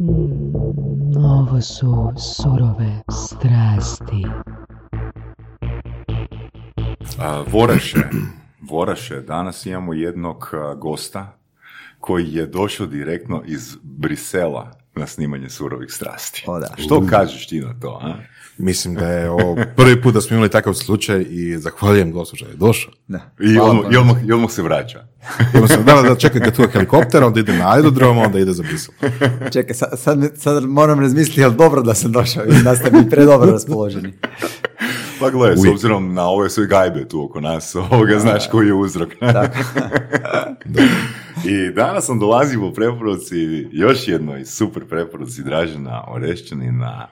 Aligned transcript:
Mm, 0.00 1.16
ovo 1.16 1.60
su 1.60 2.12
surove 2.16 3.02
strasti. 3.10 4.26
A, 7.20 7.44
Voraše, 7.52 7.98
Voraše, 8.60 9.20
danas 9.20 9.66
imamo 9.66 9.94
jednog 9.94 10.50
gosta 10.76 11.38
koji 12.00 12.34
je 12.34 12.46
došao 12.46 12.86
direktno 12.86 13.42
iz 13.46 13.76
Brisela 13.82 14.70
na 14.94 15.06
snimanje 15.06 15.48
surovih 15.48 15.92
strasti. 15.92 16.44
O, 16.46 16.58
da. 16.58 16.74
Što 16.76 17.06
kažeš 17.06 17.46
ti 17.46 17.60
na 17.60 17.80
to? 17.80 18.00
A? 18.02 18.14
Mislim 18.58 18.94
da 18.94 19.08
je 19.08 19.30
ovo 19.30 19.56
prvi 19.76 20.02
put 20.02 20.14
da 20.14 20.20
smo 20.20 20.36
imali 20.36 20.50
takav 20.50 20.74
slučaj 20.74 21.26
i 21.30 21.58
zahvaljujem 21.58 22.12
gospođa 22.12 22.44
da 22.44 22.50
je 22.50 22.56
došao. 22.56 22.92
Da. 23.08 23.20
I, 23.40 23.54
Hvala 23.54 23.70
odmah, 23.70 23.84
puno. 23.84 23.94
i, 23.94 24.00
odmah, 24.00 24.16
I 24.28 24.32
odmah 24.32 24.50
se 24.50 24.62
vraća. 24.62 25.04
Dana 25.86 26.02
da 26.02 26.16
čeka 26.16 26.38
ga 26.38 26.50
tu 26.50 26.68
helikopter, 26.72 27.24
onda 27.24 27.40
ide 27.40 27.52
na 27.52 27.74
aerodrom, 27.74 28.18
onda 28.18 28.38
ide 28.38 28.52
za 28.52 28.62
Brisel. 28.62 28.94
Čekaj, 29.52 29.74
sad, 29.74 29.88
sad, 29.98 30.18
sad 30.36 30.64
moram 30.64 31.00
razmisliti, 31.00 31.40
jel 31.40 31.50
dobro 31.50 31.82
da 31.82 31.94
sam 31.94 32.12
došao 32.12 32.44
i 32.44 32.62
da 32.62 32.76
ste 32.76 32.90
mi 32.90 33.10
predobro 33.10 33.50
raspoloženi. 33.50 34.12
Pa 35.20 35.30
gledaj, 35.30 35.56
s 35.56 35.68
obzirom 35.72 36.14
na 36.14 36.28
ove 36.28 36.50
sve 36.50 36.66
gajbe 36.66 37.08
tu 37.08 37.24
oko 37.24 37.40
nas, 37.40 37.74
ovoga 37.90 38.18
znaš 38.18 38.50
koji 38.50 38.66
je 38.66 38.74
uzrok. 38.74 39.08
I 41.44 41.70
danas 41.74 42.06
sam 42.06 42.18
dolazio 42.18 42.66
u 42.66 42.72
preporuci, 42.72 43.68
još 43.72 44.08
jednoj 44.08 44.44
super 44.44 44.88
preporuci 44.88 45.42
Dražena 45.42 46.04
Orešćanina, 46.08 47.08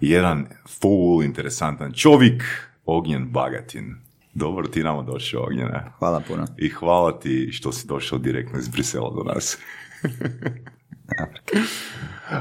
jedan 0.00 0.46
full 0.80 1.22
interesantan 1.22 1.92
čovjek, 1.92 2.42
Ognjen 2.84 3.30
Bagatin. 3.30 3.96
Dobro 4.34 4.68
ti 4.68 4.82
nama 4.82 5.02
došao, 5.02 5.42
Ognjene. 5.42 5.92
Hvala 5.98 6.22
puno. 6.28 6.46
I 6.58 6.68
hvala 6.68 7.18
ti 7.18 7.48
što 7.52 7.72
si 7.72 7.86
došao 7.86 8.18
direktno 8.18 8.58
iz 8.58 8.68
Brisela 8.68 9.10
do 9.10 9.22
nas. 9.22 9.58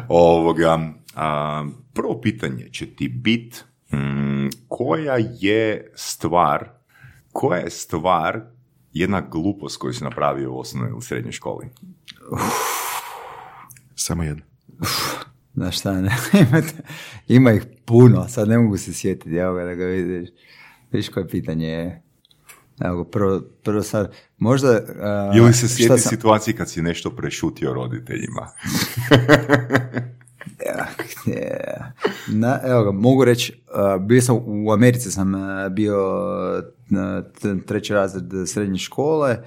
Ovoga, 0.08 0.94
a, 1.16 1.66
prvo 1.94 2.22
pitanje 2.22 2.70
će 2.72 2.86
ti 2.86 3.08
bit 3.08 3.66
mm, 3.94 4.50
koja 4.68 5.18
je 5.40 5.92
stvar, 5.96 6.70
koja 7.32 7.60
je 7.60 7.70
stvar 7.70 8.42
jedna 8.94 9.22
glupost 9.22 9.78
koju 9.78 9.94
si 9.94 10.04
napravio 10.04 10.52
u 10.54 10.60
osnovnoj 10.60 10.90
ili 10.92 11.02
srednjoj 11.02 11.32
školi? 11.32 11.70
Samo 13.96 14.24
jedno. 14.24 14.44
Znaš 15.54 15.80
šta, 15.80 16.02
ne, 16.02 16.16
ima 17.28 17.52
ih 17.52 17.64
puno, 17.86 18.28
sad 18.28 18.48
ne 18.48 18.58
mogu 18.58 18.78
se 18.78 18.94
sjetiti, 18.94 19.36
evo 19.36 19.54
ga 19.54 19.64
da 19.64 19.74
ga 19.76 19.86
vidiš. 19.86 20.30
Vidiš 20.92 21.10
koje 21.10 21.28
pitanje 21.28 21.68
je. 21.68 22.02
Evo 22.82 23.04
prvo, 23.04 23.42
prvo 23.64 23.84
sad, 23.84 24.14
možda... 24.38 24.82
a, 25.02 25.32
Ili 25.36 25.54
se 25.54 25.68
sjeti 25.68 26.02
sam- 26.02 26.10
situacije 26.10 26.56
kad 26.56 26.70
si 26.70 26.82
nešto 26.82 27.10
prešutio 27.16 27.74
roditeljima? 27.74 28.48
Na, 32.28 32.60
evo 32.66 32.84
ga, 32.84 32.92
mogu 32.92 33.26
reći, 33.26 33.62
uh, 33.68 34.06
bio 34.06 34.22
sam 34.22 34.36
u 34.46 34.72
Americi, 34.72 35.12
sam 35.12 35.34
uh, 35.34 35.42
bio 35.72 35.98
t- 37.42 37.66
treći 37.66 37.94
razred 37.94 38.26
srednje 38.46 38.78
škole 38.78 39.38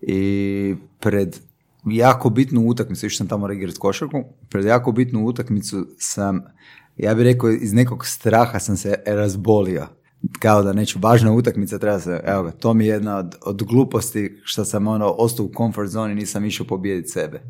i 0.00 0.74
pred 1.00 1.38
jako 1.84 2.30
bitnu 2.30 2.66
utakmicu, 2.66 3.06
išao 3.06 3.16
sam 3.16 3.28
tamo 3.28 3.52
igrati 3.52 3.78
košarku, 3.78 4.24
pred 4.48 4.64
jako 4.64 4.92
bitnu 4.92 5.24
utakmicu 5.24 5.86
sam, 5.98 6.42
ja 6.96 7.14
bih 7.14 7.24
rekao, 7.24 7.50
iz 7.50 7.72
nekog 7.72 8.06
straha 8.06 8.58
sam 8.58 8.76
se 8.76 8.94
razbolio. 9.06 9.86
Kao 10.38 10.62
da 10.62 10.72
neću, 10.72 10.98
važna 11.02 11.32
utakmica, 11.32 11.78
treba 11.78 12.00
se, 12.00 12.20
evo 12.24 12.42
ga, 12.42 12.50
to 12.50 12.74
mi 12.74 12.86
je 12.86 12.90
jedna 12.90 13.16
od, 13.16 13.34
od 13.42 13.62
gluposti 13.62 14.40
što 14.44 14.64
sam 14.64 14.86
ono, 14.86 15.06
ostao 15.06 15.46
u 15.46 15.52
comfort 15.56 15.90
zone 15.90 16.12
i 16.12 16.14
nisam 16.14 16.44
išao 16.44 16.66
pobijediti 16.66 17.08
sebe. 17.08 17.40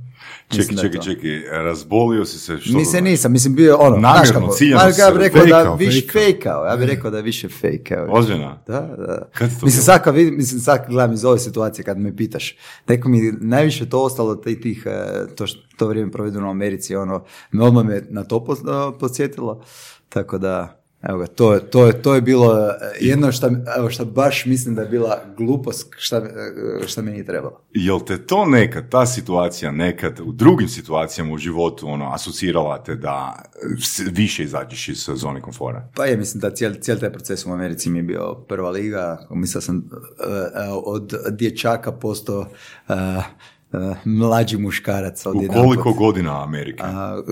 Čekaj, 0.48 0.76
čekaj, 0.76 1.00
čekaj, 1.00 1.40
razbolio 1.50 2.24
si 2.24 2.38
se, 2.38 2.58
što 2.58 2.72
to 2.72 2.78
Mislim, 2.78 2.90
znači? 2.90 3.04
nisam, 3.04 3.32
mislim 3.32 3.54
bio 3.54 3.76
ono, 3.76 3.96
Namjerno, 3.96 4.24
znaš 4.24 4.30
kako, 4.30 4.52
ciljano 4.52 4.82
ja 4.98 5.10
bih 5.10 5.20
rekao 5.20 5.46
da 5.46 5.74
više 5.74 6.06
fejkao. 6.12 6.64
ja 6.64 6.76
bih 6.76 6.88
rekao 6.88 7.10
da 7.10 7.16
je 7.16 7.22
više 7.22 7.48
fejkao. 7.48 8.06
Ozbiljno? 8.10 8.58
Da, 8.66 8.80
da. 8.80 9.28
Kad 9.34 9.60
to 9.60 9.66
mislim, 9.66 9.82
sad 9.82 10.04
kad 10.04 10.14
vidim, 10.14 10.36
mislim, 10.36 10.60
sad 10.60 10.84
gledam 10.88 11.12
iz 11.12 11.24
ove 11.24 11.38
situacije 11.38 11.84
kad 11.84 11.98
me 11.98 12.16
pitaš, 12.16 12.56
neko 12.88 13.08
mi 13.08 13.32
najviše 13.40 13.88
to 13.88 14.02
ostalo 14.02 14.34
tih, 14.34 14.60
tih 14.62 14.86
e, 14.86 15.26
to, 15.36 15.46
što, 15.46 15.60
to 15.76 15.88
vrijeme 15.88 16.12
provedeno 16.12 16.46
u 16.46 16.50
Americi, 16.50 16.96
ono, 16.96 17.24
me 17.52 17.64
odmah 17.64 17.84
me 17.84 18.02
na 18.10 18.24
to 18.24 18.44
podsjetilo, 19.00 19.64
tako 20.08 20.38
da, 20.38 20.81
evo 21.02 21.18
ga, 21.18 21.26
to, 21.26 21.54
je- 21.54 21.60
to, 21.60 21.92
to 21.92 22.14
je 22.14 22.20
bilo 22.20 22.54
e, 22.54 22.70
jedno 23.00 23.32
što, 23.32 23.50
evo, 23.78 23.90
što 23.90 24.04
baš 24.04 24.46
mislim 24.46 24.74
da 24.74 24.82
je 24.82 24.88
bila 24.88 25.20
glupost 25.36 25.94
šta, 25.98 26.16
e, 26.16 26.86
šta 26.86 27.02
mi 27.02 27.10
nije 27.10 27.24
trebalo. 27.26 27.60
Jel 27.70 28.00
te 28.00 28.26
to 28.26 28.46
nekad, 28.46 28.88
ta 28.88 29.06
situacija 29.06 29.70
nekad 29.72 30.20
u 30.20 30.32
drugim 30.32 30.68
situacijama 30.68 31.32
u 31.34 31.38
životu 31.38 31.88
ono, 31.88 32.10
asocirala 32.12 32.82
te 32.82 32.96
da 32.96 33.42
više 34.12 34.42
izađeš 34.42 34.88
iz 34.88 35.08
zone 35.14 35.40
komfora? 35.40 35.88
Pa 35.96 36.04
je, 36.04 36.16
mislim 36.16 36.40
da 36.40 36.50
cijeli, 36.50 36.80
cijeli 36.80 37.00
taj 37.00 37.12
proces 37.12 37.46
u 37.46 37.52
Americi 37.52 37.90
mi 37.90 37.98
je 37.98 38.02
bio 38.02 38.34
prva 38.34 38.70
liga. 38.70 39.26
Mislio 39.30 39.60
sam 39.60 39.76
uh, 39.76 39.82
od 40.84 41.12
dječaka 41.30 41.92
postao 41.92 42.40
uh, 42.88 42.94
mlađi 44.04 44.58
muškarac. 44.58 45.26
U 45.26 45.30
odjedanput. 45.30 45.64
koliko 45.64 45.92
godina 45.92 46.42
Amerike? 46.44 46.82
A, 46.86 47.22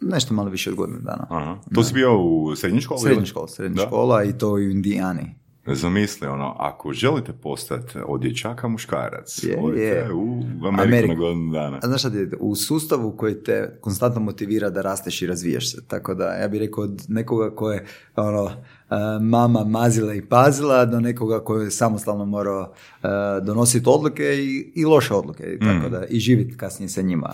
nešto 0.00 0.34
malo 0.34 0.48
više 0.50 0.70
od 0.70 0.76
godine 0.76 0.98
dana. 1.00 1.26
Aha. 1.30 1.56
To 1.74 1.82
si 1.82 1.94
bio 1.94 2.18
u 2.18 2.56
srednjoj 2.56 2.80
školi? 2.80 3.00
Srednja 3.00 3.18
ili? 3.18 3.26
škola, 3.26 3.48
srednja 3.48 3.76
Da. 3.76 3.86
škola 3.86 4.24
i 4.24 4.32
to 4.32 4.50
u 4.50 4.58
Indijani. 4.60 5.34
Zamisli, 5.66 6.26
ono, 6.28 6.56
ako 6.58 6.92
želite 6.92 7.32
postati 7.32 7.98
od 8.06 8.20
dječaka 8.20 8.68
muškarac, 8.68 9.42
Je, 9.44 9.58
odite 9.62 9.82
je. 9.84 10.12
u 10.12 10.38
Ameriku, 10.68 10.82
Ameriku. 10.82 11.08
na 11.08 11.18
godinu 11.18 11.52
dana. 11.52 11.78
A 11.82 11.86
znaš 11.86 12.00
šta 12.00 12.10
ti 12.10 12.28
u 12.40 12.54
sustavu 12.56 13.16
koji 13.16 13.42
te 13.42 13.78
konstantno 13.80 14.20
motivira 14.20 14.70
da 14.70 14.82
rasteš 14.82 15.22
i 15.22 15.26
razvijaš 15.26 15.70
se. 15.72 15.86
Tako 15.88 16.14
da 16.14 16.24
ja 16.24 16.48
bih 16.48 16.60
rekao 16.60 16.84
od 16.84 17.04
nekoga 17.08 17.50
ko 17.54 17.72
je 17.72 17.86
ono, 18.16 18.50
a, 18.88 19.18
mama 19.22 19.64
mazila 19.64 20.14
i 20.14 20.22
pazila 20.22 20.84
do 20.84 21.00
nekoga 21.00 21.40
koji 21.44 21.64
je 21.64 21.70
samostalno 21.70 22.24
morao 22.24 22.72
a, 23.02 23.40
donositi 23.42 23.84
odluke 23.88 24.24
i, 24.24 24.72
i 24.74 24.84
loše 24.84 25.14
odluke. 25.14 25.44
I 25.44 25.58
tako 25.58 25.88
da, 25.88 26.04
i 26.06 26.18
živjeti 26.20 26.56
kasnije 26.56 26.88
sa 26.88 27.02
njima. 27.02 27.30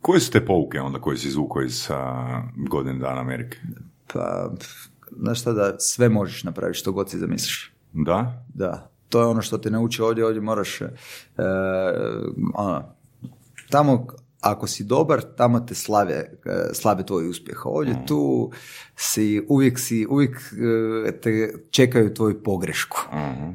Koje 0.00 0.20
su 0.20 0.30
te 0.32 0.46
pouke 0.46 0.80
onda 0.80 0.98
koje 0.98 1.16
si 1.16 1.28
izvukao 1.28 1.62
iz 1.62 1.88
godine 2.70 2.98
dana 2.98 3.20
Amerike? 3.20 3.58
Pa, 4.12 4.50
znaš 5.18 5.40
šta 5.40 5.52
da 5.52 5.78
sve 5.78 6.08
možeš 6.08 6.44
napraviti 6.44 6.78
što 6.78 6.92
god 6.92 7.10
si 7.10 7.18
zamisliš. 7.18 7.72
Da? 7.92 8.44
Da, 8.54 8.90
to 9.08 9.20
je 9.20 9.26
ono 9.26 9.42
što 9.42 9.58
te 9.58 9.70
nauči 9.70 10.02
ovdje, 10.02 10.26
ovdje 10.26 10.40
moraš, 10.40 10.80
e, 10.80 10.88
ono, 12.54 12.82
tamo 13.70 14.06
ako 14.44 14.66
si 14.66 14.84
dobar, 14.84 15.22
tamo 15.36 15.60
te 15.60 15.74
slave, 15.74 16.14
e, 16.14 16.74
slave 16.74 17.06
tvoj 17.06 17.28
uspjeh. 17.28 17.66
Ovdje 17.66 18.06
tu 18.06 18.50
si, 18.96 19.46
uvijek 19.48 19.78
si, 19.78 20.06
uvijek 20.10 20.36
e, 21.06 21.20
te 21.20 21.54
čekaju 21.70 22.14
tvoju 22.14 22.42
pogrešku. 22.42 22.98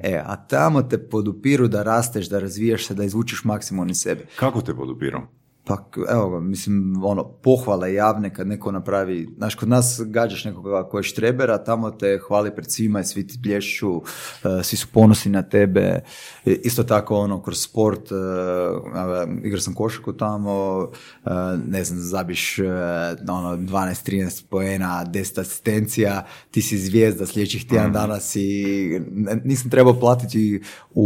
E, 0.03 0.21
a 0.25 0.35
tamo 0.35 0.81
te 0.81 0.97
podupiru 0.97 1.67
da 1.67 1.83
rasteš, 1.83 2.29
da 2.29 2.39
razvijaš 2.39 2.87
se, 2.87 2.93
da 2.93 3.03
izvučeš 3.03 3.43
maksimum 3.43 3.89
iz 3.89 3.97
sebe. 3.97 4.25
Kako 4.35 4.61
te 4.61 4.75
podupirao? 4.75 5.38
Pa, 5.69 5.77
evo 6.11 6.29
ga, 6.29 6.39
mislim, 6.39 7.03
ono, 7.03 7.23
pohvale 7.23 7.93
javne 7.93 8.33
kad 8.33 8.47
neko 8.47 8.71
napravi, 8.71 9.29
znaš, 9.37 9.55
kod 9.55 9.69
nas 9.69 10.01
gađaš 10.05 10.45
nekoga 10.45 10.89
ko 10.89 10.97
je 10.97 11.03
štreber, 11.03 11.51
a 11.51 11.63
tamo 11.63 11.91
te 11.91 12.19
hvali 12.27 12.55
pred 12.55 12.71
svima 12.71 12.99
i 12.99 13.03
svi 13.03 13.27
ti 13.27 13.39
plješću, 13.43 14.01
e, 14.43 14.63
svi 14.63 14.77
su 14.77 14.87
ponosni 14.93 15.31
na 15.31 15.41
tebe. 15.41 16.01
E, 16.45 16.51
isto 16.51 16.83
tako, 16.83 17.17
ono, 17.17 17.41
kroz 17.41 17.61
sport, 17.61 18.11
e, 18.11 18.15
a, 18.15 19.25
igrao 19.43 19.61
sam 19.61 19.73
košarku 19.73 20.13
tamo, 20.13 20.87
e, 21.25 21.29
ne 21.67 21.83
znam, 21.83 21.99
zabiš, 21.99 22.59
e, 22.59 22.63
ono, 23.29 23.57
12-13 23.57 24.43
poena, 24.49 25.05
10 25.05 25.41
asistencija, 25.41 26.25
ti 26.51 26.61
si 26.61 26.77
zvijezda 26.77 27.25
sljedećih 27.25 27.67
tjedan 27.67 27.93
dana 27.93 28.19
si, 28.19 28.65
n- 28.95 29.41
nisam 29.45 29.69
trebao 29.69 29.99
platiti 29.99 30.61
u, 30.93 31.03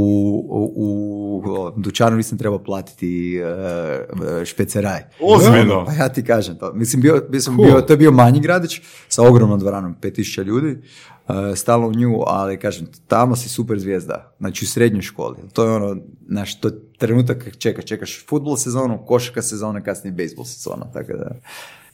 u, 0.50 0.74
u 0.76 1.72
dućanu, 1.78 2.18
nisam 2.18 2.38
trebao 2.38 2.64
platiti 2.64 3.38
e, 3.38 4.46
špeceraj. 4.54 5.02
Ozbiljno? 5.22 5.86
Pa 5.86 5.94
ja 5.94 6.10
ti 6.10 6.24
kažem 6.24 6.58
to. 6.58 6.74
Mislim, 6.74 7.02
bio, 7.02 7.22
bio 7.30 7.42
sam 7.42 7.58
bio, 7.58 7.82
to 7.82 7.94
je 7.94 7.98
bio 7.98 8.12
manji 8.12 8.40
gradić 8.40 8.82
sa 9.08 9.24
ogromnom 9.28 9.60
dvoranom, 9.60 9.96
5000 10.02 10.44
ljudi, 10.44 10.82
e, 11.28 11.56
stalno 11.56 11.88
u 11.88 11.94
nju, 11.94 12.24
ali 12.28 12.60
kažem, 12.60 12.88
tamo 13.08 13.36
si 13.36 13.50
super 13.50 13.80
zvijezda, 13.80 14.36
znači 14.40 14.66
u 14.66 14.68
srednjoj 14.68 15.02
školi. 15.02 15.38
To 15.54 15.64
je 15.66 15.72
ono, 15.72 15.98
znaš, 16.28 16.60
to 16.60 16.68
je 16.68 16.74
trenutak 16.98 17.44
kad 17.44 17.58
čekaš, 17.58 17.86
čekaš 17.86 18.26
futbol 18.28 18.58
sezonu, 18.58 19.06
košarka 19.08 19.42
sezona, 19.42 19.82
kasnije 19.84 20.14
bejsbol 20.14 20.46
sezona, 20.46 20.86
tako 20.94 21.14
da, 21.14 21.32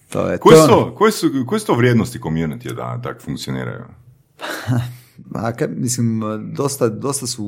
to 0.09 0.27
je, 0.29 0.37
Koje 0.37 0.55
to 0.55 0.65
su, 0.67 0.73
ono- 0.73 0.83
to, 0.83 0.95
koje, 0.95 1.11
su, 1.11 1.27
koje 1.47 1.59
su 1.59 1.65
to 1.65 1.73
vrijednosti 1.75 2.19
community 2.19 2.73
da 2.75 2.99
tako 3.03 3.19
funkcioniraju? 3.21 3.83
A 5.33 5.51
kaj, 5.51 5.67
mislim, 5.67 6.21
dosta, 6.53 6.89
dosta 6.89 7.27
su 7.27 7.45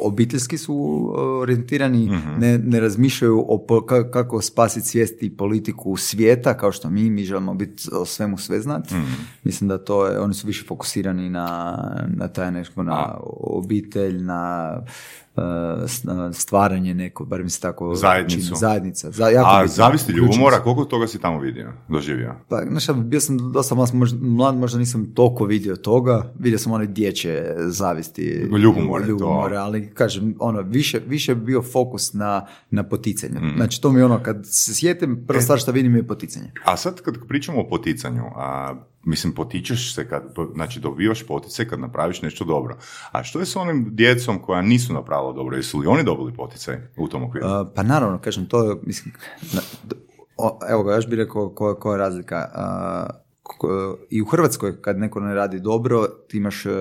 obiteljski 0.00 0.58
su 0.58 1.10
orijentirani, 1.16 2.10
ne, 2.38 2.58
ne 2.58 2.80
razmišljaju 2.80 3.44
o 3.48 3.58
po- 3.58 3.80
ka- 3.80 4.10
kako 4.10 4.40
spasiti 4.42 4.86
svijest 4.88 5.22
i 5.22 5.30
politiku 5.36 5.96
svijeta, 5.96 6.56
kao 6.56 6.72
što 6.72 6.90
mi, 6.90 7.10
mi 7.10 7.24
želimo 7.24 7.54
biti 7.54 7.88
o 7.92 8.04
svemu 8.04 8.38
sve 8.38 8.60
znati. 8.60 8.94
Mislim 9.44 9.68
da 9.68 9.78
to 9.78 10.06
je, 10.06 10.20
oni 10.20 10.34
su 10.34 10.46
više 10.46 10.64
fokusirani 10.66 11.30
na, 11.30 11.76
na 12.16 12.28
taj 12.28 12.52
nešto, 12.52 12.82
na 12.82 13.14
obitelj, 13.40 14.22
na 14.22 14.72
e, 14.80 14.80
e, 14.80 15.29
stvaranje 16.32 16.94
neko, 16.94 17.24
bar 17.24 17.42
mi 17.42 17.50
se 17.50 17.60
tako 17.60 17.94
Zajednicu. 17.94 18.46
čini. 18.46 18.56
Zajednica. 18.58 19.10
Za, 19.10 19.28
jako 19.28 19.48
A 19.50 19.66
zavisti 19.66 20.12
ljubomora, 20.12 20.62
koliko 20.62 20.84
toga 20.84 21.06
si 21.06 21.18
tamo 21.18 21.40
vidio, 21.40 21.72
doživio? 21.88 22.34
Pa, 22.48 22.62
znaš, 22.68 22.86
bio 23.04 23.20
sam 23.20 23.52
dosta 23.52 23.74
mlad, 23.74 23.94
možda, 23.94 24.18
mlad, 24.26 24.56
možda 24.56 24.78
nisam 24.78 25.14
toliko 25.14 25.44
vidio 25.44 25.76
toga. 25.76 26.32
Vidio 26.38 26.58
sam 26.58 26.72
one 26.72 26.86
dječje 26.86 27.54
zavisti. 27.58 28.48
Ljubomore, 28.62 29.04
to. 29.04 29.10
ljubomore, 29.10 29.56
ali 29.56 29.90
kažem, 29.94 30.34
ono, 30.38 30.62
više, 30.62 31.00
više 31.06 31.34
bio 31.34 31.62
fokus 31.62 32.12
na, 32.12 32.46
na 32.70 32.82
poticanje. 32.82 33.40
Mm. 33.40 33.56
Znači, 33.56 33.80
to 33.80 33.92
mi 33.92 34.00
je 34.00 34.04
ono, 34.04 34.22
kad 34.22 34.46
se 34.46 34.74
sjetim, 34.74 35.12
E. 35.12 35.26
prva 35.26 35.40
stvar 35.42 35.58
što 35.58 35.72
vidim 35.72 35.96
je 35.96 36.06
poticanje. 36.06 36.52
A 36.64 36.76
sad 36.76 37.00
kad 37.00 37.14
pričamo 37.28 37.60
o 37.60 37.68
poticanju, 37.68 38.22
a, 38.36 38.74
mislim 39.02 39.32
potičeš 39.32 39.94
se 39.94 40.08
kad, 40.08 40.22
znači 40.54 40.80
dobivaš 40.80 41.22
poticaj 41.22 41.64
kad 41.64 41.80
napraviš 41.80 42.22
nešto 42.22 42.44
dobro. 42.44 42.76
A 43.12 43.22
što 43.22 43.38
je 43.38 43.46
s 43.46 43.56
onim 43.56 43.86
djecom 43.90 44.38
koja 44.38 44.62
nisu 44.62 44.92
napravila 44.92 45.32
dobro? 45.32 45.56
Jesu 45.56 45.78
li 45.78 45.86
oni 45.86 46.04
dobili 46.04 46.34
poticaj 46.34 46.76
u 46.96 47.08
tom 47.08 47.24
okviru? 47.24 47.46
Uh, 47.50 47.66
pa 47.74 47.82
naravno, 47.82 48.18
kažem, 48.18 48.46
to 48.46 48.64
je, 48.64 48.76
mislim, 48.82 49.14
na- 49.52 49.60
o, 50.38 50.58
evo 50.70 50.82
ga, 50.82 50.94
još 50.94 51.06
bih 51.06 51.16
rekao 51.16 51.48
koja, 51.50 51.74
koja 51.74 51.92
je 51.92 51.98
razlika. 51.98 52.48
Uh, 52.48 53.10
ko- 53.42 53.96
I 54.10 54.22
u 54.22 54.26
Hrvatskoj, 54.26 54.80
kad 54.80 54.98
neko 54.98 55.20
ne 55.20 55.34
radi 55.34 55.60
dobro, 55.60 56.06
ti 56.28 56.36
imaš... 56.36 56.66
uh, 56.66 56.72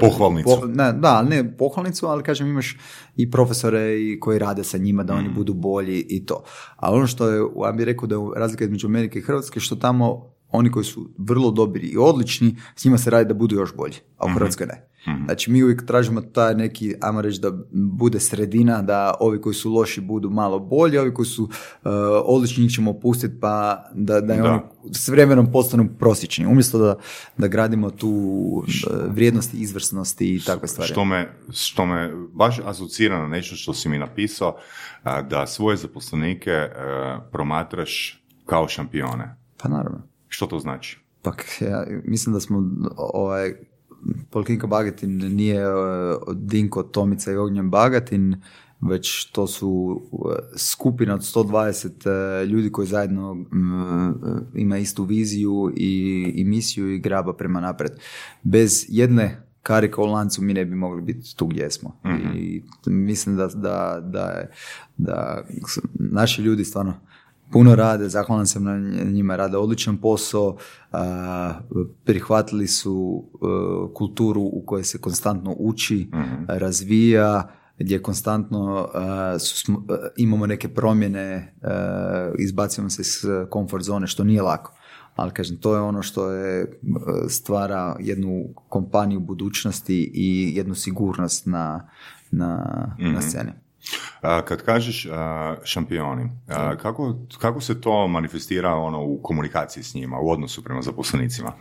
Pohvalnicu. 0.00 0.48
po- 0.50 0.66
ne, 0.66 0.92
da, 0.92 1.22
ne 1.22 1.56
pohvalnicu, 1.56 2.06
ali 2.06 2.22
kažem, 2.22 2.46
imaš 2.46 2.78
i 3.16 3.30
profesore 3.30 3.80
i 3.94 4.20
koji 4.20 4.38
rade 4.38 4.64
sa 4.64 4.78
njima 4.78 5.02
da 5.02 5.14
Mm. 5.14 5.18
oni 5.18 5.28
budu 5.28 5.54
bolji 5.54 6.00
i 6.00 6.26
to. 6.26 6.42
A 6.76 6.92
ono 6.92 7.06
što 7.06 7.28
je, 7.28 7.36
ja 7.66 7.72
bih 7.72 7.86
rekao 7.86 8.06
da 8.06 8.14
je 8.14 8.30
razlika 8.36 8.64
između 8.64 8.86
Amerike 8.86 9.18
i 9.18 9.22
Hrvatske, 9.22 9.60
što 9.60 9.76
tamo 9.76 10.35
oni 10.56 10.70
koji 10.70 10.84
su 10.84 11.10
vrlo 11.18 11.50
dobri 11.50 11.86
i 11.86 11.96
odlični, 11.98 12.56
s 12.76 12.84
njima 12.84 12.98
se 12.98 13.10
radi 13.10 13.28
da 13.28 13.34
budu 13.34 13.54
još 13.54 13.74
bolji, 13.76 13.94
a 14.18 14.24
u 14.24 14.28
Mhm. 14.28 14.34
Hrvatskoj 14.38 14.66
ne. 14.66 14.88
Znači 15.24 15.50
mi 15.50 15.62
uvijek 15.62 15.86
tražimo 15.86 16.20
taj 16.20 16.54
neki, 16.54 16.94
ajmo 17.00 17.20
reći 17.22 17.40
da 17.40 17.50
bude 17.72 18.20
sredina, 18.20 18.82
da 18.82 19.14
ovi 19.20 19.40
koji 19.40 19.54
su 19.54 19.72
loši 19.72 20.00
budu 20.00 20.30
malo 20.30 20.58
bolji, 20.58 20.98
ovi 20.98 21.14
koji 21.14 21.26
su 21.26 21.42
uh, 21.44 21.50
odlični 22.24 22.62
njih 22.62 22.72
ćemo 22.72 22.90
opustiti 22.90 23.40
pa 23.40 23.84
da, 23.94 24.20
da, 24.20 24.34
i 24.34 24.38
Da. 24.38 24.44
oni 24.52 24.60
s 24.94 25.08
vremenom 25.08 25.52
postanu 25.52 25.88
prosječni. 25.98 26.46
Umjesto 26.46 26.78
da, 26.78 26.96
da 27.36 27.48
gradimo 27.48 27.90
tu 27.90 28.08
uh, 28.08 28.64
vrijednosti, 29.08 29.56
izvrsnosti 29.56 30.34
i 30.34 30.40
takve 30.44 30.68
stvari. 30.68 30.92
Što 30.92 31.04
me, 31.04 31.28
što 31.52 31.86
me 31.86 32.12
baš 32.32 32.58
asocira 32.64 33.18
na 33.18 33.28
nešto 33.28 33.56
što 33.56 33.74
si 33.74 33.88
mi 33.88 33.98
napisao, 33.98 34.56
a, 35.02 35.22
da 35.22 35.46
svoje 35.46 35.76
zaposlenike 35.76 36.50
e, 36.50 36.70
promatraš 37.32 38.22
kao 38.46 38.68
šampione. 38.68 39.36
Pa 39.62 39.68
naravno. 39.68 40.02
Što 40.36 40.46
to 40.46 40.58
znači? 40.58 40.98
Pa 41.22 41.32
ja 41.60 41.86
mislim 42.04 42.32
da 42.32 42.40
smo 42.40 42.70
ovaj 42.96 43.54
Polkinka 44.30 44.66
Bagatin 44.66 45.34
nije 45.34 45.60
e, 45.60 45.66
Dinko, 46.34 46.82
Tomica 46.82 47.32
i 47.32 47.36
Ognjen 47.36 47.70
Bagatin, 47.70 48.42
već 48.80 49.24
to 49.24 49.46
su 49.46 50.00
e, 50.12 50.58
skupina 50.58 51.14
od 51.14 51.20
120 51.20 52.42
e, 52.42 52.46
ljudi 52.46 52.72
koji 52.72 52.86
zajedno 52.86 53.44
ima 54.54 54.78
istu 54.78 55.04
viziju 55.04 55.72
i, 55.76 56.22
i 56.34 56.44
misiju 56.44 56.94
i 56.94 56.98
graba 56.98 57.32
prema 57.32 57.60
napred. 57.60 57.92
Bez 58.42 58.86
jedne 58.88 59.42
karika 59.62 60.02
u 60.02 60.06
lancu 60.06 60.42
mi 60.42 60.54
ne 60.54 60.64
bi 60.64 60.74
mogli 60.74 61.02
biti 61.02 61.36
tu 61.36 61.46
gdje 61.46 61.70
smo. 61.70 62.00
I 62.34 62.62
mislim 62.86 63.36
da, 63.36 63.46
da, 63.46 64.00
da, 64.02 64.46
da 64.96 65.44
naši 65.94 66.42
ljudi 66.42 66.64
stvarno 66.64 66.94
puno 67.52 67.74
rade, 67.74 68.08
zahvalan 68.08 68.46
sam 68.46 68.64
na 68.64 68.78
njima, 69.04 69.36
rade 69.36 69.56
odličan 69.56 69.96
posao, 69.96 70.56
prihvatili 72.04 72.66
su 72.66 73.24
e, 73.34 73.36
kulturu 73.94 74.42
u 74.42 74.62
kojoj 74.66 74.84
se 74.84 74.98
konstantno 74.98 75.54
uči, 75.58 76.10
razvija, 76.48 77.48
gdje 77.78 78.02
konstantno 78.02 78.88
e, 78.94 78.98
imamo 80.16 80.46
neke 80.46 80.68
promjene, 80.68 81.22
e, 81.22 81.52
izbacujemo 82.38 82.90
se 82.90 83.02
iz 83.02 83.26
komfort 83.50 83.84
zone, 83.84 84.06
što 84.06 84.24
nije 84.24 84.42
lako. 84.42 84.72
Ali 85.16 85.32
kažem, 85.32 85.56
to 85.56 85.74
je 85.74 85.80
ono 85.80 86.02
što 86.02 86.30
je 86.30 86.80
stvara 87.28 87.96
jednu 88.00 88.44
kompaniju 88.68 89.20
budućnosti 89.20 90.10
i 90.14 90.52
jednu 90.56 90.74
sigurnost 90.74 91.46
na, 91.46 91.88
na, 92.30 92.64
na 92.98 93.20
sceni. 93.20 93.50
A, 94.22 94.42
kad 94.42 94.62
kažeš 94.62 95.06
a, 95.06 95.54
šampioni, 95.64 96.30
a, 96.48 96.76
kako, 96.76 97.14
kako 97.38 97.60
se 97.60 97.80
to 97.80 98.08
manifestira 98.08 98.74
ono 98.74 99.04
u 99.04 99.20
komunikaciji 99.22 99.82
s 99.82 99.94
njima, 99.94 100.18
u 100.20 100.30
odnosu 100.30 100.64
prema 100.64 100.82
zaposlenicima? 100.82 101.52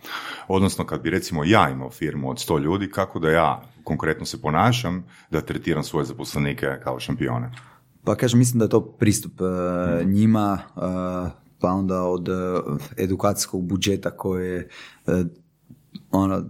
Odnosno, 0.48 0.86
kad 0.86 1.02
bi 1.02 1.10
recimo 1.10 1.44
ja 1.44 1.70
imao 1.70 1.90
firmu 1.90 2.30
od 2.30 2.38
100 2.38 2.60
ljudi, 2.60 2.92
kako 2.92 3.20
da 3.20 3.30
ja 3.30 3.62
konkretno 3.84 4.26
se 4.26 4.42
ponašam 4.42 5.06
da 5.32 5.42
tretiram 5.42 5.84
svoje 5.84 6.06
zaposlenike 6.06 6.68
kao 6.84 7.00
šampione? 7.00 7.52
Pa 8.04 8.16
kažem, 8.16 8.40
mislim 8.40 8.60
da 8.60 8.66
je 8.66 8.70
to 8.70 8.82
pristup 8.82 9.42
e, 9.42 10.06
njima, 10.06 10.60
e, 10.62 10.80
pa 11.60 11.70
onda 11.70 12.04
od 12.04 12.30
e, 12.30 12.34
edukacijskog 12.98 13.68
budžeta 13.68 14.12
koji 14.12 14.50
je 14.50 14.70
e, 15.08 15.24
ono, 16.12 16.44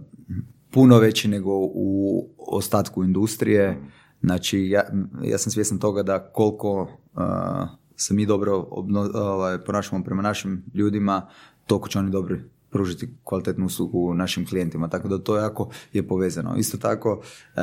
puno 0.70 0.98
veći 0.98 1.28
nego 1.28 1.50
u 1.58 2.28
ostatku 2.38 3.04
industrije. 3.04 3.80
Znači, 4.22 4.58
ja, 4.58 4.84
ja 5.22 5.38
sam 5.38 5.52
svjestan 5.52 5.78
toga 5.78 6.02
da 6.02 6.18
koliko 6.32 6.88
e, 7.16 7.20
se 7.96 8.14
mi 8.14 8.26
dobro 8.26 8.66
obno, 8.70 9.10
ovaj, 9.14 9.64
ponašamo 9.64 10.04
prema 10.04 10.22
našim 10.22 10.64
ljudima, 10.74 11.28
toliko 11.66 11.88
će 11.88 11.98
oni 11.98 12.10
dobro 12.10 12.36
pružiti 12.70 13.08
kvalitetnu 13.24 13.66
uslugu 13.66 14.14
našim 14.14 14.46
klijentima, 14.46 14.88
tako 14.88 15.08
da 15.08 15.18
to 15.18 15.36
jako 15.36 15.70
je 15.92 16.08
povezano. 16.08 16.56
Isto 16.56 16.76
tako, 16.78 17.22
e, 17.56 17.62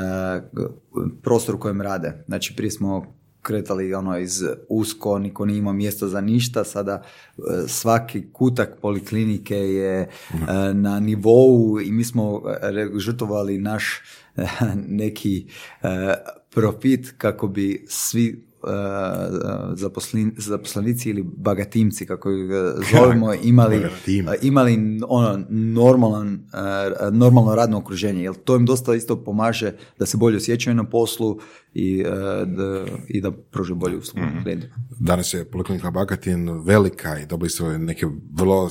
prostor 1.21 1.55
u 1.55 1.59
kojem 1.59 1.81
rade. 1.81 2.23
Znači, 2.27 2.55
prije 2.55 2.71
smo 2.71 3.05
kretali 3.41 3.94
ono 3.94 4.17
iz 4.17 4.44
usko, 4.69 5.19
niko 5.19 5.45
nije 5.45 5.57
imao 5.57 5.73
mjesto 5.73 6.07
za 6.07 6.21
ništa, 6.21 6.63
sada 6.63 7.01
e, 7.38 7.41
svaki 7.67 8.31
kutak 8.31 8.77
poliklinike 8.81 9.55
je 9.55 10.01
e, 10.01 10.07
na 10.73 11.00
nivou 11.00 11.81
i 11.81 11.91
mi 11.91 12.03
smo 12.03 12.41
re- 12.61 13.00
žrtvovali 13.00 13.57
naš 13.57 14.01
neki 15.03 15.47
profit 16.53 17.13
kako 17.17 17.47
bi 17.47 17.85
svi 17.88 18.45
e, 18.63 18.67
zaposlin- 19.75 20.33
zaposlenici 20.38 21.09
ili 21.09 21.23
bagatimci 21.38 22.05
kako 22.05 22.31
ih 22.31 22.50
e, 22.51 22.73
zovemo 22.91 23.33
imali, 23.44 23.75
e, 23.75 23.89
imali 24.41 25.00
ono 25.07 25.45
normalan, 25.50 26.33
e, 26.33 27.11
normalno 27.11 27.55
radno 27.55 27.77
okruženje 27.77 28.23
jer 28.23 28.33
to 28.33 28.55
im 28.55 28.65
dosta 28.65 28.95
isto 28.95 29.23
pomaže 29.23 29.73
da 30.00 30.05
se 30.05 30.17
bolje 30.17 30.38
osjećaju 30.38 30.75
na 30.75 30.89
poslu 30.89 31.39
i, 31.73 32.00
e, 32.00 32.45
da, 32.45 32.85
i 33.07 33.21
da 33.21 33.31
pruže 33.31 33.73
bolju 33.73 33.97
uslugu 34.00 34.27
klijentima. 34.44 34.73
Danas 35.00 35.33
je 35.33 35.45
Poliklinika 35.45 35.91
Bagatin 35.91 36.50
velika 36.50 37.19
i 37.19 37.25
dobili 37.25 37.50
su 37.50 37.69
neke 37.69 38.05
vrlo 38.33 38.69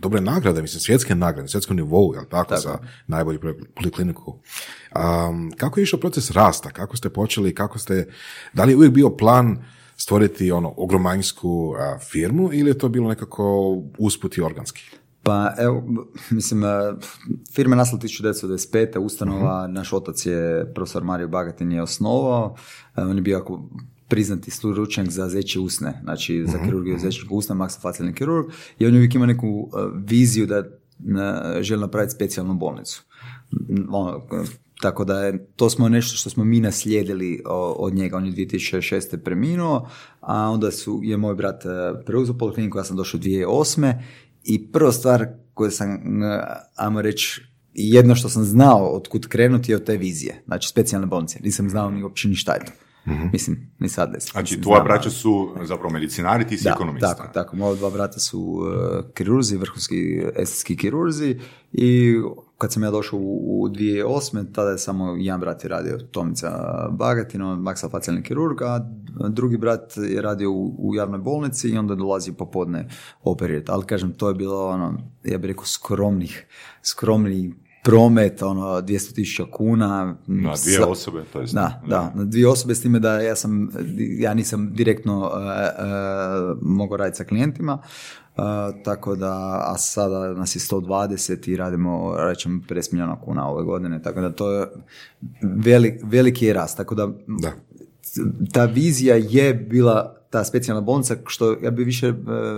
dobre 0.00 0.20
nagrade, 0.20 0.62
mislim, 0.62 0.80
svjetske 0.80 1.14
nagrade, 1.14 1.42
na 1.42 1.48
svjetskom 1.48 1.76
nivou, 1.76 2.14
jel 2.14 2.24
tako, 2.30 2.56
za 2.56 2.78
najbolju 3.06 3.40
poli- 3.40 3.64
polikliniku. 3.74 4.38
Um, 4.96 5.52
kako 5.56 5.80
je 5.80 5.82
išao 5.82 6.00
proces 6.00 6.30
rasta? 6.30 6.70
Kako 6.70 6.96
ste 6.96 7.10
počeli? 7.10 7.54
Kako 7.54 7.78
ste, 7.78 8.08
da 8.52 8.64
li 8.64 8.72
je 8.72 8.76
uvijek 8.76 8.92
bio 8.92 9.10
plan 9.16 9.64
stvoriti 9.96 10.52
ono 10.52 10.74
ogromanjsku 10.76 11.74
a, 11.78 11.98
firmu 11.98 12.50
ili 12.52 12.70
je 12.70 12.78
to 12.78 12.88
bilo 12.88 13.08
nekako 13.08 13.76
usput 13.98 14.38
i 14.38 14.42
organski? 14.42 14.82
Pa 15.22 15.54
evo, 15.58 15.84
mislim, 16.30 16.62
firma 17.54 17.74
je 17.74 17.76
nastala 17.76 18.02
1995. 18.02 18.98
ustanova, 18.98 19.66
naš 19.66 19.92
otac 19.92 20.26
je, 20.26 20.72
profesor 20.74 21.04
Mario 21.04 21.28
Bagatin 21.28 21.72
je 21.72 21.82
osnovao, 21.82 22.54
on 22.96 23.16
je 23.16 23.22
bio 23.22 23.36
jako 23.36 23.68
priznati 24.10 24.50
stručnjak 24.50 25.10
za 25.10 25.28
zeće 25.28 25.60
usne, 25.60 26.00
znači 26.02 26.44
za 26.46 26.58
kirurgiju 26.64 26.98
zečnog 26.98 27.32
usna, 27.32 27.54
maksofacijalni 27.54 28.14
kirurg 28.14 28.46
i 28.78 28.86
on 28.86 28.92
je 28.92 28.98
uvijek 28.98 29.14
imao 29.14 29.26
neku 29.26 29.70
e, 29.72 30.00
viziju 30.06 30.46
da 30.46 30.56
e, 30.56 30.64
želi 31.62 31.80
napraviti 31.80 32.14
specijalnu 32.14 32.54
bolnicu. 32.54 33.02
Ono, 33.90 34.26
tako 34.80 35.04
da 35.04 35.20
je, 35.20 35.46
to 35.56 35.70
smo 35.70 35.88
nešto 35.88 36.16
što 36.16 36.30
smo 36.30 36.44
mi 36.44 36.60
naslijedili 36.60 37.42
od 37.76 37.94
njega. 37.94 38.16
On 38.16 38.26
je 38.26 38.32
2006. 38.32 39.16
preminuo, 39.24 39.88
a 40.20 40.50
onda 40.50 40.70
su, 40.70 41.00
je 41.02 41.16
moj 41.16 41.34
brat 41.34 41.64
e, 41.64 41.68
preuzeo 42.06 42.38
polikliniku, 42.38 42.78
ja 42.78 42.84
sam 42.84 42.96
došao 42.96 43.20
2008. 43.20 43.94
I 44.44 44.72
prva 44.72 44.92
stvar 44.92 45.26
koju 45.54 45.70
sam, 45.70 45.98
ajmo 46.76 47.02
reći, 47.02 47.42
jedno 47.74 48.14
što 48.14 48.28
sam 48.28 48.44
znao 48.44 48.86
od 48.86 49.08
kud 49.08 49.28
krenuti 49.28 49.72
je 49.72 49.76
od 49.76 49.84
te 49.84 49.96
vizije. 49.96 50.42
Znači, 50.46 50.68
specijalne 50.68 51.06
bolnice. 51.06 51.40
Nisam 51.42 51.70
znao 51.70 51.90
ni 51.90 52.02
uopće 52.02 52.28
ni 52.28 52.34
šta 52.34 52.52
je 52.52 52.64
to. 52.64 52.72
Mislim, 53.32 53.72
ni 53.78 53.88
sad 53.88 54.12
ne. 54.12 54.20
Znači, 54.20 54.42
Mislim, 54.42 54.62
tvoja 54.62 54.76
znam, 54.76 54.84
braća 54.84 55.10
su 55.10 55.54
zapravo 55.62 55.90
medicinari, 55.90 56.46
ti 56.46 56.58
si 56.58 56.64
da, 56.64 56.70
ekonomista. 56.70 57.14
tako, 57.14 57.32
tako. 57.32 57.56
Moja 57.56 57.74
dva 57.74 57.90
brata 57.90 58.18
su 58.18 58.40
uh, 58.40 59.12
kirurzi, 59.14 59.56
vrhunski 59.56 60.22
estetski 60.36 60.76
kirurzi 60.76 61.38
i 61.72 62.14
kad 62.58 62.72
sam 62.72 62.82
ja 62.82 62.90
došao 62.90 63.18
u, 63.18 63.62
u 63.62 63.68
2008. 63.68 64.52
tada 64.52 64.70
je 64.70 64.78
samo 64.78 65.16
jedan 65.18 65.40
brat 65.40 65.64
je 65.64 65.68
radio 65.68 65.98
Tomica 65.98 66.50
Bagatin, 66.90 67.42
on 67.42 67.58
maksafacijalni 67.58 68.22
kirurg, 68.22 68.62
a 68.62 68.80
drugi 69.28 69.56
brat 69.56 69.92
je 69.96 70.22
radio 70.22 70.50
u, 70.50 70.74
u 70.78 70.94
javnoj 70.94 71.20
bolnici 71.20 71.68
i 71.68 71.78
onda 71.78 71.94
dolazi 71.94 72.32
popodne 72.32 72.88
operirati. 73.22 73.70
Ali 73.70 73.86
kažem, 73.86 74.12
to 74.12 74.28
je 74.28 74.34
bilo 74.34 74.68
ono, 74.68 74.98
ja 75.24 75.38
bih 75.38 75.48
rekao 75.48 75.64
skromnih, 75.64 76.46
skromnih 76.82 77.54
promet, 77.82 78.42
ono, 78.42 78.80
200.000 78.80 79.50
kuna. 79.50 80.16
Na 80.26 80.54
dvije 80.64 80.84
osobe, 80.84 81.24
to 81.32 81.40
jest. 81.40 81.54
Da, 81.54 81.82
da, 81.86 82.12
na 82.14 82.24
dvije 82.24 82.48
osobe 82.48 82.74
s 82.74 82.82
time 82.82 82.98
da 82.98 83.20
ja 83.20 83.36
sam, 83.36 83.70
ja 84.18 84.34
nisam 84.34 84.72
direktno 84.72 85.30
e, 85.34 85.38
e, 85.38 85.72
mogao 86.62 86.96
raditi 86.96 87.16
sa 87.16 87.24
klijentima, 87.24 87.78
e, 87.82 88.40
tako 88.84 89.16
da, 89.16 89.64
a 89.66 89.78
sada 89.78 90.34
nas 90.34 90.56
je 90.56 90.60
120 90.60 91.48
i 91.50 91.56
radimo, 91.56 92.14
rećemo, 92.18 92.60
50 92.68 92.92
milijuna 92.92 93.20
kuna 93.20 93.48
ove 93.48 93.64
godine, 93.64 94.02
tako 94.02 94.20
da 94.20 94.32
to 94.32 94.52
je 94.52 94.66
velik, 95.42 95.94
veliki 96.02 96.46
je 96.46 96.52
rast, 96.52 96.76
tako 96.76 96.94
da 96.94 97.08
Da. 97.26 97.52
ta 98.52 98.64
vizija 98.64 99.16
je 99.16 99.54
bila 99.54 100.19
ta 100.30 100.44
specijalna 100.44 100.80
bolnica, 100.80 101.16
što 101.26 101.56
ja 101.62 101.70
bi 101.70 101.84
više 101.84 102.06
e, 102.06 102.12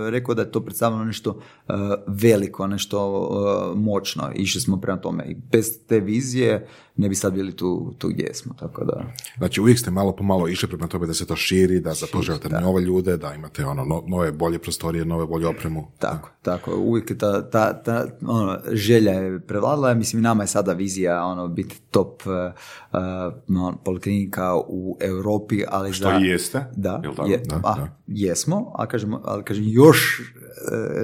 rekao 0.09 0.35
da 0.35 0.41
je 0.41 0.51
to 0.51 0.61
predstavljeno 0.61 1.03
nešto 1.03 1.39
e, 1.67 1.73
veliko, 2.07 2.67
nešto 2.67 3.29
e, 3.75 3.79
moćno. 3.79 4.31
Išli 4.35 4.61
smo 4.61 4.81
prema 4.81 5.01
tome 5.01 5.25
i 5.25 5.35
bez 5.51 5.79
te 5.87 5.99
vizije 5.99 6.67
ne 6.95 7.09
bi 7.09 7.15
sad 7.15 7.33
bili 7.33 7.55
tu, 7.55 7.93
tu 7.97 8.07
gdje 8.09 8.33
smo, 8.33 8.53
tako 8.59 8.85
da... 8.85 9.05
Znači 9.37 9.61
uvijek 9.61 9.79
ste 9.79 9.91
malo 9.91 10.11
po 10.15 10.23
malo 10.23 10.47
išli 10.47 10.69
prema 10.69 10.87
tome 10.87 11.07
da 11.07 11.13
se 11.13 11.27
to 11.27 11.35
širi, 11.35 11.79
da 11.79 11.93
zapošljavate 11.93 12.49
nove 12.49 12.81
ljude, 12.81 13.17
da 13.17 13.33
imate 13.33 13.65
ono, 13.65 13.85
no- 13.85 14.03
nove 14.07 14.31
bolje 14.31 14.59
prostorije, 14.59 15.05
nove 15.05 15.25
bolje 15.25 15.47
opremu. 15.47 15.87
Tako, 15.99 16.29
tako, 16.41 16.75
uvijek 16.75 17.09
je 17.09 17.17
ta, 17.17 17.49
ta, 17.49 17.83
ta 17.83 18.05
ono, 18.27 18.59
želja 18.71 19.11
je 19.11 19.39
prevladala, 19.39 19.93
mislim 19.93 20.19
i 20.19 20.23
nama 20.23 20.43
je 20.43 20.47
sada 20.47 20.73
vizija 20.73 21.25
ono, 21.25 21.47
biti 21.47 21.81
top 21.91 22.21
uh, 22.25 23.73
poliklinika 23.83 24.55
u 24.67 24.97
Europi, 24.99 25.63
ali 25.67 25.93
Što 25.93 26.03
za... 26.03 26.19
i 26.21 26.27
jeste, 26.27 26.65
Da, 26.75 27.01
tako? 27.01 27.25
je, 27.25 27.37
Da, 27.37 27.55
a, 27.63 27.75
da. 27.75 27.87
jesmo, 28.07 28.71
a 28.75 28.85
kažemo, 28.85 29.21
ali 29.25 29.43
kažem, 29.43 29.63
još 29.67 30.21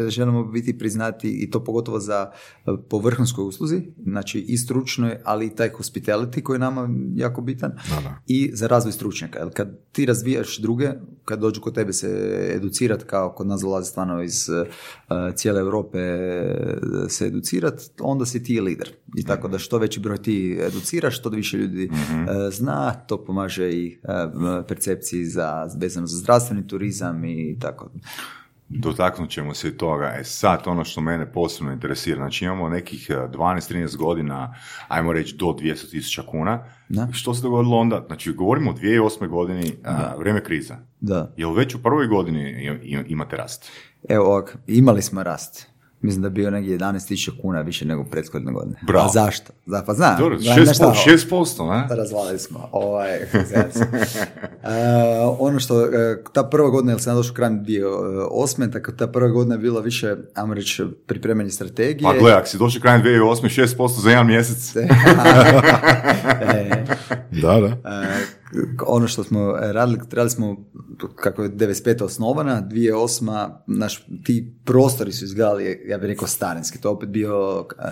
želimo 0.08 0.44
biti 0.44 0.78
priznati 0.78 1.30
i 1.30 1.52
to 1.52 1.64
pogotovo 1.64 2.00
za 2.00 2.32
e, 2.66 2.72
po 2.90 3.00
vrhunskoj 3.00 3.44
usluzi, 3.44 3.82
znači 4.04 4.40
i 4.40 4.58
stručnoj, 4.58 5.18
ali 5.24 5.46
i 5.46 5.56
taj 5.56 5.70
hospitality 5.70 6.44
koji 6.44 6.56
je 6.56 6.60
nama 6.60 6.90
jako 7.16 7.42
bitan 7.42 7.72
Da, 7.90 8.02
da. 8.02 8.22
i 8.28 8.52
za 8.54 8.68
razvoj 8.68 8.92
stručnjaka. 8.92 9.40
Jer 9.40 9.50
kad 9.54 9.80
ti 9.92 10.06
razvijaš 10.06 10.58
druge, 10.58 10.90
kad 11.26 11.40
dođu 11.40 11.62
kod 11.62 11.76
tebe 11.76 11.94
se 11.94 12.10
educirati, 12.56 13.06
kao 13.06 13.32
kod 13.32 13.48
nas 13.48 13.62
dolaze 13.62 13.90
stvarno 13.90 14.24
iz 14.24 14.50
e, 14.50 14.66
cijele 15.36 15.60
Europe 15.60 16.00
e, 16.00 16.78
se 17.10 17.26
educirat, 17.26 17.82
onda 18.00 18.26
si 18.26 18.44
ti 18.44 18.62
lider. 18.62 18.90
I 19.16 19.24
tako 19.24 19.48
da 19.48 19.58
što 19.58 19.78
veći 19.78 20.00
broj 20.00 20.18
ti 20.18 20.60
educiraš, 20.62 21.20
što 21.20 21.30
više 21.30 21.58
ljudi 21.58 21.84
e, 21.84 22.52
zna, 22.52 22.94
to 22.94 23.26
pomaže 23.26 23.72
i 23.72 24.00
e, 24.04 24.66
percepciji 24.68 25.26
za, 25.26 25.70
vezano 25.78 26.08
za 26.08 26.18
zdravstveni 26.18 26.68
turizam 26.68 27.26
i 27.26 27.58
tako. 27.60 27.92
Dotaknut 28.70 29.30
ćemo 29.30 29.54
se 29.54 29.68
i 29.68 29.78
toga. 29.78 30.16
E 30.20 30.24
sad, 30.24 30.62
ono 30.66 30.84
što 30.84 31.02
mene 31.02 31.32
posebno 31.32 31.72
interesira, 31.72 32.18
znači 32.18 32.46
imamo 32.46 32.70
nekih 32.70 33.08
eh, 33.10 33.14
12-13 33.14 33.98
godina, 33.98 34.56
ajmo 34.88 35.14
reći 35.14 35.36
do 35.36 35.46
200 35.46 35.92
tisuća 35.92 36.24
kuna. 36.28 36.64
Da. 36.90 37.08
Što 37.12 37.34
se 37.34 37.42
dogodilo 37.42 37.78
onda? 37.78 38.04
Znači, 38.08 38.32
govorimo 38.32 38.72
o 38.72 38.74
2008. 38.74 39.28
godini, 39.28 39.74
a, 39.84 40.16
vrijeme 40.18 40.44
kriza. 40.44 40.78
Da. 41.00 41.34
Jel 41.38 41.54
već 41.54 41.76
u 41.76 41.84
prvoj 41.84 42.08
godini 42.08 42.70
imate 43.08 43.38
rast? 43.38 43.72
Evo 44.10 44.26
ovak, 44.26 44.58
imali 44.68 45.02
smo 45.02 45.24
rast. 45.24 45.70
Mislim 46.02 46.22
da 46.22 46.28
je 46.28 46.32
bio 46.32 46.52
negdje 46.52 46.78
11.000 46.78 47.42
kuna 47.42 47.62
više 47.62 47.86
nego 47.86 48.04
prethodne 48.04 48.52
godine. 48.52 48.80
Bravo. 48.88 49.06
A 49.06 49.10
zašto? 49.10 49.54
Da, 49.66 49.84
pa 49.88 49.94
znam. 49.94 50.18
Dobro, 50.20 50.40
znam 50.40 50.64
na 50.66 50.74
šta 50.74 50.94
6%, 51.08 51.32
ovo. 51.32 51.46
6%, 51.46 51.70
ne? 51.90 51.96
Razvalili 51.96 52.40
smo. 52.40 52.70
Ovaj. 52.72 53.16
E, 53.16 53.28
ono 55.40 55.60
što, 55.60 55.86
e, 55.86 56.24
ta 56.34 56.44
prva 56.44 56.70
godina, 56.70 56.92
jer 56.92 57.02
sam 57.02 57.16
došao 57.16 57.36
krajem 57.36 57.66
2008. 57.66 58.74
Tako 58.74 58.92
ta 58.92 59.08
prva 59.08 59.30
godina 59.30 59.56
je 59.56 59.60
bila 59.60 59.82
više, 59.82 60.16
ajmo 60.36 60.54
reći, 60.54 60.86
pripremanje 61.08 61.50
strategije. 61.50 62.04
Pa 62.04 62.20
gle, 62.20 62.32
ako 62.32 62.48
si 62.48 62.58
došao 62.58 62.82
krajem 62.82 63.04
2008. 63.04 63.62
6% 63.78 64.02
za 64.02 64.10
jedan 64.10 64.28
mjesec, 64.28 64.76
E, 66.42 66.86
Da, 67.42 67.60
da. 67.60 67.78
E, 68.54 68.58
ono 68.88 69.08
što 69.08 69.24
smo 69.24 69.52
radili, 69.52 70.00
trebali 70.10 70.30
smo, 70.30 70.56
kako 71.16 71.44
je 71.44 71.50
95. 71.50 72.04
osnovana, 72.04 72.64
2008. 72.72 73.50
Naš, 73.68 74.06
ti 74.24 74.54
prostori 74.66 75.12
su 75.12 75.26
izgledali, 75.26 75.84
ja 75.88 75.98
bih 75.98 76.08
rekao 76.08 76.28
starinski, 76.28 76.82
to 76.82 76.90
je 76.90 76.94
opet 76.94 77.10
bio 77.10 77.66
e, 77.80 77.84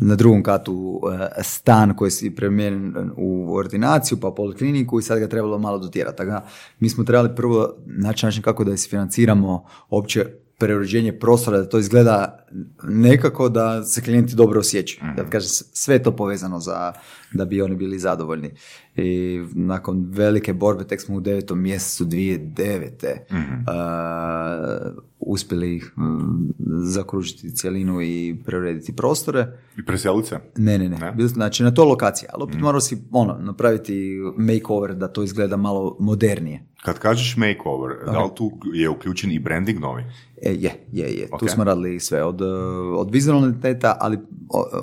na 0.00 0.14
drugom 0.14 0.42
katu 0.42 1.00
e, 1.38 1.42
stan 1.42 1.96
koji 1.96 2.10
si 2.10 2.34
premijenjen 2.34 3.10
u 3.16 3.54
ordinaciju, 3.54 4.20
pa 4.20 4.30
polikliniku 4.30 4.98
i 4.98 5.02
sad 5.02 5.18
ga 5.18 5.28
trebalo 5.28 5.58
malo 5.58 5.78
dotjerati. 5.78 6.16
Tako 6.16 6.46
mi 6.78 6.88
smo 6.88 7.04
trebali 7.04 7.34
prvo 7.36 7.74
naći 7.86 8.26
način 8.26 8.42
kako 8.42 8.64
da 8.64 8.72
isfinanciramo 8.72 9.64
opće 9.90 10.41
preuređenje 10.62 11.12
prostora, 11.12 11.58
da 11.58 11.68
to 11.68 11.78
izgleda 11.78 12.46
nekako 12.82 13.48
da 13.48 13.84
se 13.84 14.02
klijenti 14.02 14.36
dobro 14.36 14.60
osjećaju. 14.60 15.12
Da 15.16 15.24
kažem, 15.24 15.48
sve 15.72 15.94
je 15.94 16.02
to 16.02 16.16
povezano 16.16 16.60
za, 16.60 16.92
da 17.32 17.44
bi 17.44 17.62
oni 17.62 17.76
bili 17.76 17.98
zadovoljni. 17.98 18.50
I 18.96 19.40
nakon 19.54 20.06
velike 20.10 20.52
borbe, 20.52 20.84
tek 20.84 21.00
smo 21.00 21.16
u 21.16 21.20
devetom 21.20 21.60
mjesecu 21.60 22.04
2009. 22.04 23.16
uh, 23.30 25.02
uspjeli 25.18 25.76
mm, 25.76 26.50
zakružiti 26.82 27.56
cjelinu 27.56 28.02
i 28.02 28.36
preurediti 28.44 28.96
prostore. 28.96 29.58
i 29.78 29.84
preselit 29.84 30.26
se. 30.26 30.38
Ne, 30.56 30.78
ne, 30.78 30.88
ne. 30.88 31.14
Ne? 31.16 31.28
Znači, 31.28 31.62
na 31.62 31.70
to 31.70 31.84
lokacija. 31.84 32.30
Ali 32.34 32.42
opet 32.42 32.60
morao 32.60 32.80
si 32.80 33.02
ono, 33.10 33.38
napraviti 33.40 34.18
makeover 34.36 34.94
da 34.94 35.08
to 35.08 35.22
izgleda 35.22 35.56
malo 35.56 35.96
modernije. 36.00 36.66
Kad 36.82 36.98
kažeš 36.98 37.36
makeover, 37.36 37.96
da 38.06 38.24
li 38.24 38.30
tu 38.34 38.50
je 38.74 38.88
uključen 38.88 39.32
i 39.32 39.38
branding 39.38 39.80
novi? 39.80 40.04
E, 40.44 40.50
je, 40.52 40.72
je, 40.92 41.08
je. 41.14 41.26
Tu 41.26 41.34
Ok. 41.44 41.50
smo 41.50 41.64
radili 41.64 42.00
sve 42.00 42.24
od, 42.24 42.40
uh, 42.40 42.48
od 42.96 43.10
vizualnog 43.10 43.48
identiteta, 43.50 43.96
ali 44.00 44.18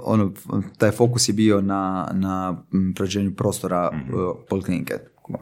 ono, 0.03 0.33
taj 0.77 0.91
fokus 0.91 1.29
je 1.29 1.33
bio 1.33 1.61
na, 1.61 2.09
na 2.13 2.63
prođenju 2.95 3.35
prostora 3.35 3.89
uh, 3.91 4.35
poliklinike. 4.49 4.93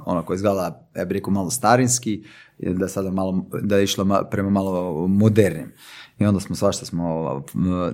Ono 0.06 0.24
koje 0.26 0.36
izgleda, 0.36 0.90
ja 0.96 1.06
bih 1.06 1.16
rekao, 1.16 1.34
malo 1.34 1.50
starinski, 1.50 2.24
da 2.60 2.88
sada 2.88 3.12
malo, 3.12 3.46
da 3.62 3.78
je 3.78 3.84
išlo 3.84 4.06
ma- 4.06 4.30
prema 4.32 4.50
malo 4.50 5.08
modernim. 5.08 5.72
I 6.20 6.26
onda 6.26 6.40
smo 6.40 6.56
svašta 6.56 6.86
smo, 6.86 7.44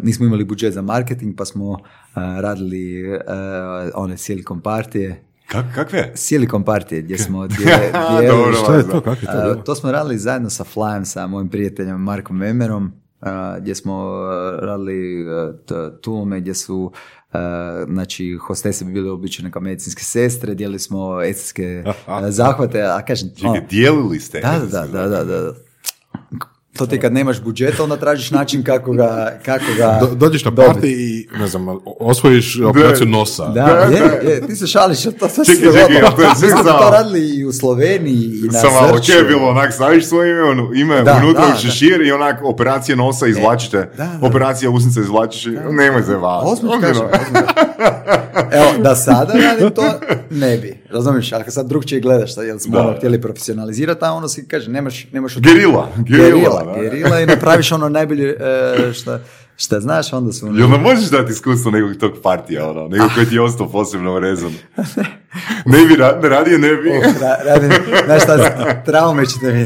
nismo 0.04 0.26
imali 0.26 0.46
budžet 0.46 0.74
za 0.74 0.82
marketing, 0.82 1.36
pa 1.38 1.46
smo 1.46 1.70
uh, 1.70 1.78
radili 2.16 3.04
one 3.96 4.18
Silicon 4.18 4.62
partije, 4.62 5.24
Kak, 5.54 5.66
kakve? 5.76 6.12
Silicon 6.16 6.64
partije 6.64 7.02
gdje 7.02 7.18
smo 7.18 7.48
dijelili 7.58 8.28
Dobro, 8.28 8.54
Što 8.54 8.74
je 8.74 8.90
to? 8.90 9.02
Kako 9.02 9.22
je 9.22 9.26
to 9.26 9.52
Uh, 9.58 9.64
to 9.64 9.76
smo 9.76 9.92
radili 9.92 10.18
zajedno 10.18 10.50
sa 10.50 10.64
Flyem, 10.76 11.06
sa 11.06 11.28
mojim 11.28 11.50
prijateljem 11.50 12.02
Markom 12.02 12.38
Memerom, 12.38 12.92
uh, 13.22 13.28
gdje 13.60 13.76
smo 13.76 14.06
uh, 14.06 14.60
radili 14.60 15.26
uh, 15.28 15.56
t- 15.66 16.02
tume, 16.02 16.40
gdje 16.40 16.54
su 16.54 16.92
uh, 17.34 17.40
znači, 17.88 18.38
hostese 18.42 18.86
bi 18.86 18.92
bile 18.92 19.12
običajne 19.12 19.52
kao 19.52 19.62
medicinske 19.62 20.04
sestre, 20.04 20.54
dijelili 20.56 20.80
smo 20.80 21.22
estetske 21.22 21.84
uh, 21.88 21.94
zahvate, 22.30 22.82
a 22.84 23.06
kažem, 23.06 23.30
ono, 23.44 23.56
Čekaj, 23.56 23.68
dijelili 23.70 24.20
ste. 24.20 24.40
da, 24.42 24.60
da, 24.72 24.88
da, 24.88 25.08
da, 25.08 25.24
da, 25.24 25.42
da. 25.42 25.54
To 26.74 26.86
ti 26.86 27.00
kad 27.00 27.14
nemaš 27.14 27.42
budžeta, 27.42 27.84
onda 27.84 27.98
tražiš 27.98 28.32
način 28.32 28.64
kako 28.64 28.92
ga, 28.94 29.40
kako 29.46 29.66
ga 29.78 29.98
Do- 30.02 30.16
dođeš 30.18 30.46
na 30.46 30.52
party 30.52 30.86
i, 30.86 31.28
ne 31.34 31.48
znam, 31.48 31.66
osvojiš 32.00 32.60
operaciju 32.60 33.08
nosa. 33.08 33.46
Da, 33.46 33.62
je, 33.62 34.00
je, 34.26 34.48
ti 34.48 34.56
se 34.56 34.68
šališ, 34.68 35.06
ali 35.06 35.16
to 35.16 35.30
sve 35.30 35.46
Čekaj, 35.46 35.56
se 35.64 35.78
čekaj, 35.80 36.12
to 36.12 36.22
je 36.22 36.28
Mi 36.30 36.36
smo 36.38 36.48
zezao. 36.48 36.64
to 36.80 36.90
radili 36.92 37.30
i 37.30 37.46
u 37.46 37.52
Sloveniji 37.54 38.16
i 38.36 38.48
na 38.48 38.54
Samo 38.54 38.74
malo, 38.74 38.98
Zrću. 38.98 39.12
je 39.12 39.24
bilo 39.24 39.42
onak, 39.44 39.74
staviš 39.74 40.06
svoje 40.06 40.32
ime, 40.32 40.42
ono, 40.44 40.72
ime 40.74 41.02
Da, 41.02 41.18
unutra 41.18 41.48
da, 41.48 41.54
u 41.54 41.60
šešir 41.60 42.02
i 42.02 42.12
onak 42.12 42.40
operacija 42.44 42.96
nosa 42.96 43.28
izvlačite, 43.28 43.78
da, 43.78 44.18
da. 44.18 44.20
operacija 44.24 44.70
usnica 44.72 45.00
izvlačiš, 45.00 45.46
i- 45.46 45.50
nemoj 45.72 46.04
se 46.04 46.16
vas. 46.16 46.44
Ozbiljno 46.46 46.80
kažem, 46.82 47.06
ozbiljno. 47.06 47.48
Evo, 48.52 48.66
da 48.80 48.96
sada 48.96 49.34
radim 49.36 49.70
to, 49.72 49.84
ne 50.32 50.58
bi. 50.58 50.78
Razumiješ, 50.90 51.32
ali 51.32 51.44
kad 51.44 51.54
sad 51.54 51.68
drugčije 51.68 52.02
gledaš, 52.02 52.36
sad, 52.36 52.46
jel 52.46 52.60
smo 52.60 52.74
Da. 52.74 52.82
ono 52.82 52.98
htjeli 52.98 53.22
profesionalizirati, 53.22 54.00
a 54.02 54.12
ono 54.12 54.28
si 54.28 54.46
kaže, 54.46 54.70
nemaš, 54.70 55.08
nemaš... 55.12 55.38
od- 55.38 55.44
Gerila, 55.44 55.88
gerila, 55.98 56.63
gerila 56.76 57.22
i 57.22 57.26
napraviš 57.26 57.72
ono 57.72 57.90
najbolje 57.90 58.30
e, 58.30 58.94
šta, 58.94 59.20
šta 59.56 59.80
znaš, 59.80 60.14
onda 60.14 60.32
su... 60.32 60.46
Jel 60.46 60.70
nam 60.70 60.82
možeš 60.82 61.10
dati 61.10 61.32
iskustvo 61.32 61.72
nekog 61.72 61.96
tog 62.00 62.12
partija, 62.24 62.70
ono, 62.70 62.88
nekog 62.88 63.10
koji 63.16 63.26
ti 63.26 63.36
je 63.36 63.42
ostao 63.42 63.70
posebno 63.70 64.16
urezan? 64.16 64.54
Ne 65.66 65.86
bi, 65.88 65.96
ra- 65.96 66.30
radije 66.30 66.60
ne 66.60 66.76
bi. 66.76 66.90
Uh, 66.90 66.96
ra- 67.22 67.46
radim, 67.46 67.72
znaš 68.06 68.24
šta, 68.24 68.84
traume 68.86 69.26
ćete 69.26 69.54
mi. 69.54 69.66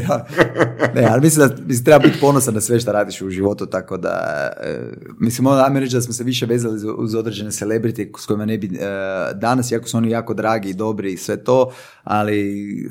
Ne, 0.94 1.08
ali 1.10 1.20
mislim 1.20 1.48
da 1.48 1.54
mislim, 1.66 1.84
treba 1.84 1.98
biti 1.98 2.20
ponosan 2.20 2.54
na 2.54 2.60
sve 2.60 2.80
što 2.80 2.92
radiš 2.92 3.20
u 3.20 3.30
životu, 3.30 3.66
tako 3.66 3.96
da, 3.96 4.48
e, 4.60 4.78
mislim, 5.20 5.46
ono, 5.46 5.62
ajme 5.62 5.80
reći 5.80 5.94
da 5.94 6.00
smo 6.00 6.12
se 6.12 6.24
više 6.24 6.46
vezali 6.46 6.74
uz, 6.74 6.84
uz 6.98 7.14
određene 7.14 7.50
celebrity 7.50 8.18
s 8.18 8.26
kojima 8.26 8.44
ne 8.44 8.58
bi 8.58 8.66
e, 8.66 8.80
danas, 9.34 9.70
iako 9.70 9.88
su 9.88 9.96
oni 9.96 10.10
jako 10.10 10.34
dragi 10.34 10.70
i 10.70 10.74
dobri 10.74 11.12
i 11.12 11.16
sve 11.16 11.44
to, 11.44 11.72
ali 12.04 12.70
e, 12.80 12.86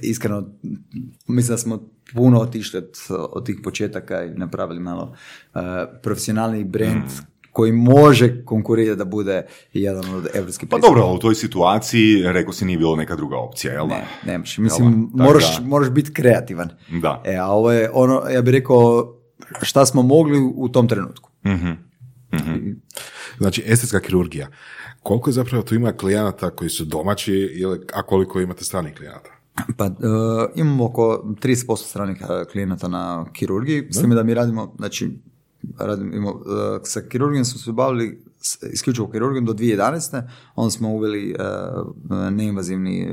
iskreno, 0.00 0.48
mislim 1.26 1.54
da 1.54 1.58
smo 1.58 1.95
puno 2.14 2.40
otišli 2.40 2.78
od, 2.78 2.90
od 3.08 3.46
tih 3.46 3.56
početaka 3.62 4.24
i 4.24 4.30
napravili 4.30 4.80
malo 4.80 5.14
e, 5.54 5.58
profesionalni 6.02 6.64
brand 6.64 7.02
koji 7.52 7.72
može 7.72 8.44
konkurirati 8.44 8.98
da 8.98 9.04
bude 9.04 9.46
jedan 9.72 10.14
od 10.14 10.26
evropskih 10.34 10.68
Pa 10.68 10.78
dobro, 10.78 11.02
ali 11.02 11.16
u 11.16 11.20
toj 11.20 11.34
situaciji, 11.34 12.22
rekao 12.22 12.52
si, 12.52 12.64
nije 12.64 12.78
bilo 12.78 12.96
neka 12.96 13.16
druga 13.16 13.36
opcija, 13.36 13.72
jel 13.72 13.88
da? 13.88 13.94
ne, 13.94 14.06
nemaš. 14.26 14.58
Jel 14.58 14.62
Mislim, 14.64 15.10
moraš, 15.14 15.58
da- 15.58 15.66
moraš 15.66 15.90
biti 15.90 16.12
kreativan. 16.12 16.68
Da. 17.02 17.22
E, 17.24 17.36
a 17.36 17.46
ovo 17.46 17.72
je 17.72 17.90
ono, 17.92 18.22
ja 18.30 18.42
bih 18.42 18.52
rekao, 18.52 19.14
šta 19.62 19.86
smo 19.86 20.02
mogli 20.02 20.52
u 20.54 20.68
tom 20.68 20.88
trenutku. 20.88 21.30
Mhm. 21.46 21.70
I- 22.66 22.76
Znači, 23.38 23.62
estetska 23.66 24.00
kirurgija. 24.00 24.48
Koliko 25.02 25.30
je 25.30 25.34
zapravo 25.34 25.62
tu 25.62 25.74
ima 25.74 25.92
klijenata 25.92 26.50
koji 26.50 26.70
su 26.70 26.84
domaći, 26.84 27.32
ili, 27.32 27.80
a 27.92 28.02
koliko 28.02 28.40
imate 28.40 28.64
stranih 28.64 28.94
klijenata? 28.94 29.30
Pa 29.76 29.86
e, 29.86 29.90
imamo 30.54 30.84
oko 30.84 31.22
30% 31.42 31.76
stranih 31.76 32.16
e, 32.20 32.44
klijenata 32.44 32.88
na 32.88 33.26
kirurgiji, 33.32 33.88
s 33.90 34.00
time 34.00 34.14
da 34.14 34.22
mi 34.22 34.34
radimo, 34.34 34.74
znači, 34.78 35.18
radimo, 35.78 36.14
imamo, 36.14 36.30
e, 36.30 36.80
sa 36.84 37.00
kirurgijom 37.00 37.44
smo 37.44 37.58
se 37.58 37.72
bavili 37.72 38.24
isključivo 38.72 39.10
kirurgijom 39.10 39.44
do 39.44 39.52
2011. 39.52 40.22
Onda 40.54 40.70
smo 40.70 40.88
uveli 40.88 41.30
e, 41.30 41.36
neinvazivni 42.30 43.08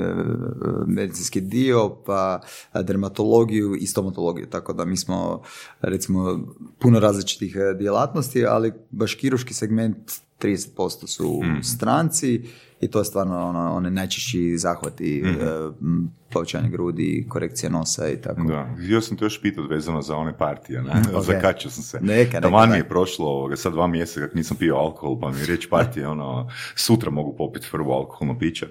medicinski 0.87 1.41
dio, 1.41 1.97
pa 2.05 2.41
dermatologiju 2.83 3.75
i 3.75 3.87
stomatologiju, 3.87 4.49
tako 4.49 4.73
da 4.73 4.85
mi 4.85 4.97
smo 4.97 5.41
recimo 5.81 6.47
puno 6.79 6.99
različitih 6.99 7.55
djelatnosti, 7.77 8.45
ali 8.45 8.73
baš 8.91 9.15
kirurški 9.15 9.53
segment 9.53 10.11
30% 10.39 11.07
su 11.07 11.41
stranci 11.63 12.41
i 12.81 12.91
to 12.91 12.99
je 12.99 13.05
stvarno 13.05 13.47
ono, 13.47 13.75
one 13.75 13.91
najčešći 13.91 14.57
zahvati, 14.57 15.23
e, 15.25 15.45
m, 15.81 16.11
povećanje 16.31 16.69
grudi, 16.69 17.25
korekcija 17.29 17.69
nosa 17.69 18.09
i 18.09 18.21
tako. 18.21 18.43
Da, 18.43 18.75
htio 18.83 19.01
sam 19.01 19.17
te 19.17 19.25
još 19.25 19.41
pitati 19.41 19.67
vezano 19.67 20.01
za 20.01 20.15
one 20.15 20.37
partije, 20.37 20.81
ne? 20.81 20.91
ok. 21.17 21.23
Zakačio 21.23 21.71
sam 21.71 21.83
se. 21.83 21.99
Neka, 22.01 22.39
neka, 22.39 22.65
mi 22.65 22.77
je 22.77 22.89
prošlo 22.89 23.27
ovoga, 23.27 23.55
sad 23.55 23.73
dva 23.73 23.87
mjeseca 23.87 24.19
kako 24.19 24.37
nisam 24.37 24.57
pio 24.57 24.75
alkohol, 24.75 25.19
pa 25.19 25.31
mi 25.31 25.39
je 25.39 25.45
riječ 25.45 25.69
partije, 25.69 26.07
ono, 26.07 26.49
sutra 26.75 27.11
mogu 27.11 27.35
popiti 27.37 27.67
prvo 27.71 27.93
alkoholno 27.93 28.39
piće. 28.39 28.67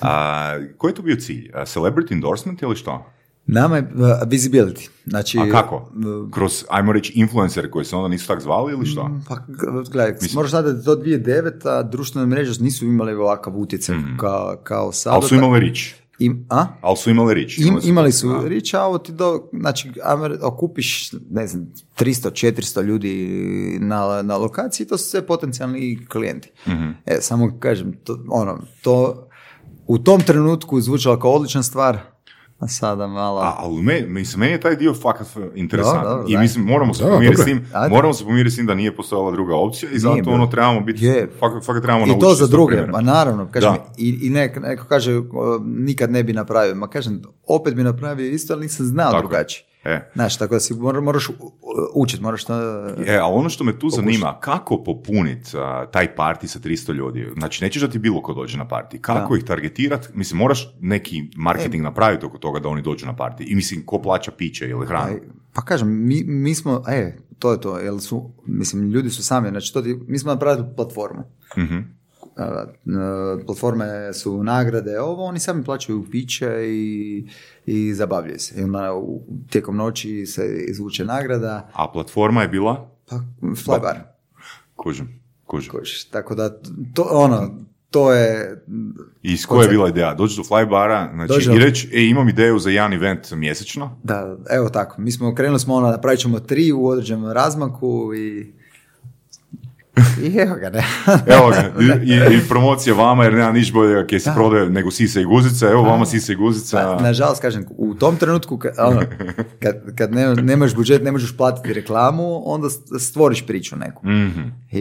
A, 0.00 0.58
koji 0.78 0.90
je 0.90 0.94
to 0.94 1.02
bio 1.02 1.16
cilj? 1.16 1.50
A, 1.54 1.60
celebrity 1.60 2.12
endorsement 2.12 2.62
ili 2.62 2.76
što? 2.76 3.12
Nama 3.46 3.76
je 3.76 3.82
uh, 3.82 3.88
visibility. 4.26 4.88
Znači, 5.06 5.38
A 5.38 5.50
kako? 5.50 5.76
uh, 5.76 6.30
Kroz, 6.30 6.64
ajmo 6.70 6.92
reći, 6.92 7.12
influenceri 7.16 7.70
koji 7.70 7.84
se 7.84 7.96
onda 7.96 8.08
nisu 8.08 8.26
tak 8.26 8.40
zvali 8.40 8.72
ili 8.72 8.86
što? 8.86 9.10
Pa, 9.28 9.34
g- 9.36 9.90
gledaj, 9.92 10.14
moraš 10.34 10.50
znati 10.50 10.68
da 10.68 10.82
to 10.82 10.96
2009. 10.96 11.90
društvene 11.90 12.26
mreže 12.26 12.62
nisu 12.62 12.84
imale 12.86 13.16
ovakav 13.16 13.56
utjecaj 13.56 13.96
kao, 14.18 14.56
kao 14.62 14.92
sada. 14.92 15.16
Ali 15.16 15.28
su 15.28 15.34
imali 15.34 15.60
rič. 15.60 15.94
Im, 16.18 16.46
a? 16.50 16.66
Ali 16.80 16.96
su 16.96 17.10
imali 17.10 17.34
rič. 17.34 17.58
Im, 17.58 17.78
imali 17.82 18.12
su 18.12 18.28
da. 18.28 18.48
rič, 18.48 18.74
a 18.74 18.82
ovo 18.82 18.98
ti 18.98 19.12
do, 19.12 19.48
znači, 19.52 19.90
amer- 20.04 20.38
okupiš, 20.42 21.12
ne 21.30 21.46
znam, 21.46 21.66
300, 21.98 22.30
400 22.30 22.82
ljudi 22.82 23.38
na, 23.80 24.22
na 24.22 24.36
lokaciji, 24.36 24.86
to 24.86 24.98
su 24.98 25.10
sve 25.10 25.26
potencijalni 25.26 26.06
klijenti. 26.06 26.50
Mhm. 26.68 26.90
E, 27.06 27.18
samo 27.20 27.56
kažem, 27.60 27.92
to, 28.04 28.24
ono, 28.28 28.58
to 28.82 29.26
u 29.86 29.98
tom 29.98 30.20
trenutku 30.20 30.80
zvučalo 30.80 31.18
kao 31.18 31.30
odlična 31.32 31.62
stvar, 31.62 31.98
a 32.62 32.68
sada 32.78 33.06
malo... 33.06 33.40
A, 33.40 33.54
ali 33.58 33.82
me, 33.82 34.00
mislim, 34.08 34.40
meni 34.40 34.52
je 34.52 34.60
taj 34.60 34.76
dio 34.76 34.94
fakat 34.94 35.26
interesantan. 35.54 36.02
Dobro, 36.02 36.16
dobro, 36.16 36.32
I 36.32 36.36
mislim, 36.36 36.64
moramo 36.64 36.94
se 36.94 37.04
pomiriti 37.04 37.42
s 37.42 37.44
tim, 37.44 37.66
Ajde. 37.72 37.94
moramo 37.94 38.14
se 38.14 38.24
pomiriti 38.24 38.50
s 38.54 38.56
tim 38.56 38.66
da 38.66 38.74
nije 38.74 38.96
postojala 38.96 39.30
druga 39.30 39.56
opcija 39.56 39.90
i 39.92 39.98
zato 39.98 40.30
ono 40.30 40.46
trebamo 40.46 40.80
biti, 40.80 41.04
Je. 41.04 41.30
fakat, 41.40 41.64
fakat 41.64 41.82
trebamo 41.82 42.04
I 42.04 42.08
naučiti 42.08 42.26
to 42.26 42.34
za 42.34 42.46
druge, 42.46 42.86
ma 42.86 43.00
naravno, 43.00 43.48
kažem, 43.50 43.72
Da. 43.72 43.92
i, 43.96 44.18
i 44.22 44.30
nek, 44.30 44.60
neko 44.62 44.84
kaže 44.88 45.20
nikad 45.64 46.10
ne 46.10 46.22
bi 46.22 46.32
napravio, 46.32 46.74
ma 46.74 46.88
kažem, 46.88 47.22
opet 47.46 47.74
bi 47.74 47.82
napravio 47.82 48.26
isto, 48.30 48.52
ali 48.54 48.62
nisam 48.62 48.86
znao 48.86 49.10
Tako 49.10 49.28
drugačije. 49.28 49.71
E. 49.84 50.10
Znaš, 50.14 50.36
tako 50.36 50.54
da 50.54 50.60
si 50.60 50.74
mora- 50.74 51.00
moraš 51.00 51.30
učiti, 51.94 52.22
moraš 52.22 52.44
to... 52.44 52.54
E, 53.06 53.16
a 53.16 53.26
ono 53.26 53.48
što 53.48 53.64
me 53.64 53.78
tu 53.78 53.90
zanima, 53.90 54.40
kako 54.40 54.84
popuniti 54.84 55.50
taj 55.90 56.14
parti 56.14 56.48
sa 56.48 56.58
300 56.58 56.92
ljudi? 56.92 57.28
Znači, 57.38 57.64
nećeš 57.64 57.82
da 57.82 57.88
ti 57.88 57.98
bilo 57.98 58.22
ko 58.22 58.34
dođe 58.34 58.58
na 58.58 58.68
parti. 58.68 58.98
Kako 58.98 59.36
ih 59.36 59.44
targetirati? 59.44 60.08
Mislim, 60.14 60.38
moraš 60.38 60.74
neki 60.80 61.22
marketing 61.36 61.82
napraviti 61.82 62.26
oko 62.26 62.38
toga 62.38 62.60
da 62.60 62.68
oni 62.68 62.82
dođu 62.82 63.06
na 63.06 63.16
parti. 63.16 63.44
I 63.44 63.54
mislim, 63.54 63.86
ko 63.86 64.02
plaća 64.02 64.30
piće 64.30 64.68
ili 64.68 64.86
hranu? 64.86 65.12
Aj, 65.12 65.20
Pa 65.54 65.62
kažem, 65.62 66.06
mi, 66.06 66.24
mi 66.24 66.54
smo, 66.54 66.82
e, 66.88 67.16
to 67.38 67.52
je 67.52 67.60
to, 67.60 67.78
jel 67.78 67.98
su, 67.98 68.30
mislim, 68.46 68.90
ljudi 68.90 69.10
su 69.10 69.24
sami, 69.24 69.48
znači 69.48 69.72
to 69.72 69.82
ti, 69.82 69.98
mi 70.08 70.18
smo 70.18 70.32
napravili 70.32 70.66
platformu. 70.76 71.22
Mhm. 71.58 71.78
A, 72.36 72.64
platforme 73.46 74.12
su 74.12 74.44
nagrade, 74.44 75.00
ovo, 75.00 75.24
oni 75.24 75.38
sami 75.38 75.64
plaćaju 75.64 76.06
piće 76.10 76.48
i, 76.66 77.26
i 77.66 77.94
zabavljaju 77.94 78.38
se. 78.38 78.60
I 78.60 78.64
onda 78.64 78.94
u- 78.94 79.20
tijekom 79.50 79.76
noći 79.76 80.26
se 80.26 80.64
izvuče 80.68 81.04
nagrada, 81.04 81.70
A 81.72 81.88
platforma 81.88 82.42
je 82.42 82.48
bila? 82.48 82.90
pa 83.08 83.16
flybar. 83.42 83.94
Kužim, 84.76 85.20
kužim. 85.44 85.70
Kojiš. 85.72 86.04
Tako 86.04 86.34
da, 86.34 86.60
to, 86.94 87.08
ono, 87.10 87.58
to 87.90 88.12
je, 88.12 88.62
I 89.22 89.36
s 89.36 89.46
koje 89.46 89.64
je 89.64 89.68
bila 89.68 89.88
ideja? 89.88 90.14
Doći 90.14 90.36
do 90.36 90.42
flybara 90.44 91.14
znači, 91.14 91.32
Dođe- 91.34 91.56
i 91.56 91.60
reći, 91.60 91.90
e, 91.94 92.02
imam 92.02 92.28
ideju 92.28 92.58
za 92.58 92.70
jedan 92.70 92.92
event 92.92 93.30
mjesečno. 93.32 93.98
da, 94.02 94.36
evo 94.50 94.68
tako, 94.68 95.00
mi 95.00 95.12
smo, 95.12 95.34
krenuli 95.34 95.60
smo 95.60 95.74
ono, 95.74 95.90
napravit 95.90 96.20
ćemo 96.20 96.40
tri 96.40 96.72
u 96.72 96.86
određenom 96.86 97.32
razmaku 97.32 98.12
i 98.14 98.52
i 100.22 100.36
evo 100.46 100.54
ga, 100.54 100.70
ne. 100.70 100.84
Evo 101.26 101.50
ga, 101.50 101.72
i, 102.02 102.34
i 102.36 102.48
promocija 102.48 102.94
vama, 102.94 103.24
jer 103.24 103.34
nema 103.34 103.52
niš 103.52 103.72
bolje 103.72 104.06
kje 104.06 104.20
se 104.20 104.30
prodaje 104.34 104.70
nego 104.70 104.90
sise 104.90 105.22
i 105.22 105.24
guzica. 105.24 105.68
Evo 105.68 105.82
vama 105.82 106.06
sise 106.06 106.32
i 106.32 106.36
guzica. 106.36 106.96
Pa, 106.98 107.02
nažalost, 107.02 107.42
kažem, 107.42 107.66
u 107.76 107.94
tom 107.94 108.16
trenutku, 108.16 108.56
ka- 108.56 108.86
ono, 108.88 109.00
kad, 109.62 109.96
kad 109.96 110.12
ne, 110.12 110.34
nemaš 110.34 110.74
budžet, 110.74 111.02
ne 111.02 111.12
možeš 111.12 111.36
platiti 111.36 111.72
reklamu, 111.72 112.42
onda 112.44 112.68
stvoriš 112.98 113.46
priču 113.46 113.76
neku. 113.76 114.06
Mhm. 114.06 114.40
I, 114.70 114.78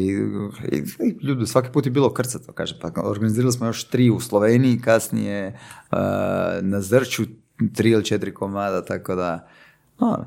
i, 0.72 0.78
i 1.00 1.26
ljudi, 1.26 1.48
svaki 1.48 1.70
put 1.72 1.86
je 1.86 1.92
bilo 1.92 2.14
krcato, 2.14 2.52
kažem, 2.52 2.78
pa 2.82 2.92
organizirali 3.04 3.52
smo 3.52 3.68
još 3.68 3.84
tri 3.84 4.10
u 4.10 4.20
Sloveniji, 4.20 4.80
kasnije 4.80 5.48
uh, 5.92 5.98
na 6.62 6.82
Zrču 6.82 7.24
tri 7.74 7.90
ili 7.90 8.06
četiri 8.06 8.34
komada, 8.34 8.86
tako 8.86 9.16
da, 9.16 9.48
ono, 10.00 10.26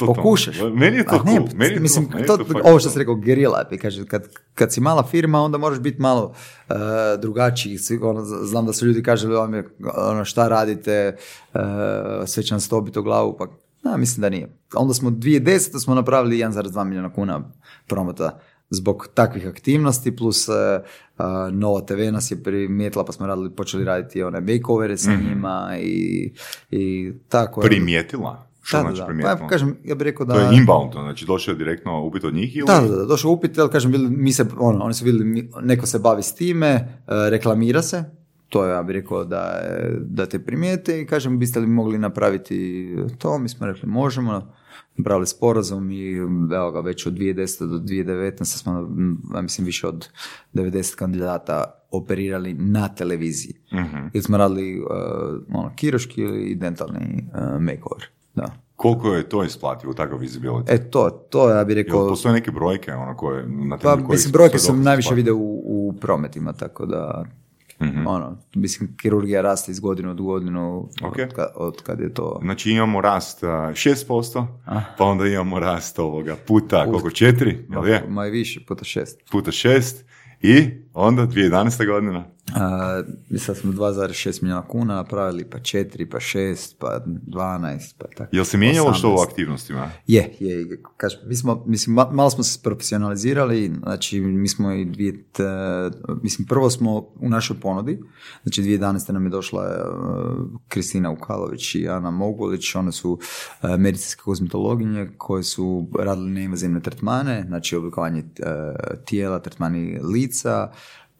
Totalno. 0.00 0.22
pokušaš. 0.22 0.56
Meni 0.74 0.96
je 0.96 1.04
to 1.04 1.14
A 1.14 1.24
ne, 1.24 1.36
cool. 1.36 1.48
Meni 1.54 1.64
je 1.66 1.76
to- 1.76 1.82
mislim, 1.82 2.06
meni 2.06 2.22
je 2.22 2.26
to, 2.26 2.36
to 2.36 2.44
ovo 2.64 2.78
što 2.78 2.90
si 2.90 2.98
rekao, 2.98 3.14
gerila, 3.14 3.58
kaže, 3.76 4.06
kad, 4.06 4.22
kad 4.54 4.72
si 4.72 4.80
mala 4.80 5.02
firma, 5.02 5.40
onda 5.40 5.58
moraš 5.58 5.78
biti 5.78 6.00
malo 6.00 6.24
uh, 6.24 6.76
drugačiji. 7.18 7.78
Ono, 8.02 8.24
znam 8.24 8.66
da 8.66 8.72
su 8.72 8.86
ljudi 8.86 9.02
je, 9.54 9.64
ono, 9.96 10.24
šta 10.24 10.48
radite, 10.48 11.16
uh, 11.54 11.60
sve 12.26 12.42
će 12.42 12.54
nas 12.54 12.68
to 12.68 12.80
biti 12.80 12.98
u 12.98 13.02
glavu, 13.02 13.36
pa 13.38 13.46
ja, 13.84 13.96
mislim 13.96 14.20
da 14.22 14.28
nije. 14.28 14.48
Onda 14.74 14.94
smo 14.94 15.10
2010. 15.10 15.50
smo 15.78 15.94
napravili 15.94 16.36
1,2 16.38 16.84
milijuna 16.84 17.12
kuna 17.12 17.50
promota 17.86 18.38
zbog 18.70 19.08
takvih 19.14 19.46
aktivnosti, 19.48 20.16
plus 20.16 20.48
uh, 20.48 20.54
Nova 21.52 21.80
TV 21.80 22.12
nas 22.12 22.30
je 22.30 22.42
primijetila, 22.42 23.04
pa 23.04 23.12
smo 23.12 23.26
radili, 23.26 23.50
počeli 23.50 23.84
raditi 23.84 24.22
one 24.22 24.40
makeovere 24.40 24.96
sa 24.96 25.10
Mhm. 25.10 25.28
njima 25.28 25.70
i, 25.78 26.32
i 26.70 27.12
tako. 27.28 27.60
Primijetila? 27.60 28.46
Što 28.70 28.76
Da, 28.76 28.82
da, 28.82 28.88
znači 28.88 29.00
da. 29.00 29.06
primijetila? 29.06 29.36
Pa, 29.38 29.46
kažem, 29.46 29.76
ja 29.84 29.94
bih 29.94 30.04
rekao 30.04 30.26
da... 30.26 30.34
To 30.34 30.40
je 30.40 30.48
inbound, 30.52 30.92
znači 30.94 31.26
došao 31.26 31.52
je 31.52 31.56
direktno 31.56 32.02
upit 32.02 32.24
od 32.24 32.34
njih 32.34 32.56
ili? 32.56 32.66
Da, 32.66 32.80
da, 32.80 32.96
da, 32.96 33.04
došao 33.04 33.30
upit, 33.30 33.58
ali 33.58 33.70
kažem, 33.70 33.92
bili, 33.92 34.10
mi 34.10 34.32
se, 34.32 34.44
ono, 34.58 34.84
oni 34.84 34.94
su 34.94 35.04
mi- 35.06 35.50
neko 35.62 35.86
se 35.86 35.98
bavi 35.98 36.22
s 36.22 36.34
time, 36.34 36.66
e, 36.68 36.84
reklamira 37.06 37.82
se, 37.82 38.04
to 38.48 38.64
je, 38.64 38.70
ja 38.70 38.82
bih 38.82 38.94
rekao 38.94 39.24
da, 39.24 39.40
je- 39.40 39.98
da 40.00 40.26
te 40.26 40.38
primijete 40.40 41.00
i 41.00 41.06
kažem, 41.06 41.38
biste 41.38 41.60
li 41.60 41.66
mogli 41.68 41.98
napraviti 41.98 42.88
to, 43.18 43.38
mi 43.38 43.48
smo 43.48 43.66
rekli, 43.66 43.88
možemo, 43.88 44.52
napravili 44.96 45.26
sporazum 45.26 45.90
i 45.90 46.16
evo 46.52 46.72
ga, 46.72 46.80
već 46.80 47.06
od 47.06 47.12
2010. 47.14 47.34
do 47.62 47.78
2019. 47.78 48.44
smo, 48.44 48.78
m, 48.80 49.18
ja 49.34 49.40
mislim, 49.42 49.64
više 49.64 49.86
od 49.86 50.08
90 50.54 50.94
kandidata 50.94 51.64
operirali 51.90 52.54
na 52.54 52.88
televiziji. 52.88 53.54
Mhm. 53.74 53.96
Ili 54.12 54.22
smo 54.22 54.36
radili 54.36 54.72
e, 54.72 54.82
ono, 55.50 55.72
kiroški 55.76 56.20
ili 56.20 56.54
dentalni 56.54 57.00
uh, 57.28 57.40
makeover. 57.52 58.04
Da. 58.34 58.50
Koliko 58.76 59.08
je 59.08 59.28
to 59.28 59.44
isplativo, 59.44 59.94
takav 59.94 60.18
visibility? 60.18 60.62
E 60.68 60.90
to, 60.90 61.10
to 61.10 61.50
ja 61.50 61.64
bih 61.64 61.76
Jel 61.76 61.84
rekao... 61.84 62.08
postoje 62.08 62.32
neke 62.32 62.50
brojke 62.50 62.92
ono 62.94 63.16
koje, 63.16 63.46
na 63.46 63.78
Pa, 63.78 63.96
mislim, 63.98 64.32
brojke 64.32 64.58
dokaz 64.58 64.76
najviše 64.76 65.06
isplati? 65.06 65.16
vide 65.16 65.32
u, 65.32 65.38
u 65.66 65.94
prometima, 66.00 66.52
tako 66.52 66.86
da, 66.86 67.24
Mhm. 67.82 68.06
ono, 68.06 68.36
mislim, 68.54 68.96
kirurgija 68.96 69.42
raste 69.42 69.72
iz 69.72 69.80
godine 69.80 70.10
od 70.10 70.20
godinu, 70.20 70.88
Ok. 71.02 71.16
od, 71.18 71.34
kad, 71.34 71.46
od 71.56 71.82
kad 71.82 72.00
je 72.00 72.14
to... 72.14 72.38
Znači 72.42 72.70
imamo 72.70 73.00
rast 73.00 73.42
a, 73.42 73.46
6%, 73.46 74.46
pa 74.98 75.04
onda 75.04 75.26
imamo 75.26 75.58
rast 75.58 75.98
ovoga 75.98 76.36
puta, 76.46 76.84
koliko, 76.84 77.10
četiri, 77.10 77.66
jel 77.70 77.88
je? 77.88 78.04
Ma 78.08 78.26
i 78.26 78.30
više, 78.30 78.60
puta 78.68 78.84
šest. 78.84 79.20
Puta 79.30 79.52
šest 79.52 80.04
i 80.40 80.70
onda 80.94 81.22
2011. 81.26 81.86
godina. 81.86 82.24
A, 82.56 83.02
sad 83.38 83.56
smo 83.56 83.72
2,6 83.72 84.42
milijuna 84.42 84.62
kuna 84.62 84.94
napravili, 84.94 85.44
pa 85.44 85.58
4, 85.58 86.10
pa 86.10 86.18
6, 86.18 86.74
pa 86.78 87.00
12, 87.26 87.94
pa 87.98 88.06
tako. 88.16 88.36
Jel 88.36 88.44
se 88.44 88.58
mijenjalo 88.58 88.94
što 88.94 89.10
u 89.10 89.16
18. 89.16 89.28
aktivnostima? 89.28 89.90
Je, 90.06 90.34
je, 90.40 90.82
kažem, 90.96 91.20
mi 91.26 91.36
smo, 91.36 91.64
mislim, 91.66 91.96
ma- 91.96 92.12
malo 92.12 92.30
smo 92.30 92.44
se 92.44 92.60
profesionalizirali, 92.62 93.72
znači 93.82 94.20
mi 94.20 94.48
smo 94.48 94.72
i 94.72 94.84
dvije, 94.84 95.24
t- 95.32 95.44
mislim, 96.22 96.46
prvo 96.48 96.70
smo 96.70 96.96
u 96.98 97.28
našoj 97.28 97.56
ponudi, 97.60 98.00
znači 98.42 98.62
2011. 98.62 99.12
nam 99.12 99.24
je 99.24 99.30
došla 99.30 99.64
e, 99.64 99.78
Kristina 100.68 101.10
Ukalović 101.10 101.74
i 101.74 101.88
Ana 101.88 102.10
Mogulić, 102.10 102.74
one 102.74 102.92
su 102.92 103.18
e, 103.62 103.76
medicinske 103.76 104.22
kozmetologinje 104.22 105.10
koje 105.18 105.42
su 105.42 105.88
radili 105.98 106.30
neinvazivne 106.30 106.80
tretmane, 106.80 107.44
znači 107.48 107.76
oblikovanje 107.76 108.20
e, 108.20 108.24
tijela, 109.04 109.38
tretmani 109.38 109.98
lica, 110.02 110.70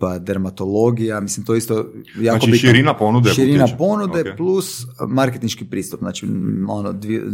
pa 0.01 0.19
dermatologija, 0.19 1.21
mislim 1.21 1.47
to 1.47 1.55
isto 1.55 1.75
jako 1.75 2.39
Znači, 2.39 2.51
bitno. 2.51 2.69
širina 2.69 2.97
ponude 2.97 3.31
Širina 3.31 3.65
utječe. 3.65 3.79
ponude 3.79 4.21
Ok. 4.21 4.37
plus 4.37 4.87
marketinški 5.09 5.65
pristup. 5.65 6.01
Znači, 6.01 6.27
ono, 6.69 6.93
dvije, 6.93 7.25
uh, 7.25 7.31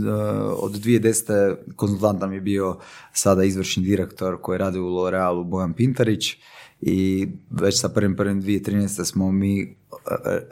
od 0.56 0.72
2010. 0.74 1.54
konzultant 1.76 2.20
nam 2.20 2.32
je 2.32 2.40
bio 2.40 2.76
sada 3.12 3.44
izvršni 3.44 3.82
direktor 3.82 4.40
koji 4.40 4.58
radi 4.58 4.78
u 4.78 4.84
L'Orealu 4.84 5.44
Bojan 5.44 5.72
Pintarić 5.72 6.36
i 6.80 7.28
već 7.50 7.80
sa 7.80 7.88
prvim 7.88 8.16
prvim 8.16 8.42
2013. 8.42 9.04
smo 9.04 9.32
mi, 9.32 9.76
uh, 9.92 9.98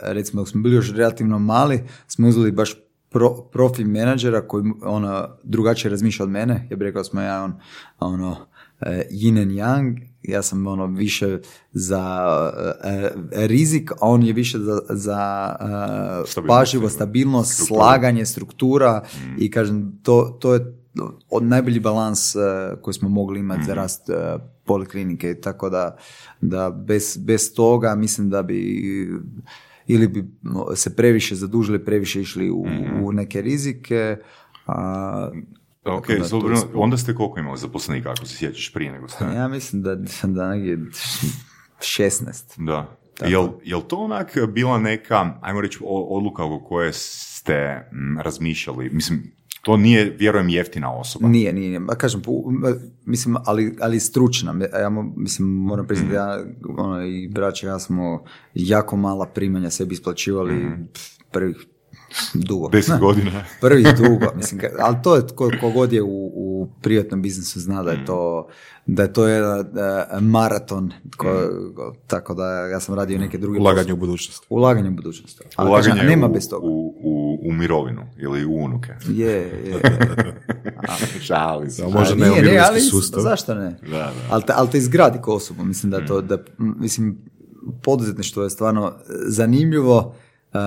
recimo 0.02 0.42
dok 0.42 0.48
smo 0.48 0.62
bili 0.62 0.74
još 0.74 0.92
relativno 0.92 1.38
mali, 1.38 1.80
smo 2.06 2.28
uzeli 2.28 2.52
baš 2.52 2.74
pro, 3.10 3.30
profi 3.42 3.84
menadžera 3.84 4.48
koji 4.48 4.64
ono, 4.82 5.28
drugačije 5.42 5.90
razmišlja 5.90 6.24
od 6.24 6.30
mene. 6.30 6.68
Ja 6.70 6.76
bih 6.76 6.84
rekao 6.84 7.04
smo 7.04 7.20
ja 7.20 7.42
on, 7.42 7.52
ono, 8.00 8.36
yin 9.10 9.42
and 9.42 9.50
yang, 9.50 10.00
ja 10.28 10.42
sam 10.42 10.66
ono 10.66 10.86
više 10.86 11.38
za 11.72 12.26
eh, 12.56 12.90
eh, 12.92 13.10
rizik, 13.46 13.90
a 13.92 13.96
on 14.00 14.22
je 14.22 14.32
više 14.32 14.58
za, 14.58 14.80
za 14.90 15.56
eh, 15.60 16.26
Stabilnost, 16.26 16.48
pažljivo, 16.48 16.88
stabilnost, 16.88 17.52
Struktura. 17.52 17.80
slaganje, 17.80 18.26
struktura 18.26 19.04
i 19.38 19.50
kažem, 19.50 20.00
to, 20.02 20.38
to 20.40 20.54
je 20.54 20.74
od 21.30 21.42
najbolji 21.42 21.80
balans 21.80 22.36
koji 22.80 22.94
smo 22.94 23.08
mogli 23.08 23.40
imati 23.40 23.64
za 23.64 23.74
rast 23.74 24.10
eh, 24.10 24.36
poliklinike, 24.64 25.34
tako 25.40 25.70
da, 25.70 25.96
da 26.40 26.70
bez, 26.70 27.16
bez 27.16 27.54
toga 27.54 27.94
mislim 27.94 28.30
da 28.30 28.42
bi 28.42 29.08
ili 29.86 30.08
bi 30.08 30.24
se 30.74 30.96
previše 30.96 31.34
zadužili, 31.34 31.84
previše 31.84 32.20
išli 32.20 32.50
u, 32.50 32.64
u 33.02 33.12
neke 33.12 33.42
rizike, 33.42 34.16
a 34.66 35.30
Ok, 35.86 36.08
je- 36.08 36.20
onda 36.74 36.96
ste 36.96 37.14
koliko 37.14 37.38
imali 37.38 37.58
zaposlenika, 37.58 38.10
ako 38.10 38.26
se 38.26 38.36
sjećaš 38.36 38.72
prije 38.72 38.92
nego 38.92 39.08
ste? 39.08 39.24
ja 39.26 39.48
mislim 39.48 39.82
da, 39.82 39.94
da 40.24 40.48
negdje 40.48 40.78
16. 41.78 42.54
Da. 42.58 42.96
Jel, 43.22 43.48
jel 43.64 43.80
to 43.80 43.96
onak 43.96 44.38
bila 44.48 44.78
neka, 44.78 45.38
ajmo 45.40 45.60
reći, 45.60 45.78
odluka 45.84 46.44
oko 46.44 46.64
koje 46.64 46.92
ste 46.92 47.54
mm, 47.92 48.18
razmišljali? 48.18 48.90
Mislim, 48.90 49.22
to 49.62 49.76
nije, 49.76 50.16
vjerujem, 50.18 50.48
jeftina 50.48 50.92
osoba. 50.92 51.28
Nije, 51.28 51.52
nije, 51.52 51.68
nije. 51.68 51.78
Ma 51.78 51.94
kažem, 51.94 52.22
pu- 52.22 52.52
mislim, 53.04 53.36
ali, 53.38 53.76
ali 53.80 54.00
stručna. 54.00 54.54
Ja, 54.74 54.90
mo- 54.90 55.12
mislim, 55.16 55.48
moram 55.48 55.86
priznati, 55.86 56.08
Mhm. 56.08 56.16
ja 56.16 56.44
ono, 56.76 57.02
i 57.02 57.28
braća, 57.28 57.66
ja 57.66 57.78
smo 57.78 58.24
jako 58.54 58.96
mala 58.96 59.26
primanja 59.26 59.70
sebi 59.70 59.92
isplaćivali 59.92 60.62
pf, 60.94 61.00
prvih 61.32 61.56
dugo. 62.34 62.68
Deset 62.68 63.00
godina. 63.00 63.44
Prvi 63.60 63.82
dugo, 64.02 64.26
mislim, 64.36 64.60
ali 64.80 64.96
to 65.02 65.16
je 65.16 65.22
ko, 65.34 65.50
kogod 65.60 65.92
je 65.92 66.02
u, 66.02 66.30
u 66.34 66.68
privatnom 66.82 67.22
biznisu 67.22 67.60
zna 67.60 67.82
da 67.82 67.90
je 67.90 68.04
to, 68.06 68.48
da 68.86 69.02
je 69.02 69.12
to 69.12 69.26
jedan 69.28 69.60
eh, 69.60 70.20
maraton, 70.20 70.92
ko, 71.16 71.26
ko- 71.76 71.94
tako 72.06 72.34
da 72.34 72.44
ja 72.50 72.80
sam 72.80 72.94
radio 72.94 73.18
neke 73.18 73.38
druge 73.38 73.58
Ulaganje 73.60 73.92
u 73.92 73.96
budućnost. 73.96 74.46
Ulaganje 74.48 74.88
u 74.88 74.92
budućnost. 74.92 75.42
Ali 75.56 75.70
Ulaganje 75.70 75.90
kažem, 75.94 76.08
nema 76.08 76.26
u, 76.26 76.32
bez 76.32 76.48
toga. 76.48 76.66
U, 76.66 76.94
u, 77.02 77.38
u 77.48 77.52
mirovinu 77.52 78.02
ili 78.18 78.44
u 78.44 78.54
unuke. 78.54 78.92
Je, 79.08 79.32
je. 79.32 79.80
Šali 81.20 81.70
se. 81.70 81.82
Da, 81.82 81.88
možda 81.88 82.14
ne 82.14 82.42
ne, 82.42 82.58
ali 82.58 82.80
sustav. 82.80 83.22
zašto 83.22 83.54
ne? 83.54 83.76
Da, 83.82 83.88
da. 83.88 84.12
Ali 84.30 84.42
te, 84.42 84.52
ali 84.56 84.70
te 84.70 84.78
izgradi 84.78 85.18
ko 85.22 85.32
osobu. 85.34 85.64
Mislim 85.64 85.90
da 85.90 86.06
to, 86.06 86.20
da, 86.20 86.38
mislim, 86.58 87.18
poduzetništvo 87.82 88.42
je 88.42 88.50
stvarno 88.50 88.86
e, 88.86 88.92
zanimljivo. 89.26 90.14
Uh, 90.54 90.60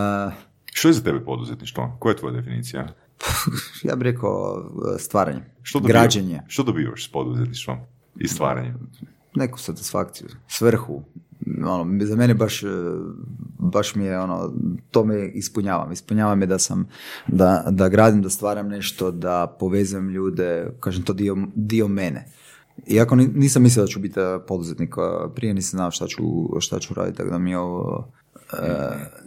Što 0.78 0.88
je 0.88 0.94
za 0.94 1.02
tebe 1.02 1.20
poduzetništvo? 1.20 1.96
Koja 2.00 2.12
je 2.12 2.18
tvoja 2.18 2.34
definicija? 2.34 2.88
ja 3.84 3.96
bih 3.96 4.04
rekao 4.04 4.66
e, 4.96 5.00
stvaranje, 5.00 5.42
Što 5.62 5.80
dobivaš, 5.80 6.02
građenje, 6.02 6.42
Što 6.48 6.64
dobivaš 6.64 7.06
s 7.06 7.12
poduzetništvom 7.12 7.78
i 8.16 8.28
stvaranjem? 8.28 8.90
neku 9.36 9.60
satisfakciju, 9.60 10.28
svrhu. 10.48 11.04
Ono, 11.66 12.06
za 12.06 12.16
mene 12.16 12.34
baš, 12.34 12.64
e, 12.64 12.68
baš 13.60 13.96
mi 13.96 14.04
je 14.06 14.20
ono, 14.20 14.54
to 14.92 15.06
me 15.06 15.28
ispunjava. 15.28 15.94
Ispunjava 15.94 16.36
me 16.36 16.46
da 16.46 16.60
sam, 16.60 16.88
da, 17.28 17.64
da 17.70 17.90
gradim, 17.90 18.22
da 18.22 18.30
stvaram 18.30 18.68
nešto, 18.68 19.12
da 19.12 19.56
povezujem 19.60 20.10
ljude, 20.10 20.72
kažem 20.80 21.04
to 21.04 21.14
dio, 21.14 21.38
dio 21.56 21.88
mene. 21.88 22.26
Iako 22.88 23.16
ni- 23.16 23.28
nisam 23.28 23.64
mislio 23.64 23.84
da 23.84 23.88
ću 23.88 24.00
biti 24.00 24.20
poduzetnik, 24.48 24.96
prije 25.36 25.54
nisam 25.54 25.78
znao 25.78 25.92
šta 25.92 26.08
ću, 26.08 26.24
šta 26.60 26.80
ću 26.80 26.94
raditi, 26.94 27.18
tako 27.18 27.30
da 27.30 27.38
mi 27.38 27.52
je 27.52 27.58
ovo, 27.58 28.12
e, 28.54 28.58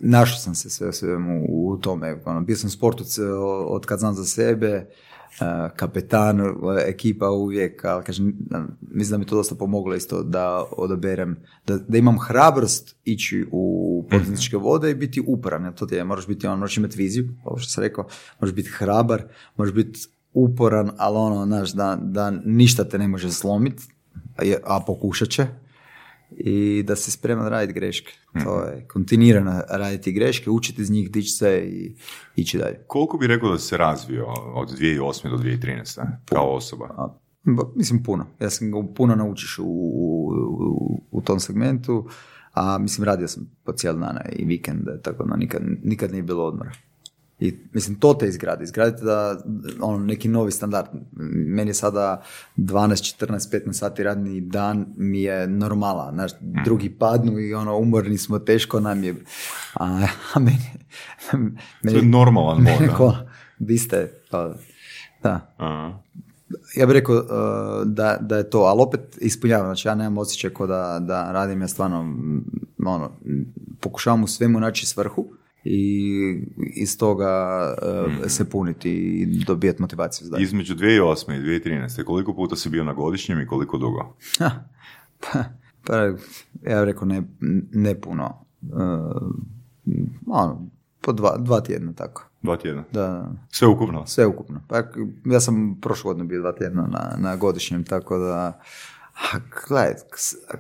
našao 0.01 0.39
sam 0.39 0.55
se 0.55 0.71
sve 0.71 0.93
svemu 0.93 1.47
u 1.49 1.79
tome. 1.79 2.23
Ono, 2.25 2.41
bio 2.41 2.57
sam 2.57 2.71
sportu 2.71 3.05
od 3.67 3.87
kad 3.87 3.99
znam 3.99 4.15
za 4.15 4.25
sebe, 4.25 4.67
e, 4.69 4.87
kapetan, 5.77 6.41
e, 6.41 6.45
ekipa 6.87 7.31
uvijek, 7.31 7.85
ali 7.85 8.05
kažem, 8.05 8.39
mislim 8.81 9.11
da 9.11 9.19
mi 9.19 9.27
to 9.27 9.37
dosta 9.37 9.55
pomoglo 9.55 9.95
isto 9.95 10.23
da 10.23 10.65
odaberem, 10.77 11.37
da, 11.67 11.79
da 11.79 11.99
imam 11.99 12.19
hrabrost 12.19 12.97
ići 13.05 13.47
u 13.53 14.05
poduzetničke 14.11 14.57
vode 14.57 14.91
i 14.91 14.95
biti 14.95 15.23
uporan. 15.27 15.65
jer 15.65 15.75
To 15.75 15.87
ti 15.87 15.95
je, 15.95 16.05
moraš 16.05 16.27
biti, 16.27 16.47
on, 16.47 16.59
moraš 16.59 16.77
imati 16.77 16.99
viziju, 16.99 17.29
ovo 17.45 17.59
što 17.59 17.71
sam 17.71 17.85
rekao, 17.85 18.07
moraš 18.41 18.55
biti 18.55 18.71
hrabar, 18.71 19.23
moraš 19.57 19.75
biti 19.75 20.01
uporan, 20.33 20.91
ali 20.99 21.17
ono, 21.17 21.47
znaš, 21.47 21.73
da, 21.73 21.99
da 22.03 22.31
ništa 22.31 22.85
te 22.85 22.99
ne 22.99 23.09
može 23.09 23.33
slomiti, 23.33 23.83
a 24.65 24.81
pokušat 24.87 25.29
će, 25.29 25.47
i 26.33 26.83
da 26.83 26.97
si 26.97 27.11
spreman 27.11 27.49
raditi 27.49 27.73
greške. 27.73 28.13
To 28.45 28.63
je 28.63 28.87
kontinuirano 28.87 29.63
raditi 29.71 30.13
greške, 30.13 30.51
učiti 30.51 30.83
iz 30.83 30.91
njih, 30.91 31.11
dići 31.11 31.31
se 31.31 31.63
i 31.65 31.95
ići 32.37 32.59
dalje. 32.59 32.79
Koliko 32.87 33.19
bi 33.19 33.27
rekao 33.27 33.51
da 33.51 33.59
se 33.59 33.77
razvio 33.77 34.27
od 34.55 34.69
2008. 34.71 35.31
do 35.31 35.37
2013. 35.37 36.01
kao 36.25 36.51
osoba? 36.51 36.85
A, 36.89 37.09
ba- 37.45 37.71
mislim 37.77 38.03
puno. 38.03 38.27
Ja 38.41 38.51
sam 38.51 38.71
ga 38.71 38.93
puno 38.97 39.15
naučiš 39.15 39.59
u, 39.59 39.65
u, 39.65 40.29
u- 40.51 41.03
u 41.11 41.21
tom 41.21 41.41
segmentu, 41.41 42.09
a 42.53 42.79
mislim 42.79 43.05
radio 43.05 43.29
sam 43.29 43.51
po 43.65 43.73
cijel 43.73 43.95
dana 43.95 44.21
i 44.31 44.45
vikende, 44.45 45.01
tako 45.03 45.25
da 45.25 45.37
nikad, 45.37 45.63
nikad 45.85 46.11
nije 46.13 46.23
bilo 46.23 46.45
odmora. 46.45 46.73
I 47.41 47.55
mislim, 47.73 48.01
to 48.01 48.15
te 48.15 48.29
izgradi. 48.29 48.65
Izgradite 48.65 49.05
da, 49.05 49.43
ono, 49.81 49.99
neki 49.99 50.29
novi 50.29 50.53
standard. 50.53 50.87
Meni 51.47 51.71
je 51.71 51.75
sada 51.75 52.23
12, 52.57 53.27
14, 53.27 53.65
15 53.67 53.73
sati 53.73 54.03
radni 54.03 54.41
dan 54.41 54.87
mi 54.97 55.23
je 55.23 55.47
normala. 55.47 56.11
Znaš, 56.13 56.31
drugi 56.65 56.91
padnu 56.91 57.39
i 57.39 57.55
ono, 57.55 57.77
umorni 57.77 58.19
smo, 58.19 58.39
teško 58.39 58.81
nam 58.81 59.05
je. 59.05 59.15
A, 59.75 60.07
a 60.35 60.39
meni, 60.39 60.71
To 61.83 61.97
je 61.97 62.03
normalan. 62.03 62.63
Neko, 62.81 63.17
vi 63.59 63.79
ste, 63.79 64.13
pa, 64.31 64.55
da 65.23 65.55
Aha. 65.57 65.99
ja 66.77 66.87
bih 66.87 66.93
rekao 66.93 67.17
uh, 67.17 67.23
da, 67.85 68.17
da 68.21 68.37
je 68.37 68.51
to, 68.51 68.59
ali 68.59 68.83
opet 68.83 69.19
ispunjavam, 69.21 69.67
znači 69.67 69.89
ja 69.89 69.95
nemam 69.95 70.19
osjećaj 70.19 70.51
ko 70.51 70.67
da, 70.67 70.99
da 71.03 71.33
radim, 71.33 71.61
ja 71.61 71.69
stvarno 71.69 72.03
mm, 72.03 72.45
ono, 72.87 73.09
mm, 73.09 73.43
pokušavam 73.81 74.23
u 74.23 74.27
svemu 74.27 74.61
naći 74.61 74.87
svrhu 74.87 75.27
i 75.65 76.47
iz 76.77 76.99
toga 76.99 77.65
uh, 77.83 78.31
se 78.31 78.51
puniti 78.51 78.91
i 78.91 79.45
dobijati 79.45 79.83
motivaciju 79.83 80.25
za 80.25 80.31
dalje. 80.31 80.43
Između 80.43 80.75
2008. 80.75 81.37
i 81.37 81.61
2013. 81.61 82.05
koliko 82.05 82.35
puta 82.35 82.57
si 82.57 82.69
bio 82.69 82.85
na 82.85 82.93
godišnjem 82.93 83.41
i 83.41 83.47
koliko 83.47 83.79
dugo? 83.79 84.17
Ha, 84.39 84.51
pa, 85.21 85.45
pa, 85.87 85.97
ja 85.97 86.15
bih 86.81 86.85
rekao 86.85 87.09
ne, 87.09 87.23
ne 87.73 88.01
puno. 88.01 88.47
Uh, 88.63 89.33
ono, 90.27 90.67
po 91.01 91.13
dva, 91.13 91.37
dva 91.39 91.61
tjedna 91.61 91.93
tako. 91.93 92.31
Dva 92.43 92.57
tjedna. 92.57 92.85
Da, 92.93 93.33
Sve 93.51 93.69
ukupno? 93.69 94.07
Sve 94.07 94.27
ukupno. 94.27 94.61
Pa, 94.69 94.83
ja 95.25 95.41
sam 95.41 95.79
prošle 95.81 96.09
godine 96.09 96.25
bio 96.25 96.41
dva 96.41 96.53
tjedna 96.53 96.83
na, 96.83 97.17
na 97.19 97.37
godišnjem, 97.37 97.85
tako 97.85 98.19
da... 98.19 98.61
A, 99.21 99.39
gledaj, 99.69 99.95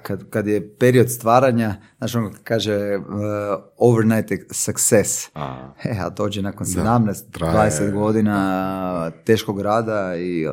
kad, 0.02 0.30
kad 0.30 0.46
je 0.46 0.74
period 0.78 1.10
stvaranja, 1.10 1.74
znaš 1.98 2.14
ono 2.14 2.30
kaže 2.44 2.96
uh, 2.96 3.04
overnight 3.78 4.32
success, 4.50 5.30
A. 5.34 5.72
e, 5.84 5.96
a 6.00 6.10
dođe 6.10 6.42
nakon 6.42 6.66
17, 6.66 7.30
traje. 7.30 7.70
20 7.70 7.92
godina 7.92 9.10
teškog 9.24 9.60
rada 9.60 10.16
i 10.16 10.46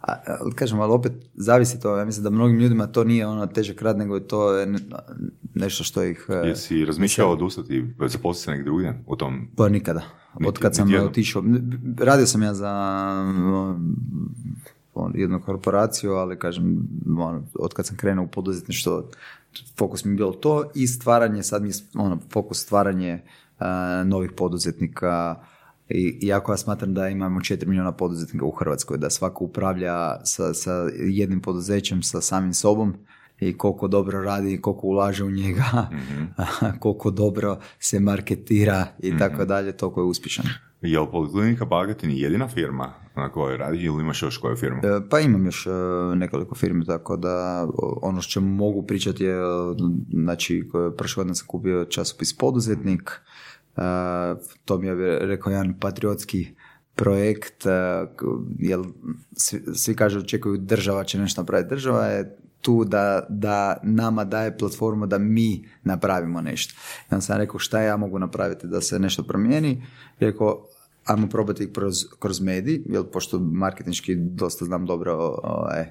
a, 0.00 0.14
kažem, 0.54 0.80
ali 0.80 0.92
opet 0.92 1.12
zavisi 1.34 1.80
to, 1.80 1.96
ja 1.96 2.04
mislim 2.04 2.24
da 2.24 2.30
mnogim 2.30 2.58
ljudima 2.58 2.86
to 2.86 3.04
nije 3.04 3.26
ono 3.26 3.46
težak 3.46 3.82
rad, 3.82 3.98
nego 3.98 4.14
je 4.14 4.28
to 4.28 4.66
ne- 4.66 4.78
nešto 5.54 5.84
što 5.84 6.02
ih... 6.02 6.26
e, 6.28 6.48
Jesi 6.48 6.84
razmišljao 6.84 7.30
odustati, 7.32 7.84
zaposliti 8.06 8.44
se 8.44 8.50
negdje 8.50 8.64
drugdje 8.64 9.04
u 9.06 9.16
tom? 9.16 9.48
Pa 9.56 9.68
nikada. 9.68 10.02
Od 10.46 10.58
kad 10.58 10.74
sam 10.76 10.94
otišao. 10.94 11.42
Radio 11.98 12.26
sam 12.26 12.42
ja 12.42 12.54
za 12.54 12.70
on, 13.54 13.96
jednu 15.14 15.40
korporaciju, 15.40 16.12
ali 16.12 16.38
kažem, 16.38 16.88
ono, 17.06 17.42
od 17.54 17.74
kad 17.74 17.86
sam 17.86 17.96
krenuo 17.96 18.24
u 18.24 18.28
poduzetništvo, 18.28 19.10
fokus 19.78 20.04
mi 20.04 20.12
je 20.12 20.16
bilo 20.16 20.32
to 20.32 20.70
i 20.74 20.86
stvaranje, 20.86 21.42
sad 21.42 21.62
mi 21.62 21.68
je 21.68 21.74
ono, 21.94 22.18
fokus 22.32 22.62
stvaranje 22.62 23.22
uh, 23.60 23.66
novih 24.08 24.30
poduzetnika, 24.36 25.36
i, 25.88 26.18
iako 26.22 26.52
ja 26.52 26.56
smatram 26.56 26.94
da 26.94 27.08
imamo 27.08 27.40
4 27.40 27.66
milijuna 27.66 27.92
poduzetnika 27.92 28.44
u 28.44 28.50
Hrvatskoj, 28.50 28.98
da 28.98 29.10
svako 29.10 29.44
upravlja 29.44 30.24
sa, 30.24 30.54
sa 30.54 30.88
jednim 30.98 31.40
poduzećem, 31.40 32.02
sa 32.02 32.20
samim 32.20 32.54
sobom 32.54 32.94
i 33.40 33.58
koliko 33.58 33.88
dobro 33.88 34.22
radi, 34.22 34.60
koliko 34.60 34.86
ulaže 34.86 35.24
u 35.24 35.30
njega, 35.30 35.88
koliko 36.80 37.10
dobro 37.10 37.58
se 37.78 38.00
marketira 38.00 38.86
i 38.98 39.18
tako 39.18 39.44
dalje, 39.44 39.76
toliko 39.76 40.00
je 40.00 40.04
uspješan. 40.04 40.44
Je 40.82 41.00
li 41.00 41.06
Poliklinika 41.12 41.64
Bagatin 41.64 42.10
jedina 42.10 42.48
firma 42.48 42.94
na 43.16 43.28
kojoj 43.28 43.56
radi 43.56 43.78
ili 43.78 44.02
imaš 44.02 44.22
još 44.22 44.38
koju 44.38 44.56
firmu? 44.56 44.80
E, 44.84 45.00
Pa 45.10 45.20
imam 45.20 45.46
još 45.46 45.66
e, 45.66 45.70
nekoliko 46.14 46.54
firmi, 46.54 46.86
tako 46.86 47.16
da 47.16 47.66
ono 48.02 48.20
što 48.20 48.40
mogu 48.40 48.82
pričati 48.82 49.24
je, 49.24 49.36
znači, 50.12 50.70
prošle 50.96 51.20
godine 51.20 51.34
sam 51.34 51.46
kupio 51.46 51.84
časopis 51.84 52.36
Poduzetnik, 52.36 53.10
e, 53.76 53.80
to 54.64 54.78
mi 54.78 54.86
je 54.86 55.18
rekao 55.18 55.50
jedan 55.50 55.78
patriotski 55.80 56.46
projekt, 56.94 57.66
jer 58.58 58.80
svi, 59.36 59.60
svi 59.74 59.94
kažu 59.94 60.18
očekuju 60.18 60.56
država 60.56 61.04
će 61.04 61.18
nešto 61.18 61.40
napraviti. 61.40 61.68
Država 61.68 62.04
je 62.06 62.38
tu 62.60 62.84
da, 62.84 63.26
da 63.28 63.76
nama 63.82 64.24
daje 64.24 64.58
platformu 64.58 65.06
da 65.06 65.18
mi 65.18 65.68
napravimo 65.84 66.40
nešto. 66.40 66.74
I 67.00 67.14
onda 67.14 67.20
sam 67.20 67.38
rekao 67.38 67.58
šta 67.58 67.80
ja 67.82 67.96
mogu 67.96 68.18
napraviti 68.18 68.66
da 68.66 68.80
se 68.80 68.98
nešto 68.98 69.22
promijeni. 69.22 69.86
Rekao, 70.20 70.64
ajmo 71.04 71.28
probati 71.28 71.72
kroz, 71.72 71.94
kroz 72.18 72.40
medij, 72.40 72.82
jer 72.86 73.02
pošto 73.12 73.38
marketinški 73.38 74.14
dosta 74.14 74.64
znam 74.64 74.86
dobro 74.86 75.14
ovaj, 75.42 75.80
e, 75.80 75.88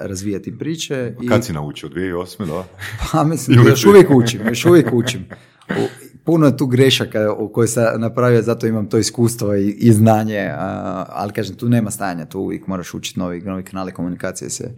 razvijati 0.00 0.58
priče. 0.58 1.14
I, 1.20 1.28
Kad 1.28 1.44
si 1.44 1.52
naučio? 1.52 1.88
2008. 1.88 2.46
da? 2.46 2.64
pa 3.12 3.24
mislim, 3.24 3.66
još 3.66 3.84
uvijek 3.84 4.10
učim, 4.10 4.40
još 4.48 4.64
uvijek 4.64 4.88
učim. 4.92 5.26
U- 5.70 6.11
puno 6.24 6.46
je 6.46 6.56
tu 6.56 6.66
grešaka 6.66 7.18
koje 7.52 7.68
sam 7.68 8.00
napravio, 8.00 8.42
zato 8.42 8.66
imam 8.66 8.88
to 8.88 8.98
iskustvo 8.98 9.54
i, 9.54 9.70
i 9.70 9.92
znanje, 9.92 10.50
a, 10.54 11.04
ali 11.08 11.32
kažem, 11.32 11.56
tu 11.56 11.68
nema 11.68 11.90
stanja, 11.90 12.26
tu 12.26 12.40
uvijek 12.40 12.66
moraš 12.66 12.94
učiti 12.94 13.18
novi, 13.18 13.40
novi 13.40 13.62
kanali 13.62 13.92
komunikacije 13.92 14.50
se, 14.50 14.74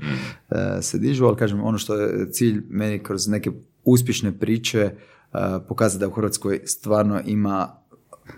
e, 0.51 0.83
se 0.83 0.99
dižu, 0.99 1.25
ali 1.27 1.37
kažem, 1.37 1.65
ono 1.65 1.79
što 1.79 1.95
je 1.95 2.31
cilj 2.31 2.63
meni 2.69 2.99
kroz 2.99 3.29
neke 3.29 3.51
uspješne 3.85 4.39
priče 4.39 4.81
e, 4.81 4.91
pokazati 5.69 6.01
da 6.01 6.09
u 6.09 6.13
Hrvatskoj 6.13 6.61
stvarno 6.65 7.21
ima 7.27 7.84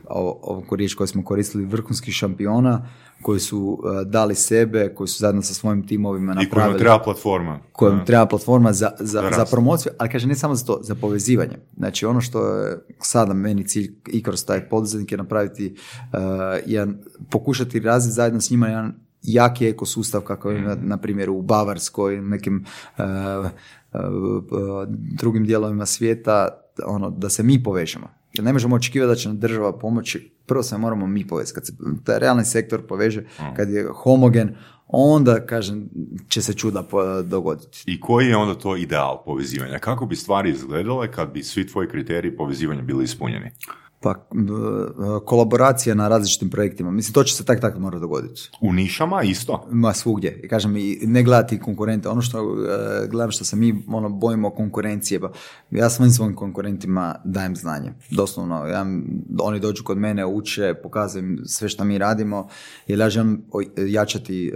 ovu 0.09 0.77
riječ 0.77 0.94
koju 0.94 1.07
smo 1.07 1.25
koristili, 1.25 1.64
vrhunskih 1.64 2.14
šampiona 2.14 2.88
koji 3.22 3.40
su 3.40 3.79
e, 3.85 4.05
dali 4.05 4.35
sebe, 4.35 4.94
koji 4.94 5.09
su 5.09 5.18
zajedno 5.18 5.42
sa 5.42 5.55
svojim 5.55 5.87
timovima 5.87 6.33
I 6.33 6.35
kojima 6.35 6.44
napravili 6.44 6.79
treba 6.79 6.99
platforma. 6.99 7.61
kojem 7.72 8.05
treba 8.05 8.27
platforma 8.27 8.72
za, 8.72 8.90
za, 8.99 9.31
Za 9.37 9.44
promociju, 9.51 9.92
ali 9.99 10.11
kaže 10.11 10.27
ne 10.27 10.35
samo 10.35 10.55
za 10.55 10.64
to, 10.64 10.79
za 10.83 10.94
povezivanje. 10.94 11.59
Znači 11.77 12.07
ono 12.07 12.20
što 12.20 12.46
je 12.46 12.79
sada 13.01 13.35
meni 13.35 13.68
cilj 13.68 13.94
i 14.07 14.22
kroz 14.22 14.44
taj 14.44 14.68
poduzetnik 14.68 15.12
je 15.12 15.18
napraviti 15.18 15.75
uh, 15.75 16.18
jedan, 16.66 16.99
pokušati 17.31 17.81
razviti 17.81 18.14
zajedno 18.14 18.40
s 18.40 18.51
njima 18.51 18.68
jedan 18.68 18.94
jaki 19.22 19.68
ekosustav 19.68 20.20
kako 20.20 20.51
je 20.51 20.62
na, 20.62 20.77
na 20.83 20.96
primjer 20.96 21.31
u 21.31 21.42
Bavarskoj, 21.42 22.20
nekim 22.20 22.64
uh, 22.99 23.05
uh, 23.05 24.01
uh, 24.01 24.88
drugim 25.18 25.44
dijelovima 25.44 25.87
svijeta, 25.87 26.49
ono, 26.87 27.11
da 27.11 27.29
se 27.29 27.42
mi 27.42 27.62
povežemo. 27.62 28.09
Jer 28.33 28.45
ne 28.45 28.53
možemo 28.53 28.77
očekivati 28.77 29.09
da 29.09 29.15
će 29.15 29.29
nam 29.29 29.39
država 29.39 29.79
pomoći, 29.79 30.31
prvo 30.47 30.62
se 30.62 30.79
moramo 30.79 31.07
mi 31.07 31.27
povesti. 31.27 31.55
Kad 31.55 31.67
se 31.67 31.73
taj 32.05 32.19
realni 32.19 32.45
sektor 32.45 32.87
poveže, 32.87 33.25
kad 33.57 33.71
je 33.71 33.89
homogen, 33.95 34.57
onda, 34.87 35.47
kažem, 35.47 35.89
će 36.29 36.43
se 36.43 36.55
čuda 36.55 36.85
dogoditi. 37.25 37.83
I 37.87 38.01
koji 38.01 38.27
je 38.27 38.37
onda 38.37 38.55
to 38.55 38.77
ideal 38.77 39.23
povezivanja? 39.25 39.79
Kako 39.79 40.07
bi 40.07 40.17
stvari 40.17 40.51
izgledale 40.51 41.12
kad 41.12 41.33
bi 41.33 41.43
svi 41.43 41.67
tvoji 41.67 41.89
kriteriji 41.89 42.37
povezivanja 42.37 42.83
bili 42.83 43.05
ispunjeni? 43.05 43.51
Pa, 44.07 44.29
kolaboracija 45.25 45.95
na 45.95 46.09
različitim 46.09 46.51
projektima. 46.51 46.90
Mislim, 46.90 47.12
to 47.12 47.25
će 47.25 47.35
se 47.35 47.45
tak 47.45 47.61
tak 47.61 47.79
mora 47.79 47.99
dogoditi. 47.99 48.51
U 48.61 48.73
nišama 48.73 49.23
isto? 49.23 49.66
Ma 49.71 49.92
svugdje. 49.92 50.40
I 50.45 50.49
kažem, 50.49 50.77
i 50.77 50.99
ne 51.03 51.23
gledati 51.23 51.61
konkurente. 51.61 52.09
Ono 52.09 52.23
što 52.23 52.38
e, 52.38 53.07
gledam 53.09 53.31
što 53.31 53.45
se 53.45 53.57
mi 53.57 53.85
ono, 53.88 54.09
bojimo 54.09 54.51
konkurencije. 54.51 55.21
Pa, 55.21 55.33
ja 55.71 55.90
svojim 55.90 56.12
svojim 56.12 56.37
konkurentima 56.37 57.14
dajem 57.25 57.57
znanje. 57.57 57.92
Doslovno. 58.11 58.66
Ja, 58.66 58.87
oni 59.40 59.61
dođu 59.61 59.85
kod 59.85 59.99
mene, 59.99 60.27
uče, 60.27 60.75
pokazujem 60.83 61.38
sve 61.45 61.69
što 61.69 61.85
mi 61.85 61.99
radimo. 61.99 62.49
Jer 62.87 62.99
ja 62.99 63.11
želim 63.11 63.45
jačati 63.77 64.49
e, 64.49 64.53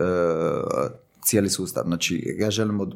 cijeli 1.31 1.51
sustav. 1.51 1.85
Znači, 1.87 2.37
ja 2.39 2.51
želim 2.51 2.81
od 2.81 2.95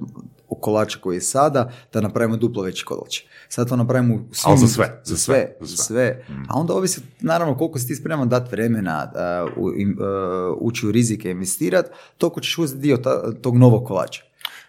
od 0.48 0.58
kolača 0.60 0.98
koji 0.98 1.16
je 1.16 1.20
sada 1.22 1.62
da 1.92 2.00
napravimo 2.00 2.36
duplo 2.36 2.62
veći 2.62 2.84
kolač. 2.84 3.20
Sad 3.48 3.68
to 3.68 3.76
napravimo 3.76 4.14
u 4.14 4.18
svim- 4.32 4.50
Ali 4.50 4.58
za 4.58 4.66
sve, 4.68 5.00
Za 5.04 5.14
za 5.14 5.16
sve, 5.16 5.34
sve, 5.34 5.56
za 5.60 5.66
za 5.68 5.82
sve. 5.82 6.24
A 6.48 6.54
onda 6.54 6.74
ovisi, 6.74 7.00
naravno, 7.20 7.56
koliko 7.56 7.78
si 7.78 7.86
ti 7.86 7.94
spreman 7.94 8.28
dati 8.28 8.50
vremena, 8.50 9.12
uh, 9.46 9.64
u- 9.64 9.72
im- 9.74 9.98
uh, 9.98 10.06
ući 10.60 10.86
u 10.86 10.92
rizike, 10.92 11.30
investirati, 11.30 11.88
toliko 12.18 12.40
ćeš 12.40 12.58
uzeti 12.58 12.80
dio 12.80 12.96
ta- 12.96 13.32
tog 13.34 13.56
novog 13.56 13.84
kolača. 13.86 14.22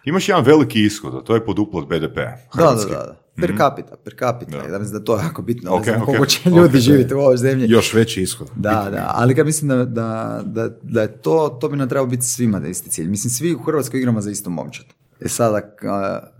Imaš 0.05 0.29
jedan 0.29 0.43
veliki 0.43 0.81
ishod, 0.81 1.15
a 1.15 1.21
to 1.21 1.35
je 1.35 1.45
poduplat 1.45 1.85
BDP. 1.85 2.15
Da, 2.15 2.21
da, 2.21 2.37
Hrvatski. 2.53 2.91
da, 2.91 2.97
da. 2.97 3.24
Per 3.35 3.57
capita, 3.57 3.95
per 4.03 4.15
capita. 4.19 4.57
Da. 4.57 4.73
Ja 4.73 4.79
mislim 4.79 4.99
da 4.99 5.05
to 5.05 5.17
je 5.17 5.23
jako 5.23 5.41
bitno. 5.41 5.75
Ok, 5.75 5.85
ne 5.85 5.93
znam 6.05 6.25
će 6.25 6.49
ljudi 6.49 6.73
da. 6.73 6.79
živjeti 6.79 7.13
u 7.13 7.19
ovoj 7.19 7.37
zemlji. 7.37 7.69
Još 7.69 7.93
veći 7.93 8.21
ishod. 8.21 8.49
Da, 8.55 8.87
da, 8.91 9.11
ali 9.15 9.33
ga 9.33 9.43
mislim 9.43 9.69
da, 9.69 9.85
da, 9.85 10.41
da, 10.45 10.69
da 10.81 11.01
je 11.01 11.21
to, 11.21 11.57
to 11.61 11.69
bi 11.69 11.77
nam 11.77 11.89
trebalo 11.89 12.07
biti 12.07 12.25
svima 12.25 12.59
da 12.59 12.67
isti 12.67 12.89
cilj. 12.89 13.07
Mislim, 13.07 13.31
svi 13.31 13.53
u 13.53 13.59
Hrvatskoj 13.59 13.99
igramo 13.99 14.21
za 14.21 14.31
isto 14.31 14.49
momčad. 14.49 14.85
E 15.21 15.27
sada, 15.27 15.61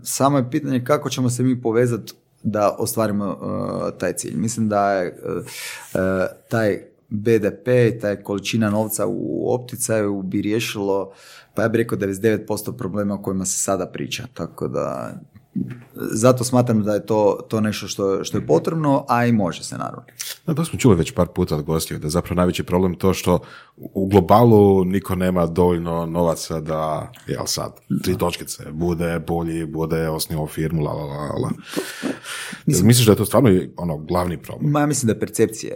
samo 0.02 0.38
je 0.38 0.50
pitanje 0.50 0.84
kako 0.84 1.10
ćemo 1.10 1.30
se 1.30 1.42
mi 1.42 1.62
povezati 1.62 2.12
da 2.42 2.76
ostvarimo 2.78 3.24
a, 3.24 3.90
taj 3.98 4.12
cilj. 4.12 4.36
Mislim 4.36 4.68
da 4.68 4.92
je 4.92 5.18
a, 5.24 5.98
a, 5.98 6.26
taj 6.48 6.80
BDP 7.08 7.68
i 7.68 7.98
taj 8.00 8.16
količina 8.16 8.70
novca 8.70 9.06
u 9.06 9.54
opticaju 9.54 10.22
bi 10.22 10.42
riješilo, 10.42 11.12
pa 11.54 11.62
ja 11.62 11.68
bih 11.68 11.78
rekao 11.78 11.98
99% 11.98 12.76
problema 12.76 13.14
o 13.14 13.22
kojima 13.22 13.44
se 13.44 13.58
sada 13.58 13.86
priča. 13.86 14.24
Tako 14.34 14.68
da, 14.68 15.14
zato 15.94 16.44
smatram 16.44 16.82
da 16.82 16.94
je 16.94 17.06
to, 17.06 17.38
to 17.48 17.60
nešto 17.60 17.88
što, 17.88 18.24
što 18.24 18.38
je 18.38 18.46
potrebno, 18.46 19.04
a 19.08 19.26
i 19.26 19.32
može 19.32 19.64
se 19.64 19.78
naravno. 19.78 20.02
Da, 20.46 20.54
to 20.54 20.64
smo 20.64 20.78
čuli 20.78 20.96
već 20.96 21.12
par 21.12 21.26
puta 21.26 21.56
od 21.56 21.62
gostiju, 21.64 21.98
da 21.98 22.06
je 22.06 22.10
zapravo 22.10 22.36
najveći 22.36 22.62
problem 22.62 22.94
to 22.94 23.14
što 23.14 23.38
u 23.76 24.06
globalu 24.06 24.56
niko 24.84 25.14
nema 25.14 25.46
dovoljno 25.46 26.06
novaca 26.06 26.60
da, 26.60 27.12
jel 27.26 27.46
sad, 27.46 27.72
tri 28.02 28.18
točkice, 28.18 28.64
bude 28.72 29.18
bolji, 29.20 29.66
bude 29.66 30.08
osnivao 30.08 30.46
firmu, 30.46 30.82
la, 30.82 30.92
la, 30.92 31.04
la, 31.04 31.16
la. 31.34 31.50
Misliš 32.84 33.06
da 33.06 33.12
je 33.12 33.16
to 33.16 33.24
stvarno 33.24 33.50
ono 33.76 33.96
glavni 33.98 34.36
problem? 34.38 34.70
Ma 34.70 34.80
ja 34.80 34.86
mislim 34.86 35.06
da 35.06 35.12
je 35.12 35.20
percepcija, 35.20 35.72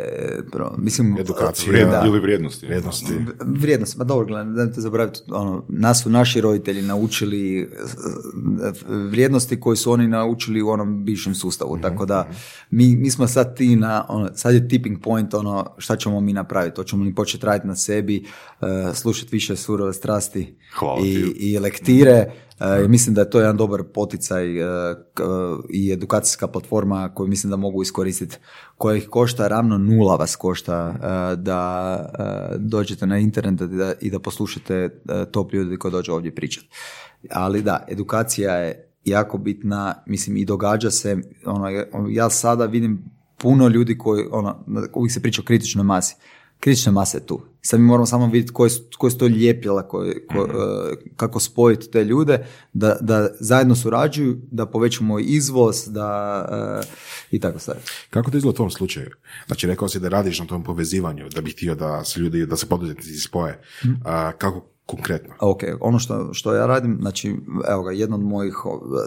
pro- 0.52 0.74
mislim, 0.78 1.16
Edukacija. 1.18 1.72
Vrijed- 1.72 1.90
Da. 1.90 2.02
Ili 2.06 2.20
vrijednosti. 2.20 2.66
Vrijednosti. 2.66 3.14
Vrijednost, 3.40 3.96
ma 3.96 4.04
dobro, 4.04 4.26
gledaj, 4.26 4.44
nemojte 4.46 4.80
zaboraviti, 4.80 5.20
ono, 5.28 5.64
nas 5.68 6.02
su 6.02 6.10
naši 6.10 6.40
roditelji 6.40 6.82
naučili 6.82 7.60
eh, 7.62 7.66
vrijednosti 8.86 9.60
koje 9.60 9.69
su 9.76 9.92
oni 9.92 10.09
naučili 10.09 10.62
u 10.62 10.68
onom 10.68 11.04
bivšem 11.04 11.35
sustavu, 11.35 11.78
tako 11.83 12.06
da 12.06 12.28
mi, 12.70 12.96
mi 12.96 13.11
smo 13.11 13.26
sad 13.26 13.56
ti 13.56 13.76
na, 13.76 14.06
ono, 14.09 14.28
sad 14.35 14.54
je 14.54 14.68
tipping 14.68 15.00
point, 15.02 15.35
ono, 15.35 15.74
šta 15.78 15.96
ćemo 15.96 16.20
mi 16.20 16.33
napraviti, 16.33 16.76
hoćemo 16.76 17.04
li 17.04 17.14
početi 17.14 17.46
raditi 17.46 17.68
na 17.68 17.76
sebi, 17.76 18.24
uh, 18.61 18.68
slušati 18.94 19.28
više 19.33 19.56
surove 19.56 19.92
strasti 19.92 20.56
Hvala 20.78 21.00
i, 21.00 21.14
ti. 21.14 21.35
i 21.38 21.59
lektire, 21.59 22.33
E, 22.61 22.88
mislim 22.88 23.14
da 23.14 23.20
je 23.20 23.30
to 23.30 23.38
jedan 23.38 23.56
dobar 23.56 23.83
poticaj 23.94 24.59
e, 24.59 24.64
k- 25.14 25.22
i 25.70 25.92
edukacijska 25.92 26.48
platforma 26.48 27.14
koju 27.14 27.28
mislim 27.28 27.50
da 27.50 27.56
mogu 27.56 27.83
iskoristiti, 27.83 28.37
koja 28.76 28.96
ih 28.96 29.09
košta 29.09 29.48
ravno 29.48 29.78
nula 29.78 30.16
vas 30.16 30.37
košta 30.37 30.94
e, 31.33 31.37
da 31.37 31.96
e, 32.18 32.59
dođete 32.59 33.06
na 33.06 33.18
internet 33.18 33.61
i 33.61 33.76
da, 33.76 33.92
i 34.00 34.11
da 34.11 34.18
poslušate 34.18 34.74
e, 34.74 34.90
top 35.33 35.52
ljudi 35.52 35.76
koji 35.76 35.92
dođu 35.92 36.12
ovdje 36.12 36.35
pričati. 36.35 36.68
Ali 37.30 37.62
da, 37.62 37.85
edukacija 37.88 38.54
je 38.56 38.89
jako 39.04 39.38
bitna, 39.38 39.94
mislim 40.06 40.36
i 40.36 40.44
događa 40.44 40.90
se, 40.90 41.16
ono, 41.46 41.68
ja 42.10 42.30
sada 42.30 42.66
vidim 42.66 43.04
puno 43.38 43.68
ljudi 43.68 43.98
koji, 43.98 44.24
ono, 44.30 44.64
uvijek 44.94 45.12
se 45.12 45.22
priča 45.22 45.42
o 45.42 45.44
kritičnoj 45.44 45.84
masi. 45.84 46.14
Kritična 46.60 46.92
masa 46.92 47.18
je 47.18 47.26
tu. 47.26 47.40
Sad 47.62 47.80
mi 47.80 47.86
moramo 47.86 48.06
samo 48.06 48.26
vidjeti 48.26 48.52
koje 48.52 48.70
su, 48.70 48.82
koje 48.98 49.10
su 49.10 49.18
to 49.18 49.26
ljepila, 49.26 49.88
koje, 49.88 50.26
ko- 50.26 50.48
e, 50.92 51.10
kako 51.16 51.40
spojiti 51.40 51.90
te 51.90 52.04
ljude, 52.04 52.46
da, 52.72 52.96
da 53.00 53.28
zajedno 53.40 53.74
surađuju, 53.74 54.40
da 54.50 54.66
povećamo 54.66 55.18
izvoz, 55.18 55.76
da 55.86 56.48
e, 56.82 56.86
i 57.30 57.40
tako 57.40 57.58
sad. 57.58 57.76
Kako 58.10 58.30
to 58.30 58.36
izgleda 58.36 58.54
u 58.54 58.56
tom 58.56 58.70
slučaju? 58.70 59.10
Znači, 59.46 59.66
rekao 59.66 59.88
si 59.88 60.00
da 60.00 60.08
radiš 60.08 60.40
na 60.40 60.46
tom 60.46 60.64
povezivanju, 60.64 61.28
da 61.28 61.40
bi 61.40 61.50
htio 61.50 61.74
da 61.74 62.04
se 62.04 62.20
ljudi, 62.20 62.46
da 62.46 62.56
se 62.56 62.66
poduzetnici 62.66 63.20
spoje. 63.20 63.60
A, 64.04 64.32
kako 64.32 64.66
konkretno? 64.90 65.35
Ok, 65.40 65.62
ono 65.81 65.98
što, 65.98 66.35
što 66.35 66.55
ja 66.55 66.66
radim, 66.66 66.98
znači, 67.00 67.37
evo 67.68 67.83
ga, 67.83 67.90
jedna 67.90 68.16
od 68.16 68.22
mojih 68.22 68.55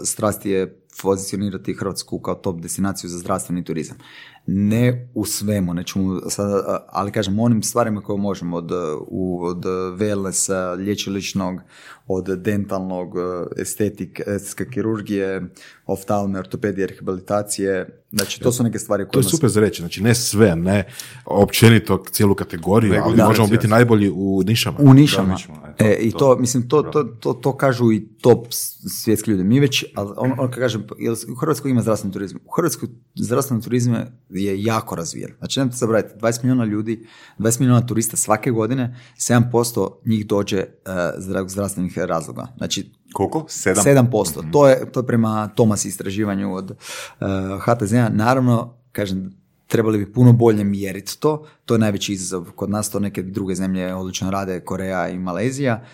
strasti 0.04 0.50
je 0.50 0.80
pozicionirati 1.02 1.74
Hrvatsku 1.74 2.18
kao 2.18 2.34
top 2.34 2.60
destinaciju 2.60 3.10
za 3.10 3.18
zdravstveni 3.18 3.64
turizam. 3.64 3.96
Ne 4.46 5.10
u 5.14 5.24
svemu, 5.24 5.74
nećemo 5.74 6.20
sada, 6.30 6.86
ali 6.88 7.12
kažem, 7.12 7.38
onim 7.38 7.62
stvarima 7.62 8.00
koje 8.00 8.18
možemo, 8.18 8.56
od, 8.56 8.72
od 9.40 9.64
wellnessa, 9.98 10.78
lječiličnog, 10.78 11.60
od 12.06 12.24
dentalnog, 12.24 13.14
estetik, 13.56 14.20
estetske 14.26 14.70
kirurgije, 14.70 15.42
oftalme, 15.86 16.38
ortopedije, 16.38 16.86
rehabilitacije, 16.86 18.04
znači 18.12 18.40
to 18.40 18.52
su 18.52 18.62
neke 18.62 18.78
stvari 18.78 19.04
To 19.04 19.18
je 19.18 19.22
koje 19.22 19.30
super 19.30 19.50
za 19.50 19.60
reći, 19.60 19.82
znači 19.82 20.02
ne 20.02 20.14
sve, 20.14 20.56
ne 20.56 20.84
općenito 21.24 22.04
cijelu 22.10 22.34
kategoriju, 22.34 22.92
Nego 22.92 23.04
ali 23.04 23.16
da, 23.16 23.26
možemo 23.26 23.48
biti 23.48 23.68
najbolji 23.68 24.10
u 24.14 24.42
nišama. 24.46 24.78
U 24.80 24.94
nišama. 24.94 25.28
Da, 25.28 25.32
nišama, 25.34 25.74
e, 25.78 25.96
I 26.00 26.10
to- 26.10 26.18
to, 26.18 26.36
mislim, 26.36 26.68
to, 26.68 26.82
to, 26.82 27.04
to, 27.04 27.32
to 27.32 27.56
kažu 27.56 27.92
i 27.92 28.08
top 28.20 28.46
svjetski 29.02 29.30
ljudi. 29.30 29.44
Mi 29.44 29.60
već, 29.60 29.84
ali 29.94 30.12
ono 30.16 30.36
kad 30.36 30.58
kažem, 30.58 30.86
jel 30.98 31.14
u 31.32 31.34
Hrvatskoj 31.34 31.70
ima 31.70 31.82
zdravstveni 31.82 32.12
turizam. 32.12 32.38
U 32.44 32.50
Hrvatskoj 32.56 32.88
zdravstveni 33.14 33.62
turizam 33.62 33.94
je 34.28 34.62
jako 34.62 34.94
razvijen. 34.94 35.30
Znači, 35.38 35.60
nemojte 35.60 35.76
zaboraviti, 35.76 36.14
20 36.20 36.42
milijuna 36.44 36.64
ljudi, 36.64 37.06
20 37.38 37.60
milijuna 37.60 37.86
turista 37.86 38.16
svake 38.16 38.50
godine, 38.50 38.96
7% 39.16 39.88
njih 40.06 40.26
dođe 40.26 40.58
uh, 40.58 41.46
zdravstvenih 41.46 41.93
razloga. 41.96 42.46
Znači, 42.56 42.90
Koliko? 43.12 43.46
7%. 43.48 44.08
7%. 44.10 44.52
To, 44.52 44.68
je, 44.68 44.92
to 44.92 45.00
je 45.00 45.06
prema 45.06 45.48
Tomas 45.48 45.84
istraživanju 45.84 46.54
od 46.54 46.70
uh, 46.70 47.26
HTZ-a. 47.60 48.08
Naravno, 48.08 48.76
kažem, 48.92 49.32
trebali 49.66 49.98
bi 49.98 50.12
puno 50.12 50.32
bolje 50.32 50.64
mjeriti 50.64 51.20
to. 51.20 51.46
To 51.64 51.74
je 51.74 51.78
najveći 51.78 52.12
izazov. 52.12 52.52
Kod 52.52 52.70
nas 52.70 52.90
to 52.90 53.00
neke 53.00 53.22
druge 53.22 53.54
zemlje 53.54 53.94
odlično 53.94 54.30
rade, 54.30 54.60
Koreja 54.60 55.08
i 55.08 55.18
Malezija. 55.18 55.84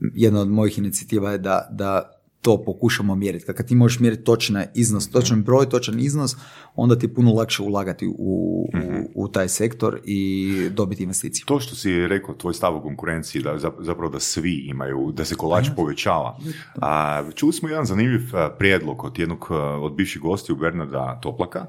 Jedna 0.00 0.40
od 0.40 0.48
mojih 0.48 0.78
inicijativa 0.78 1.32
je 1.32 1.38
da, 1.38 1.68
da 1.70 2.20
to 2.40 2.64
pokušamo 2.64 3.14
mjeriti. 3.14 3.52
Kad 3.52 3.66
ti 3.66 3.74
možeš 3.74 4.00
mjeriti 4.00 4.24
točan 4.24 4.64
iznos, 4.74 5.10
točan 5.10 5.42
broj, 5.42 5.68
točan 5.68 6.00
iznos, 6.00 6.36
onda 6.82 6.98
ti 6.98 7.06
je 7.06 7.14
puno 7.14 7.32
lakše 7.32 7.62
ulagati 7.62 8.06
u, 8.06 8.12
u, 8.18 8.68
u 9.14 9.28
taj 9.28 9.48
sektor 9.48 10.00
i 10.04 10.68
dobiti 10.70 11.02
investiciju. 11.02 11.44
To 11.46 11.60
što 11.60 11.74
si 11.74 12.08
rekao, 12.08 12.34
tvoj 12.34 12.54
stav 12.54 12.76
u 12.76 12.82
konkurenciji, 12.82 13.42
da 13.42 13.58
zapravo 13.78 14.08
da 14.08 14.20
svi 14.20 14.54
imaju, 14.54 15.12
da 15.12 15.24
se 15.24 15.34
kolač 15.34 15.68
povećava. 15.76 16.38
A, 16.80 17.22
čuli 17.34 17.52
smo 17.52 17.68
jedan 17.68 17.84
zanimljiv 17.84 18.20
prijedlog 18.58 19.04
od 19.04 19.18
jednog 19.18 19.46
od 19.80 19.94
bivših 19.94 20.22
gostiju 20.22 20.56
Bernarda 20.56 21.18
Toplaka, 21.22 21.66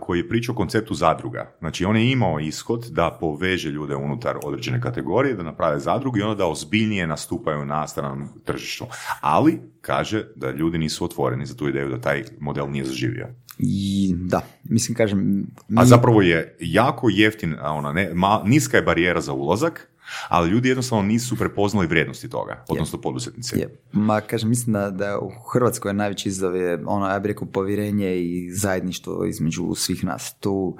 koji 0.00 0.18
je 0.18 0.28
pričao 0.28 0.52
o 0.52 0.56
konceptu 0.56 0.94
zadruga. 0.94 1.54
Znači, 1.58 1.84
on 1.84 1.96
je 1.96 2.10
imao 2.10 2.40
ishod 2.40 2.86
da 2.90 3.16
poveže 3.20 3.70
ljude 3.70 3.96
unutar 3.96 4.36
određene 4.44 4.80
kategorije, 4.80 5.34
da 5.34 5.42
naprave 5.42 5.80
zadrugu 5.80 6.18
i 6.18 6.22
onda 6.22 6.34
da 6.34 6.46
ozbiljnije 6.46 7.06
nastupaju 7.06 7.64
na 7.64 7.88
stranom 7.88 8.28
tržištu. 8.44 8.86
Ali, 9.20 9.60
kaže 9.80 10.24
da 10.36 10.50
ljudi 10.50 10.78
nisu 10.78 11.04
otvoreni 11.04 11.46
za 11.46 11.56
tu 11.56 11.68
ideju 11.68 11.88
da 11.88 12.00
taj 12.00 12.24
model 12.40 12.70
nije 12.70 12.84
zaživio. 12.84 13.28
I, 13.58 14.14
da, 14.16 14.40
mislim 14.64 14.96
kažem... 14.96 15.46
A 15.76 15.84
zapravo 15.84 16.22
je 16.22 16.56
jako 16.60 17.08
jeftin, 17.10 17.56
ona, 17.62 17.92
ne, 17.92 18.10
ma, 18.14 18.42
niska 18.44 18.76
je 18.76 18.82
barijera 18.82 19.20
za 19.20 19.32
ulazak, 19.32 19.88
ali 20.28 20.50
ljudi 20.50 20.68
jednostavno 20.68 21.04
nisu 21.04 21.36
prepoznali 21.36 21.86
vrijednosti 21.86 22.28
toga, 22.28 22.64
odnosno 22.68 23.00
poduzetnici. 23.00 23.58
Je. 23.58 23.68
Ma, 23.92 24.20
kažem, 24.20 24.48
mislim 24.48 24.72
da, 24.72 24.90
da 24.90 25.18
u 25.18 25.30
Hrvatskoj 25.52 25.94
najveći 25.94 26.28
izazov 26.28 26.56
je 26.56 26.82
ono, 26.86 27.08
ja 27.08 27.18
bih 27.18 27.28
rekao, 27.28 27.48
povjerenje 27.48 28.16
i 28.16 28.50
zajedništvo 28.50 29.24
između 29.24 29.74
svih 29.74 30.04
nas. 30.04 30.34
Tu, 30.40 30.76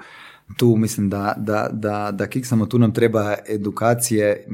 tu 0.57 0.75
mislim 0.75 1.09
da, 1.09 1.33
da, 1.37 1.69
da, 1.71 2.11
da 2.11 2.27
kiksamo, 2.27 2.65
tu 2.65 2.79
nam 2.79 2.93
treba 2.93 3.35
edukacije, 3.49 4.47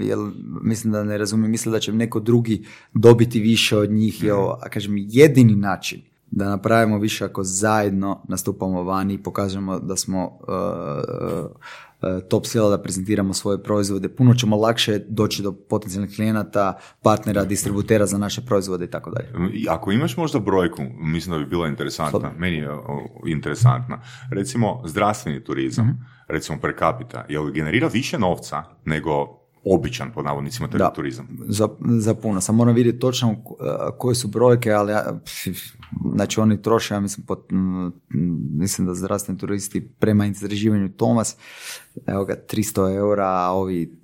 jer 0.00 0.18
mislim 0.62 0.92
da 0.92 1.04
ne 1.04 1.18
razumijem, 1.18 1.50
mislim 1.50 1.72
da 1.72 1.80
će 1.80 1.92
neko 1.92 2.20
drugi 2.20 2.64
dobiti 2.94 3.40
više 3.40 3.76
od 3.76 3.90
njih, 3.90 4.24
mm. 4.24 4.28
a 4.60 4.68
kažem, 4.68 4.94
jedini 4.96 5.56
način 5.56 6.02
da 6.30 6.48
napravimo 6.48 6.98
više 6.98 7.24
ako 7.24 7.44
zajedno 7.44 8.22
nastupamo 8.28 8.82
vani 8.82 9.14
i 9.14 9.22
pokažemo 9.22 9.78
da 9.78 9.96
smo 9.96 10.24
uh, 10.26 11.50
uh, 12.02 12.28
top 12.28 12.46
sila 12.46 12.70
da 12.70 12.82
prezentiramo 12.82 13.34
svoje 13.34 13.62
proizvode, 13.62 14.08
puno 14.08 14.34
ćemo 14.34 14.56
lakše 14.56 14.98
doći 15.08 15.42
do 15.42 15.52
potencijalnih 15.52 16.16
klijenata, 16.16 16.78
partnera, 17.02 17.44
distributera 17.44 18.06
za 18.06 18.18
naše 18.18 18.40
proizvode 18.40 18.84
i 18.84 18.90
tako 18.90 19.10
dalje. 19.10 19.28
Ako 19.68 19.92
imaš 19.92 20.16
možda 20.16 20.38
brojku, 20.38 20.82
mislim 21.00 21.32
da 21.32 21.38
bi 21.38 21.50
bila 21.50 21.68
interesantna, 21.68 22.32
meni 22.38 22.56
je 22.56 22.68
interesantna. 23.26 24.02
Recimo 24.30 24.82
zdravstveni 24.86 25.44
turizam, 25.44 25.86
mhm. 25.86 25.96
recimo 26.28 26.58
per 26.60 26.72
capita, 26.78 27.24
jel 27.28 27.50
generira 27.50 27.88
više 27.88 28.18
novca 28.18 28.62
nego 28.84 29.46
običan, 29.66 30.12
pod 30.12 30.24
navodnicima, 30.24 30.68
da, 30.68 30.92
turizam. 30.92 31.28
Za, 31.48 31.68
za 31.98 32.14
puno. 32.14 32.40
Sam 32.40 32.56
moram 32.56 32.74
vidjeti 32.74 32.98
točno 32.98 33.30
uh, 33.30 33.36
koje 33.98 34.14
su 34.14 34.28
brojke, 34.28 34.72
ali 34.72 34.92
ja, 34.92 35.20
znači 36.14 36.40
oni 36.40 36.62
troše, 36.62 36.94
ja 36.94 37.00
mislim, 37.00 37.26
pot, 37.26 37.46
mislim 38.58 38.86
da 38.86 38.94
zdravstveni 38.94 39.38
turisti 39.38 39.88
prema 39.98 40.26
istraživanju 40.26 40.88
Tomas, 40.88 41.36
evo 42.06 42.24
ga, 42.24 42.36
300 42.52 42.96
eura, 42.96 43.26
a 43.26 43.50
ovi 43.50 43.98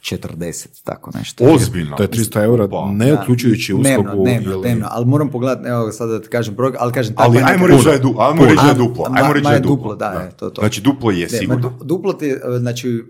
40, 0.00 0.84
tako 0.84 1.10
nešto. 1.18 1.44
Ozbiljno. 1.44 1.96
To 1.96 2.02
je 2.02 2.08
300 2.08 2.44
eura, 2.44 2.68
ne 2.92 3.14
uključujući 3.14 3.74
uslugu. 3.74 4.22
Dnevno, 4.22 4.52
ili... 4.52 4.62
dnevno, 4.62 4.86
ali 4.90 5.06
moram 5.06 5.28
pogledati, 5.28 5.68
evo 5.68 5.92
sada 5.92 6.12
da 6.12 6.22
ti 6.22 6.28
kažem 6.28 6.54
broj, 6.54 6.72
ali 6.78 6.92
kažem... 6.92 7.14
Ali 7.18 7.38
ajmo 7.44 7.66
reći 7.66 7.84
da 7.84 7.90
je, 7.90 7.98
du, 7.98 8.14
ajmo 8.18 8.44
reći 8.44 8.56
da 8.62 8.68
je 8.68 8.74
duplo. 8.74 9.06
Ajmo 9.10 9.32
reći 9.32 9.44
da 9.44 9.52
je 9.52 9.60
duplo. 9.60 9.94
Da, 9.94 10.06
Je, 10.06 10.30
to, 10.30 10.50
to. 10.50 10.60
Znači 10.60 10.80
duplo 10.80 11.10
je 11.10 11.28
sigurno. 11.28 11.78
duplo 11.84 12.12
ti, 12.12 12.34
znači, 12.58 13.04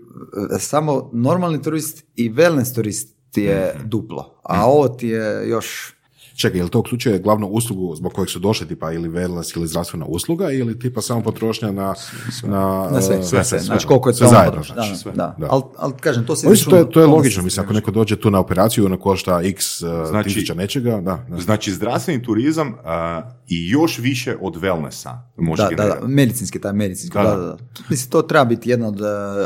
samo 0.59 1.09
normalni 1.13 1.61
turist 1.61 2.05
i 2.15 2.29
wellness 2.29 2.75
turist 2.75 3.15
ti 3.31 3.41
je 3.41 3.73
mhm. 3.77 3.89
duplo, 3.89 4.39
a 4.43 4.53
mhm. 4.53 4.63
ovo 4.63 4.87
ti 4.87 5.07
je 5.07 5.49
još 5.49 5.95
Čekaj, 6.35 6.59
je 6.59 6.63
li 6.63 6.69
to 6.69 6.79
uključuje 6.79 7.19
glavnu 7.19 7.47
uslugu 7.47 7.95
zbog 7.95 8.13
kojeg 8.13 8.29
su 8.29 8.39
došli, 8.39 8.67
tipa 8.67 8.91
ili 8.91 9.09
wellness 9.09 9.57
ili 9.57 9.67
zdravstvena 9.67 10.05
usluga, 10.05 10.51
ili 10.51 10.79
tipa 10.79 11.01
samo 11.01 11.21
potrošnja 11.21 11.71
na... 11.71 11.93
Na, 12.43 12.89
na 12.91 13.01
sve, 13.01 13.23
sve, 13.23 13.43
sve, 13.43 13.59
Znači 13.59 13.87
koliko 13.87 14.09
je 14.09 14.15
to 14.15 14.27
zajedno, 14.27 14.63
znači, 14.63 14.95
sve. 14.95 15.11
Da, 15.11 15.35
da. 15.37 15.47
Ali, 15.49 15.63
al, 15.77 15.91
kažem, 15.99 16.25
to 16.25 16.35
se... 16.35 16.47
to 16.69 16.75
je, 16.75 16.89
to 16.89 16.99
je 16.99 17.05
logično, 17.05 17.43
mislim, 17.43 17.65
ako 17.65 17.73
neko 17.73 17.91
dođe 17.91 18.15
tu 18.15 18.31
na 18.31 18.39
operaciju, 18.39 18.85
ona 18.85 18.97
košta 18.97 19.41
x 19.43 19.81
uh, 19.81 19.89
znači, 20.07 20.29
tisuća 20.29 20.53
nečega, 20.53 21.01
da, 21.01 21.25
da. 21.29 21.39
Znači, 21.39 21.71
zdravstveni 21.71 22.23
turizam 22.23 22.67
uh, 22.67 22.75
i 23.47 23.69
još 23.69 23.99
više 23.99 24.35
od 24.41 24.55
wellnessa 24.55 25.17
može 25.37 25.63
da, 25.63 25.83
da, 25.83 25.83
da, 25.83 26.07
medicinski, 26.07 26.61
taj 26.61 26.73
medicinski, 26.73 27.17
da, 27.17 27.23
da, 27.23 27.35
da. 27.35 27.57
Mislim, 27.89 28.11
to 28.11 28.21
treba 28.21 28.45
biti 28.45 28.69
jedna 28.69 28.87
od, 28.87 29.01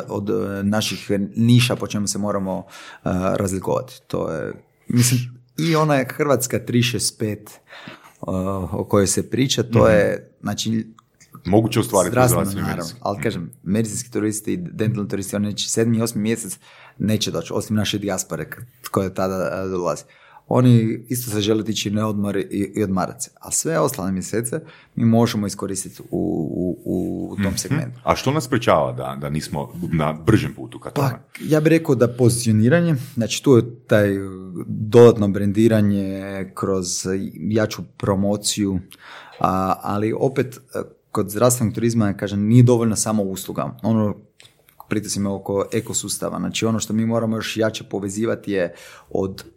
od 0.07 0.29
naših 0.63 1.11
niša 1.35 1.75
po 1.75 1.87
čemu 1.87 2.07
se 2.07 2.17
moramo 2.17 2.57
uh, 2.57 3.11
razlikovati. 3.35 3.93
To 4.07 4.31
je, 4.31 4.53
mislim, 4.87 5.36
i 5.57 5.75
ona 5.75 5.95
je 5.95 6.07
Hrvatska 6.11 6.59
365 6.67 7.37
uh, 8.21 8.73
o 8.73 8.85
kojoj 8.89 9.07
se 9.07 9.29
priča, 9.29 9.63
to 9.63 9.85
mm 9.85 9.91
je, 9.91 10.31
znači, 10.41 10.87
Moguće 11.45 11.79
ostvariti 11.79 12.11
zdravstveno, 12.11 12.67
naravno. 12.67 12.91
Ali 12.99 13.21
kažem, 13.21 13.51
medicinski 13.63 14.11
turisti 14.11 14.53
i 14.53 14.57
dentalni 14.57 15.09
turisti, 15.09 15.35
oni 15.35 15.47
neće 15.47 15.69
sedmi 15.69 15.97
i 15.97 16.01
osmi 16.01 16.21
mjesec 16.21 16.59
neće 16.97 17.31
doći, 17.31 17.53
osim 17.53 17.75
naše 17.75 17.97
dijaspore 17.97 18.49
koje 18.91 19.13
tada 19.13 19.63
uh, 19.63 19.71
dolazi 19.71 20.03
oni 20.47 21.05
isto 21.09 21.31
se 21.31 21.41
žele 21.41 21.63
tići 21.63 21.91
na 21.91 22.07
odmor 22.07 22.37
i, 22.37 22.71
i 22.75 22.83
odmarat 22.83 23.21
se. 23.21 23.31
A 23.39 23.51
sve 23.51 23.79
ostale 23.79 24.11
mjesece 24.11 24.59
mi 24.95 25.05
možemo 25.05 25.47
iskoristiti 25.47 26.01
u, 26.01 26.77
u, 26.85 27.29
u 27.31 27.35
tom 27.35 27.45
mhm. 27.45 27.55
segmentu. 27.55 27.99
A 28.03 28.15
što 28.15 28.31
nas 28.31 28.43
sprečava 28.43 28.91
da, 28.91 29.17
da 29.21 29.29
nismo 29.29 29.73
na 29.91 30.13
bržem 30.13 30.53
putu 30.53 30.79
ka 30.79 30.89
Pa, 30.89 31.11
ja 31.41 31.59
bih 31.59 31.69
rekao 31.69 31.95
da 31.95 32.07
pozicioniranje, 32.07 32.95
znači 33.13 33.43
tu 33.43 33.55
je 33.55 33.75
taj 33.87 34.09
dodatno 34.67 35.27
brendiranje 35.27 36.51
kroz 36.53 36.87
jaču 37.49 37.81
promociju, 37.97 38.79
a, 39.39 39.75
ali 39.81 40.13
opet 40.19 40.59
kod 41.11 41.29
zdravstvenog 41.29 41.73
turizma, 41.73 42.13
kažem, 42.13 42.47
nije 42.47 42.63
dovoljno 42.63 42.95
samo 42.95 43.23
usluga. 43.23 43.77
Ono 43.83 44.15
pritisimo 44.89 45.35
oko 45.35 45.65
ekosustava. 45.73 46.39
Znači 46.39 46.65
ono 46.65 46.79
što 46.79 46.93
mi 46.93 47.05
moramo 47.05 47.35
još 47.35 47.57
jače 47.57 47.83
povezivati 47.83 48.51
je 48.51 48.73
od 49.09 49.43
E, 49.43 49.56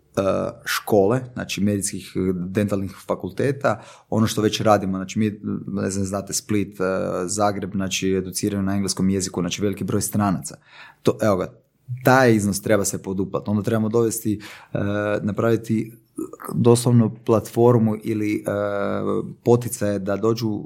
škole, 0.65 1.21
znači 1.33 1.61
medicinskih 1.61 2.13
dentalnih 2.35 2.97
fakulteta, 3.07 3.83
ono 4.11 4.27
što 4.27 4.43
već 4.43 4.61
radimo, 4.61 4.99
znači 4.99 5.19
mi, 5.19 5.41
ne 5.67 5.91
znam, 5.91 6.05
znate, 6.05 6.33
Split, 6.33 6.81
e, 6.81 6.85
Zagreb, 7.27 7.71
znači 7.75 8.11
educiraju 8.11 8.63
na 8.63 8.75
engleskom 8.75 9.11
jeziku, 9.11 9.41
znači 9.41 9.63
veliki 9.63 9.85
broj 9.85 10.01
stranaca. 10.01 10.57
To, 11.03 11.19
evo 11.23 11.37
ga, 11.37 11.53
taj 12.05 12.35
iznos 12.35 12.63
treba 12.63 12.85
se 12.85 13.03
poduplati. 13.03 13.51
Onda 13.51 13.63
trebamo 13.63 13.89
dovesti, 13.89 14.41
e, 14.73 14.79
napraviti 15.23 15.93
doslovno 16.55 17.15
platformu 17.25 17.97
ili 18.05 18.45
uh, 18.47 19.27
poticaje 19.45 19.99
da 19.99 20.17
dođu 20.17 20.49
uh, 20.49 20.65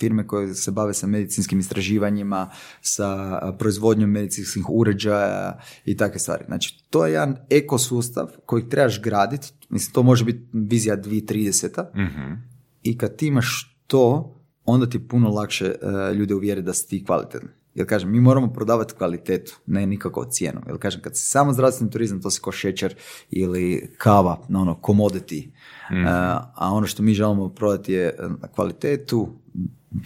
firme 0.00 0.26
koje 0.26 0.54
se 0.54 0.70
bave 0.70 0.94
sa 0.94 1.06
medicinskim 1.06 1.58
istraživanjima, 1.58 2.50
sa 2.80 3.40
proizvodnjom 3.58 4.10
medicinskih 4.10 4.70
uređaja 4.70 5.58
i 5.84 5.96
takve 5.96 6.18
stvari. 6.18 6.44
Znači, 6.46 6.84
to 6.90 7.06
je 7.06 7.12
jedan 7.12 7.36
ekosustav 7.50 8.28
koji 8.46 8.68
trebaš 8.68 9.02
graditi, 9.02 9.52
mislim, 9.68 9.92
to 9.92 10.02
može 10.02 10.24
biti 10.24 10.40
vizija 10.52 10.96
2030. 10.96 11.84
mm 11.94 12.48
I 12.82 12.98
kad 12.98 13.16
ti 13.16 13.26
imaš 13.26 13.78
to, 13.86 14.34
onda 14.64 14.86
ti 14.86 15.08
puno 15.08 15.30
lakše 15.30 15.74
uh, 15.82 16.16
ljude 16.16 16.34
uvjeri 16.34 16.62
da 16.62 16.74
si 16.74 16.88
ti 16.88 17.04
kvalitetan. 17.04 17.57
Jer 17.78 17.86
kažem, 17.86 18.10
mi 18.12 18.20
moramo 18.20 18.52
prodavati 18.52 18.94
kvalitetu, 18.94 19.58
ne 19.66 19.86
nikako 19.86 20.24
cijenu. 20.24 20.60
Jer 20.66 20.78
kažem, 20.78 21.00
kad 21.00 21.16
si 21.16 21.22
samo 21.22 21.52
zdravstveni 21.52 21.90
turizam, 21.90 22.22
to 22.22 22.30
si 22.30 22.40
ko 22.40 22.52
šećer 22.52 22.94
ili 23.30 23.94
kava, 23.98 24.38
na 24.48 24.60
ono, 24.60 24.78
commodity. 24.82 25.46
mm 25.90 26.06
a 26.54 26.72
ono 26.72 26.86
što 26.86 27.02
mi 27.02 27.14
želimo 27.14 27.48
prodati 27.48 27.92
je 27.92 28.06
e, 28.06 28.14
kvalitetu, 28.54 29.28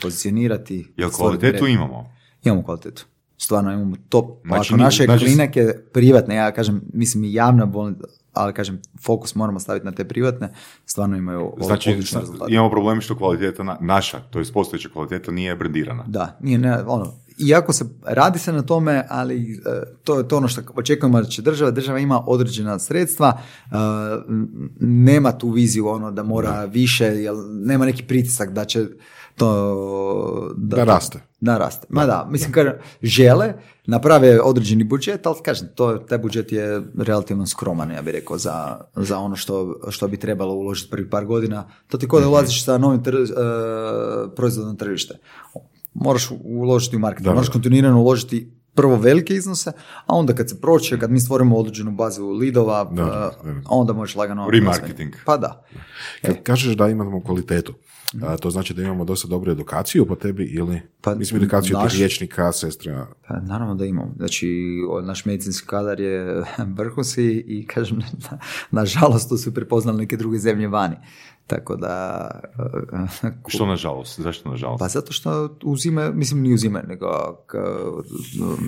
pozicionirati. 0.02 0.92
Jel 0.96 1.10
kvalitetu 1.10 1.66
imamo? 1.66 2.12
Imamo 2.44 2.62
kvalitetu. 2.64 3.06
Stvarno 3.36 3.72
imamo 3.72 3.96
top. 4.08 4.30
Znači, 4.46 4.74
naše 4.74 5.04
znači... 5.04 5.24
klinike 5.24 5.72
privatne, 5.92 6.34
ja 6.34 6.52
kažem, 6.52 6.82
mislim 6.92 7.24
i 7.24 7.32
javna 7.32 7.66
bolnica, 7.66 8.04
ali 8.32 8.52
kažem, 8.52 8.80
fokus 9.00 9.34
moramo 9.34 9.60
staviti 9.60 9.86
na 9.86 9.92
te 9.92 10.04
privatne, 10.04 10.52
stvarno 10.86 11.16
imaju 11.16 11.52
Znači, 11.60 11.90
odlične 11.90 12.20
rezultate. 12.20 12.52
imamo 12.52 12.70
problem 12.70 13.00
što 13.00 13.16
kvaliteta 13.16 13.62
na- 13.62 13.78
naša, 13.80 14.20
to 14.20 14.38
je 14.38 14.44
postojeća 14.54 14.88
kvaliteta, 14.92 15.32
nije 15.32 15.56
brendirana. 15.56 16.04
Da, 16.06 16.38
nije, 16.40 16.58
ne, 16.58 16.82
ono, 16.86 17.12
iako 17.38 17.72
se 17.72 17.84
radi 18.02 18.38
se 18.38 18.52
na 18.52 18.62
tome, 18.62 19.06
ali 19.08 19.52
e, 19.52 19.82
to 20.04 20.18
je 20.18 20.28
to 20.28 20.36
ono 20.36 20.48
što 20.48 20.62
očekujemo 20.74 21.20
da 21.20 21.28
će 21.28 21.42
država, 21.42 21.70
država 21.70 21.98
ima 21.98 22.22
određena 22.26 22.78
sredstva, 22.78 23.40
e, 23.70 23.74
nema 24.80 25.32
tu 25.32 25.50
viziju 25.50 25.88
ono 25.88 26.10
da 26.10 26.22
mora 26.22 26.64
više, 26.64 27.04
jer 27.04 27.34
nema 27.50 27.86
neki 27.86 28.04
pritisak 28.04 28.52
da 28.52 28.64
će 28.64 28.86
to... 29.36 30.52
Da 30.56 30.84
raste. 30.84 31.20
Da 31.40 31.58
raste. 31.58 31.86
Ma 31.90 32.06
da, 32.06 32.28
mislim, 32.30 32.52
kažem, 32.52 32.72
žele, 33.02 33.54
naprave 33.86 34.40
određeni 34.40 34.84
budžet, 34.84 35.26
ali 35.26 35.36
kažem, 35.44 35.68
to, 35.74 35.98
taj 35.98 36.18
budžet 36.18 36.52
je 36.52 36.82
relativno 36.98 37.46
skroman, 37.46 37.90
ja 37.90 38.02
bih 38.02 38.14
rekao, 38.14 38.38
za, 38.38 38.80
za 38.96 39.18
ono 39.18 39.36
što, 39.36 39.80
što 39.90 40.08
bi 40.08 40.16
trebalo 40.16 40.54
uložiti 40.54 40.90
prvih 40.90 41.06
par 41.10 41.24
godina. 41.24 41.64
To 41.88 41.98
ti 41.98 42.08
kod 42.08 42.22
da 42.22 42.28
ulaziš 42.28 42.64
sa 42.64 42.78
novim 42.78 43.02
tr, 43.02 43.16
proizvodom 44.36 44.70
na 44.70 44.76
tržište. 44.76 45.14
Moraš 45.94 46.28
uložiti 46.44 46.96
u 46.96 47.00
marketing, 47.00 47.24
Da, 47.24 47.34
moraš 47.34 47.48
kontinuirano 47.48 48.00
uložiti 48.00 48.52
prvo 48.74 48.96
velike 48.96 49.34
iznose, 49.34 49.72
a 50.06 50.14
onda 50.14 50.34
kad 50.34 50.48
se 50.48 50.60
proće, 50.60 50.98
kad 50.98 51.10
mi 51.10 51.20
stvorimo 51.20 51.56
određenu 51.56 51.90
bazu 51.90 52.28
lidova, 52.28 52.84
Da, 52.84 53.04
da, 53.04 53.30
eh, 53.40 53.52
da. 53.52 53.60
onda 53.66 53.92
možeš 53.92 54.16
lagano... 54.16 54.50
Remarketing. 54.50 55.12
Pa 55.24 55.36
da. 55.36 55.64
Kad 56.22 56.42
kažeš 56.42 56.76
da 56.76 56.88
imamo 56.88 57.22
kvalitetu, 57.22 57.74
a, 58.22 58.36
to 58.36 58.50
znači 58.50 58.74
da 58.74 58.82
imamo 58.82 59.04
dosta 59.04 59.28
dobru 59.28 59.52
edukaciju 59.52 60.06
po 60.06 60.14
tebi 60.14 60.44
ili 60.44 60.80
Pa, 61.00 61.14
mislim 61.14 61.42
edukaciju 61.42 61.76
naš- 61.76 61.90
tih 61.90 61.98
liječnika, 61.98 62.52
sestra. 62.52 63.06
Pa, 63.28 63.36
naravno 63.36 63.74
da 63.74 63.84
imam. 63.84 64.14
Znači, 64.16 64.48
naš 65.02 65.24
medicinski 65.24 65.66
kadar 65.66 66.00
je 66.00 66.42
vrhunski 66.76 67.44
i 67.46 67.66
kažem, 67.66 67.98
na, 68.30 68.38
nažalost, 68.70 69.28
to 69.28 69.36
su 69.36 69.54
prepoznali 69.54 69.98
neke 69.98 70.16
druge 70.16 70.38
zemlje 70.38 70.68
vani. 70.68 70.96
Tako 71.46 71.76
da... 71.76 72.28
eh, 73.22 73.28
Što 73.46 73.66
nažalost? 73.66 74.20
Zašto 74.20 74.50
nažalost? 74.50 74.78
Pa 74.80 74.88
zato 74.88 75.12
što 75.12 75.56
uzime, 75.64 76.10
mislim 76.12 76.42
nije 76.42 76.54
uzime, 76.54 76.82
nego 76.88 77.06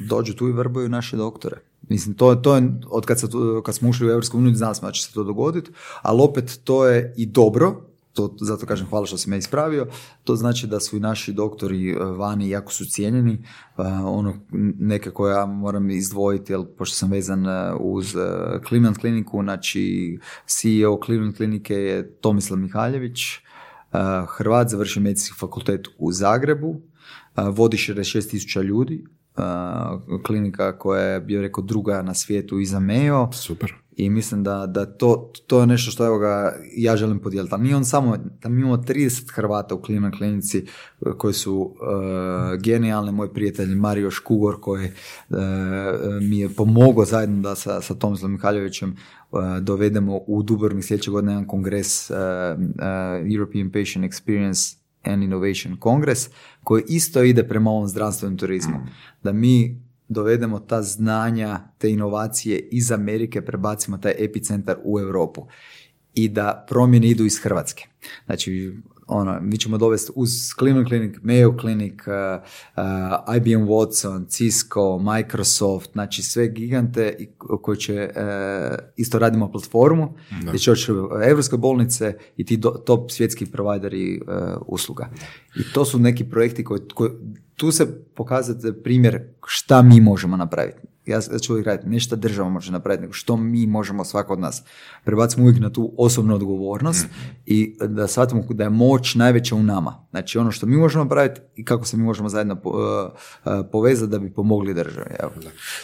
dođu 0.09 0.35
tu 0.35 0.49
i 0.49 0.53
vrbuju 0.53 0.89
naše 0.89 1.17
doktore. 1.17 1.57
Mislim, 1.89 2.15
to, 2.15 2.35
to 2.35 2.57
je, 2.57 2.73
od 2.91 3.07
kad, 3.07 3.21
se 3.21 3.31
tu- 3.31 3.63
kad 3.65 3.75
smo 3.75 3.89
ušli 3.89 4.07
u 4.07 4.11
EU, 4.11 4.21
znali 4.55 4.75
smo 4.75 4.89
da 4.89 4.93
će 4.93 5.03
se 5.03 5.13
to 5.13 5.25
dogoditi, 5.25 5.71
ali 6.03 6.23
opet 6.23 6.61
to 6.65 6.87
je 6.87 7.15
i 7.17 7.27
dobro, 7.27 7.81
to, 8.15 8.37
zato 8.41 8.67
kažem 8.67 8.87
hvala 8.87 9.07
što 9.07 9.19
si 9.19 9.31
me 9.31 9.39
ispravio, 9.39 9.87
to 10.25 10.37
znači 10.37 10.67
da 10.67 10.81
su 10.81 10.97
i 10.97 11.01
naši 11.01 11.33
doktori 11.33 11.91
e, 11.91 11.97
vani 11.99 12.51
jako 12.51 12.73
su 12.73 12.85
cijenjeni, 12.85 13.33
e, 13.35 13.83
ono, 14.05 14.35
neke 14.79 15.11
koje 15.11 15.33
ja 15.33 15.47
moram 15.47 15.91
izdvojiti, 15.91 16.53
jer 16.53 16.61
pošto 16.79 16.97
sam 16.97 17.11
vezan 17.11 17.47
e, 17.47 17.75
uz 17.81 18.17
Cleveland 18.69 18.99
kliniku, 18.99 19.43
znači 19.43 20.19
CEO 20.47 21.01
Cleveland 21.05 21.37
klinike 21.37 21.75
je 21.75 22.17
Tomislav 22.21 22.59
Mihaljević, 22.59 23.21
Hrvat 24.29 24.69
završio 24.69 25.03
medicinski 25.03 25.39
fakultet 25.39 25.89
u 25.99 26.13
Zagrebu, 26.13 26.81
vodi 27.37 27.77
66.000 27.77 28.63
ljudi, 28.63 29.05
uh, 29.37 30.23
klinika 30.27 30.79
koja 30.79 31.03
je, 31.03 31.21
bio 31.21 31.43
rekao, 31.43 31.65
druga 31.65 32.03
na 32.03 32.15
svijetu 32.15 32.61
iza 32.61 32.81
Meo 32.81 33.33
Super. 33.33 33.75
i 33.97 34.11
mislim 34.11 34.43
da, 34.43 34.67
da 34.67 34.87
to, 34.87 35.33
to 35.47 35.61
je 35.61 35.67
nešto 35.67 35.91
što 35.91 36.07
evo 36.07 36.19
ga, 36.19 36.55
ja 36.77 36.97
želim 36.97 37.19
podijeliti. 37.19 37.55
Ali 37.55 37.63
nije 37.63 37.77
on 37.77 37.85
samo, 37.85 38.17
da 38.43 38.49
mi 38.49 38.61
imamo 38.61 38.77
30 38.77 39.33
Hrvata 39.35 39.75
u 39.75 39.83
Cleveland 39.87 40.15
klinici 40.17 40.67
uh, 41.01 41.13
koji 41.19 41.35
su 41.35 41.55
uh, 41.57 42.61
genijalni, 42.61 43.13
moj 43.13 43.33
prijatelj 43.33 43.75
Mario 43.75 44.11
Škugor 44.11 44.61
koji 44.61 44.85
uh, 45.29 45.37
mi 46.21 46.39
je 46.39 46.49
pomogao 46.49 47.05
zajedno 47.05 47.43
da 47.43 47.55
sa, 47.55 47.81
sa 47.81 47.95
Tomislavom 47.95 48.33
Mihaljevićem 48.33 48.97
uh, 49.31 49.41
dovedemo 49.61 50.17
u 50.27 50.43
Dubrovnik 50.43 50.85
sljedeće 50.85 51.11
godine 51.11 51.33
jedan 51.33 51.47
kongres 51.47 52.11
uh, 52.11 52.17
uh, 52.17 53.35
European 53.35 53.71
Patient 53.71 54.13
Experience 54.13 54.84
and 55.05 55.23
Innovation 55.23 55.77
Kongres 55.77 56.29
koji 56.63 56.83
isto 56.89 57.23
ide 57.23 57.49
prema 57.49 57.71
ovom 57.71 57.89
zdravstvenom 57.89 58.39
turizmu. 58.39 58.87
Da 59.23 59.33
mi 59.33 59.83
dovedemo 60.09 60.59
ta 60.59 60.83
znanja, 60.83 61.61
te 61.79 61.91
inovacije 61.91 62.69
iz 62.73 62.93
Amerike, 62.93 63.43
prebacimo 63.43 63.99
taj 63.99 64.15
epicentar 64.19 64.77
u 64.85 65.01
Europu 65.01 65.47
i 66.15 66.29
da 66.29 66.67
promjene 66.69 67.09
idu 67.09 67.25
iz 67.25 67.39
Hrvatske. 67.43 67.87
Znači, 68.27 68.77
ono, 69.07 69.39
mi 69.41 69.59
ćemo 69.59 69.79
dovesti 69.79 70.13
uz 70.15 70.31
Cleveland 70.59 70.89
Clinic, 70.89 71.17
Mayo 71.23 71.61
Clinic, 71.61 71.95
uh, 72.07 72.43
uh, 72.77 73.37
IBM 73.37 73.63
Watson, 73.69 74.29
Cisco, 74.29 74.99
Microsoft, 74.99 75.93
znači 75.93 76.23
sve 76.23 76.49
gigante 76.49 77.17
koji 77.39 77.77
će, 77.77 78.11
uh, 78.17 78.77
isto 78.97 79.19
radimo 79.19 79.53
platformu, 79.53 80.15
gdje 80.43 80.59
će 80.59 80.73
oći 80.73 80.93
evropske 81.27 81.57
bolnice 81.57 82.15
i 82.37 82.45
ti 82.45 82.57
do- 82.57 82.71
top 82.71 83.11
svjetski 83.11 83.47
provajderi 83.47 84.21
uh, 84.21 84.35
usluga. 84.67 85.11
I 85.57 85.73
to 85.73 85.85
su 85.85 85.99
neki 85.99 86.25
projekti 86.25 86.65
koji, 86.65 86.81
koji 86.95 87.11
tu 87.57 87.73
se 87.73 88.05
pokazate 88.15 88.73
primjer 88.73 89.23
šta 89.47 89.83
mi 89.83 90.01
možemo 90.01 90.37
napraviti. 90.37 90.94
Ja 91.07 91.21
ja 91.33 91.39
ću 91.39 91.53
uvijek 91.53 91.67
raditi, 91.67 91.89
ne 91.89 92.01
šta 92.01 92.17
država 92.17 92.49
može 92.49 92.73
napraviti, 92.73 93.01
nego 93.01 93.13
što 93.13 93.37
mi 93.37 93.67
možemo 93.67 94.05
svako 94.05 94.33
od 94.33 94.39
nas. 94.39 94.63
Prebacimo 95.05 95.45
uvijek 95.45 95.61
na 95.61 95.71
tu 95.71 95.93
osobnu 95.99 96.35
odgovornost 96.35 97.07
i 97.47 97.77
da 97.89 98.07
shvatimo 98.07 98.45
da 98.51 98.65
je 98.65 98.71
moć 98.71 99.15
najveća 99.15 99.55
u 99.55 99.63
nama. 99.63 100.07
Znači 100.11 100.39
ono 100.39 100.51
što 100.51 100.67
mi 100.67 100.77
možemo 100.77 101.05
napraviti 101.05 101.41
i 101.57 101.65
kako 101.65 101.85
se 101.85 101.97
mi 101.97 102.03
možemo 102.03 102.29
zajedno 102.29 102.57
po- 102.57 102.71
uh, 102.71 103.13
uh, 103.45 103.67
povezati 103.73 104.11
da 104.11 104.19
bi 104.19 104.31
pomogli 104.31 104.75
državi. 104.75 105.11
Evo. 105.21 105.31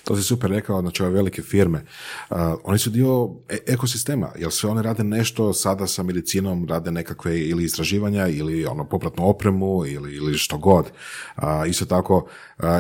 To 0.04 0.16
si 0.16 0.22
super 0.22 0.50
rekao, 0.50 0.80
znači 0.80 1.02
ove 1.02 1.12
velike 1.12 1.42
firme, 1.42 1.84
uh, 2.30 2.36
oni 2.64 2.78
su 2.78 2.90
dio 2.90 3.30
e- 3.48 3.58
ekosistema, 3.66 4.28
jer 4.38 4.52
sve 4.52 4.70
one 4.70 4.82
rade 4.82 5.04
nešto 5.04 5.52
sada 5.52 5.86
sa 5.86 6.02
medicinom, 6.02 6.66
rade 6.68 6.90
nekakve 6.90 7.40
ili 7.40 7.64
istraživanja 7.64 8.26
ili 8.26 8.66
ono 8.66 8.84
popratnu 8.84 9.28
opremu 9.28 9.86
ili, 9.86 10.14
ili 10.14 10.34
što 10.34 10.58
god. 10.58 10.90
Uh, 11.36 11.42
isto 11.68 11.84
tako, 11.84 12.26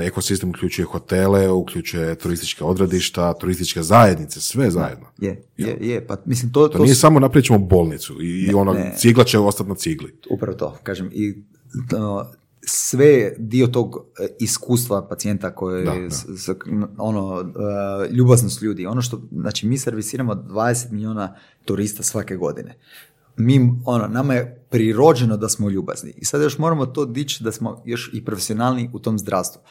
ekosistem 0.02 0.50
uključuje 0.50 0.86
hotele, 0.86 1.50
uključuje 1.50 2.14
turistička 2.14 2.64
odredišta, 2.64 3.32
turističke 3.32 3.82
zajednice, 3.82 4.40
sve 4.40 4.70
zajedno. 4.70 5.06
Je, 5.18 5.42
je, 5.56 5.76
je, 5.80 6.06
pa 6.06 6.16
mislim 6.24 6.52
to, 6.52 6.60
To 6.62 6.68
to 6.68 6.82
nije 6.82 6.94
su- 6.94 7.00
samo 7.00 7.20
napravit 7.20 7.46
ćemo 7.46 7.58
bolnicu 7.58 8.22
i, 8.22 8.40
i 8.40 8.54
ono, 8.54 8.72
ne. 8.72 8.94
cigla 8.96 9.24
će 9.24 9.38
ostati 9.38 9.68
na 9.68 9.74
cigli. 9.76 10.18
Upravo 10.30 10.54
to, 10.54 10.76
kažem, 10.82 11.10
i 11.12 11.42
sve 12.62 13.32
dio 13.38 13.66
tog 13.66 13.96
e, 14.20 14.28
iskustva 14.40 15.02
pacijenta 15.02 15.50
koje 15.50 15.84
Da, 15.84 15.92
je 15.92 16.02
da. 16.02 16.10
s- 16.10 16.24
s- 16.28 16.48
ono, 16.98 17.34
uh, 17.34 17.46
ljubaznost 18.10 18.62
ljudi. 18.62 18.86
Ono 18.86 19.02
što, 19.02 19.20
znači 19.32 19.66
mi 19.66 19.78
servisiramo 19.78 20.34
20 20.34 20.90
milijuna 20.90 21.34
turista 21.64 22.02
svake 22.02 22.36
godine. 22.36 22.74
Mi, 23.36 23.54
ono, 23.84 24.08
nama 24.08 24.34
je 24.34 24.59
prirođeno 24.70 25.36
da 25.36 25.48
smo 25.48 25.70
ljubazni. 25.70 26.14
I 26.16 26.24
sad 26.24 26.42
još 26.42 26.58
moramo 26.58 26.86
to 26.86 27.04
dići 27.04 27.44
da 27.44 27.52
smo 27.52 27.82
još 27.84 28.10
i 28.12 28.24
profesionalni 28.24 28.90
u 28.92 28.98
tom 28.98 29.18
zdravstvu. 29.18 29.62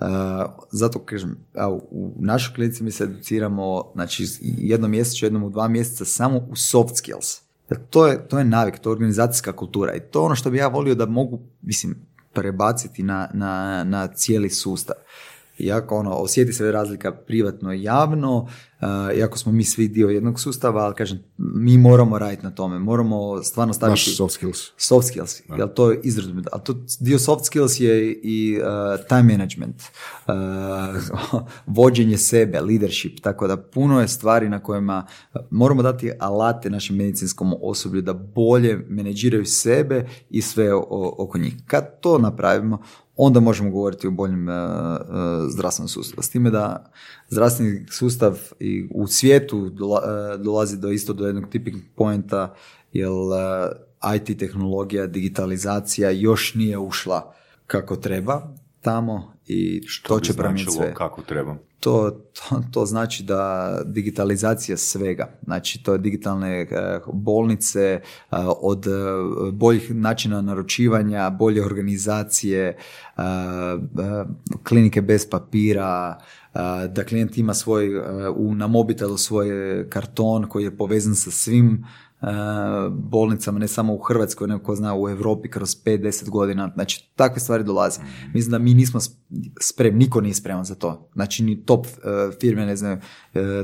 Uh, 0.00 0.06
zato 0.70 0.98
kažem, 0.98 1.36
u 1.90 2.14
našoj 2.20 2.54
klinici 2.54 2.84
mi 2.84 2.90
se 2.90 3.04
educiramo 3.04 3.92
znači, 3.94 4.26
jednom 4.40 4.90
mjesečno, 4.90 5.26
jednom 5.26 5.42
u 5.42 5.50
dva 5.50 5.68
mjeseca 5.68 6.04
samo 6.04 6.38
u 6.50 6.56
soft 6.56 6.96
skills. 6.96 7.40
Jer 7.70 7.80
to 7.90 8.06
je, 8.06 8.28
to 8.28 8.38
je 8.38 8.44
navik, 8.44 8.78
to 8.78 8.90
je 8.90 8.92
organizacijska 8.92 9.52
kultura 9.52 9.94
i 9.94 10.00
to 10.00 10.20
je 10.20 10.24
ono 10.24 10.34
što 10.34 10.50
bi 10.50 10.58
ja 10.58 10.68
volio 10.68 10.94
da 10.94 11.06
mogu, 11.06 11.40
mislim, 11.62 11.96
prebaciti 12.32 13.02
na, 13.02 13.30
na, 13.34 13.84
na 13.84 14.06
cijeli 14.06 14.50
sustav. 14.50 14.96
Iako 15.58 15.96
ono, 15.96 16.10
osjeti 16.10 16.52
se 16.52 16.72
razlika 16.72 17.12
privatno 17.12 17.72
i 17.72 17.82
javno, 17.82 18.48
iako 19.16 19.38
smo 19.38 19.52
mi 19.52 19.64
svi 19.64 19.88
dio 19.88 20.08
jednog 20.08 20.40
sustava, 20.40 20.84
ali 20.84 20.94
kažem, 20.94 21.18
mi 21.38 21.78
moramo 21.78 22.18
raditi 22.18 22.42
na 22.42 22.50
tome, 22.50 22.78
moramo 22.78 23.42
stvarno 23.42 23.72
staviti... 23.74 24.10
Naš 24.10 24.16
soft 24.16 24.34
skills. 24.34 24.58
Soft 24.76 25.08
skills, 25.08 25.42
jel 25.58 25.68
to 25.74 25.90
je 25.90 26.00
izrazito, 26.02 26.48
a 26.52 26.58
to 26.58 26.74
dio 27.00 27.18
soft 27.18 27.44
skills 27.44 27.80
je 27.80 28.12
i 28.12 28.58
uh, 28.60 29.06
time 29.08 29.22
management, 29.22 29.82
uh, 30.26 30.32
vođenje 31.76 32.18
sebe, 32.18 32.60
leadership, 32.60 33.20
tako 33.20 33.46
da 33.46 33.56
puno 33.56 34.00
je 34.00 34.08
stvari 34.08 34.48
na 34.48 34.58
kojima 34.62 35.06
moramo 35.50 35.82
dati 35.82 36.12
alate 36.18 36.70
našem 36.70 36.96
medicinskom 36.96 37.54
osoblju 37.62 38.02
da 38.02 38.12
bolje 38.12 38.86
menedžiraju 38.88 39.44
sebe 39.44 40.06
i 40.30 40.42
sve 40.42 40.74
o- 40.74 41.14
oko 41.18 41.38
njih. 41.38 41.54
Kad 41.66 42.00
to 42.00 42.18
napravimo, 42.18 42.78
onda 43.16 43.40
možemo 43.40 43.70
govoriti 43.70 44.06
o 44.06 44.10
boljem 44.10 44.48
uh, 44.48 44.54
uh, 44.54 45.06
zdravstvenom 45.48 45.88
sustavu. 45.88 46.22
S 46.22 46.30
time 46.30 46.50
da 46.50 46.92
zdravstveni 47.28 47.86
sustav 47.90 48.38
i 48.60 48.88
u 48.90 49.06
svijetu 49.06 49.70
dola- 49.70 50.34
uh, 50.34 50.40
dolazi 50.40 50.78
do 50.78 50.90
isto 50.90 51.12
do 51.12 51.26
jednog 51.26 51.48
tipping 51.50 51.76
pointa, 51.96 52.54
jer 52.92 53.10
IT 54.16 54.38
tehnologija, 54.38 55.06
digitalizacija 55.06 56.10
još 56.10 56.54
nije 56.54 56.78
ušla 56.78 57.34
kako 57.66 57.96
treba 57.96 58.54
tamo 58.80 59.34
i 59.46 59.80
to 60.02 60.16
bi 60.16 60.24
će 60.24 60.32
promijeniti 60.32 60.76
sve. 60.76 60.94
kako 60.94 61.22
treba. 61.22 61.56
To, 61.84 62.10
to, 62.32 62.62
to 62.72 62.86
znači 62.86 63.22
da 63.22 63.80
digitalizacija 63.84 64.76
svega, 64.76 65.28
znači 65.44 65.82
to 65.82 65.92
je 65.92 65.98
digitalne 65.98 66.60
eh, 66.60 67.00
bolnice, 67.12 67.80
eh, 67.80 68.00
od 68.60 68.86
eh, 68.86 68.90
boljih 69.52 69.94
načina 69.94 70.42
naručivanja, 70.42 71.30
bolje 71.30 71.64
organizacije, 71.64 72.76
klinike 74.62 75.02
bez 75.02 75.30
papira, 75.30 76.18
da 76.88 77.04
klijent 77.08 77.38
ima 77.38 77.54
svoj, 77.54 77.90
na 78.54 78.66
mobitelu 78.66 79.16
svoj 79.16 79.48
karton 79.88 80.48
koji 80.48 80.64
je 80.64 80.76
povezan 80.76 81.14
sa 81.14 81.30
svim 81.30 81.84
bolnicama, 82.90 83.58
ne 83.58 83.68
samo 83.68 83.94
u 83.94 83.98
Hrvatskoj, 83.98 84.48
nego 84.48 84.62
ko 84.64 84.74
zna 84.74 84.94
u 84.94 85.08
Europi 85.08 85.48
kroz 85.48 85.76
5-10 85.84 86.30
godina. 86.30 86.70
Znači, 86.74 87.12
takve 87.16 87.40
stvari 87.40 87.64
dolaze. 87.64 88.00
Mislim 88.34 88.50
da 88.50 88.58
mi 88.58 88.74
nismo 88.74 89.00
spremni, 89.60 89.98
niko 89.98 90.20
nije 90.20 90.34
spreman 90.34 90.64
za 90.64 90.74
to. 90.74 91.10
Znači, 91.14 91.44
ni 91.44 91.64
top 91.64 91.86
firme 92.40 92.66
ne 92.66 92.76
znaju, 92.76 92.98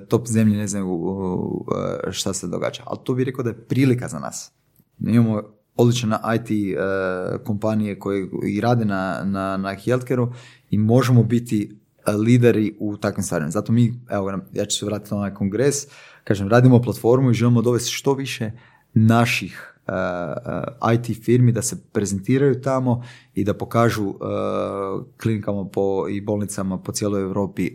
top 0.08 0.26
zemlje 0.26 0.56
ne 0.56 0.66
znaju 0.66 1.14
šta 2.10 2.32
se 2.32 2.46
događa. 2.46 2.82
Ali 2.86 2.98
to 3.04 3.14
bih 3.14 3.26
rekao 3.26 3.44
da 3.44 3.50
je 3.50 3.64
prilika 3.66 4.08
za 4.08 4.18
nas. 4.18 4.52
Mi 4.98 5.12
imamo 5.12 5.42
odlične 5.76 6.16
IT 6.34 6.76
kompanije 7.44 7.98
koje 7.98 8.28
i 8.46 8.60
rade 8.60 8.84
na, 8.84 9.22
na, 9.24 9.56
na 9.56 9.74
healthcare 9.74 10.26
i 10.70 10.78
možemo 10.78 11.22
biti 11.22 11.79
lideri 12.06 12.76
u 12.78 12.96
takvim 12.96 13.24
stvarima. 13.24 13.50
Zato 13.50 13.72
mi, 13.72 14.00
evo, 14.10 14.38
ja 14.52 14.64
ću 14.66 14.78
se 14.78 14.86
vratiti 14.86 15.10
na 15.10 15.16
ovaj 15.16 15.34
kongres, 15.34 15.86
kažem, 16.24 16.48
radimo 16.48 16.82
platformu 16.82 17.30
i 17.30 17.34
želimo 17.34 17.62
dovesti 17.62 17.90
što 17.90 18.14
više 18.14 18.50
naših 18.94 19.74
uh, 19.86 19.94
uh, 20.86 20.92
IT 20.94 21.24
firmi 21.24 21.52
da 21.52 21.62
se 21.62 21.82
prezentiraju 21.92 22.60
tamo 22.60 23.04
i 23.34 23.44
da 23.44 23.54
pokažu 23.54 24.04
uh, 24.04 24.16
klinikama 25.22 25.64
po, 25.64 26.08
i 26.08 26.20
bolnicama 26.20 26.78
po 26.78 26.92
cijeloj 26.92 27.22
Europi 27.22 27.70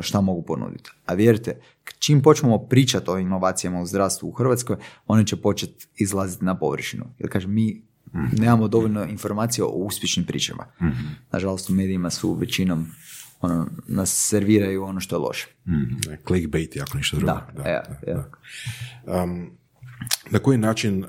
šta 0.00 0.20
mogu 0.20 0.42
ponuditi. 0.42 0.90
A 1.06 1.14
vjerujte, 1.14 1.60
čim 1.98 2.22
počnemo 2.22 2.58
pričati 2.58 3.10
o 3.10 3.18
inovacijama 3.18 3.80
u 3.80 3.86
zdravstvu 3.86 4.28
u 4.28 4.32
Hrvatskoj, 4.32 4.76
oni 5.06 5.26
će 5.26 5.36
početi 5.36 5.86
izlaziti 5.96 6.44
na 6.44 6.58
površinu. 6.58 7.04
Jer 7.18 7.30
kažem, 7.30 7.54
mi 7.54 7.82
mhm. 8.14 8.42
nemamo 8.42 8.68
dovoljno 8.68 9.04
informacija 9.04 9.64
o 9.66 9.68
uspješnim 9.68 10.26
pričama. 10.26 10.66
mm 10.82 10.86
Nažalost, 11.32 11.70
u 11.70 11.72
medijima 11.72 12.10
su 12.10 12.34
većinom 12.34 12.86
ono, 13.40 13.66
nas 13.88 14.28
serviraju 14.28 14.84
ono 14.84 15.00
što 15.00 15.16
je 15.16 15.20
loše. 15.20 15.48
Mm, 15.66 16.14
clickbait, 16.26 16.76
jako 16.76 16.98
ništa 16.98 17.16
drugo. 17.16 17.32
Da, 17.32 17.48
da, 17.56 17.68
ja, 17.68 17.82
ja. 18.06 18.30
Um, 19.22 19.50
na 20.30 20.38
koji 20.38 20.58
način 20.58 21.04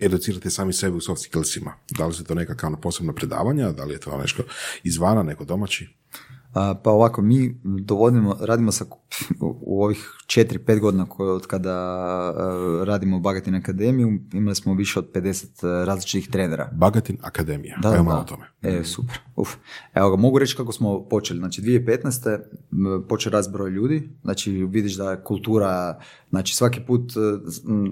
educirate 0.00 0.50
sami 0.50 0.72
sebe 0.72 0.96
u 0.96 1.00
soft 1.00 1.22
skillsima? 1.22 1.74
Da 1.90 2.06
li 2.06 2.14
se 2.14 2.24
to 2.24 2.34
neka 2.34 2.54
kao 2.54 2.76
posebna 2.76 3.12
predavanja, 3.12 3.72
da 3.72 3.84
li 3.84 3.94
je 3.94 4.00
to 4.00 4.18
nešto 4.18 4.42
izvana, 4.84 5.22
neko 5.22 5.44
domaći? 5.44 5.88
Pa 6.52 6.90
ovako, 6.90 7.22
mi 7.22 7.60
dovodimo, 7.62 8.36
radimo 8.40 8.72
sa, 8.72 8.84
u 9.40 9.84
ovih 9.84 10.16
4-5 10.26 10.80
godina 10.80 11.06
koje, 11.06 11.30
od 11.30 11.46
kada 11.46 11.74
radimo 12.84 13.16
u 13.16 13.20
Bagatin 13.20 13.54
Akademiju, 13.54 14.18
imali 14.32 14.54
smo 14.54 14.74
više 14.74 14.98
od 14.98 15.12
50 15.12 15.84
različitih 15.84 16.30
trenera. 16.30 16.70
Bagatin 16.72 17.18
Akademija, 17.22 17.78
da, 17.82 18.02
malo 18.02 18.20
o 18.20 18.24
tome. 18.24 18.46
E, 18.62 18.84
super. 18.84 19.18
Uf. 19.36 19.54
Evo 19.94 20.10
ga, 20.10 20.16
mogu 20.16 20.38
reći 20.38 20.56
kako 20.56 20.72
smo 20.72 21.08
počeli. 21.08 21.38
Znači, 21.38 21.62
2015. 21.62 22.40
počeo 23.08 23.32
rast 23.32 23.52
broj 23.52 23.70
ljudi, 23.70 24.10
znači 24.22 24.52
vidiš 24.52 24.96
da 24.96 25.10
je 25.10 25.24
kultura, 25.24 26.00
znači 26.30 26.54
svaki 26.54 26.80
put, 26.80 27.12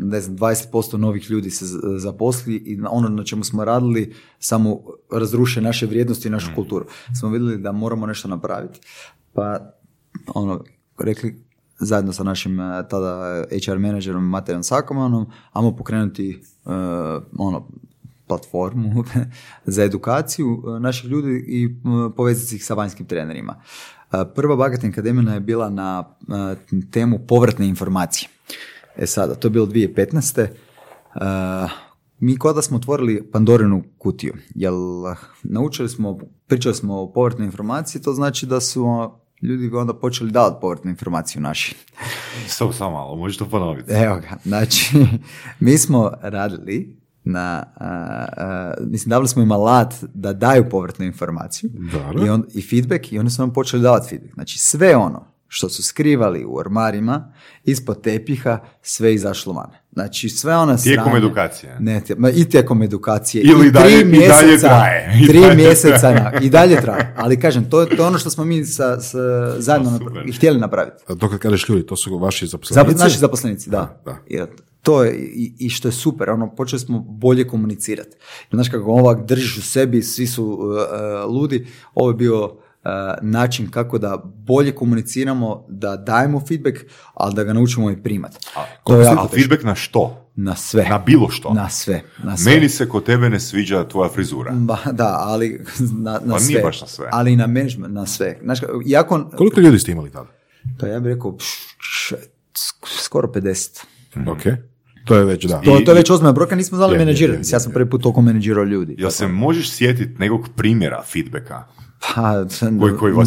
ne 0.00 0.20
znam, 0.20 0.36
20% 0.36 0.96
novih 0.96 1.30
ljudi 1.30 1.50
se 1.50 1.64
zaposli 1.98 2.54
i 2.54 2.80
ono 2.90 3.08
na 3.08 3.24
čemu 3.24 3.44
smo 3.44 3.64
radili 3.64 4.14
samo 4.38 4.80
razruše 5.12 5.60
naše 5.60 5.86
vrijednosti 5.86 6.28
i 6.28 6.30
našu 6.30 6.50
mm. 6.50 6.54
kulturu. 6.54 6.86
Smo 7.20 7.28
vidjeli 7.28 7.58
da 7.58 7.72
moramo 7.72 8.06
nešto 8.06 8.28
napraviti. 8.28 8.80
Pa, 9.32 9.74
ono, 10.34 10.64
rekli, 10.98 11.44
zajedno 11.78 12.12
sa 12.12 12.22
našim 12.22 12.60
eh, 12.60 12.88
tada 12.90 13.44
HR 13.66 13.78
menadžerom 13.78 14.24
Matejom 14.24 14.62
Sakomanom, 14.62 15.26
ajmo 15.52 15.76
pokrenuti 15.76 16.42
uh, 16.64 16.72
ono, 17.38 17.68
platformu 18.26 19.04
za 19.74 19.84
edukaciju 19.84 20.62
naših 20.80 21.10
ljudi 21.10 21.44
i 21.46 21.76
povezati 22.16 22.56
ih 22.56 22.64
sa 22.64 22.74
vanjskim 22.74 23.06
trenerima. 23.06 23.54
Prva 24.34 24.56
Bagatin 24.56 24.90
Akademija 24.90 25.34
je 25.34 25.40
bila 25.40 25.70
na 25.70 26.04
temu 26.90 27.18
povratne 27.18 27.68
informacije. 27.68 28.28
E 28.96 29.06
sada, 29.06 29.34
to 29.34 29.48
je 29.48 29.50
bilo 29.50 29.66
2015. 29.66 30.46
Uh, 31.14 31.70
mi 32.18 32.38
kod 32.38 32.56
da 32.56 32.62
smo 32.62 32.76
otvorili 32.76 33.30
Pandorinu 33.32 33.82
kutiju, 33.98 34.34
jer 34.54 34.72
naučili 35.42 35.88
smo, 35.88 36.18
pričali 36.46 36.74
smo 36.74 37.00
o 37.00 37.12
povratnoj 37.12 37.46
informaciji, 37.46 38.02
to 38.02 38.12
znači 38.12 38.46
da 38.46 38.60
su 38.60 39.10
ljudi 39.44 39.76
onda 39.76 39.94
počeli 39.94 40.30
davati 40.30 40.56
povratnu 40.60 40.90
informaciju 40.90 41.42
naši. 41.42 41.76
Samo, 42.46 42.72
samo 42.72 42.90
malo, 42.90 43.16
možeš 43.16 43.38
to 43.38 43.48
ponoviti. 43.48 43.92
Evo 43.92 44.16
ga, 44.16 44.36
znači, 44.44 45.06
mi 45.60 45.78
smo 45.78 46.10
radili 46.22 46.96
na, 47.24 47.62
mislim, 48.80 49.10
davali 49.10 49.28
smo 49.28 49.42
im 49.42 49.52
alat 49.52 49.94
da 50.14 50.32
daju 50.32 50.68
povratnu 50.70 51.04
informaciju 51.04 51.70
i, 52.26 52.28
on, 52.28 52.44
i 52.54 52.62
feedback 52.62 53.12
i 53.12 53.18
oni 53.18 53.30
su 53.30 53.42
nam 53.42 53.52
počeli 53.52 53.82
davati 53.82 54.08
feedback. 54.08 54.34
Znači, 54.34 54.58
sve 54.58 54.96
ono 54.96 55.33
što 55.54 55.68
su 55.68 55.82
skrivali 55.82 56.44
u 56.44 56.56
ormarima, 56.56 57.32
ispod 57.64 58.02
tepiha, 58.02 58.58
sve 58.82 59.14
izašlo 59.14 59.52
van. 59.52 59.70
Znači 59.92 60.28
sve 60.28 60.56
ona 60.56 60.76
Tijekom 60.76 61.16
edukacije. 61.16 61.76
Ne, 61.80 62.02
i 62.34 62.48
tijekom 62.48 62.82
edukacije. 62.82 63.42
Ili 63.44 63.66
I 63.66 63.70
dalje, 63.70 64.00
tri 64.00 64.04
mjeseca, 64.04 64.34
i 64.34 64.46
dalje 64.46 64.58
traje. 64.58 65.12
I 65.22 65.26
tri 65.26 65.56
mjeseca 65.56 66.10
na, 66.10 66.32
i 66.40 66.50
dalje 66.50 66.80
traje. 66.80 67.14
Ali 67.16 67.40
kažem, 67.40 67.70
to, 67.70 67.84
to 67.84 68.02
je 68.02 68.06
ono 68.06 68.18
što 68.18 68.30
smo 68.30 68.44
mi 68.44 68.64
sa, 68.64 69.00
sa 69.00 69.18
zajedno 69.60 70.00
i 70.26 70.32
htjeli 70.32 70.58
napraviti. 70.58 71.04
A 71.08 71.14
to 71.14 71.30
kad 71.30 71.38
kažeš 71.38 71.68
ljudi, 71.68 71.86
to 71.86 71.96
su 71.96 72.18
vaši 72.18 72.46
zaposlenici? 72.46 72.98
naši 72.98 73.18
zaposlenici, 73.18 73.70
da. 73.70 74.02
da. 74.04 74.46
to 74.82 75.04
je, 75.04 75.14
i, 75.16 75.54
i, 75.58 75.70
što 75.70 75.88
je 75.88 75.92
super, 75.92 76.30
ono, 76.30 76.54
počeli 76.54 76.80
smo 76.80 76.98
bolje 76.98 77.48
komunicirati. 77.48 78.16
Znaš 78.52 78.68
kako 78.68 78.90
ovak 78.90 79.26
držiš 79.26 79.58
u 79.58 79.62
sebi, 79.62 80.02
svi 80.02 80.26
su 80.26 80.44
uh, 80.44 80.58
uh, 80.58 81.34
ludi, 81.34 81.66
ovo 81.94 82.10
je 82.10 82.14
bio 82.14 82.63
način 83.22 83.70
kako 83.70 83.98
da 83.98 84.22
bolje 84.24 84.72
komuniciramo, 84.72 85.66
da 85.68 85.96
dajemo 85.96 86.40
feedback, 86.48 86.76
ali 87.14 87.34
da 87.34 87.44
ga 87.44 87.52
naučimo 87.52 87.90
i 87.90 88.02
primati. 88.02 88.36
To 88.84 89.00
je 89.00 89.08
a 89.08 89.28
feedback 89.34 89.62
na 89.62 89.74
što? 89.74 90.30
Na 90.36 90.56
sve. 90.56 90.86
Na 90.90 90.98
bilo 90.98 91.30
što? 91.30 91.52
Na 91.52 91.68
sve. 91.68 92.02
Na 92.22 92.36
sve. 92.36 92.54
Meni 92.54 92.68
se 92.68 92.88
kod 92.88 93.04
tebe 93.04 93.30
ne 93.30 93.40
sviđa 93.40 93.88
tvoja 93.88 94.08
frizura. 94.08 94.52
Ba, 94.54 94.78
da, 94.92 95.16
ali 95.18 95.64
na, 95.78 96.20
na 96.24 96.34
pa 96.34 96.38
sve. 96.38 96.48
Nije 96.48 96.62
baš 96.62 96.80
na 96.80 96.86
sve. 96.86 97.08
Ali 97.12 97.32
i 97.32 97.36
na 97.36 97.46
management, 97.46 97.94
na 97.94 98.06
sve. 98.06 98.38
Znaš, 98.42 98.58
jako... 98.86 99.30
Koliko 99.36 99.60
ljudi 99.60 99.78
ste 99.78 99.92
imali 99.92 100.10
tada? 100.10 100.28
To 100.78 100.86
ja 100.86 101.00
bih 101.00 101.12
rekao 101.12 101.36
skoro 102.86 103.28
50. 103.28 103.84
mm 104.16 104.28
Ok. 104.28 104.42
To 105.04 105.16
je 105.16 105.24
već, 105.24 105.44
da. 105.44 105.60
To, 105.60 105.80
to 105.84 105.90
je 105.90 105.94
već 105.94 106.10
ozbiljna 106.10 106.32
brojka, 106.32 106.56
nismo 106.56 106.76
znali 106.76 106.98
menadžirati. 106.98 107.48
Ja 107.52 107.60
sam 107.60 107.72
prvi 107.72 107.90
put 107.90 108.02
toliko 108.02 108.22
menadžirao 108.22 108.64
ljudi. 108.64 108.94
Jel 108.98 109.10
se 109.10 109.28
možeš 109.28 109.72
sjetiti 109.72 110.14
nekog 110.18 110.48
primjera 110.56 111.02
feedbacka 111.12 111.64
pa, 112.06 112.44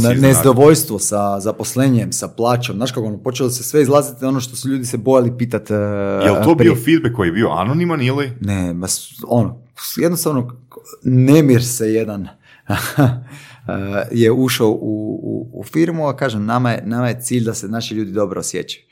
nezadovoljstvo 0.21 0.99
sa 0.99 1.39
zaposlenjem, 1.39 2.11
sa 2.11 2.28
plaćom, 2.28 2.75
znaš 2.75 2.91
kako 2.91 3.07
ono, 3.07 3.17
počelo 3.17 3.49
se 3.49 3.63
sve 3.63 3.82
izlaziti 3.82 4.25
ono 4.25 4.39
što 4.39 4.55
su 4.55 4.69
ljudi 4.69 4.86
se 4.86 4.97
bojali 4.97 5.38
pitati. 5.38 5.73
Uh, 5.73 5.80
je 6.25 6.43
to 6.43 6.55
bio 6.55 6.75
feedback 6.75 7.15
koji 7.15 7.28
je 7.28 7.32
bio 7.32 7.49
anoniman 7.49 8.01
ili? 8.01 8.32
Ne, 8.41 8.73
bas, 8.73 9.13
ono, 9.28 9.61
jednostavno 10.01 10.57
nemir 11.03 11.65
se 11.65 11.93
jedan 11.93 12.28
je 14.11 14.32
ušao 14.32 14.69
u, 14.69 15.19
u, 15.23 15.49
u, 15.53 15.63
firmu, 15.63 16.07
a 16.07 16.15
kažem, 16.15 16.45
nama 16.45 16.71
je, 16.71 16.84
nama 16.86 17.07
je 17.07 17.21
cilj 17.21 17.43
da 17.43 17.53
se 17.53 17.67
naši 17.67 17.95
ljudi 17.95 18.11
dobro 18.11 18.39
osjećaju. 18.39 18.84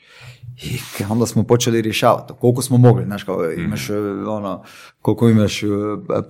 I 0.62 0.78
onda 1.10 1.26
smo 1.26 1.42
počeli 1.42 1.82
rješavati 1.82 2.32
koliko 2.40 2.62
smo 2.62 2.78
mogli, 2.78 3.04
znaš, 3.04 3.24
kao 3.24 3.52
imaš 3.52 3.88
mhm. 3.88 4.28
ono, 4.28 4.62
koliko 5.02 5.28
imaš 5.28 5.62
e, 5.62 5.66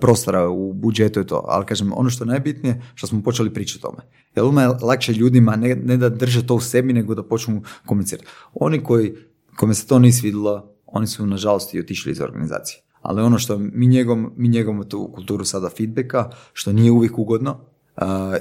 prostora 0.01 0.49
u 0.49 0.73
budžetu 0.73 1.19
i 1.19 1.27
to. 1.27 1.45
Ali 1.47 1.65
kažem, 1.65 1.93
ono 1.95 2.09
što 2.09 2.23
je 2.23 2.27
najbitnije, 2.27 2.81
što 2.95 3.07
smo 3.07 3.21
počeli 3.23 3.53
pričati 3.53 3.79
o 3.83 3.89
tome. 3.89 4.03
Jer 4.35 4.45
ima 4.45 4.61
je 4.61 4.69
lakše 4.81 5.13
ljudima 5.13 5.55
ne, 5.55 5.75
ne 5.75 5.97
da 5.97 6.09
drže 6.09 6.47
to 6.47 6.55
u 6.55 6.59
sebi, 6.59 6.93
nego 6.93 7.15
da 7.15 7.23
počnu 7.23 7.61
komunicirati. 7.85 8.27
Oni 8.53 8.83
koji, 8.83 9.15
kome 9.55 9.73
se 9.73 9.87
to 9.87 9.99
nije 9.99 10.13
svidilo, 10.13 10.73
oni 10.85 11.07
su 11.07 11.25
nažalost 11.25 11.73
i 11.73 11.79
otišli 11.79 12.11
iz 12.11 12.21
organizacije. 12.21 12.81
Ali 13.01 13.21
ono 13.21 13.39
što 13.39 13.57
mi 13.57 13.87
njegom, 13.87 14.33
mi 14.37 14.47
njegom 14.47 14.89
tu 14.89 15.11
kulturu 15.15 15.45
sada 15.45 15.69
feedbacka, 15.69 16.29
što 16.53 16.73
nije 16.73 16.91
uvijek 16.91 17.19
ugodno, 17.19 17.59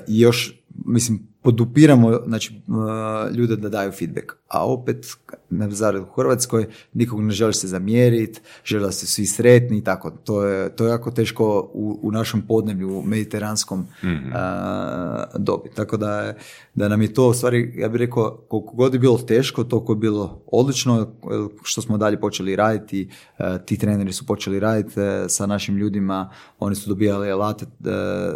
i 0.08 0.20
još, 0.20 0.64
mislim, 0.86 1.28
podupiramo 1.42 2.20
znači, 2.26 2.62
ljude 3.34 3.56
da 3.56 3.68
daju 3.68 3.92
feedback. 3.92 4.32
A 4.48 4.66
opet, 4.66 5.06
na 5.50 5.70
zarad 5.70 6.02
u 6.02 6.12
Hrvatskoj, 6.16 6.66
nikog 6.94 7.22
ne 7.22 7.30
želiš 7.30 7.56
se 7.56 7.68
zamjeriti, 7.68 8.40
žele 8.64 8.92
se 8.92 9.06
svi 9.06 9.26
sretni 9.26 9.78
i 9.78 9.84
tako. 9.84 10.10
To 10.10 10.44
je, 10.44 10.76
to 10.76 10.84
je 10.84 10.90
jako 10.90 11.10
teško 11.10 11.70
u, 11.74 11.98
u 12.02 12.12
našem 12.12 12.42
podneblju, 12.42 12.98
u 12.98 13.02
mediteranskom 13.02 13.86
mm 14.02 14.16
dobi. 15.38 15.68
Tako 15.74 15.96
da, 15.96 16.34
da 16.74 16.88
nam 16.88 17.02
je 17.02 17.14
to, 17.14 17.28
u 17.28 17.34
stvari, 17.34 17.72
ja 17.76 17.88
bih 17.88 17.98
rekao, 17.98 18.38
koliko 18.48 18.76
god 18.76 18.94
je 18.94 19.00
bilo 19.00 19.18
teško, 19.18 19.64
toliko 19.64 19.92
je 19.92 19.96
bilo 19.96 20.42
odlično, 20.46 21.12
što 21.62 21.82
smo 21.82 21.98
dalje 21.98 22.20
počeli 22.20 22.56
raditi, 22.56 23.08
ti 23.64 23.78
treneri 23.78 24.12
su 24.12 24.26
počeli 24.26 24.60
raditi 24.60 25.00
e, 25.00 25.24
sa 25.28 25.46
našim 25.46 25.76
ljudima, 25.76 26.30
oni 26.58 26.74
su 26.74 26.88
dobijali 26.88 27.30
alate 27.30 27.64
e, 27.64 27.68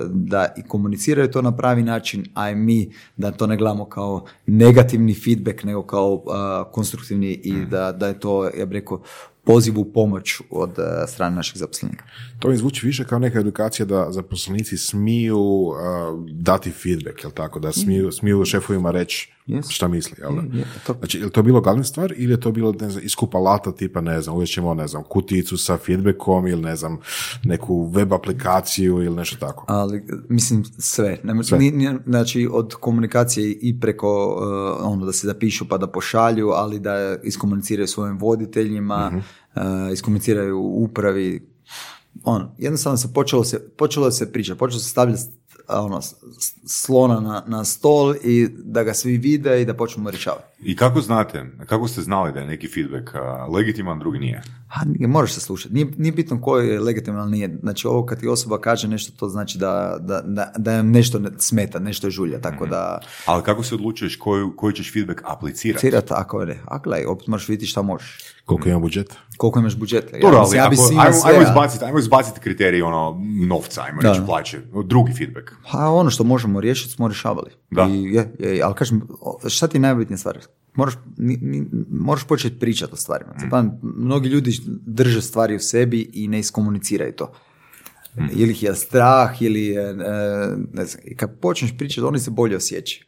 da 0.09 0.55
i 0.57 0.63
komuniciraju 0.63 1.31
to 1.31 1.43
na 1.43 1.57
pravi 1.57 1.83
način, 1.83 2.25
a 2.35 2.51
i 2.51 2.55
mi 2.55 2.93
da 3.17 3.31
to 3.31 3.47
ne 3.47 3.57
gledamo 3.57 3.85
kao 3.85 4.25
negativni 4.47 5.15
feedback, 5.15 5.65
nego 5.65 5.83
kao 5.83 6.00
konstruktivni 6.73 7.41
i 7.45 7.53
mm. 7.53 7.69
da, 7.71 7.93
da 7.93 8.09
je 8.09 8.21
to, 8.21 8.45
ja 8.45 8.67
bih 8.67 8.75
rekao, 8.75 9.03
poziv 9.45 9.79
u 9.79 9.85
pomoć 9.85 10.41
od 10.51 10.71
strane 11.09 11.37
naših 11.37 11.59
zaposlenika. 11.59 12.05
To 12.39 12.49
mi 12.49 12.57
zvuči 12.57 12.87
više 12.87 13.05
kao 13.05 13.19
neka 13.19 13.39
edukacija 13.39 13.87
da 13.87 14.07
zaposlenici 14.11 14.77
smiju 14.77 15.73
dati 16.33 16.71
feedback, 16.71 17.25
jel 17.25 17.33
tako? 17.33 17.59
Da 17.61 17.73
smiju, 17.73 18.09
mm. 18.09 18.13
smiju 18.13 18.45
šefovima 18.45 18.91
reći 18.91 19.33
Jesu. 19.51 19.71
šta 19.71 19.89
misli, 19.89 20.17
jel 20.19 20.31
da? 20.33 20.57
Je, 20.59 20.65
to- 20.87 20.95
Znači, 20.95 21.19
je 21.19 21.25
li 21.25 21.31
to 21.31 21.43
bilo 21.43 21.61
glavna 21.61 21.85
stvar 21.85 22.13
ili 22.17 22.33
je 22.33 22.41
to 22.41 22.53
bilo, 22.53 22.73
ne 22.73 22.91
znam, 22.91 23.05
iskup 23.05 23.35
alata 23.35 23.73
tipa, 23.73 24.01
ne 24.01 24.21
znam, 24.21 24.37
uvest 24.37 24.53
ćemo, 24.53 24.75
ne 24.75 24.89
znam, 24.89 25.03
kuticu 25.05 25.57
sa 25.57 25.79
feedbackom 25.79 26.47
ili, 26.47 26.63
ne 26.63 26.77
znam, 26.77 26.99
neku 27.45 27.85
web 27.87 28.13
aplikaciju 28.13 28.95
ili 28.97 29.17
nešto 29.17 29.37
tako? 29.39 29.65
ali 29.69 30.03
mislim 30.29 30.65
sve. 30.79 31.19
Ne, 31.25 31.45
Sve. 31.45 31.59
ni- 31.59 31.71
ni- 31.71 31.99
znači 32.07 32.49
od 32.53 32.75
komunikacije 32.75 33.51
i 33.53 33.81
preko 33.81 34.27
uh, 34.29 34.87
ono 34.87 35.07
da 35.07 35.13
se 35.13 35.27
zapišu 35.27 35.69
pa 35.69 35.79
da 35.79 35.87
pošalju, 35.87 36.49
ali 36.49 36.81
da 36.81 37.17
iskomuniciraju 37.23 37.87
svojim 37.87 38.19
voditeljima, 38.19 39.13
uh, 39.57 39.63
iskomuniciraju 39.93 40.59
upravi. 40.59 41.51
Ono, 42.25 42.55
jednostavno 42.59 42.97
se 42.97 43.13
počelo 43.15 43.45
se, 43.45 43.61
počelo 43.69 44.11
se 44.11 44.33
priča, 44.33 44.55
počelo 44.55 44.81
se 44.81 44.89
stavljati 44.89 45.23
ono, 45.73 46.01
slona 46.67 47.21
na, 47.21 47.45
na 47.47 47.65
stol 47.65 48.15
i 48.23 48.49
da 48.49 48.83
ga 48.83 48.95
svi 48.95 49.17
vide 49.17 49.63
i 49.63 49.65
da 49.65 49.75
počnemo 49.75 50.11
rješavati. 50.11 50.50
I 50.63 50.77
kako 50.77 51.01
znate, 51.01 51.45
kako 51.67 51.89
ste 51.89 52.01
znali 52.01 52.33
da 52.33 52.41
je 52.41 52.47
neki 52.47 52.69
feedback 52.69 53.11
legitiman, 53.55 53.99
drugi 53.99 54.19
nije? 54.19 54.43
Ha, 54.69 54.85
nije, 54.85 55.09
moraš 55.09 55.33
se 55.33 55.41
slušati. 55.41 55.75
Nije, 55.75 55.87
nije 55.97 56.13
bitno 56.13 56.41
koji 56.41 56.69
je 56.69 56.81
legitiman 56.81 57.23
ili 57.23 57.31
nije. 57.31 57.59
Znači 57.63 57.87
ovo 57.87 58.07
kad 58.07 58.21
ti 58.21 58.29
osoba 58.29 58.61
kaže 58.61 58.89
nešto, 58.89 59.13
to 59.19 59.29
znači 59.29 59.59
da, 59.59 59.97
da, 60.01 60.21
da, 60.25 60.53
da 60.59 60.83
nešto 60.83 61.19
ne- 61.19 61.31
smeta, 61.39 61.79
nešto 61.79 62.07
je 62.07 62.11
žulja. 62.11 62.41
Tako 62.41 62.67
da, 62.67 63.01
Ali 63.27 63.43
kako 63.43 63.63
se 63.63 63.75
odlučuješ 63.75 64.17
koju, 64.17 64.57
koji 64.57 64.75
ćeš 64.75 64.93
feedback 64.93 65.21
aplicirati? 65.25 65.81
cirat 65.81 66.11
ako 66.11 66.45
ne. 66.45 66.59
A 66.65 66.79
gledaj, 66.79 67.05
opet 67.07 67.27
moraš 67.27 67.49
vidjeti 67.49 67.67
šta 67.67 67.83
možeš. 67.83 68.19
Koliko 68.45 68.69
ima 68.69 68.79
budžet? 68.79 69.17
Koliko 69.37 69.59
imaš 69.59 69.77
budžeta. 69.77 70.17
Ja, 70.17 70.23
Dobro, 70.23 70.39
ali 70.39 70.45
mislim, 70.45 70.59
ja 70.59 70.69
bi 70.69 70.77
ako, 70.77 71.01
ajmo, 71.01 71.21
sve, 71.21 71.31
ajmo, 71.33 71.43
izbaciti, 71.43 71.85
ajmo 71.85 71.99
izbaciti 71.99 72.41
kriterij 72.41 72.83
ono, 72.83 73.21
novca, 73.49 73.83
ajmo 73.83 74.01
reći 74.03 74.21
plaće. 74.27 74.59
Drugi 74.85 75.13
feedback. 75.13 75.51
Pa 75.73 75.89
ono 75.89 76.11
što 76.11 76.25
možemo 76.25 76.61
riješiti 76.61 76.91
smo 76.93 77.09
rješavali. 77.09 77.51
Da. 77.71 77.89
I 77.91 78.05
je, 78.05 78.35
je, 78.39 78.63
ali 78.63 78.75
kažem, 78.75 79.03
šta 79.49 79.69
ti 79.69 79.77
je 79.77 79.81
najbitnija 79.81 80.19
stvar? 80.19 80.39
Moraš, 80.75 80.95
moraš 81.91 82.27
početi 82.27 82.59
pričati 82.59 82.93
o 82.93 82.97
stvarima. 82.97 83.33
Mm. 83.33 83.51
Pa, 83.51 83.65
mnogi 83.83 84.29
ljudi 84.29 84.53
drže 84.87 85.23
stvari 85.23 85.57
u 85.57 85.61
sebi 85.61 86.11
i 86.13 86.29
ne 86.29 86.39
iskomuniciraju 86.39 87.13
to. 87.13 87.33
Mm. 88.17 88.25
Ili 88.33 88.53
ih 88.53 88.63
je 88.63 88.75
strah, 88.75 89.43
ili 89.43 89.67
je, 89.67 89.91
e, 89.91 89.95
ne 90.73 90.85
znam, 90.85 91.03
i 91.05 91.17
kad 91.17 91.41
počneš 91.41 91.77
pričati, 91.79 92.01
oni 92.01 92.19
se 92.19 92.31
bolje 92.31 92.57
osjećaju. 92.57 93.05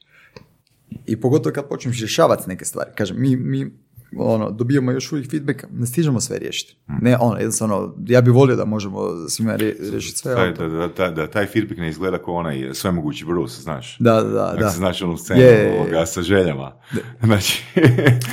I 1.07 1.21
pogotovo 1.21 1.55
kad 1.55 1.69
počneš 1.69 2.01
rješavati 2.01 2.49
neke 2.49 2.65
stvari. 2.65 2.91
Kažem, 2.95 3.21
mi, 3.21 3.37
mi 3.37 3.73
ono, 4.17 4.51
dobijamo 4.51 4.91
još 4.93 5.13
uvijek 5.13 5.31
feedback, 5.31 5.65
ne 5.71 5.87
stižemo 5.87 6.21
sve 6.21 6.39
riješiti. 6.39 6.77
Mm. 6.89 7.05
Ne, 7.05 7.17
ono, 7.21 7.37
jednostavno, 7.37 7.95
ja 8.07 8.21
bi 8.21 8.31
volio 8.31 8.57
da 8.57 8.65
možemo 8.65 9.01
svima 9.29 9.55
rije- 9.55 9.77
riješiti 9.81 10.19
sve. 10.19 10.35
Taj, 10.35 10.53
da, 10.53 10.69
da, 10.69 10.89
da, 10.89 11.11
da 11.11 11.27
taj 11.27 11.47
feedback 11.47 11.79
ne 11.79 11.89
izgleda 11.89 12.19
kao 12.19 12.35
onaj 12.35 12.71
svemogući 12.73 13.25
Bruce, 13.25 13.63
znaš. 13.63 13.97
Da, 13.99 14.13
da, 14.15 14.23
da. 14.23 14.53
Ako 14.55 14.71
se 14.71 14.77
znaš 14.77 15.03
onu 15.03 15.17
scenu 15.17 15.41
Je, 15.41 15.79
ovoga 15.79 16.07
sa 16.07 16.23
željama. 16.23 16.73
Znači, 17.23 17.65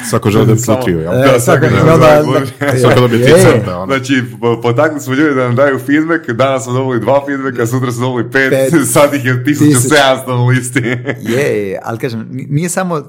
Svako 0.10 0.30
želi 0.30 0.46
da 0.48 0.54
bi 0.54 0.60
putuju, 0.70 1.00
jel? 1.00 1.14
E, 1.14 1.18
Da, 1.18 1.40
svako- 1.40 1.60
da- 1.62 1.94
onda- 1.94 1.98
da- 1.98 2.72
da- 2.72 2.78
Svako 2.80 3.00
dobije 3.00 3.26
ti 3.26 3.32
je, 3.32 3.38
crte, 3.40 3.72
ono. 3.72 3.86
Znači, 3.88 4.14
po- 4.42 4.62
potakli 4.62 5.00
smo 5.00 5.14
ljudi 5.14 5.36
da 5.36 5.44
nam 5.44 5.56
daju 5.56 5.80
feedback, 5.80 6.30
danas 6.30 6.64
smo 6.64 6.74
dobili 6.74 7.00
dva 7.00 7.24
feedbacka, 7.26 7.66
sutra 7.68 7.92
smo 7.92 8.02
dobili 8.02 8.32
pet, 8.32 8.50
Pet. 8.52 8.74
sad 8.94 9.14
ih 9.14 9.26
je 9.26 9.34
1700 9.38 9.94
na 10.28 10.46
listi. 10.46 10.80
Je, 11.22 11.80
ali 11.84 11.98
kažem, 11.98 12.28
ni- 12.32 12.48
nije 12.50 12.70
samo 12.70 12.96
uh, 12.96 13.04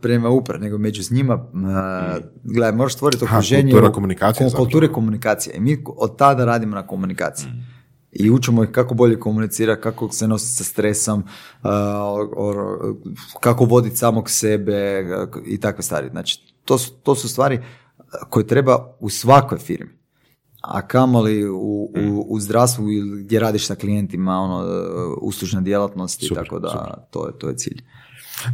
prema 0.00 0.28
upravi, 0.28 0.60
nego 0.60 0.78
među 0.78 1.02
s 1.02 1.10
njima, 1.10 1.34
uh, 1.34 1.60
gledaj, 2.44 2.72
moraš 2.72 2.94
stvoriti 2.94 3.24
okruženje... 3.24 3.62
kultura 3.62 3.88
u- 3.88 3.92
komunikacije. 3.92 4.50
Kulture 4.56 4.88
komunikacije. 4.88 5.56
I 5.56 5.60
mi 5.60 5.84
od 5.86 6.16
tada 6.16 6.44
radimo 6.44 6.74
na 6.74 6.86
komunikaciji. 6.86 7.48
I 8.12 8.30
učimo 8.30 8.64
ih 8.64 8.70
kako 8.70 8.94
bolje 8.94 9.20
komunicirati, 9.20 9.82
kako 9.82 10.12
se 10.12 10.28
nositi 10.28 10.52
sa 10.52 10.64
stresom, 10.64 11.20
uh, 11.20 11.26
o- 11.64 12.30
o- 12.36 12.96
kako 13.40 13.64
voditi 13.64 13.96
samog 13.96 14.30
sebe 14.30 15.02
uh, 15.02 15.42
i 15.46 15.60
takve 15.60 15.82
stvari. 15.82 16.08
Znači, 16.10 16.54
to 16.64 16.78
su, 16.78 16.92
to 16.92 17.14
su 17.14 17.28
stvari 17.28 17.58
uh, 17.98 18.04
koje 18.30 18.46
treba 18.46 18.96
u 19.00 19.10
svakoj 19.10 19.58
firmi. 19.58 19.90
A 20.62 20.86
kamoli 20.86 21.48
u, 21.48 21.54
u, 21.56 22.26
u 22.28 22.40
zdravstvu 22.40 22.90
ili 22.90 23.22
gdje 23.22 23.40
radiš 23.40 23.66
sa 23.66 23.74
klijentima, 23.74 24.32
ono, 24.32 24.58
uh, 24.58 25.18
uslužna 25.20 25.60
djelatnost 25.60 26.22
i 26.22 26.28
tako 26.34 26.58
da 26.58 26.68
to 27.10 27.26
je, 27.26 27.38
to 27.38 27.48
je 27.48 27.56
cilj. 27.56 27.82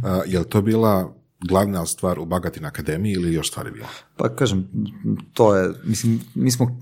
A, 0.03 0.21
je 0.25 0.39
li 0.39 0.45
to 0.45 0.61
bila 0.61 1.13
glavna 1.41 1.85
stvar 1.85 2.19
u 2.19 2.25
Bagatin 2.25 2.65
Akademiji 2.65 3.13
ili 3.13 3.33
još 3.33 3.47
stvari 3.49 3.71
bilo? 3.71 3.85
Pa 4.15 4.29
kažem, 4.29 4.67
to 5.33 5.55
je, 5.55 5.73
mislim, 5.83 6.21
mi 6.35 6.51
smo, 6.51 6.79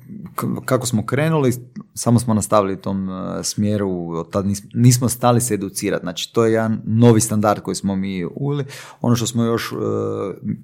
kako 0.66 0.86
smo 0.86 1.06
krenuli, 1.06 1.54
samo 1.94 2.20
smo 2.20 2.34
nastavili 2.34 2.78
tom 2.78 3.10
uh, 3.10 3.16
smjeru, 3.44 3.90
od 4.10 4.30
tad 4.30 4.46
nis- 4.46 4.68
nismo 4.74 5.10
stali 5.10 5.42
se 5.42 5.54
educirati, 5.54 6.04
znači 6.04 6.34
to 6.34 6.46
je 6.46 6.52
jedan 6.52 6.82
novi 6.86 7.22
standard 7.22 7.62
koji 7.62 7.76
smo 7.76 7.96
mi 7.96 8.26
uveli. 8.26 8.66
Ono 9.02 9.16
što 9.16 9.28
smo 9.28 9.44
još 9.44 9.72
uh, 9.72 9.80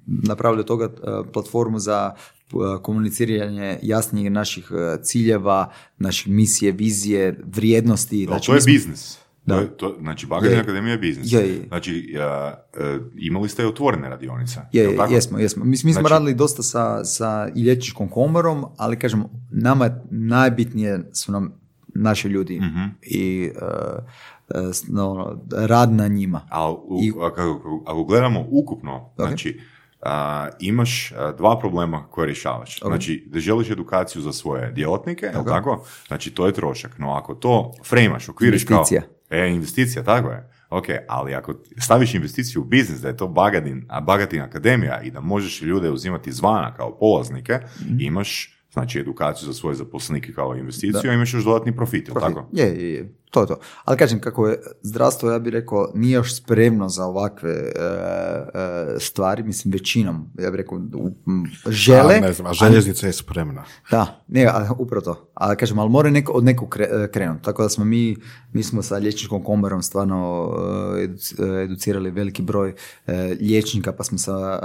napravili 0.05 0.59
od 0.59 0.67
toga 0.67 0.85
uh, 0.85 0.91
platformu 1.33 1.79
za 1.79 2.13
komuniciranje 2.81 3.79
jasnije 3.81 4.29
naših 4.29 4.71
ciljeva, 5.01 5.71
naših 5.97 6.27
misije, 6.27 6.71
vizije, 6.71 7.39
vrijednosti. 7.45 8.25
Znači, 8.25 8.47
to 8.47 8.55
je 8.55 8.61
smo- 8.61 8.71
biznis. 8.71 9.17
Da. 9.45 9.67
To 9.67 9.95
znači, 9.99 10.27
Bagatin 10.27 10.51
Je. 10.51 10.59
Akademija 10.59 10.91
je 10.91 10.97
biznis. 10.97 11.31
Je, 11.33 11.39
je. 11.49 11.65
Znači, 11.67 12.15
a, 12.17 12.53
e, 12.73 12.97
imali 13.17 13.49
ste 13.49 13.67
otvorene 13.67 14.09
radionice. 14.09 14.59
Je, 14.71 14.83
je, 14.83 14.97
tako? 14.97 15.13
jesmo, 15.13 15.39
jesmo. 15.39 15.63
Mi, 15.63 15.69
mi 15.71 15.77
smo 15.77 15.91
Znači- 15.91 16.09
radili 16.09 16.33
dosta 16.33 16.63
sa, 16.63 17.05
sa 17.05 17.49
i 17.55 17.63
liječničkom 17.63 18.09
komorom, 18.09 18.65
ali 18.77 18.99
kažem, 18.99 19.23
nama 19.51 19.85
je 19.85 20.01
najbitnije 20.11 21.09
su 21.13 21.31
nam 21.31 21.53
naši 21.89 22.27
ljudi 22.27 22.59
Mhm. 22.59 22.83
i 23.03 23.51
uh, 23.51 23.67
uh, 24.61 24.71
s- 24.71 24.87
no, 24.87 25.37
rad 25.53 25.91
na 25.91 26.07
njima. 26.07 26.41
Ali 26.49 26.75
u- 26.79 26.99
I- 27.01 27.13
ako, 27.21 27.41
ako 27.85 28.03
gledamo 28.03 28.45
ukupno, 28.49 29.09
znači, 29.17 29.59
a, 30.01 30.47
imaš 30.59 31.11
a, 31.11 31.31
dva 31.31 31.59
problema 31.59 32.03
koje 32.03 32.25
rješavaš. 32.25 32.79
Znači, 32.79 33.27
da 33.27 33.39
želiš 33.39 33.69
edukaciju 33.69 34.21
za 34.21 34.33
svoje 34.33 34.71
djelatnike, 34.71 35.25
jel 35.25 35.41
Ok. 35.41 35.47
tako? 35.47 35.85
Znači, 36.07 36.31
to 36.31 36.45
je 36.45 36.53
trošak. 36.53 36.99
No, 36.99 37.11
ako 37.11 37.35
to 37.35 37.71
frejmaš, 37.83 38.29
okviriš 38.29 38.63
kao... 38.63 38.75
Investicija. 38.75 39.01
E, 39.29 39.47
investicija, 39.47 40.03
tako 40.03 40.29
je. 40.29 40.49
Ok, 40.69 40.85
ali 41.07 41.33
ako 41.33 41.53
staviš 41.77 42.13
investiciju 42.13 42.61
u 42.61 42.65
biznis, 42.65 42.99
da 42.99 43.07
je 43.07 43.17
to 43.17 43.27
Bagatin, 43.27 43.85
a 43.89 44.01
Bagatin 44.01 44.41
Akademija 44.41 45.01
i 45.01 45.11
da 45.11 45.19
možeš 45.21 45.61
ljude 45.61 45.89
uzimati 45.89 46.29
izvana 46.29 46.73
kao 46.73 46.97
polaznike, 46.97 47.59
Mhm. 47.81 47.99
imaš 47.99 48.51
znači 48.71 48.99
edukaciju 48.99 49.45
za 49.45 49.53
svoje 49.53 49.75
zaposlenike 49.75 50.33
kao 50.33 50.55
investiciju, 50.55 51.11
a 51.11 51.13
imaš 51.13 51.33
još 51.33 51.43
dodatni 51.43 51.75
profit, 51.75 52.07
jel 52.07 52.15
tako? 52.15 52.49
Je, 52.53 52.65
je, 52.65 52.93
je, 52.93 53.13
to 53.35 53.41
je 53.41 53.47
to. 53.47 53.55
Ali 53.83 53.97
kažem, 53.97 54.19
kako 54.19 54.47
je 54.47 54.59
zdravstvo, 54.81 55.31
ja 55.31 55.39
bih 55.39 55.53
rekao, 55.53 55.91
nije 55.93 56.13
još 56.13 56.35
spremno 56.35 56.89
za 56.89 57.05
ovakve 57.05 57.51
e, 57.51 57.71
e, 57.75 58.99
stvari, 58.99 59.43
mislim, 59.43 59.71
većinom, 59.71 60.29
ja 60.39 60.51
bih 60.51 60.57
rekao, 60.57 60.77
u- 60.77 61.13
m, 61.27 61.43
žele. 61.67 62.15
A, 62.15 62.19
ne 62.19 62.33
znam, 62.33 62.47
a 62.47 62.53
željeznica 62.53 63.07
je 63.07 63.13
spremna. 63.13 63.63
Da, 63.91 64.23
ne, 64.27 64.45
a, 64.45 64.69
upravo 64.77 65.01
to. 65.03 65.29
Ali 65.33 65.57
kažem, 65.57 65.79
ali 65.79 65.89
mora 65.89 66.09
neko, 66.09 66.31
od 66.31 66.43
nekog 66.43 66.69
kre, 66.69 66.87
krenuti. 67.07 67.43
Tako 67.43 67.63
da 67.63 67.69
smo 67.69 67.85
mi, 67.85 68.15
mi 68.53 68.63
smo 68.63 68.81
sa 68.81 68.95
liječničkom 68.95 69.43
komorom 69.43 69.83
stvarno 69.83 70.49
educ- 70.95 71.33
eh, 71.59 71.63
educirali 71.63 72.11
veliki 72.11 72.41
broj 72.41 72.73
eh, 73.07 73.13
liječnika, 73.39 73.91
pa 73.91 74.03
smo 74.03 74.17
sa 74.17 74.59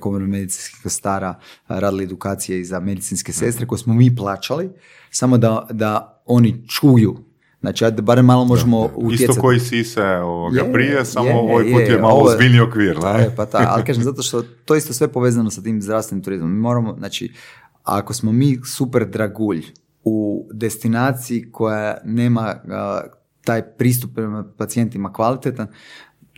komorom 0.00 0.28
medicinskih 0.28 0.92
stara 0.92 1.34
radili 1.68 2.04
edukacije 2.04 2.60
i 2.60 2.64
za 2.64 2.80
medicinske 2.80 3.32
sestre 3.32 3.66
koje 3.66 3.78
smo 3.78 3.94
mi 3.94 4.16
plaćali, 4.16 4.70
samo 5.10 5.38
da, 5.38 5.66
da 5.70 6.22
oni 6.26 6.64
čuju. 6.68 7.16
Znači, 7.62 7.84
ajde, 7.84 8.02
barem 8.02 8.26
malo 8.26 8.44
možemo 8.44 8.90
utjecati. 8.94 9.30
Isto 9.30 9.42
koji 9.42 9.60
si 9.60 9.84
se 9.84 10.02
ovoga 10.02 10.60
Je, 10.60 10.72
prije, 10.72 11.04
samo 11.04 11.28
je, 11.28 11.34
ovaj 11.34 11.72
put 11.72 11.80
je, 11.80 11.86
je, 11.86 11.98
malo 12.00 12.20
ozbiljniji 12.20 12.60
okvir. 12.60 12.98
Da, 13.00 13.16
ne? 13.16 13.22
je, 13.22 13.32
pa 13.36 13.46
tak, 13.46 13.66
ali 13.68 13.84
kažem, 13.84 14.02
zato 14.02 14.22
što 14.22 14.42
to 14.42 14.76
isto 14.76 14.92
sve 14.92 15.08
povezano 15.08 15.50
sa 15.50 15.62
tim 15.62 15.82
zdravstvenim 15.82 16.24
turizmom. 16.24 16.52
Mi 16.52 16.58
moramo, 16.58 16.94
znači, 16.98 17.32
ako 17.82 18.14
smo 18.14 18.32
mi 18.32 18.58
super 18.64 19.08
dragulj 19.08 19.64
u 20.04 20.48
destinaciji 20.52 21.48
koja 21.52 21.96
nema 22.04 22.54
a, 22.68 23.00
taj 23.44 23.62
pristup 23.62 24.14
prema 24.14 24.44
pacijentima 24.56 25.12
kvalitetan, 25.12 25.66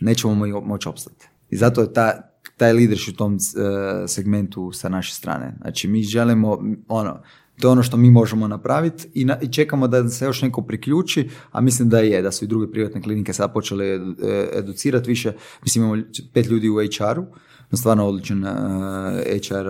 nećemo 0.01 0.33
mo- 0.33 0.65
moći 0.65 0.89
opstati. 0.89 1.27
I 1.49 1.57
zato 1.57 1.81
je 1.81 1.93
ta, 1.93 2.35
taj 2.57 2.73
leadership 2.73 3.13
u 3.13 3.17
tom 3.17 3.35
e, 3.35 4.07
segmentu 4.07 4.71
sa 4.71 4.89
naše 4.89 5.13
strane. 5.13 5.55
Znači, 5.61 5.87
mi 5.87 6.03
želimo, 6.03 6.59
ono, 6.87 7.21
to 7.59 7.67
je 7.67 7.71
ono 7.71 7.83
što 7.83 7.97
mi 7.97 8.11
možemo 8.11 8.47
napraviti 8.47 9.07
i, 9.13 9.25
na- 9.25 9.39
i 9.41 9.47
čekamo 9.47 9.87
da 9.87 10.09
se 10.09 10.25
još 10.25 10.41
neko 10.41 10.61
priključi, 10.61 11.29
a 11.51 11.61
mislim 11.61 11.89
da 11.89 11.99
je, 11.99 12.21
da 12.21 12.31
su 12.31 12.45
i 12.45 12.47
druge 12.47 12.71
privatne 12.71 13.01
klinike 13.01 13.33
sad 13.33 13.53
počele 13.53 13.85
edu- 13.85 14.15
e, 14.23 14.49
educirati 14.53 15.09
više. 15.09 15.33
Mislim, 15.63 15.83
imamo 15.85 16.03
pet 16.33 16.45
ljudi 16.45 16.69
u 16.69 16.75
HR-u, 16.75 17.25
stvarno 17.73 18.07
odličan 18.07 18.45
e, 18.45 18.49
HR 19.39 19.67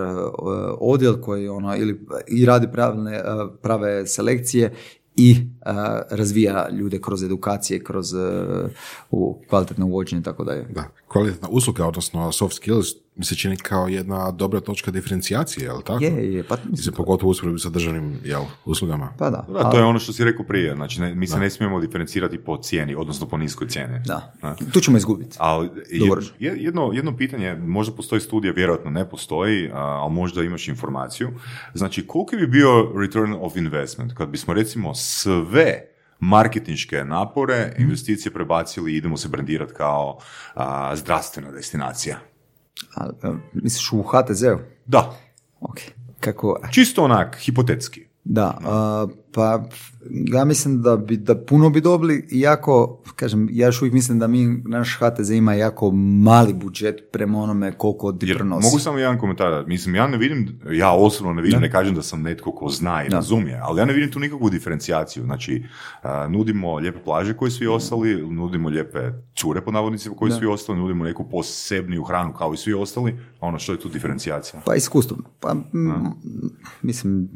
odjel 0.80 1.16
koji 1.16 1.48
ono, 1.48 1.76
ili, 1.76 2.00
i 2.28 2.44
radi 2.46 2.68
pravilne, 2.72 3.14
e, 3.14 3.22
prave 3.62 4.06
selekcije 4.06 4.72
i 5.16 5.30
e, 5.30 5.36
razvija 6.10 6.68
ljude 6.70 7.00
kroz 7.00 7.22
edukacije, 7.22 7.84
kroz 7.84 8.14
e, 8.14 8.18
u 9.10 9.38
kvalitetno 9.48 9.86
uvođenje 9.86 10.20
i 10.20 10.24
tako 10.24 10.44
dalje. 10.44 10.62
Da. 10.74 10.84
Kvalitetna 11.16 11.48
usluga, 11.50 11.86
odnosno 11.86 12.32
soft 12.32 12.56
skills, 12.56 12.86
mi 13.16 13.24
se 13.24 13.34
čini 13.34 13.56
kao 13.56 13.88
jedna 13.88 14.30
dobra 14.30 14.60
točka 14.60 14.90
diferencijacije, 14.90 15.64
jel 15.64 15.82
tako? 15.82 16.04
Je, 16.04 16.34
je, 16.34 16.42
pa 16.42 16.56
Mislim, 16.70 16.94
pogotovo 16.94 17.30
usporedbi 17.30 17.60
sa 17.60 17.68
državnim 17.68 18.18
jel, 18.24 18.42
uslugama. 18.64 19.12
Pa 19.18 19.30
da. 19.30 19.46
Da, 19.52 19.70
to 19.70 19.78
je 19.78 19.84
ono 19.84 19.98
što 19.98 20.12
si 20.12 20.24
rekao 20.24 20.44
prije, 20.44 20.74
znači 20.74 21.00
ne, 21.00 21.14
mi 21.14 21.26
se 21.26 21.38
ne 21.38 21.50
smijemo 21.50 21.80
diferencirati 21.80 22.38
po 22.38 22.56
cijeni, 22.56 22.94
odnosno 22.94 23.28
po 23.28 23.36
niskoj 23.36 23.68
cijeni. 23.68 24.00
Da. 24.06 24.32
Tu 24.72 24.80
ćemo 24.80 24.96
izgubiti. 24.96 25.36
Ali 25.40 25.70
jedno, 26.40 26.90
jedno 26.92 27.16
pitanje, 27.16 27.54
možda 27.54 27.96
postoji 27.96 28.20
studija, 28.20 28.52
vjerojatno 28.52 28.90
ne 28.90 29.10
postoji, 29.10 29.70
ali 29.72 30.12
možda 30.12 30.42
imaš 30.42 30.68
informaciju. 30.68 31.30
Znači, 31.74 32.06
koliki 32.06 32.36
bi 32.36 32.46
bio 32.46 32.92
return 33.00 33.34
of 33.40 33.56
investment 33.56 34.14
kad 34.14 34.28
bismo 34.28 34.54
recimo 34.54 34.94
sve 34.94 35.95
marketinške 36.20 37.04
napore, 37.04 37.74
investicije 37.78 38.32
prebacili 38.32 38.92
i 38.92 38.96
idemo 38.96 39.16
se 39.16 39.28
brandirati 39.28 39.72
kao 39.74 40.18
a, 40.54 40.96
zdravstvena 40.96 41.50
destinacija? 41.50 42.18
A, 42.94 43.08
a, 43.22 43.36
misliš 43.52 43.92
u 43.92 44.02
HTZ-u? 44.02 44.58
Da, 44.86 45.26
Ok. 45.60 45.78
Kako, 46.20 46.60
čisto 46.70 47.04
onak, 47.04 47.38
hipotetski. 47.40 48.05
Da, 48.28 48.58
a, 48.64 49.06
pa 49.32 49.64
ja 50.08 50.44
mislim 50.44 50.82
da 50.82 50.96
bi 50.96 51.16
da 51.16 51.44
puno 51.44 51.70
bi 51.70 51.80
dobili, 51.80 52.28
iako, 52.30 53.02
kažem, 53.16 53.48
ja 53.50 53.66
još 53.66 53.82
uvijek 53.82 53.94
mislim 53.94 54.18
da 54.18 54.26
mi, 54.26 54.62
naš 54.64 54.98
HTZ 54.98 55.30
ima 55.30 55.54
jako 55.54 55.90
mali 56.24 56.54
budžet 56.54 57.08
prema 57.12 57.38
onome 57.38 57.72
koliko 57.72 58.12
doprinosi. 58.12 58.66
mogu 58.66 58.78
samo 58.78 58.98
jedan 58.98 59.18
komentar, 59.18 59.64
mislim, 59.66 59.94
ja 59.94 60.06
ne 60.06 60.18
vidim, 60.18 60.60
ja 60.70 60.92
osobno 60.92 61.32
ne 61.32 61.42
vidim, 61.42 61.60
ne 61.60 61.70
kažem 61.70 61.94
da 61.94 62.02
sam 62.02 62.22
netko 62.22 62.52
ko 62.52 62.68
zna 62.68 63.04
i 63.04 63.08
razumije, 63.08 63.60
ali 63.62 63.80
ja 63.80 63.84
ne 63.84 63.92
vidim 63.92 64.10
tu 64.10 64.18
nikakvu 64.18 64.50
diferencijaciju. 64.50 65.24
Znači, 65.24 65.64
a, 66.02 66.28
nudimo 66.28 66.76
lijepe 66.76 66.98
plaže 67.04 67.36
koji 67.36 67.50
svi 67.50 67.66
ostali, 67.66 68.32
nudimo 68.32 68.68
lijepe 68.68 68.98
cure 69.34 69.60
po 69.64 69.70
navodnicima 69.70 70.16
koji 70.16 70.32
svi 70.32 70.46
ostali, 70.46 70.78
nudimo 70.78 71.04
neku 71.04 71.28
posebniju 71.30 72.04
hranu 72.04 72.32
kao 72.32 72.54
i 72.54 72.56
svi 72.56 72.74
ostali, 72.74 73.18
a 73.40 73.46
ono 73.46 73.58
što 73.58 73.72
je 73.72 73.80
tu 73.80 73.88
diferencijacija? 73.88 74.62
Pa 74.66 74.74
iskustvo. 74.74 75.16
Pa, 75.40 75.50
m, 75.50 76.12
mislim, 76.82 77.28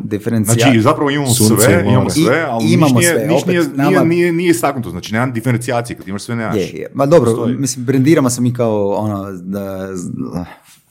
diferencija... 0.00 0.54
Znači, 0.54 0.80
zapravo 0.80 1.10
imamo 1.10 1.28
Sunce 1.28 1.64
sve, 1.64 1.84
i 1.84 1.88
imamo 1.88 2.10
sve, 2.10 2.22
I- 2.36 2.42
ali 2.42 2.64
imamo 2.66 2.86
niš 2.90 2.98
nije, 3.00 3.10
sve, 3.10 3.26
niš 3.26 3.42
opet 3.42 3.48
nije, 3.48 3.62
nama- 3.66 3.90
nije, 3.90 4.04
nije, 4.04 4.32
nije 4.32 4.50
istaknuto, 4.50 4.90
znači 4.90 5.12
nema 5.12 5.26
diferencijacije, 5.26 5.96
kad 5.96 6.08
imaš 6.08 6.22
sve 6.22 6.36
nemaš. 6.36 6.56
Je, 6.56 6.68
je. 6.70 6.86
Ma 6.94 7.06
dobro, 7.06 7.30
Postoji. 7.30 7.56
mislim, 7.56 7.84
brendiramo 7.84 8.30
se 8.30 8.40
mi 8.40 8.54
kao 8.54 8.88
ono, 8.88 9.32
da, 9.32 9.88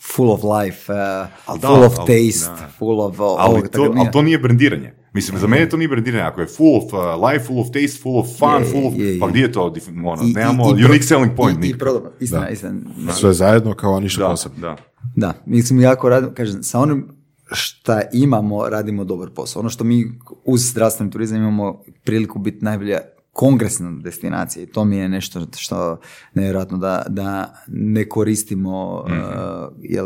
full 0.06 0.32
of 0.32 0.42
life, 0.44 0.94
uh, 0.94 0.98
Al 1.46 1.58
da, 1.58 1.68
full 1.68 1.84
of 1.84 1.94
al- 1.94 2.06
taste, 2.08 2.50
da. 2.52 2.68
full 2.70 3.02
of 3.02 3.14
uh, 3.14 3.26
Ali, 3.30 3.38
ovoga, 3.44 3.62
to, 3.62 3.68
tako 3.70 3.84
da 3.84 3.94
mi- 3.94 4.00
ali 4.00 4.12
to 4.12 4.22
nije 4.22 4.40
brendiranje. 4.40 4.94
Mislim, 5.14 5.40
za 5.40 5.48
mene 5.48 5.70
to 5.70 5.78
nije 5.78 5.88
brendiranje. 5.88 6.24
Ako 6.24 6.42
je 6.42 6.48
full 6.48 6.78
of 6.78 6.84
uh, 6.86 7.00
life, 7.24 7.46
full 7.46 7.60
of 7.60 7.68
taste, 7.68 8.02
full 8.02 8.20
of 8.20 8.28
fun, 8.30 8.60
Je, 8.60 8.66
full 8.66 8.88
of... 8.88 8.94
je, 8.96 9.14
je. 9.14 9.20
Pa 9.20 9.28
gdje 9.28 9.42
je 9.42 9.52
to? 9.52 9.74
Ono, 10.06 10.24
I- 10.24 10.30
i- 10.30 10.34
nemamo 10.34 10.64
i 10.66 10.68
pro- 10.74 10.86
unique 10.86 11.04
selling 11.04 11.36
point. 11.36 11.64
I, 11.64 11.68
i 11.68 11.74
istina, 12.20 12.42
Da. 12.42 12.50
istina. 12.50 12.74
Sve 13.14 13.34
zajedno 13.34 13.74
kao 13.74 14.00
ništa 14.00 14.22
Da, 14.22 14.30
posebno. 14.30 14.60
da. 14.60 14.76
Da, 15.16 15.34
mislim 15.46 15.80
jako 15.82 16.10
radim, 16.10 16.34
kažem, 16.34 16.64
sa 16.64 16.80
onim 16.80 17.08
šta 17.52 18.02
imamo 18.14 18.70
radimo 18.70 19.04
dobar 19.04 19.30
posao. 19.30 19.60
Ono 19.60 19.70
što 19.70 19.84
mi 19.84 20.20
uz 20.46 20.62
zdravstveni 20.62 21.12
turizam 21.12 21.38
imamo 21.38 21.82
priliku 22.04 22.40
biti 22.40 22.66
najbolja 22.66 23.00
kongresna 23.32 23.92
destinacija 23.92 24.64
i 24.64 24.66
to 24.66 24.86
mi 24.86 24.98
je 24.98 25.10
nešto 25.10 25.42
što 25.58 26.00
nevjerojatno 26.34 26.78
da, 26.78 27.04
da 27.10 27.54
ne 27.68 28.10
koristimo, 28.10 28.96
uh, 28.96 29.78
jer 29.82 30.06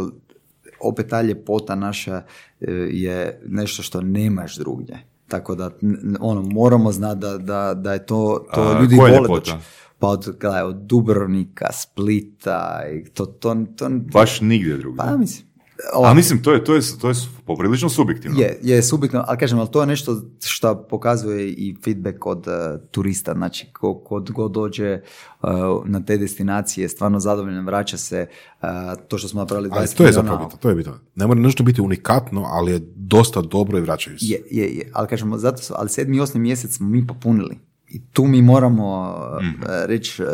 opet 0.80 1.08
ta 1.08 1.22
ljepota 1.22 1.76
naša 1.76 2.16
uh, 2.16 2.68
je 2.89 3.42
nešto 3.48 3.84
što 3.84 4.02
nemaš 4.02 4.58
drugdje. 4.58 5.00
Tako 5.28 5.56
da 5.56 5.72
ono, 6.20 6.42
moramo 6.42 6.92
znati 6.92 7.20
da, 7.20 7.38
da, 7.38 7.74
da 7.74 7.94
je 7.94 8.06
to, 8.06 8.46
to 8.54 8.62
A, 8.62 8.82
ljudi 8.82 8.96
vole 8.96 9.28
doći. 9.28 9.54
Pa 10.00 10.08
od, 10.08 10.38
gledaj, 10.39 10.62
od 10.62 10.76
Dubrovnika, 10.76 11.72
Splita, 11.74 12.82
i 12.94 13.10
to, 13.10 13.26
to, 13.26 13.66
to, 13.76 13.89
Baš 13.89 14.42
nigdje 14.42 14.78
drugdje. 14.78 14.98
pa 14.98 15.18
mislim, 15.18 15.51
A 15.94 16.14
mislim, 16.14 16.44
to 16.44 16.54
je, 16.54 16.64
to 16.64 16.76
je, 16.76 16.82
to 17.02 17.10
je 17.10 17.16
poprilično 17.46 17.90
subjektivno. 17.90 18.42
je, 18.42 18.60
je 18.62 18.84
subjektivno, 18.84 19.26
ali 19.28 19.38
kažem, 19.38 19.60
ali 19.60 19.72
to 19.72 19.82
je 19.82 19.88
nešto 19.88 20.22
što 20.44 20.88
pokazuje 20.90 21.50
i 21.50 21.76
feedback 21.84 22.26
od 22.26 22.48
uh, 22.48 22.54
turista, 22.92 23.34
znači 23.34 23.68
ko, 23.74 24.00
kod 24.00 24.32
god 24.32 24.52
dođe 24.52 25.00
uh, 25.42 25.50
na 25.86 26.06
te 26.06 26.18
destinacije, 26.18 26.90
stvarno 26.90 27.20
zadovoljan, 27.20 27.66
vraća 27.66 27.98
se, 27.98 28.28
uh, 28.62 28.68
to 29.08 29.18
što 29.18 29.28
smo 29.28 29.42
napravili 29.42 29.70
20 29.70 29.78
Ali 29.78 29.88
to 29.88 30.04
je 30.06 30.12
zapravo 30.12 30.38
bitno, 30.38 30.58
to 30.58 30.70
je 30.70 30.76
bitno. 30.76 30.94
Ne 31.16 31.28
mora 31.28 31.40
nešto 31.40 31.64
biti 31.64 31.82
unikatno, 31.82 32.44
ali 32.48 32.72
je 32.72 32.82
dosta 32.96 33.42
dobro 33.42 33.78
i 33.78 33.82
vraćaju 33.82 34.20
se. 34.20 34.26
Je, 34.26 34.42
je, 34.52 34.76
je, 34.76 34.92
ali 34.94 35.08
kažemo, 35.08 35.38
zato 35.38 35.64
su, 35.64 35.74
ali 35.78 35.90
sedmi 35.90 36.18
i 36.18 36.22
osmi 36.22 36.40
mjesec 36.40 36.76
smo 36.76 36.88
mi 36.88 37.08
popunili. 37.08 37.71
I 37.94 38.02
tu 38.14 38.26
mi 38.26 38.42
moramo 38.42 39.16
uh, 39.38 39.68
reći 39.86 40.24
uh, 40.24 40.30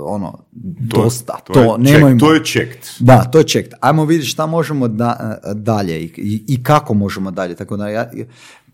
ono. 0.00 0.32
To 0.90 1.02
dosta, 1.02 1.38
to, 1.44 1.52
to 1.52 1.76
nemojmo. 1.78 2.20
to 2.20 2.34
je 2.34 2.44
checked. 2.44 2.88
Da, 2.98 3.24
to 3.24 3.38
je 3.38 3.44
checked. 3.44 3.72
Ajmo 3.80 4.04
vidjeti 4.04 4.28
šta 4.28 4.46
možemo 4.46 4.88
da, 4.88 5.38
dalje 5.54 6.00
i, 6.00 6.12
i, 6.16 6.44
i 6.48 6.62
kako 6.62 6.94
možemo 6.94 7.30
dalje. 7.30 7.54
Tako 7.54 7.76
da 7.76 7.88
ja, 7.88 8.10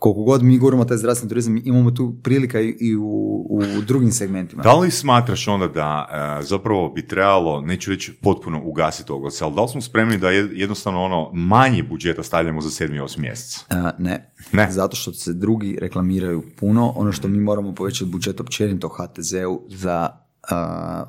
koliko 0.01 0.23
god 0.23 0.43
mi 0.43 0.59
guramo 0.59 0.85
taj 0.85 0.97
zdravstveni 0.97 1.29
turizam, 1.29 1.57
imamo 1.59 1.91
tu 1.91 2.15
prilika 2.23 2.61
i, 2.61 2.97
u, 2.97 3.47
u 3.51 3.83
drugim 3.83 4.13
segmentima. 4.13 4.63
Da 4.63 4.75
li 4.75 4.91
smatraš 4.91 5.49
onda 5.49 5.69
da 5.69 6.09
e, 6.41 6.45
zapravo 6.45 6.89
bi 6.89 7.07
trebalo, 7.07 7.61
neću 7.61 7.91
reći 7.91 8.13
potpuno 8.15 8.61
ugasiti 8.65 9.13
oglas, 9.13 9.43
ali 9.43 9.55
da 9.55 9.63
li 9.63 9.69
smo 9.69 9.81
spremni 9.81 10.19
da 10.19 10.31
je- 10.31 10.49
jednostavno 10.53 11.03
ono 11.03 11.31
manje 11.33 11.83
budžeta 11.83 12.23
stavljamo 12.23 12.61
za 12.61 12.71
sedmi 12.71 12.97
i 12.97 13.01
osmi 13.01 13.21
mjesec? 13.23 13.65
A, 13.69 13.91
ne. 13.99 14.33
Ne. 14.53 14.71
Zato 14.71 14.97
što 14.97 15.13
se 15.13 15.33
drugi 15.33 15.79
reklamiraju 15.81 16.43
puno. 16.57 16.93
Ono 16.97 17.13
što 17.13 17.29
mi 17.29 17.41
moramo 17.41 17.75
povećati 17.75 18.11
budžet 18.11 18.41
općenito 18.41 18.89
HTZ-u 18.89 19.61
za 19.69 20.09
a, 20.51 21.05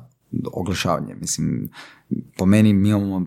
oglašavanje. 0.46 1.14
Mislim, 1.14 1.68
po 2.38 2.46
meni 2.46 2.72
mi 2.72 2.88
imamo 2.88 3.26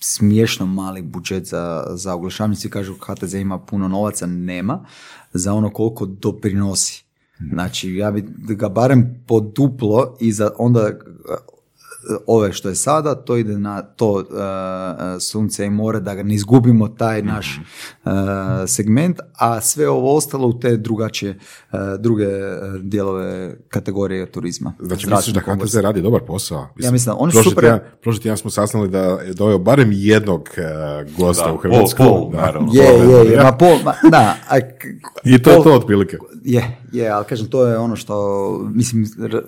smiješno 0.00 0.66
mali 0.66 1.02
budžet 1.02 1.44
za, 1.44 1.86
za 1.94 2.14
oglašavanje. 2.14 2.56
Svi 2.56 2.70
kažu 2.70 2.94
HTZ 2.94 3.34
ima 3.34 3.58
puno 3.58 3.88
novaca, 3.88 4.26
nema. 4.26 4.84
Za 5.32 5.54
ono 5.54 5.70
koliko 5.70 6.06
doprinosi. 6.06 7.04
Znači, 7.52 7.94
ja 7.94 8.10
bi 8.10 8.24
ga 8.36 8.68
barem 8.68 9.24
poduplo 9.26 10.16
i 10.20 10.32
za 10.32 10.50
onda 10.58 10.90
ove 12.26 12.52
što 12.52 12.68
je 12.68 12.74
sada, 12.74 13.14
to 13.16 13.36
ide 13.36 13.58
na 13.58 13.82
to 13.82 14.10
uh, 14.10 14.22
sunce 15.20 15.66
i 15.66 15.70
more, 15.70 16.00
da 16.00 16.14
ga 16.14 16.22
ne 16.22 16.34
izgubimo 16.34 16.88
taj 16.88 17.22
naš 17.22 17.60
uh, 18.04 18.10
segment, 18.66 19.18
a 19.34 19.60
sve 19.60 19.88
ovo 19.88 20.16
ostalo 20.16 20.48
u 20.48 20.52
te 20.54 20.76
drugačije, 20.76 21.38
uh, 21.72 21.78
druge 21.98 22.26
dijelove 22.80 23.22
kategorije 23.68 24.26
turizma. 24.26 24.72
Znači, 24.80 25.06
misliš 25.08 25.34
da. 25.34 25.40
HDZ 25.42 25.74
radi 25.74 26.02
dobar 26.02 26.20
posao? 26.22 26.68
Ja 26.76 26.90
mislim 26.90 27.06
da 27.06 27.18
oni 27.18 27.32
super- 27.34 27.60
Tjedan, 27.60 27.80
prošli 28.02 28.22
tjedan 28.22 28.36
smo 28.36 28.50
saznali 28.50 28.88
da 28.88 28.98
je 29.00 29.32
doveo 29.32 29.58
barem 29.58 29.88
jednog 29.92 30.48
gosta 31.18 31.46
Da, 31.46 31.52
u 31.52 31.56
Hrvatsku. 31.56 31.96
pol, 31.98 32.06
pol, 32.10 32.30
Da. 32.30 32.36
naravno. 32.36 32.68
Je, 32.72 32.82
je, 32.84 33.30
je, 33.30 33.42
ma 33.42 33.52
pol, 33.52 33.76
ma, 33.84 34.10
da. 34.10 34.34
a 34.48 34.60
k- 34.60 34.84
I 35.24 35.42
to 35.42 35.50
je 35.50 35.62
to 35.62 35.72
otprilike. 35.72 36.18
Je, 36.44 36.62
je, 36.92 37.08
ali 37.08 37.24
kažem, 37.24 37.46
to 37.46 37.66
je 37.66 37.78
ono 37.78 37.96
što, 37.96 38.14
mislim, 38.64 39.06
r- 39.24 39.42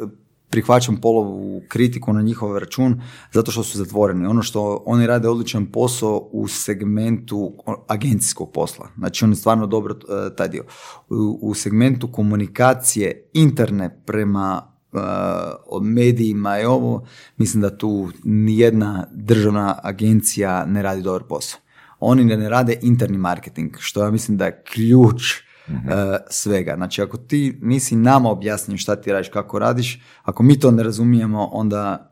prihvaćam 0.51 0.97
polovu 0.97 1.63
kritiku 1.69 2.13
na 2.13 2.23
njihov 2.23 2.59
račun 2.59 3.01
zato 3.33 3.53
što 3.53 3.63
su 3.63 3.79
zatvoreni. 3.79 4.27
Ono 4.27 4.43
što 4.43 4.83
oni 4.87 5.07
rade 5.07 5.29
odličan 5.29 5.67
posao 5.67 6.29
u 6.33 6.49
segmentu 6.49 7.53
agencijskog 7.89 8.53
posla. 8.53 8.89
Znači 8.99 9.25
oni 9.25 9.37
stvarno 9.37 9.67
dobro 9.67 9.95
e, 9.95 10.37
taj 10.37 10.49
dio. 10.49 10.65
U, 11.11 11.39
u 11.43 11.55
segmentu 11.55 12.13
komunikacije 12.13 13.31
interne 13.33 14.03
prema 14.07 14.63
e, 14.63 14.99
o 15.67 15.81
medijima 15.81 16.61
i 16.61 16.65
ovo, 16.65 17.07
mislim 17.37 17.61
da 17.61 17.79
tu 17.79 18.09
nijedna 18.25 19.07
državna 19.13 19.79
agencija 19.83 20.67
ne 20.67 20.83
radi 20.83 21.03
dobar 21.03 21.23
posao. 21.23 21.61
Oni 22.01 22.25
ne, 22.25 22.49
rade 22.49 22.79
interni 22.83 23.19
marketing, 23.19 23.77
što 23.79 24.05
ja 24.05 24.11
mislim 24.11 24.37
da 24.37 24.45
je 24.45 24.63
ključ 24.73 25.44
e, 25.69 25.73
svega. 26.31 26.75
Znači, 26.77 27.03
ako 27.03 27.17
ti 27.17 27.59
nisi 27.63 27.97
nama 27.97 28.31
objasnio 28.31 28.79
šta 28.79 28.97
ti 28.97 29.13
radiš, 29.13 29.29
kako 29.29 29.59
radiš, 29.59 30.01
ako 30.23 30.43
mi 30.43 30.59
to 30.59 30.71
ne 30.71 30.83
razumijemo, 30.83 31.49
onda 31.53 32.11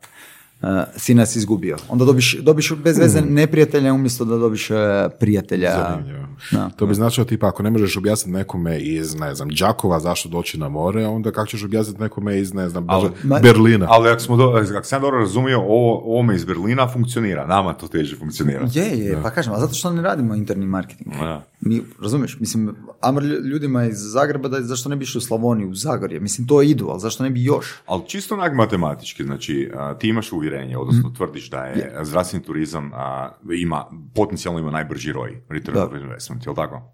e, 0.62 0.66
si 0.96 1.14
nas 1.14 1.36
izgubio. 1.36 1.76
Onda 1.88 2.04
dobiš, 2.04 2.38
dobiš 2.42 2.72
bez 2.84 2.98
veze 2.98 3.20
neprijatelja 3.20 3.92
umjesto 3.92 4.24
da 4.24 4.36
dobiš 4.36 4.70
e, 4.70 4.74
prijatelja. 5.20 5.70
Zanimljivo. 5.88 6.22
Da. 6.50 6.70
To 6.76 6.86
bi 6.86 6.94
značilo 6.94 7.24
tipa 7.24 7.48
ako 7.48 7.62
ne 7.62 7.70
možeš 7.70 7.96
objasniti 7.96 8.30
nekome 8.38 8.78
iz, 8.80 9.14
ne 9.14 9.34
znam, 9.34 9.48
Đakova 9.48 10.00
zašto 10.00 10.28
doći 10.28 10.58
na 10.58 10.68
more, 10.68 11.06
onda 11.06 11.30
kako 11.30 11.46
ćeš 11.46 11.64
objasniti 11.64 12.00
nekome 12.00 12.38
iz, 12.38 12.54
ne 12.54 12.68
znam, 12.68 12.84
Ali- 12.88 13.10
Ber- 13.22 13.42
Berlina. 13.42 13.86
Ali 13.90 14.08
ako, 14.10 14.20
smo 14.20 14.36
do, 14.36 14.44
ako 14.76 14.84
sam 14.86 15.02
dobro 15.02 15.18
razumio, 15.18 15.60
ovo, 15.60 15.98
ovome 15.98 16.34
iz 16.34 16.44
Berlina 16.44 16.88
funkcionira, 16.88 17.46
nama 17.46 17.72
to 17.72 17.88
teže 17.88 18.16
funkcionira. 18.16 18.66
Je, 18.72 18.98
je, 18.98 19.18
pa 19.22 19.30
kažem, 19.30 19.52
a 19.52 19.58
zato 19.60 19.74
što 19.74 19.92
ne 19.92 20.02
radimo 20.02 20.34
interni 20.34 20.66
marketing? 20.66 21.14
Da. 21.20 21.42
Mi, 21.62 21.82
razumiješ, 22.00 22.36
mislim, 22.40 22.76
lju- 23.20 23.40
ljudima 23.42 23.84
iz 23.84 23.98
Zagreba, 24.02 24.48
da 24.48 24.60
zašto 24.60 24.88
ne 24.88 24.96
bi 24.96 25.02
išli 25.02 25.18
u 25.18 25.22
Slavoniju, 25.22 25.70
u 25.70 25.74
Zagorje? 25.74 26.20
Mislim, 26.20 26.46
to 26.46 26.62
idu, 26.62 26.88
ali 26.88 27.00
zašto 27.00 27.22
ne 27.22 27.30
bi 27.30 27.44
još? 27.44 27.66
Ali 27.86 28.02
čisto 28.06 28.34
onak 28.34 28.54
matematički, 28.54 29.24
znači 29.24 29.70
ti 29.98 30.08
imaš 30.08 30.32
uvjerenje, 30.32 30.78
odnosno 30.78 31.02
Mhm. 31.02 31.16
tvrdiš 31.16 31.50
da 31.50 31.58
je 31.58 31.98
zdravstveni 32.02 32.44
turizam 32.44 32.90
a, 32.94 33.28
ima, 33.52 33.84
potencijalno 34.14 34.60
ima 34.60 34.70
najbrži 34.70 35.12
ROI, 35.12 35.36
return 35.48 35.74
Da. 35.74 35.86
of 35.86 35.92
investment, 35.94 36.46
jel 36.46 36.54
tako? 36.54 36.92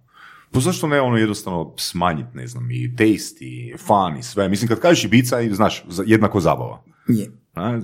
Pa 0.50 0.60
zašto 0.60 0.86
ne 0.86 1.00
ono 1.00 1.16
jednostavno 1.16 1.74
smanjiti, 1.76 2.36
ne 2.36 2.46
znam, 2.46 2.70
i 2.70 2.96
taste, 2.96 3.44
i 3.44 3.74
fun, 3.78 4.16
i 4.18 4.22
sve. 4.22 4.48
Mislim, 4.48 4.68
kad 4.68 4.80
kažeš 4.80 5.04
Ibiza, 5.04 5.36
znaš, 5.52 5.84
jednako 6.06 6.40
zabava. 6.40 6.82
Je. 7.08 7.30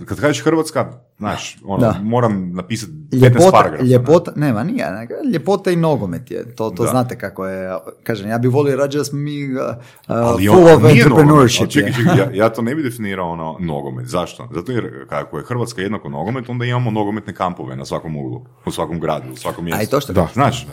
Kad 0.04 0.20
kažeš 0.20 0.44
Hrvatska, 0.44 0.92
znaš, 1.18 1.58
ono, 1.64 1.80
Da. 1.80 1.94
moram 2.02 2.50
napisati 2.52 2.92
15 2.92 3.22
Ljepota, 3.22 3.50
paragrafa. 3.52 3.84
ljepota, 3.84 4.32
nema, 4.36 4.64
nije, 4.64 4.90
nego 4.90 5.14
ljepota 5.32 5.70
i 5.70 5.76
nogomet 5.76 6.30
je, 6.30 6.54
to, 6.54 6.70
to 6.70 6.82
Da. 6.82 6.90
znate 6.90 7.18
kako 7.18 7.46
je, 7.46 7.70
kažem, 8.02 8.28
ja 8.30 8.38
bih 8.38 8.50
volio 8.50 8.76
rađe 8.76 8.98
da 8.98 9.04
smo 9.04 9.18
mi 9.18 9.48
uh, 9.48 9.60
Ali 10.06 10.46
full 10.46 10.66
on, 10.66 10.74
of 10.74 10.84
entrepreneurship. 10.86 11.68
Čekaj, 11.68 11.92
čekaj, 11.92 12.18
ja, 12.18 12.30
ja 12.44 12.48
to 12.48 12.62
ne 12.62 12.74
bi 12.74 12.82
definirao 12.82 13.30
ono 13.30 13.56
nogomet. 13.60 14.06
Zašto? 14.06 14.48
Zato 14.54 14.72
jer 14.72 15.08
kako 15.08 15.38
je 15.38 15.44
Hrvatska 15.44 15.82
jednako 15.82 16.08
nogomet, 16.08 16.48
onda 16.48 16.64
imamo 16.64 16.90
nogometne 16.90 17.34
kampove 17.34 17.76
na 17.76 17.84
svakom 17.84 18.16
uglu, 18.16 18.46
u 18.66 18.70
svakom 18.70 19.00
gradu, 19.00 19.32
u 19.32 19.36
svakom 19.36 19.64
mjestu. 19.64 19.80
A 19.80 19.82
i 19.82 19.86
to 19.86 20.00
što 20.00 20.12
Da. 20.12 20.28
Znaš, 20.32 20.66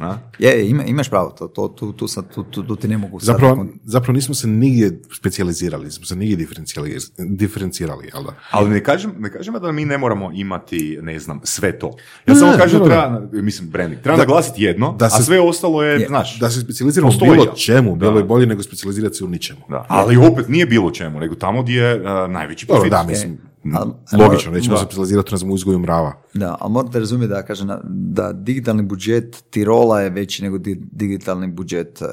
a? 0.00 0.18
Je, 0.38 0.68
ima, 0.68 0.84
imaš 0.84 1.08
pravo, 1.08 1.30
to, 1.30 1.48
to, 1.48 1.68
tu, 1.68 1.92
tu, 1.92 2.08
sad, 2.08 2.34
tu, 2.34 2.42
tu, 2.44 2.62
tu 2.62 2.76
ti 2.76 2.88
ne 2.88 2.98
mogu 2.98 3.20
sad 3.20 3.26
Zapravo, 3.26 3.54
nakon- 3.54 3.78
zapravo 3.84 4.14
nismo 4.14 4.34
se 4.34 4.48
nigdje 4.48 5.00
specijalizirali, 5.12 5.84
nismo 5.84 6.04
se 6.04 6.16
nigdje 6.16 6.36
diferencijali, 6.36 6.96
diferencirali, 7.20 8.10
jel 8.14 8.22
da? 8.24 8.34
Ali 8.50 8.70
ne 8.70 8.82
kažem, 8.82 9.12
ne 9.18 9.30
kažem 9.30 9.54
da 9.54 9.72
mi 9.72 9.84
ne 9.84 9.98
moramo 9.98 10.30
imati, 10.34 10.98
ne 11.02 11.18
znam, 11.18 11.40
sve 11.44 11.78
to. 11.78 11.86
Ja 12.26 12.34
Ne, 12.34 12.36
samo 12.36 12.52
ne, 12.52 12.58
kažem 12.58 12.78
da 12.78 12.84
ne, 12.84 12.90
treba, 12.90 13.42
mislim, 13.42 13.68
branding, 13.68 14.00
treba 14.00 14.16
Da- 14.16 14.22
naglasiti 14.22 14.62
jedno, 14.62 14.92
da 14.92 15.04
a 15.04 15.10
se- 15.10 15.22
sve 15.22 15.40
ostalo 15.40 15.82
je, 15.82 16.00
Je, 16.00 16.06
znaš, 16.06 16.38
Da 16.38 16.50
se 16.50 16.60
specijaliziramo 16.60 17.12
u 17.12 17.24
bilo 17.24 17.46
čemu, 17.46 17.96
bilo 17.96 18.12
Da. 18.12 18.18
je 18.18 18.24
bolje 18.24 18.46
nego 18.46 18.62
specijalizirati 18.62 19.14
se 19.14 19.24
u 19.24 19.28
ničemu. 19.28 19.60
da. 19.68 19.86
ali 19.88 20.16
opet 20.18 20.48
nije 20.48 20.66
bilo 20.66 20.90
čemu, 20.90 21.20
nego 21.20 21.34
tamo 21.34 21.62
gdje 21.62 21.74
je 21.74 22.02
a, 22.06 22.26
najveći 22.26 22.66
profit. 22.66 22.90
da, 22.90 23.02
mislim, 23.02 23.38
logično, 24.18 24.52
nećemo 24.52 24.76
se 24.76 25.36
znam, 25.36 25.50
u 25.50 25.54
uzgoju 25.54 25.78
mrava. 25.78 26.12
Da, 26.34 26.56
ali 26.60 26.72
morate 26.72 26.98
razumjeti 26.98 27.32
da, 27.32 27.42
kažem, 27.42 27.68
da 27.88 28.32
digitalni 28.32 28.82
budžet 28.82 29.44
Tirola 29.50 30.00
je 30.00 30.10
veći 30.10 30.42
nego 30.42 30.58
di- 30.58 30.80
digitalni 30.92 31.48
budžet 31.48 32.02
eh, 32.02 32.06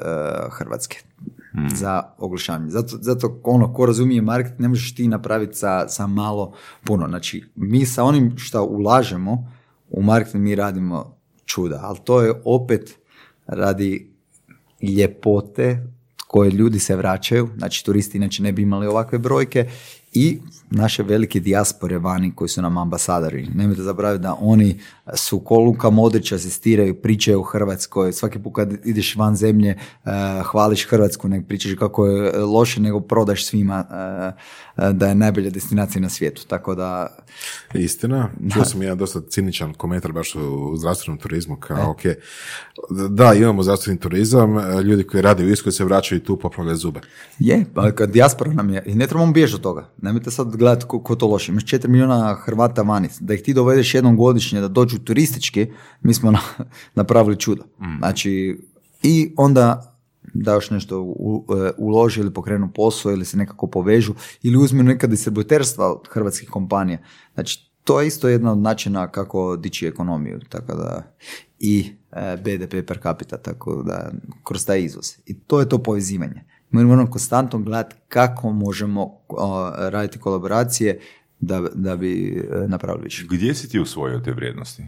Hrvatske 0.50 0.98
za 1.74 2.02
oglašavanje. 2.18 2.70
Zato, 2.70 2.98
zato 3.00 3.40
ono, 3.44 3.72
ko 3.72 3.86
razumije 3.86 4.22
market, 4.22 4.58
ne 4.58 4.68
možeš 4.68 4.94
ti 4.94 5.08
napraviti 5.08 5.54
sa, 5.56 5.88
sa 5.88 6.06
malo 6.06 6.54
puno. 6.84 7.08
Znači, 7.08 7.44
mi 7.56 7.86
sa 7.86 8.04
onim 8.04 8.34
što 8.36 8.64
ulažemo 8.64 9.52
u 9.90 10.02
marketing 10.02 10.44
mi 10.44 10.54
radimo 10.54 11.16
čuda, 11.44 11.80
ali 11.82 11.98
to 12.04 12.20
je 12.22 12.32
opet 12.44 12.98
radi 13.46 14.10
ljepote 14.82 15.86
koje 16.26 16.50
ljudi 16.50 16.78
se 16.78 16.96
vraćaju, 16.96 17.48
znači 17.56 17.84
turisti 17.84 18.18
inače 18.18 18.42
ne 18.42 18.52
bi 18.52 18.62
imali 18.62 18.86
ovakve 18.86 19.18
brojke 19.18 19.70
i 20.12 20.40
naše 20.70 21.02
velike 21.02 21.40
dijaspore 21.40 21.98
vani 21.98 22.32
koji 22.34 22.48
su 22.48 22.62
nam 22.62 22.78
ambasadori. 22.78 23.48
Nemojte 23.54 23.82
zaboraviti 23.82 24.22
da 24.22 24.36
oni 24.40 24.80
su 25.14 25.40
ko 25.40 25.58
Luka 25.58 25.90
Modrić 25.90 26.32
asistiraju, 26.32 26.94
pričaju 26.94 27.40
o 27.40 27.42
Hrvatskoj, 27.42 28.12
svaki 28.12 28.38
put 28.38 28.54
kad 28.54 28.72
ideš 28.84 29.16
van 29.16 29.36
zemlje 29.36 29.70
eh, 29.70 30.10
hvališ 30.44 30.86
Hrvatsku, 30.88 31.28
ne 31.28 31.42
pričaš 31.48 31.72
kako 31.78 32.06
je 32.06 32.38
loše, 32.38 32.80
nego 32.80 33.00
prodaš 33.00 33.46
svima 33.46 33.84
eh, 33.90 34.32
eh, 34.76 34.92
da 34.92 35.08
je 35.08 35.14
najbolja 35.14 35.50
destinacija 35.50 36.02
na 36.02 36.08
svijetu. 36.08 36.46
Tako 36.46 36.74
da 36.74 37.16
Istina, 37.74 38.30
čuo 38.54 38.64
sam 38.64 38.82
jedan 38.82 38.98
dosta 38.98 39.20
ciničan 39.28 39.74
komentar 39.74 40.12
baš 40.12 40.34
u 40.34 40.76
zdravstvenom 40.76 41.18
turizmu, 41.18 41.56
kao 41.56 41.90
ok, 41.90 42.00
da 43.08 43.34
imamo 43.34 43.62
zdravstveni 43.62 44.00
turizam, 44.00 44.58
e, 44.58 44.82
ljudi 44.82 45.04
koji 45.04 45.22
rade 45.22 45.44
u 45.44 45.48
Irskoj 45.48 45.72
se 45.72 45.84
vraćaju 45.84 46.20
i 46.20 46.24
tu 46.24 46.36
popravljaju 46.38 46.76
zube. 46.76 47.00
Je, 47.38 47.64
pa 47.74 47.92
kad 47.92 48.10
dijaspora 48.10 48.52
nam 48.52 48.70
je, 48.70 48.82
i 48.86 48.94
ne 48.94 49.06
trebamo 49.06 49.32
bježati 49.32 49.56
od 49.56 49.62
toga. 49.62 49.88
Nemojte 50.02 50.30
sad 50.30 50.56
gledati 50.58 50.86
ko, 50.88 51.02
ko 51.02 51.14
to 51.14 51.26
loše. 51.26 51.52
Imaš 51.52 51.64
4 51.64 51.88
milijuna 51.88 52.34
Hrvata 52.34 52.82
vani. 52.82 53.08
Da 53.20 53.34
ih 53.34 53.42
ti 53.42 53.54
dovedeš 53.54 53.94
jednom 53.94 54.16
godišnje 54.16 54.60
da 54.60 54.68
dođu 54.68 54.98
turistički, 54.98 55.66
mi 56.02 56.14
smo 56.14 56.30
na- 56.30 56.66
napravili 56.94 57.36
čudo. 57.36 57.62
Znači, 57.98 58.60
i 59.02 59.32
onda 59.36 59.94
da 60.34 60.54
još 60.54 60.70
nešto 60.70 61.00
u, 61.00 61.46
e, 61.56 61.70
uloži 61.78 62.20
ili 62.20 62.34
pokrenu 62.34 62.70
posao 62.74 63.12
ili 63.12 63.24
se 63.24 63.36
nekako 63.36 63.66
povežu 63.66 64.14
ili 64.42 64.56
uzmu 64.56 64.82
neka 64.82 65.06
distributerstva 65.06 65.92
od 65.92 66.08
hrvatskih 66.10 66.48
kompanija. 66.48 66.98
Znači, 67.34 67.70
to 67.84 68.00
je 68.00 68.06
isto 68.06 68.28
jedan 68.28 68.48
od 68.48 68.58
načina 68.58 69.08
kako 69.08 69.56
dići 69.56 69.86
ekonomiju. 69.86 70.40
Tako 70.48 70.74
da, 70.74 71.16
i 71.58 71.92
e, 72.12 72.36
BDP 72.36 72.86
per 72.86 72.98
capita, 73.02 73.36
tako 73.36 73.82
da 73.82 74.10
kroz 74.44 74.66
taj 74.66 74.82
izvoz. 74.82 75.06
I 75.26 75.38
to 75.38 75.60
je 75.60 75.68
to 75.68 75.78
povezivanje. 75.82 76.44
Mi 76.70 76.84
moramo 76.84 77.10
konstantno 77.10 77.58
gledati 77.58 77.96
kako 78.08 78.52
možemo 78.52 79.10
raditi 79.78 80.18
kolaboracije 80.18 81.00
da, 81.40 81.60
da 81.74 81.96
bi 81.96 82.38
e, 82.38 82.68
napravili 82.68 83.04
više. 83.04 83.26
Gdje 83.30 83.54
si 83.54 83.68
ti 83.68 83.80
usvojio 83.80 84.18
te 84.18 84.32
vrijednosti? 84.32 84.86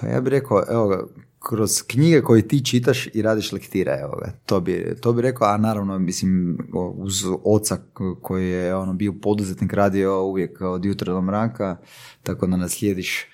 Pa 0.00 0.06
ja 0.06 0.20
bih 0.20 0.30
rekao, 0.30 0.64
evo 0.70 0.88
ga, 0.88 1.06
kroz 1.38 1.82
knjige 1.82 2.22
koje 2.22 2.48
ti 2.48 2.64
čitaš 2.64 3.06
i 3.14 3.22
radiš 3.22 3.52
lektira, 3.52 4.00
evo 4.00 4.16
ga, 4.16 4.32
to 4.46 4.60
bi, 4.60 4.96
to 5.00 5.12
bi 5.12 5.22
rekao, 5.22 5.48
a 5.48 5.56
naravno, 5.56 5.98
mislim, 5.98 6.58
uz 6.94 7.24
oca 7.44 7.78
koji 8.22 8.48
je 8.48 8.76
ono, 8.76 8.92
bio 8.92 9.12
poduzetnik, 9.22 9.72
radio 9.72 10.22
uvijek 10.22 10.60
od 10.60 10.84
jutra 10.84 11.12
do 11.12 11.22
mraka, 11.22 11.76
tako 12.22 12.46
da 12.46 12.56
naslijediš 12.56 13.20
e, 13.20 13.26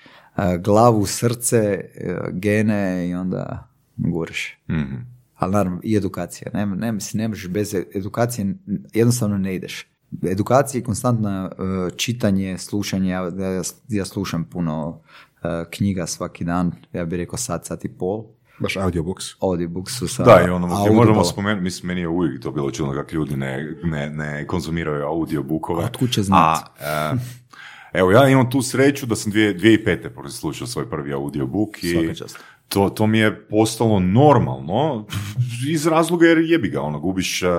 glavu, 0.57 1.05
srce, 1.05 1.57
e, 1.57 2.17
gene 2.31 3.09
i 3.09 3.13
onda 3.13 3.67
gureš. 3.97 4.57
Mhm. 4.69 5.20
Ali 5.41 5.51
naravno 5.51 5.79
i 5.83 5.95
edukacija. 5.95 6.51
Ne, 6.53 6.65
ne, 6.65 6.91
mislim, 6.91 7.21
ne 7.21 7.27
možeš 7.27 7.49
bez 7.49 7.75
edukacije, 7.95 8.55
jednostavno 8.93 9.37
ne 9.37 9.55
ideš. 9.55 9.87
Edukacija 10.23 10.79
i 10.79 10.83
konstantno 10.83 11.29
e, 11.29 11.51
čitanje, 11.97 12.57
slušanje, 12.57 13.09
ja, 13.09 13.21
ja, 13.21 13.61
ja 13.87 14.05
slušam 14.05 14.43
puno 14.43 15.01
e, 15.43 15.63
knjiga 15.71 16.07
svaki 16.07 16.43
dan, 16.43 16.71
ja 16.93 17.05
bih 17.05 17.17
rekao 17.17 17.37
sat, 17.37 17.65
sat 17.65 17.85
i 17.85 17.89
pol. 17.89 18.25
Baš 18.59 18.77
audiobooks. 18.77 19.25
Audiobooks 19.39 19.93
su 19.97 20.07
sa 20.07 20.23
Da, 20.23 20.41
i 20.47 20.49
ono, 20.49 20.67
možemo 20.93 21.23
spomenuti, 21.23 21.63
mislim, 21.63 21.87
meni 21.87 22.01
je 22.01 22.07
uvijek 22.07 22.41
to 22.41 22.51
bilo 22.51 22.71
čudno 22.71 22.93
kako 22.93 23.15
ljudi 23.15 23.35
ne, 23.35 23.75
ne, 23.83 24.09
ne 24.09 24.47
konzumiraju 24.47 25.05
audiobookove. 25.05 25.85
Otkud 25.85 26.11
će 26.11 26.23
znat? 26.23 26.59
A, 26.79 27.13
e, 27.13 27.99
evo, 27.99 28.11
ja 28.11 28.29
imam 28.29 28.49
tu 28.49 28.61
sreću 28.61 29.05
da 29.05 29.15
sam 29.15 29.31
dvije, 29.31 29.57
2005. 29.57 30.29
slušao 30.29 30.67
svoj 30.67 30.89
prvi 30.89 31.13
audiobook 31.13 31.83
i 31.83 31.91
Svaka 31.91 32.13
čast. 32.13 32.37
To, 32.73 32.89
to 32.89 33.07
mi 33.07 33.17
je 33.17 33.47
postalo 33.47 33.99
normalno 33.99 35.05
iz 35.69 35.87
razloga 35.87 36.25
jer 36.25 36.37
jebi 36.37 36.69
ga, 36.69 36.81
ono, 36.81 36.99
gubiš 36.99 37.43
uh, 37.43 37.49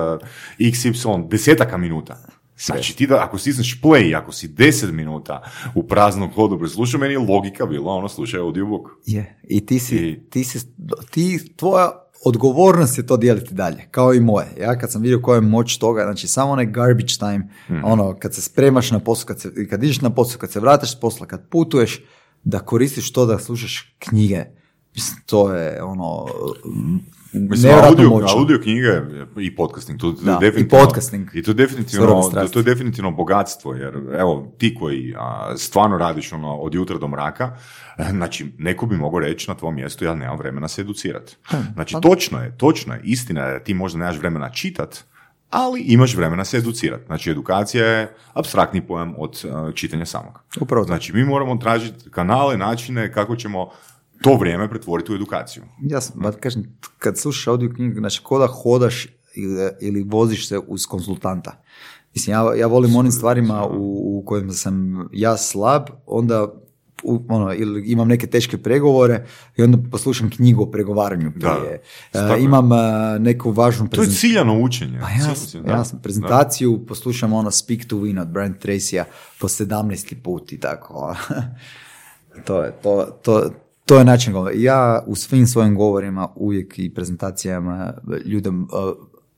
XY, 0.59 1.27
desetaka 1.27 1.77
minuta. 1.77 2.17
Znači 2.57 2.95
ti 2.97 3.07
da, 3.07 3.23
ako 3.23 3.37
stisneš 3.37 3.81
play, 3.81 4.17
ako 4.17 4.31
si 4.31 4.47
10 4.47 4.91
minuta 4.91 5.41
u 5.75 5.83
praznom 5.83 6.31
hodu 6.33 6.59
preslušao, 6.59 6.99
meni 6.99 7.13
je 7.13 7.19
logika 7.19 7.65
bila, 7.65 7.93
ono, 7.93 8.09
slušaj 8.09 8.39
audiobook. 8.39 8.87
Je, 9.05 9.39
i 9.43 9.65
ti 9.65 9.79
si, 9.79 9.95
I- 9.97 10.29
ti 10.29 10.43
si, 10.43 10.59
ti, 11.11 11.53
tvoja 11.55 11.91
odgovornost 12.25 12.97
je 12.97 13.05
to 13.07 13.17
dijeliti 13.17 13.53
dalje, 13.53 13.87
kao 13.91 14.13
i 14.13 14.19
moje. 14.19 14.47
Ja 14.61 14.77
kad 14.77 14.91
sam 14.91 15.01
vidio 15.01 15.21
koja 15.21 15.35
je 15.35 15.41
moć 15.41 15.77
toga, 15.77 16.03
znači 16.03 16.27
samo 16.27 16.51
onaj 16.51 16.65
garbage 16.65 17.13
time, 17.19 17.49
ono, 17.83 18.15
kad 18.19 18.35
se 18.35 18.41
spremaš 18.41 18.91
na 18.91 18.99
posao, 18.99 19.25
kad, 19.25 19.39
se, 19.41 19.67
kad 19.69 19.83
ideš 19.83 20.01
na 20.01 20.09
posao, 20.09 20.39
kad 20.39 20.51
se 20.51 20.59
vratiš 20.59 20.91
s 20.91 20.99
posla, 20.99 21.25
kad 21.25 21.49
putuješ, 21.49 22.01
da 22.43 22.59
koristiš 22.59 23.11
to 23.13 23.25
da 23.25 23.39
slušaš 23.39 23.95
knjige. 23.99 24.45
To 25.25 25.53
je 25.53 25.83
ono, 25.83 26.25
Mislim, 27.33 27.73
audio, 27.83 28.09
moćno. 28.09 28.39
audio 28.39 28.59
knjige 28.59 29.01
i 29.37 29.55
podcasting, 29.55 29.99
to, 29.99 30.11
Da, 30.11 30.31
i 30.41 30.45
definitivno, 30.45 30.85
podcasting. 30.85 31.29
I 31.33 31.43
to 31.43 31.51
je 31.51 31.55
definitivno, 31.55 32.31
to, 32.53 32.59
je 32.59 32.63
definitivno 32.63 33.11
bogatstvo, 33.11 33.73
jer 33.73 33.93
evo, 34.19 34.53
ti 34.57 34.75
koji 34.75 35.15
a, 35.17 35.53
stvarno 35.57 35.97
radiš 35.97 36.33
ono, 36.33 36.55
od 36.55 36.73
jutra 36.73 36.97
do 36.97 37.07
mraka, 37.07 37.57
eh, 37.97 38.07
znači, 38.11 38.53
neko 38.57 38.85
bi 38.85 38.97
mogao 38.97 39.19
reći 39.19 39.49
na 39.49 39.55
tvom 39.55 39.75
mjestu, 39.75 40.05
ja 40.05 40.15
nemam 40.15 40.37
vremena 40.37 40.67
se 40.67 40.81
educirati. 40.81 41.35
Znači, 41.73 41.95
točno 42.01 42.39
je, 42.39 42.57
točno 42.57 42.93
je, 42.93 43.01
istina 43.03 43.41
je, 43.41 43.53
da 43.53 43.63
ti 43.63 43.73
možda 43.73 43.99
nemaš 43.99 44.17
vremena 44.17 44.49
čitat, 44.49 45.03
ali 45.49 45.81
imaš 45.81 46.15
vremena 46.15 46.45
se 46.45 46.57
educirati. 46.57 47.05
Znači, 47.05 47.31
edukacija 47.31 47.85
je 47.85 48.15
abstraktni 48.33 48.87
pojam 48.87 49.13
od 49.17 49.41
eh, 49.45 49.75
čitanja 49.75 50.05
samog. 50.05 50.39
Upravo. 50.61 50.85
Znači, 50.85 51.13
mi 51.13 51.23
moramo 51.23 51.57
tražiti 51.57 52.09
kanale, 52.09 52.57
načine 52.57 53.13
kako 53.13 53.35
ćemo 53.35 53.69
to 54.23 54.35
vrijeme 54.35 54.69
pretvoriti 54.69 55.11
u 55.11 55.15
edukaciju. 55.15 55.63
Jasno, 55.81 56.21
ba, 56.21 56.31
kažem, 56.31 56.63
kad 56.97 57.17
slušaš 57.17 57.47
audio 57.47 57.69
knjigu, 57.69 57.99
znači 57.99 58.21
ko 58.23 58.39
da 58.39 58.47
hodaš 58.47 59.07
ili, 59.35 59.69
ili 59.81 60.03
voziš 60.03 60.47
se 60.47 60.59
uz 60.59 60.85
konzultanta. 60.85 61.63
Mislim, 62.15 62.33
ja, 62.33 62.55
ja 62.55 62.67
volim 62.67 62.95
onim 62.95 63.11
stvarima 63.11 63.65
u, 63.67 63.77
u 64.09 64.23
kojima 64.25 64.53
sam 64.53 64.73
ja 65.11 65.37
slab, 65.37 65.83
onda 66.05 66.47
u- 67.03 67.25
ono, 67.29 67.53
ili 67.53 67.83
imam 67.85 68.07
neke 68.07 68.27
teške 68.27 68.57
pregovore 68.57 69.25
i 69.57 69.63
onda 69.63 69.77
poslušam 69.91 70.29
knjigu 70.29 70.63
o 70.63 70.71
pregovaranju 70.71 71.31
Da, 71.35 71.55
prije. 71.55 71.81
E, 72.13 72.33
je. 72.33 72.43
imam 72.43 72.71
e, 72.71 72.75
neku 73.19 73.51
važnu 73.51 73.79
To 73.79 73.85
je 73.85 73.89
prezentaciju. 73.91 74.19
ciljano 74.21 74.59
učenje. 74.59 74.99
Pa 75.01 75.09
jasno, 75.09 75.47
Ciljano, 75.47 75.67
da. 75.67 75.73
jasno. 75.73 75.99
Prezentaciju 75.99 76.85
poslušam 76.85 77.33
ono 77.33 77.51
Speak 77.51 77.85
to 77.85 77.95
Win 77.95 78.21
od 78.21 78.27
Brent 78.27 78.57
Tracy-a 78.59 79.05
po 79.39 79.47
17. 79.47 80.15
put 80.15 80.51
i 80.51 80.59
tako. 80.59 81.15
to 82.45 82.63
je, 82.63 82.71
to, 82.73 83.05
to, 83.21 83.49
to 83.85 83.97
je 83.97 84.05
način 84.05 84.33
govora. 84.33 84.55
Ja 84.55 85.03
u 85.07 85.15
svim 85.15 85.47
svojim 85.47 85.75
govorima 85.75 86.29
uvijek 86.35 86.79
i 86.79 86.93
prezentacijama 86.93 87.93
ljudem 88.25 88.63
uh, 88.63 88.69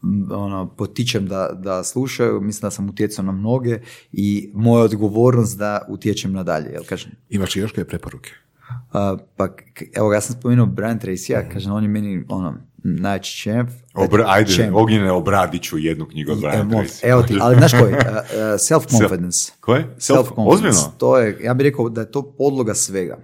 m, 0.04 0.28
ono, 0.32 0.68
potičem 0.68 1.28
da, 1.28 1.50
da 1.54 1.84
slušaju, 1.84 2.42
mislim 2.42 2.62
da 2.62 2.72
sam 2.72 2.90
utjecao 2.90 3.26
na 3.26 3.32
mnoge 3.32 3.80
i 4.12 4.52
moja 4.54 4.84
odgovornost 4.84 5.58
da 5.58 5.86
utječem 5.90 6.34
na 6.34 6.44
dalje, 6.44 6.70
jel 6.70 6.84
kažem. 6.84 7.12
Imaš 7.30 7.56
li 7.56 7.62
još 7.62 7.72
koje 7.72 7.88
preporuke? 7.88 8.32
Uh, 8.70 9.20
pa, 9.38 9.48
evo, 9.96 10.14
ja 10.14 10.22
sam 10.22 10.36
spomenuo 10.40 10.66
Brian 10.66 11.00
Tracy-a, 11.00 11.50
kažem, 11.50 11.72
on 11.72 11.84
je 11.84 11.90
meni, 11.90 12.26
ono, 12.30 12.54
Znači, 12.98 13.38
čemp. 13.38 13.70
Obra, 13.94 14.26
ajde, 14.28 14.52
čemp. 14.52 14.76
Ognjene, 14.76 15.12
obradit 15.12 15.64
ću 15.64 15.78
jednu 15.78 16.06
knjigu 16.06 16.32
od 16.32 16.38
E, 16.38 16.42
Brian 16.42 16.70
mo- 16.70 16.82
Tracy. 16.84 17.00
Evo 17.04 17.24
ti, 17.24 17.38
ali 17.42 17.56
znaš 17.56 17.72
koji? 17.72 17.94
Uh, 17.94 18.00
uh, 18.00 18.06
self-confidence. 18.60 19.52
Koje? 19.60 19.96
Self, 19.98 20.28
ozbiljno? 20.38 20.94
To 20.98 21.18
je, 21.18 21.40
ja 21.44 21.54
bih 21.54 21.64
rekao 21.64 21.90
da 21.90 22.02
je 22.02 22.12
to 22.12 22.36
podloga 22.38 22.74
svega. 22.74 23.18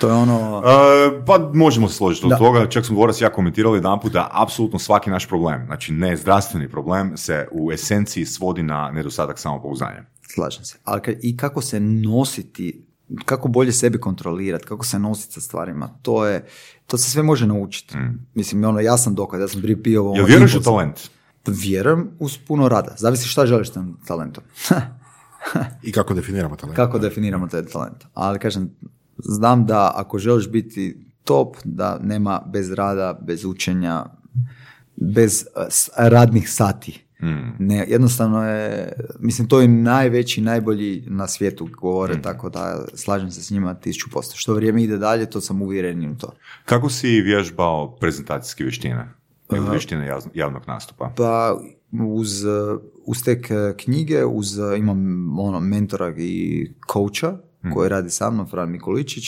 To 0.00 0.08
je 0.08 0.14
ono... 0.14 0.62
E, 0.66 1.24
pa 1.26 1.50
možemo 1.54 1.88
se 1.88 1.94
složiti 1.94 2.26
od 2.26 2.38
toga, 2.38 2.66
čak 2.66 2.86
smo 2.86 2.96
Goras 2.96 3.20
ja 3.20 3.32
komentirali 3.32 3.78
jedan 3.78 3.98
da 4.12 4.28
apsolutno 4.32 4.78
svaki 4.78 5.10
naš 5.10 5.28
problem, 5.28 5.66
znači 5.66 5.92
ne 5.92 6.16
zdravstveni 6.16 6.68
problem, 6.70 7.16
se 7.16 7.48
u 7.52 7.72
esenciji 7.72 8.24
svodi 8.26 8.62
na 8.62 8.90
nedostatak 8.90 9.38
samopouzdanja. 9.38 10.04
Slažem 10.34 10.64
se. 10.64 10.78
Ali 10.84 11.00
ka- 11.00 11.18
i 11.22 11.36
kako 11.36 11.62
se 11.62 11.80
nositi, 11.80 12.86
kako 13.24 13.48
bolje 13.48 13.72
sebe 13.72 13.98
kontrolirati, 13.98 14.64
kako 14.66 14.84
se 14.84 14.98
nositi 14.98 15.32
sa 15.32 15.40
stvarima, 15.40 15.88
to 16.02 16.26
je, 16.26 16.46
to 16.86 16.98
se 16.98 17.10
sve 17.10 17.22
može 17.22 17.46
naučiti. 17.46 17.96
Mislim, 18.34 18.64
ono, 18.64 18.80
ja 18.80 18.96
sam 18.96 19.14
dokaz, 19.14 19.40
ja 19.40 19.48
sam 19.48 19.62
prije 19.62 19.82
pio 19.82 20.00
ovo 20.02 20.12
Mm. 20.12 20.16
Jel 20.16 20.26
vjeruješ 20.26 20.54
u 20.54 20.62
talent? 20.62 21.00
Vjerujem 21.46 22.10
uz 22.18 22.38
puno 22.48 22.68
rada. 22.68 22.94
Zavisi 22.98 23.28
šta 23.28 23.46
želiš 23.46 23.70
tim 23.70 23.96
talentom. 24.06 24.44
I 25.82 25.92
kako 25.92 26.14
definiramo 26.14 26.56
talent? 26.56 26.76
kako 26.76 26.98
definiramo 26.98 27.48
taj 27.48 27.66
talent. 27.66 28.04
Ali 28.14 28.38
kažem, 28.38 28.70
znam 29.24 29.66
da 29.66 29.92
ako 29.96 30.18
želiš 30.18 30.48
biti 30.48 31.06
top, 31.24 31.56
da 31.64 31.98
nema 32.02 32.42
bez 32.46 32.72
rada, 32.72 33.20
bez 33.22 33.44
učenja, 33.44 34.04
bez 34.96 35.44
radnih 35.96 36.50
sati. 36.50 37.04
Ne, 37.58 37.84
jednostavno 37.88 38.48
je, 38.48 38.92
mislim, 39.18 39.48
to 39.48 39.60
je 39.60 39.68
najveći, 39.68 40.40
najbolji 40.40 41.04
na 41.06 41.28
svijetu 41.28 41.68
govore, 41.80 42.22
tako 42.22 42.50
da 42.50 42.84
slažem 42.94 43.30
se 43.30 43.42
s 43.42 43.50
njima 43.50 43.74
tisuću 43.74 44.10
posto. 44.12 44.36
Što 44.36 44.54
vrijeme 44.54 44.82
ide 44.82 44.98
dalje, 44.98 45.30
to 45.30 45.40
sam 45.40 45.62
uvjeren 45.62 46.10
u 46.10 46.18
to. 46.18 46.32
Kako 46.64 46.90
si 46.90 47.20
vježbao 47.20 47.96
prezentacijske 47.96 48.64
vještine? 48.64 49.08
Ili 49.52 49.70
vještine 49.70 50.18
javnog 50.34 50.62
nastupa? 50.66 51.12
Pa 51.16 51.60
uz, 52.06 52.44
uz 53.04 53.22
te 53.24 53.42
knjige, 53.76 54.24
uz, 54.24 54.58
imam 54.78 55.38
ono, 55.38 55.60
mentora 55.60 56.14
i 56.18 56.72
coacha 56.92 57.38
koji 57.74 57.88
radi 57.88 58.10
sa 58.10 58.30
mnom, 58.30 58.48
Fran 58.48 58.70
Nikoličić. 58.70 59.24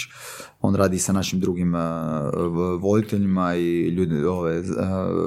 On 0.60 0.74
radi 0.74 0.98
sa 0.98 1.12
našim 1.12 1.40
drugim 1.40 1.72
v- 1.72 2.76
voditeljima 2.80 3.54
i 3.54 3.88
ljudi, 3.88 4.24
ove, 4.24 4.58
uh, 4.60 4.66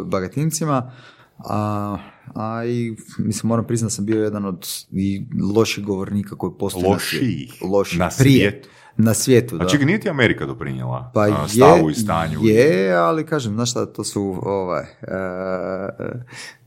bagatincima. 0.06 0.92
A, 1.38 1.98
a 2.36 2.66
i 2.66 2.96
mislim 3.18 3.48
moram 3.48 3.68
priznati 3.68 3.92
da 3.92 3.96
sam 3.96 4.06
bio 4.06 4.24
jedan 4.24 4.46
od 4.46 4.68
i 4.92 5.26
loših 5.56 5.84
govornika 5.86 6.36
koji 6.36 6.52
postoje 6.60 6.84
na 6.84 6.90
svijetu. 7.00 7.68
Loših. 7.68 8.00
Na 8.00 8.10
Prije. 8.18 8.62
Na 8.98 9.14
svijetu, 9.14 9.56
A 9.56 9.58
da. 9.58 9.70
čekaj, 9.70 9.86
nije 9.86 10.00
ti 10.00 10.10
Amerika 10.10 10.46
doprinjela 10.46 11.12
Pa 11.14 11.22
a, 11.22 11.26
je, 11.28 11.50
stavu 11.50 11.90
i 11.90 11.94
stanju? 11.94 12.40
je, 12.44 12.96
ali 12.96 13.26
kažem, 13.26 13.54
znaš 13.54 13.72
šta, 13.72 13.86
to 13.86 14.04
su 14.04 14.40
ovaj, 14.44 14.84
e, 14.84 14.88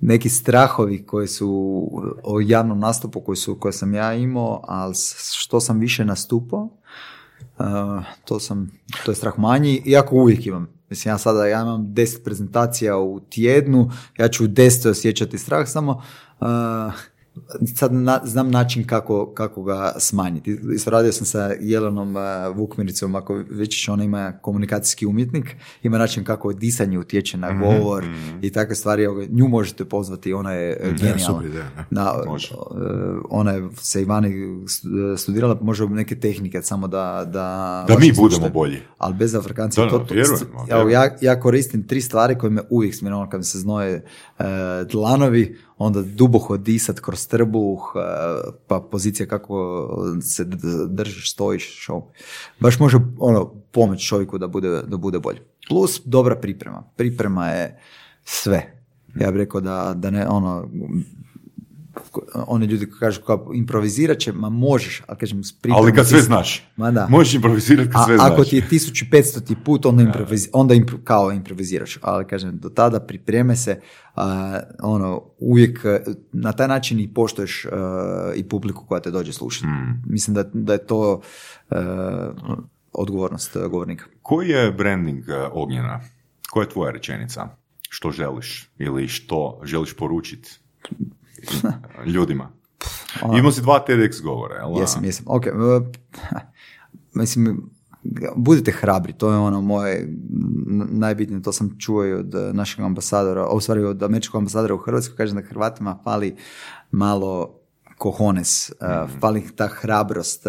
neki 0.01 0.29
strahovi 0.29 1.07
koji 1.07 1.29
su 1.29 1.49
o 2.25 2.41
javnom 2.41 2.79
nastupu 2.79 3.21
koji 3.21 3.37
su, 3.37 3.55
koje 3.55 3.73
sam 3.73 3.95
ja 3.95 4.15
imao, 4.15 4.61
ali 4.69 4.95
što 5.37 5.61
sam 5.61 5.79
više 5.79 6.05
nastupao, 6.05 6.69
e, 7.59 7.63
to 8.25 8.41
sam, 8.41 8.71
to 9.05 9.11
je 9.11 9.15
strah 9.15 9.39
manji, 9.39 9.83
iako 9.85 10.17
uvijek 10.17 10.47
imam. 10.47 10.69
Mislim, 10.91 11.13
ja 11.13 11.19
sada 11.19 11.47
ja 11.47 11.63
imam 11.63 11.95
deset 11.95 12.25
prezentacija 12.25 12.97
u 12.99 13.21
tjednu, 13.21 13.91
ja 14.19 14.29
ću 14.29 14.45
u 14.45 14.47
deset 14.47 14.87
osjećati 14.87 15.39
strah, 15.39 15.69
samo 15.69 16.03
e, 16.41 16.45
sad 17.69 17.93
na- 17.93 18.21
znam 18.25 18.51
način 18.51 18.87
kako, 18.87 19.27
kako 19.29 19.63
ga 19.63 19.93
smanjiti. 19.99 20.61
Isto 20.75 20.91
radio 20.91 21.13
sam 21.13 21.27
sa 21.27 21.51
Jelenom 21.61 22.17
uh, 22.17 22.23
Vukmiricom, 22.53 23.15
ako 23.15 23.45
već 23.51 23.89
ona 23.89 24.05
ima 24.05 24.33
komunikacijski 24.33 25.07
umjetnik, 25.07 25.45
ima 25.83 25.99
način 25.99 26.25
kako 26.25 26.53
disanje 26.53 26.99
utječe 26.99 27.39
na 27.39 27.51
Mhm, 27.51 27.61
govor 27.61 28.05
i 28.43 28.51
takve 28.51 28.75
stvari. 28.75 29.07
Nju 29.29 29.49
možete 29.49 29.85
pozvati, 29.85 30.33
ona 30.33 30.53
je 30.53 30.81
uh, 30.83 30.89
genijalna. 30.93 31.43
Može. 32.27 32.55
uh, 32.55 32.61
ona 33.31 33.53
je 33.53 33.69
se 33.75 34.03
Ivani 34.03 34.29
st- 34.59 34.87
studirala 35.17 35.59
može 35.61 35.87
neke 35.87 36.17
tehnike 36.17 36.63
samo 36.63 36.89
da 36.89 36.99
da, 37.25 37.85
Da 37.89 37.97
mi 37.97 38.13
budemo 38.15 38.49
bolji. 38.51 38.79
ali 38.99 39.15
bez 39.15 39.35
Afrikanci 39.35 39.81
Da, 39.81 39.85
da, 39.85 39.91
to, 39.91 39.99
to- 39.99 40.15
ja, 40.89 41.17
ja 41.21 41.41
koristim 41.41 41.87
tri 41.87 42.01
stvari 42.01 42.35
koje 42.35 42.51
me 42.51 42.63
uvijek 42.71 42.95
smije 42.95 43.15
ono 43.15 43.29
kad 43.29 43.41
mi 43.41 43.45
se 43.45 43.59
znoje 43.59 44.05
e, 44.39 44.45
dlanovi 44.85 45.57
onda 45.79 46.03
duboko 46.03 46.57
disat 46.57 47.01
kroz 47.01 47.29
trbuh 47.29 47.81
e, 47.95 47.99
pa 48.67 48.81
pozicija 48.81 49.27
kako 49.27 49.89
se 50.23 50.45
držiš, 50.89 51.33
stojiš 51.33 51.87
show. 51.89 52.03
baš 52.61 52.79
može 52.79 52.99
ono 53.19 53.53
pomoći 53.73 54.07
čovjeku 54.07 54.39
da 54.39 54.47
bude, 54.47 54.83
da 54.83 54.97
bude 54.97 55.19
bolji 55.19 55.39
plus 55.69 56.01
dobra 56.05 56.37
priprema 56.37 56.83
priprema 56.97 57.49
je 57.49 57.81
sve 58.25 58.79
ja 59.21 59.31
bih 59.31 59.39
rekao 59.39 59.61
da, 59.61 59.93
da 59.97 60.11
ne 60.11 60.29
ono 60.29 60.69
oni 62.35 62.67
ljudi 62.67 62.87
koji 62.87 62.99
kažu 62.99 63.21
kao 63.21 63.51
improvizirat 63.55 64.19
će, 64.19 64.33
ma 64.33 64.49
možeš, 64.49 65.03
ali 65.07 65.19
kažem 65.19 65.43
Ali 65.75 65.93
kad 65.93 66.09
sve 66.09 66.21
znaš. 66.21 66.69
Ma 66.77 66.91
da. 66.91 67.07
Možeš 67.11 67.35
improvizirati 67.35 67.91
kad 67.91 68.05
sve 68.05 68.17
ako 68.21 68.35
znaš. 68.35 68.49
ti 68.49 68.57
je 68.57 68.63
1500 68.71 69.47
ti 69.47 69.57
put, 69.65 69.87
onda, 69.87 70.03
improviz, 70.03 70.49
onda 70.53 70.75
impro- 70.75 71.05
kao 71.05 71.33
improviziraš. 71.33 71.99
Ali 72.03 72.27
kažem, 72.27 72.59
do 72.59 72.69
tada 72.69 73.01
pripreme 73.01 73.57
se, 73.57 73.81
a, 74.15 74.61
ono, 74.83 75.23
uvijek 75.39 75.85
e, 75.85 76.01
na 76.33 76.53
taj 76.53 76.69
način 76.69 77.01
i 77.01 77.15
poštuješ 77.15 77.65
e, 77.65 77.69
i 78.37 78.49
publiku 78.49 78.85
koja 78.89 79.01
te 79.01 79.11
dođe 79.11 79.33
slušati. 79.33 79.67
Hmm. 79.67 80.03
Mislim 80.07 80.35
da, 80.35 80.45
da 80.53 80.73
je 80.73 80.87
to 80.87 81.21
e, 81.71 81.77
odgovornost 82.93 83.57
govornika. 83.71 84.05
Koji 84.23 84.49
je 84.49 84.73
branding 84.73 85.25
uh, 85.29 85.35
Ognjena? 85.53 86.01
Koja 86.51 86.65
je 86.65 86.69
tvoja 86.69 86.91
rečenica? 86.91 87.49
Što 87.89 88.11
želiš? 88.11 88.71
Ili 88.79 89.09
što 89.09 89.61
želiš 89.65 89.97
poručiti 89.97 90.61
ljudima? 92.15 92.51
Imao 93.39 93.53
si 93.53 93.63
dva 93.63 93.85
TEDx 93.89 94.23
govora, 94.23 94.55
jel? 94.55 94.79
Jesam, 94.81 95.05
jesam. 95.05 95.25
Ok, 95.29 95.47
e, 95.47 95.51
mislim, 97.15 97.71
budite 98.37 98.73
hrabri, 98.73 99.13
to 99.13 99.31
je 99.31 99.39
ono 99.39 99.61
moje 99.61 100.09
najbitnije, 100.91 101.43
to 101.43 101.53
sam 101.53 101.77
čuo 101.79 102.05
i 102.07 102.13
od 102.13 102.35
e, 102.35 102.53
našeg 102.53 102.85
ambasadora, 102.85 103.47
u 103.47 103.61
stvari 103.61 103.85
od 103.85 104.03
američkog 104.03 104.39
ambasadora 104.39 104.75
u 104.75 104.79
Hrvatskoj, 104.79 105.17
kaže 105.17 105.35
da 105.35 105.43
Hrvatima 105.43 105.99
fali 106.05 106.37
malo 106.91 107.55
kohones, 107.99 108.71
e, 108.71 108.75
fali 109.21 109.43
ta 109.57 109.67
hrabrost, 109.67 110.47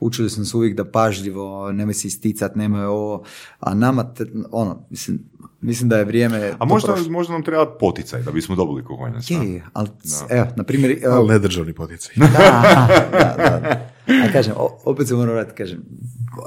učili 0.00 0.30
smo 0.30 0.44
se 0.44 0.56
uvijek 0.56 0.76
da 0.76 0.90
pažljivo, 0.90 1.72
nemoj 1.72 1.94
se 1.94 2.08
isticat, 2.08 2.56
nemoj 2.56 2.84
ovo, 2.84 3.24
a 3.60 3.74
nama, 3.74 4.14
te- 4.14 4.32
ono, 4.50 4.86
mislim, 4.90 5.18
mislim 5.64 5.88
da 5.88 5.96
je 5.96 6.04
vrijeme... 6.04 6.52
A 6.58 6.64
možda, 6.64 6.96
možda 7.10 7.32
nam 7.32 7.42
treba 7.42 7.66
poticaj 7.66 8.22
da 8.22 8.30
bismo 8.30 8.56
dobili 8.56 8.84
kokonjac. 8.84 9.30
Je, 9.30 9.54
je, 9.54 9.64
ali, 9.72 9.88
evo, 10.30 10.46
na 10.56 10.64
primjer, 10.64 10.98
evo, 11.02 11.14
Ali 11.14 11.28
nedržavni 11.28 11.72
poticaj. 11.72 12.14
da, 12.18 12.88
da, 13.12 13.36
da. 13.38 13.90
A 14.24 14.32
kažem, 14.32 14.54
opet 14.84 15.08
se 15.08 15.14
moram 15.14 15.34
vratiti, 15.34 15.56
kažem, 15.56 15.82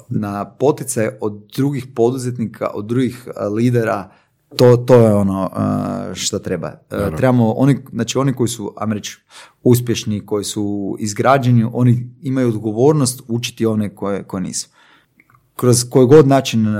na 0.10 0.46
poticaj 0.46 1.10
od 1.22 1.48
drugih 1.56 1.88
poduzetnika, 1.96 2.70
od 2.74 2.86
drugih 2.86 3.28
a, 3.36 3.48
lidera, 3.48 4.12
to, 4.56 4.78
to 4.78 4.96
je 4.96 5.14
ono 5.14 5.50
a, 5.54 6.12
što 6.14 6.40
treba. 6.40 6.68
E, 6.92 7.16
trebamo, 7.18 7.52
oni, 7.52 7.78
znači 7.92 8.18
oni 8.18 8.34
koji 8.34 8.48
su, 8.48 8.74
ajmo 8.78 8.94
reći, 8.94 9.18
uspješni, 9.64 10.26
koji 10.26 10.44
su 10.44 10.96
izgrađeni, 11.00 11.66
oni 11.74 12.10
imaju 12.22 12.48
odgovornost 12.48 13.22
učiti 13.28 13.66
one 13.66 13.96
koje, 13.96 14.24
koje 14.24 14.42
nisu 14.42 14.70
kroz 15.58 15.90
koji 15.90 16.08
god 16.08 16.28
način 16.28 16.68
e, 16.68 16.72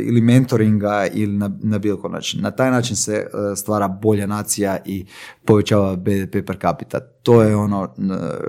ili 0.00 0.20
mentoringa 0.20 1.06
ili 1.12 1.32
na, 1.32 1.50
na 1.62 1.78
bilo 1.78 1.96
koji 1.96 2.12
način. 2.12 2.42
Na 2.42 2.50
taj 2.50 2.70
način 2.70 2.96
se 2.96 3.12
e, 3.12 3.56
stvara 3.56 3.88
bolja 3.88 4.26
nacija 4.26 4.78
i 4.84 5.06
povećava 5.44 5.96
BDP 5.96 6.46
per 6.46 6.58
capita. 6.60 7.00
To 7.00 7.42
je 7.42 7.56
ono 7.56 7.94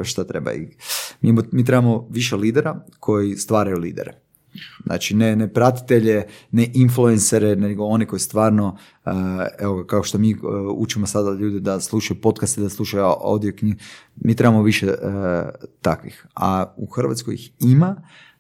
što 0.04 0.24
treba. 0.24 0.52
Mi, 1.22 1.36
mi 1.52 1.66
trebamo 1.66 2.08
više 2.10 2.36
lidera 2.36 2.80
koji 3.00 3.36
stvaraju 3.36 3.78
lidere. 3.78 4.14
Znači 4.86 5.16
ne, 5.16 5.36
ne 5.36 5.54
pratitelje, 5.54 6.24
ne 6.52 6.72
influencere, 6.74 7.56
nego 7.56 7.86
oni 7.86 8.06
koji 8.06 8.20
stvarno, 8.20 8.78
e, 9.06 9.10
evo 9.60 9.84
kao 9.84 10.04
što 10.04 10.18
mi 10.18 10.36
učimo 10.76 11.08
sada 11.08 11.32
ljude 11.32 11.60
da 11.60 11.80
slušaju 11.80 12.22
podcaste, 12.22 12.62
da 12.62 12.70
slušaju 12.70 13.04
audio 13.04 13.54
knjige, 13.58 13.84
mi 14.16 14.36
trebamo 14.36 14.64
više 14.64 14.88
e, 14.88 14.96
takvih. 15.82 16.26
A 16.36 16.74
u 16.78 16.86
Hrvatskoj 16.86 17.34
ih 17.34 17.52
ima, 17.60 17.96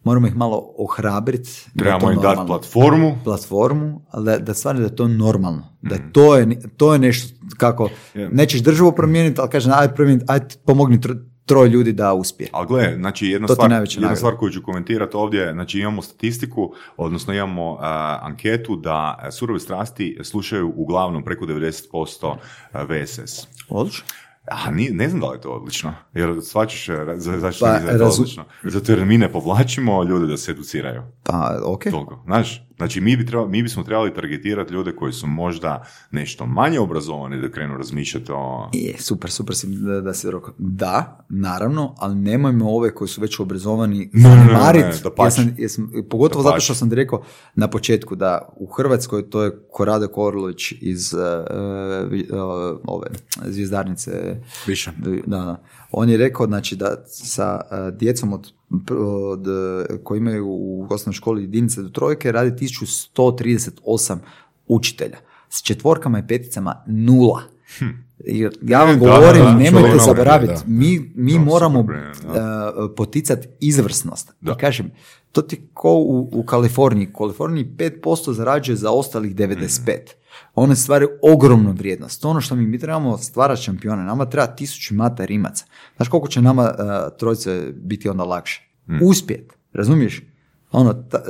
moramo 0.08 0.28
ih 0.28 0.36
malo 0.36 0.74
ohrabriti. 0.78 1.50
da 1.66 1.84
je 1.84 1.84
Trebamo 1.84 2.06
to 2.06 2.12
im 2.12 2.22
dati 2.22 2.48
platformu. 2.48 3.18
platformu, 3.24 4.02
ali 4.12 4.26
da, 4.26 4.38
da 4.40 4.54
stvarno 4.54 4.80
da 4.80 4.88
je 4.88 4.96
to 4.96 5.08
normalno. 5.08 5.78
Da 5.82 5.96
je 5.96 6.14
to, 6.14 6.36
je, 6.36 6.48
to 6.78 6.94
je 6.94 7.00
nešto 7.00 7.28
kako, 7.58 7.90
Je. 8.14 8.30
nećeš 8.30 8.62
državu 8.62 8.92
promijeniti, 8.92 9.42
ali 9.42 9.50
kažem, 9.50 9.74
aj, 9.74 9.96
promijeni, 9.96 10.24
aj 10.28 10.40
pomogni 10.66 11.00
tro- 11.00 11.18
troje 11.46 11.70
ljudi 11.70 11.94
da 11.94 12.14
uspije. 12.14 12.50
Ali 12.52 12.68
gle, 12.68 12.94
znači 12.98 13.28
jedna, 13.28 13.48
To 13.48 13.54
je 13.54 13.56
stvar, 13.56 13.70
najveća 13.70 14.00
jedna 14.00 14.16
stvar 14.16 14.36
koju 14.36 14.52
ću 14.52 14.64
komentirati 14.64 15.18
ovdje, 15.18 15.52
znači 15.54 15.80
imamo 15.80 16.02
statistiku, 16.02 16.62
odnosno 16.98 17.34
imamo 17.34 17.78
a, 17.80 18.20
anketu 18.22 18.76
da 18.76 19.28
surove 19.32 19.60
strasti 19.60 20.18
slušaju 20.24 20.74
uglavnom 20.76 21.24
preko 21.24 21.46
90% 21.46 22.36
a, 22.72 22.84
VSS. 22.84 23.48
Odlično. 23.70 24.06
A 24.48 24.72
ni, 24.72 24.90
ne 24.90 25.10
znam 25.10 25.22
da 25.22 25.28
li 25.28 25.38
je 25.38 25.42
to 25.42 25.50
odlično, 25.50 25.94
jer 26.14 26.36
svačaš 26.42 26.86
za, 27.16 27.40
zašto 27.40 27.66
Pa, 27.66 27.72
da 27.72 27.78
je 27.78 27.98
to 27.98 28.04
razu- 28.06 28.22
odlično. 28.22 28.46
Zato 28.64 28.92
jer 28.92 29.06
mi 29.06 29.18
ne 29.18 29.32
povlačimo 29.32 30.04
ljude 30.04 30.28
da 30.28 30.38
se 30.38 30.52
educiraju. 30.52 31.02
Pa, 31.24 31.60
ok. 31.64 31.84
Toliko, 31.84 32.22
znaš? 32.26 32.67
Znači, 32.78 33.02
mi, 33.02 33.18
bi 33.18 33.26
trebali, 33.26 33.50
mi 33.50 33.64
bismo 33.64 33.84
trebali 33.84 34.14
targetirati 34.14 34.74
ljude 34.74 34.92
koji 34.92 35.14
su 35.14 35.28
možda 35.28 35.84
nešto 36.12 36.46
manje 36.46 36.80
obrazovani 36.80 37.42
da 37.42 37.52
krenu 37.52 37.78
razmišljati 37.78 38.32
o... 38.32 38.70
Je, 38.74 38.96
super, 39.00 39.32
super 39.32 39.56
si 39.56 39.68
da, 39.68 40.02
da 40.02 40.14
si 40.14 40.28
rekao. 40.28 40.54
Da, 40.58 41.26
naravno, 41.30 41.96
ali 41.98 42.16
nemojmo 42.16 42.70
ove 42.70 42.94
koji 42.94 43.08
su 43.08 43.22
već 43.22 43.40
obrazovani 43.40 44.10
Ne, 44.14 44.30
ne, 44.30 44.36
ne, 44.36 44.42
zanemarit, 44.44 44.82
ne, 44.82 44.88
jer 44.88 45.02
dapače. 45.04 45.32
sam- 45.32 45.56
jer 45.58 45.70
sam- 45.70 45.92
pogotovo 46.10 46.42
zato 46.44 46.50
Dapače. 46.50 46.64
što 46.64 46.74
sam 46.74 46.90
ti 46.90 46.96
rekao 46.96 47.24
na 47.56 47.68
početku 47.68 48.16
da 48.16 48.50
u 48.56 48.66
Hrvatskoj 48.68 49.30
to 49.30 49.44
je 49.44 49.52
Korade 49.72 50.08
Korlović 50.08 50.72
iz 50.74 51.14
uh, 51.14 51.20
uh, 52.32 52.40
ove 52.86 53.08
zvijezdarnice 53.46 54.42
Više. 54.68 54.92
da, 55.26 55.38
da. 55.38 55.62
On 55.92 56.10
je 56.10 56.18
rekao 56.18 56.46
znači, 56.46 56.76
da 56.76 57.04
sa 57.08 57.62
uh, 57.72 57.98
djecom 57.98 58.34
od, 58.34 58.52
od, 58.90 59.48
uh, 59.48 59.86
koji 60.04 60.18
imaju 60.18 60.48
u 60.48 60.88
osnovnoj 60.90 61.14
školi 61.14 61.42
jedinice 61.42 61.82
do 61.82 61.90
trojke 61.90 62.32
radi 62.32 62.66
1138 62.66 64.18
učitelja. 64.68 65.18
S 65.50 65.62
četvorkama 65.62 66.20
i 66.20 66.28
peticama 66.28 66.84
nula. 66.88 67.42
Jer 68.20 68.58
ja 68.62 68.84
vam 68.84 69.00
govorim, 69.00 69.44
da, 69.44 69.52
da, 69.52 69.58
nemojte 69.58 69.98
zaboraviti, 70.06 70.62
mi, 70.66 71.12
mi 71.16 71.40
moramo 71.40 71.80
uh, 71.80 71.88
poticati 72.96 73.48
izvrsnost. 73.60 74.32
Da. 74.42 74.52
I 74.52 74.56
kažem, 74.56 74.92
to 75.38 75.42
ti 75.42 75.70
ko 75.74 75.94
u, 75.94 76.30
u 76.34 76.44
Kaliforniji. 76.44 77.08
U 77.14 77.18
Kaliforniji 77.18 77.66
5% 77.78 78.32
zarađuje 78.32 78.76
za 78.76 78.92
ostalih 78.92 79.36
95. 79.36 79.98
One 80.56 80.76
stvaraju 80.76 81.10
ogromnu 81.22 81.72
vrijednost. 81.72 82.22
To 82.22 82.30
ono 82.30 82.42
što 82.42 82.56
mi, 82.56 82.68
mi 82.68 82.80
trebamo 82.80 83.18
stvarati 83.18 83.62
šampione. 83.62 84.04
Nama 84.04 84.26
treba 84.26 84.48
tisuću 84.48 84.96
mata 84.96 85.26
rimaca. 85.26 85.66
Znaš 85.96 86.10
koliko 86.10 86.28
će 86.28 86.42
nama 86.42 86.64
uh, 86.64 87.18
trojice 87.18 87.72
biti 87.76 88.10
onda 88.10 88.24
lakše? 88.24 88.70
Uspjet, 89.02 89.54
razumiješ? 89.74 90.22
Ono, 90.72 90.94
ta- 90.94 91.24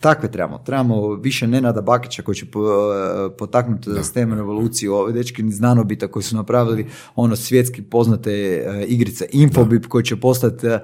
takve 0.00 0.30
trebamo. 0.30 0.58
Trebamo 0.58 1.14
više 1.14 1.46
Nenada 1.46 1.80
Bakića 1.80 2.22
koji 2.22 2.34
će 2.34 2.46
po, 2.46 2.60
uh, 2.60 3.32
potaknuti 3.38 3.90
STEM 4.02 4.34
revoluciju, 4.34 4.94
ove 4.94 5.12
dečki 5.12 5.42
iz 5.42 5.60
Nanobita 5.60 6.08
koji 6.08 6.22
su 6.22 6.36
napravili 6.36 6.86
ono 7.14 7.36
svjetski 7.36 7.82
poznate 7.82 8.64
uh, 8.66 8.90
igrice, 8.90 9.26
Infobip 9.32 9.86
koji 9.86 10.04
će 10.04 10.16
postati 10.16 10.66
uh, 10.66 10.80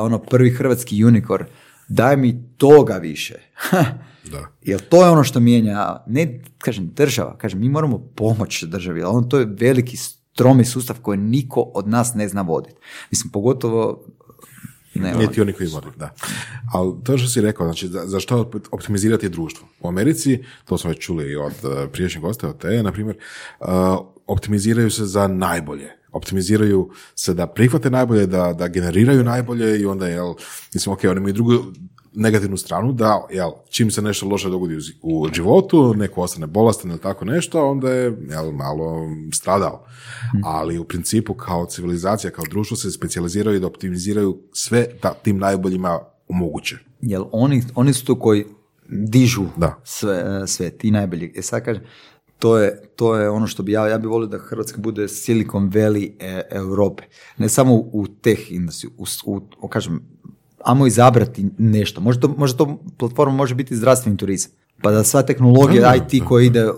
ono 0.00 0.18
prvi 0.18 0.50
hrvatski 0.50 1.04
unicorn. 1.04 1.44
Daj 1.88 2.16
mi 2.16 2.44
toga 2.56 2.94
više. 2.94 3.34
Da. 4.30 4.48
Jer 4.62 4.80
to 4.80 5.04
je 5.04 5.10
ono 5.10 5.24
što 5.24 5.40
mijenja, 5.40 5.96
ne 6.06 6.40
kažem 6.58 6.90
država, 6.94 7.36
kažem 7.38 7.60
mi 7.60 7.68
moramo 7.68 7.98
pomoći 7.98 8.66
državi, 8.66 9.02
ali 9.02 9.16
on 9.16 9.28
to 9.28 9.38
je 9.38 9.48
veliki 9.60 9.96
stromi 9.96 10.64
sustav 10.64 10.96
koji 11.02 11.18
niko 11.18 11.60
od 11.60 11.88
nas 11.88 12.14
ne 12.14 12.28
zna 12.28 12.42
voditi. 12.42 12.76
Mislim, 13.10 13.30
pogotovo 13.30 14.04
ne, 14.94 15.14
Niti 15.14 15.40
oni 15.40 15.52
koji 15.52 15.68
vode, 15.68 15.86
da. 15.96 16.14
Ali 16.72 16.94
to 17.04 17.18
što 17.18 17.28
si 17.28 17.40
rekao, 17.40 17.66
znači 17.66 17.88
za, 17.88 18.06
za 18.06 18.20
što 18.20 18.50
optimizirati 18.70 19.28
društvo? 19.28 19.68
U 19.80 19.88
Americi, 19.88 20.44
to 20.64 20.78
smo 20.78 20.90
već 20.90 20.98
čuli 20.98 21.30
i 21.30 21.36
od 21.36 21.52
uh, 21.62 21.70
prijašnjeg 21.92 22.22
gosta, 22.22 22.48
od 22.48 22.58
te, 22.58 22.82
na 22.82 22.92
primjer, 22.92 23.16
uh, 23.60 23.66
optimiziraju 24.26 24.90
se 24.90 25.04
za 25.06 25.26
najbolje. 25.26 25.90
Optimiziraju 26.12 26.90
se 27.14 27.34
da 27.34 27.46
prihvate 27.46 27.90
najbolje, 27.90 28.26
da, 28.26 28.52
da 28.52 28.68
generiraju 28.68 29.24
najbolje 29.24 29.80
i 29.80 29.86
onda, 29.86 30.06
jel, 30.06 30.34
mislim, 30.74 30.92
ok, 30.92 31.04
oni 31.04 31.18
imaju 31.18 31.34
drugu 31.34 31.52
negativnu 32.14 32.56
stranu, 32.56 32.92
da, 32.92 33.26
jel, 33.30 33.50
čim 33.70 33.90
se 33.90 34.02
nešto 34.02 34.28
loše 34.28 34.50
dogodi 34.50 34.78
u, 35.02 35.28
životu, 35.32 35.94
neko 35.94 36.20
ostane 36.20 36.46
bolestan 36.46 36.90
ili 36.90 37.00
tako 37.00 37.24
nešto, 37.24 37.70
onda 37.70 37.90
je, 37.90 38.16
jel, 38.30 38.52
malo 38.52 39.08
stradao. 39.32 39.86
Ali 40.44 40.78
u 40.78 40.84
principu 40.84 41.34
kao 41.34 41.66
civilizacija, 41.66 42.30
kao 42.30 42.44
društvo 42.50 42.76
se 42.76 42.90
specijaliziraju 42.90 43.60
da 43.60 43.66
optimiziraju 43.66 44.38
sve 44.52 44.86
da 45.02 45.14
tim 45.14 45.38
najboljima 45.38 45.98
moguće. 46.28 46.78
Jer 47.00 47.22
oni, 47.32 47.62
oni 47.74 47.92
su 47.92 48.04
tu 48.04 48.18
koji 48.18 48.44
dižu 48.88 49.44
Da. 49.56 49.80
sve, 49.84 50.46
sve, 50.46 50.70
ti 50.70 50.90
najbolji. 50.90 51.32
E 51.36 51.42
sad 51.42 51.64
kažem, 51.64 51.82
to 52.38 52.58
je, 52.58 52.82
to 52.96 53.16
je 53.16 53.30
ono 53.30 53.46
što 53.46 53.62
bi 53.62 53.72
ja, 53.72 53.88
ja 53.88 53.98
bi 53.98 54.06
volio 54.06 54.26
da 54.28 54.38
Hrvatska 54.38 54.80
bude 54.80 55.08
Silicon 55.08 55.70
Valley 55.70 56.12
e, 56.18 56.42
Europe. 56.50 57.02
Ne 57.38 57.48
samo 57.48 57.74
u 57.74 58.06
teh 58.22 58.52
industriju, 58.52 58.92
u, 59.26 59.40
u, 59.60 59.68
kažem, 59.68 60.00
ajmo 60.64 60.86
izabrati 60.86 61.46
nešto. 61.58 62.00
Možda 62.00 62.20
to, 62.20 62.34
možda 62.38 62.58
to 62.58 62.78
platforma 62.96 63.36
može 63.36 63.54
biti 63.54 63.76
zdravstveni 63.76 64.16
turizam. 64.16 64.50
Pa 64.82 64.90
da 64.90 65.04
sva 65.04 65.22
tehnologija 65.22 65.94
IT 65.94 66.24
koja 66.28 66.46
ide 66.46 66.70
uh, 66.70 66.74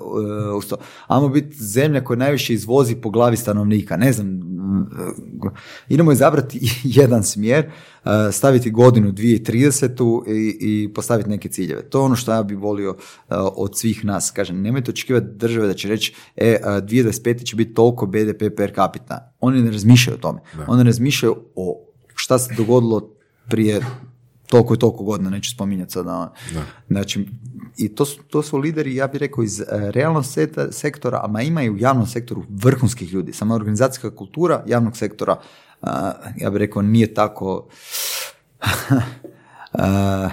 uz 0.56 0.66
to. 0.66 0.76
Ajmo 1.06 1.28
biti 1.28 1.64
zemlja 1.64 2.04
koja 2.04 2.16
najviše 2.16 2.54
izvozi 2.54 2.94
po 2.94 3.10
glavi 3.10 3.36
stanovnika. 3.36 3.96
Ne 3.96 4.12
znam, 4.12 4.40
uh, 5.42 5.50
idemo 5.88 6.12
izabrati 6.12 6.60
jedan 7.00 7.22
smjer, 7.22 7.70
uh, 8.04 8.10
staviti 8.32 8.70
godinu 8.70 9.12
2030 9.12 10.22
i, 10.28 10.56
i 10.60 10.94
postaviti 10.94 11.28
neke 11.28 11.48
ciljeve. 11.48 11.82
To 11.82 11.98
je 11.98 12.02
ono 12.02 12.16
što 12.16 12.32
ja 12.32 12.42
bi 12.42 12.54
volio 12.54 12.90
uh, 12.90 12.96
od 13.56 13.78
svih 13.78 14.04
nas. 14.04 14.30
Kažem, 14.30 14.62
nemojte 14.62 14.90
očekivati 14.90 15.26
države 15.30 15.66
da 15.66 15.74
će 15.74 15.88
reći 15.88 16.14
e, 16.36 16.58
uh, 16.60 16.66
2025 16.66 17.44
će 17.44 17.56
biti 17.56 17.74
toliko 17.74 18.06
BDP 18.06 18.56
per 18.56 18.74
capita. 18.74 19.34
Oni 19.40 19.62
ne 19.62 19.70
razmišljaju 19.70 20.14
o 20.14 20.20
tome. 20.20 20.40
Oni 20.66 20.84
razmišljaju 20.84 21.36
o 21.54 21.82
šta 22.14 22.38
se 22.38 22.54
dogodilo 22.54 23.15
prije 23.48 23.80
toliko 24.46 24.74
i 24.74 24.78
toliko 24.78 25.04
godina, 25.04 25.30
neću 25.30 25.50
spominjati 25.50 25.92
sada. 25.92 26.32
Znači, 26.88 27.26
i 27.76 27.94
to 27.94 28.04
su, 28.04 28.22
to 28.22 28.42
su 28.42 28.58
lideri, 28.58 28.94
ja 28.94 29.06
bih 29.06 29.20
rekao, 29.20 29.44
iz 29.44 29.60
e, 29.60 29.64
realnog 29.70 30.24
seta- 30.24 30.72
sektora, 30.72 31.30
a 31.34 31.42
ima 31.42 31.62
i 31.62 31.70
u 31.70 31.78
javnom 31.78 32.06
sektoru 32.06 32.44
vrhunskih 32.48 33.12
ljudi. 33.12 33.32
Sama 33.32 33.54
organizacijska 33.54 34.16
kultura 34.16 34.64
javnog 34.66 34.96
sektora, 34.96 35.36
ja 36.36 36.50
bih 36.50 36.58
rekao, 36.58 36.82
nije 36.82 37.14
tako 37.14 37.68
a, 39.72 40.28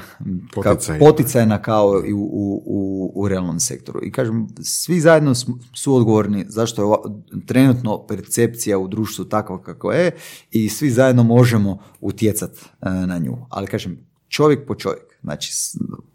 ka- 0.50 0.54
Poticajna. 0.54 1.00
poticajna 1.00 1.62
kao 1.62 2.04
i 2.06 2.14
u, 2.14 2.20
u, 2.20 2.64
u, 2.66 3.12
u 3.16 3.28
realnom 3.28 3.60
sektoru. 3.60 4.00
I 4.04 4.12
kažem, 4.12 4.48
svi 4.62 5.00
zajedno 5.00 5.36
su 5.74 5.96
odgovorni 5.96 6.46
zašto 6.48 6.82
je 6.82 6.86
ova, 6.86 6.98
trenutno 7.46 8.08
percepcija 8.08 8.78
u 8.78 8.88
društvu 8.88 9.26
takva 9.26 9.62
kako 9.62 9.92
je 9.92 10.12
i 10.52 10.70
svi 10.70 10.90
zajedno 10.90 11.24
možemo 11.24 11.78
utjecati 12.02 12.60
na 12.82 13.18
nju. 13.18 13.38
Ali 13.50 13.68
kažem, 13.68 13.98
čovjek 14.28 14.68
po 14.68 14.76
čovjek. 14.76 15.04
Znači, 15.22 15.52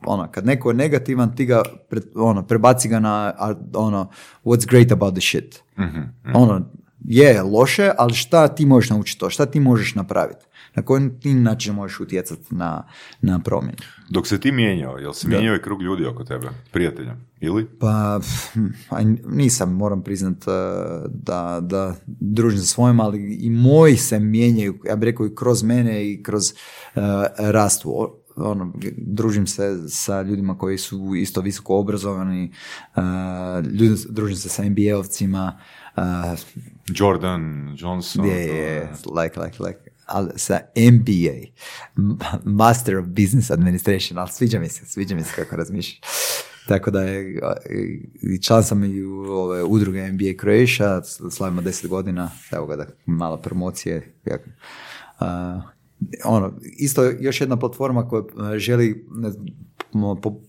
ono, 0.06 0.28
kad 0.30 0.46
neko 0.46 0.70
je 0.70 0.74
negativan, 0.74 1.36
ti 1.36 1.46
ga 1.46 1.62
pre, 1.90 2.00
ono, 2.14 2.46
prebaci 2.46 2.88
ga 2.88 2.98
na 3.00 3.34
ono, 3.74 4.10
what's 4.44 4.68
great 4.68 4.92
about 4.92 5.14
the 5.14 5.20
shit. 5.20 5.62
Ono, 6.34 6.70
je 7.04 7.42
loše, 7.42 7.90
ali 7.98 8.14
šta 8.14 8.48
ti 8.48 8.66
možeš 8.66 8.90
naučiti 8.90 9.20
to? 9.20 9.30
Šta 9.30 9.46
ti 9.46 9.60
možeš 9.60 9.94
napraviti? 9.94 10.44
Na 10.78 10.82
koji 10.82 11.10
način 11.34 11.74
možeš 11.74 12.00
utjecati 12.00 12.54
na, 12.54 12.86
na 13.20 13.38
promjenu? 13.38 13.76
Dok 14.10 14.26
se 14.26 14.40
ti 14.40 14.52
mijenjao, 14.52 14.98
jel 14.98 15.12
se 15.12 15.28
mijenjao 15.28 15.56
i 15.56 15.62
krug 15.62 15.82
ljudi 15.82 16.04
oko 16.06 16.24
tebe? 16.24 16.48
Prijatelja? 16.72 17.16
Ili? 17.40 17.66
Pa, 17.80 18.20
nisam, 19.26 19.72
moram 19.74 20.02
priznat 20.02 20.36
uh, 20.46 20.54
da, 21.08 21.58
da 21.62 21.94
družim 22.06 22.58
sa 22.58 22.66
svojim, 22.66 23.00
ali 23.00 23.34
i 23.34 23.50
moji 23.50 23.96
se 23.96 24.18
mijenjaju, 24.18 24.78
ja 24.84 24.96
bih 24.96 25.06
rekao 25.06 25.26
i 25.26 25.34
kroz 25.34 25.62
mene 25.62 26.10
i 26.12 26.22
kroz 26.22 26.42
uh, 26.94 27.02
rastu. 27.38 27.90
O- 27.90 28.14
Ono, 28.40 28.72
družim 28.96 29.46
se 29.46 29.88
sa 29.88 30.22
ljudima 30.22 30.58
koji 30.58 30.78
su 30.78 31.14
isto 31.16 31.40
visoko 31.40 31.78
obrazovani, 31.78 32.52
uh, 32.96 33.02
ljudi, 33.66 33.94
družim 34.08 34.36
se 34.36 34.48
sa 34.48 34.62
MBA-ovcima, 34.62 35.52
uh, 35.96 36.02
Jordan, 36.88 37.74
Johnson? 37.78 38.24
je, 38.26 38.46
to 38.46 38.52
je, 38.54 38.92
like, 39.22 39.40
like, 39.40 39.62
like, 39.62 39.80
ali 40.08 40.30
sa 40.36 40.60
MBA, 40.76 41.46
Master 42.44 42.96
of 42.96 43.06
Business 43.06 43.50
Administration, 43.50 44.18
ali 44.18 44.28
sviđa 44.32 44.60
mi 44.60 44.68
se, 44.68 44.86
sviđa 44.86 45.14
mi 45.14 45.22
se 45.22 45.32
kako 45.36 45.56
razmišljaš. 45.56 46.00
Tako 46.68 46.90
da 46.90 47.02
je, 47.02 47.40
i 48.22 48.42
član 48.42 48.64
sam 48.64 48.84
i 48.84 49.02
u 49.02 49.20
ove 49.20 49.64
udruge 49.64 50.12
MBA 50.12 50.40
Croatia, 50.40 51.02
slavimo 51.30 51.62
10 51.62 51.88
godina, 51.88 52.30
evo 52.52 52.66
ga 52.66 52.76
da 52.76 52.86
malo 53.06 53.36
promocije. 53.36 54.14
A, 55.18 55.60
ono, 56.24 56.58
isto 56.62 57.04
još 57.20 57.40
jedna 57.40 57.56
platforma 57.56 58.08
koja 58.08 58.22
a, 58.36 58.58
želi 58.58 59.06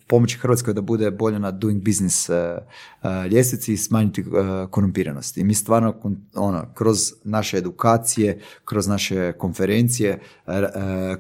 pomoći 0.07 0.37
Hrvatskoj 0.37 0.73
da 0.73 0.81
bude 0.81 1.11
bolje 1.11 1.39
na 1.39 1.51
doing 1.51 1.83
business 1.83 2.29
a, 2.29 2.59
a, 3.01 3.25
ljestvici 3.25 3.73
i 3.73 3.77
smanjiti 3.77 4.25
a, 4.33 4.67
korumpiranost. 4.71 5.37
I 5.37 5.43
mi 5.43 5.53
stvarno 5.53 5.95
ono, 6.35 6.65
kroz 6.73 6.97
naše 7.23 7.57
edukacije, 7.57 8.39
kroz 8.65 8.87
naše 8.87 9.31
konferencije, 9.31 10.19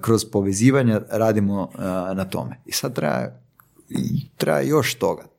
kroz 0.01 0.25
povezivanja 0.25 1.01
radimo 1.09 1.69
na 2.15 2.25
tome. 2.25 2.61
I 2.65 2.71
sad 2.71 2.95
treba, 2.95 3.27
treba 4.37 4.59
još 4.59 4.95
toga. 4.95 5.38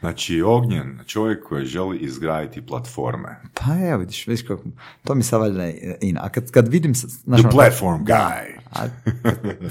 Znači, 0.00 0.42
Ognjen, 0.42 0.98
čovjek 1.06 1.44
koji 1.44 1.66
želi 1.66 1.98
izgraditi 1.98 2.66
platforme. 2.66 3.42
Pa 3.54 3.88
evo, 3.88 3.98
vidiš, 3.98 4.26
vidiš 4.26 4.46
kako, 4.46 4.62
to 5.04 5.14
mi 5.14 5.22
sad 5.22 5.40
valjda 5.40 5.70
ina. 6.00 6.20
A 6.22 6.28
kad, 6.28 6.50
kad 6.50 6.68
vidim... 6.68 6.94
Znaš, 6.94 7.40
The 7.40 7.48
ono, 7.48 7.50
platform 7.50 8.04
guy. 8.04 8.60
A 8.70 8.88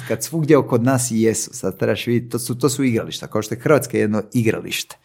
kad 0.07 0.23
svugdje 0.23 0.57
kod 0.69 0.83
nas 0.83 1.11
i 1.11 1.21
jesu, 1.21 1.49
sad 1.53 1.79
trebaš 1.79 2.07
vidjeti, 2.07 2.29
to 2.29 2.39
su, 2.39 2.57
to 2.57 2.69
su 2.69 2.83
igrališta, 2.83 3.27
kao 3.27 3.41
što 3.41 3.55
je 3.55 3.59
Hrvatska 3.59 3.97
jedno 3.97 4.23
igralište. 4.33 4.97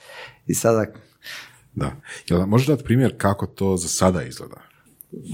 I 0.47 0.55
sada, 0.55 0.87
Da. 1.75 1.97
Jel 2.29 2.47
možeš 2.47 2.67
dati 2.67 2.85
primjer 2.85 3.15
kako 3.19 3.47
to 3.47 3.77
za 3.77 3.89
sada 3.89 4.23
izgleda? 4.23 4.57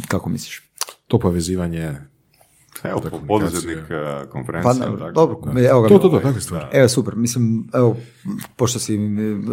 kako 0.09 0.28
misliš? 0.28 0.62
To 1.07 1.19
povezivanje 1.19 1.95
Evo, 2.85 3.02
poduzetnik 3.28 3.78
uh, 3.78 4.31
konferencija. 4.31 4.86
Pa, 4.90 4.98
tako? 4.98 5.12
dobro, 5.12 5.39
evo 5.70 5.82
ga. 5.82 5.89
To, 5.89 5.98
to, 5.98 6.09
to, 6.09 6.20
takve 6.20 6.40
stvari. 6.40 6.66
Evo, 6.73 6.89
super. 6.89 7.16
Mislim, 7.16 7.69
evo, 7.74 7.97
pošto 8.57 8.78
si 8.78 8.98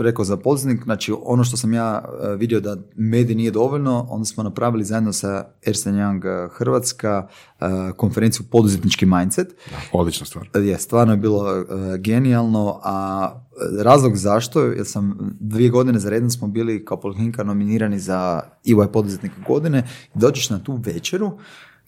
rekao 0.01 0.25
za 0.25 0.37
poduzetnik, 0.37 0.83
znači 0.83 1.13
ono 1.23 1.43
što 1.43 1.57
sam 1.57 1.73
ja 1.73 2.05
e, 2.23 2.35
vidio 2.35 2.59
da 2.59 2.77
medij 2.95 3.35
nije 3.35 3.51
dovoljno, 3.51 4.07
onda 4.09 4.25
smo 4.25 4.43
napravili 4.43 4.83
zajedno 4.83 5.13
sa 5.13 5.45
Ernst 5.65 5.87
Young 5.87 6.25
e, 6.25 6.49
Hrvatska 6.51 7.27
e, 7.59 7.65
konferenciju 7.97 8.45
Poduzetnički 8.51 9.05
mindset. 9.05 9.55
Odlična 9.91 10.25
stvar. 10.25 10.49
Je, 10.53 10.77
stvarno 10.77 11.13
je 11.13 11.17
bilo 11.17 11.57
e, 11.57 11.63
genijalno, 11.97 12.79
a 12.83 13.29
razlog 13.83 14.15
zašto, 14.15 14.61
jer 14.61 14.85
sam 14.85 15.35
dvije 15.39 15.69
godine 15.69 15.99
za 15.99 16.09
redom 16.09 16.29
smo 16.29 16.47
bili 16.47 16.85
kao 16.85 16.99
Poliklinika 16.99 17.43
nominirani 17.43 17.99
za 17.99 18.41
EY 18.65 18.87
poduzetnika 18.87 19.35
godine 19.47 19.87
dođeš 20.13 20.49
na 20.49 20.59
tu 20.59 20.79
večeru 20.85 21.31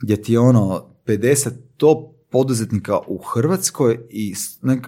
gdje 0.02 0.22
ti 0.22 0.34
je 0.34 0.40
ono 0.40 0.86
50 1.10 1.50
top 1.78 2.16
poduzetnika 2.32 2.98
u 3.08 3.18
Hrvatskoj 3.18 4.00
i 4.10 4.34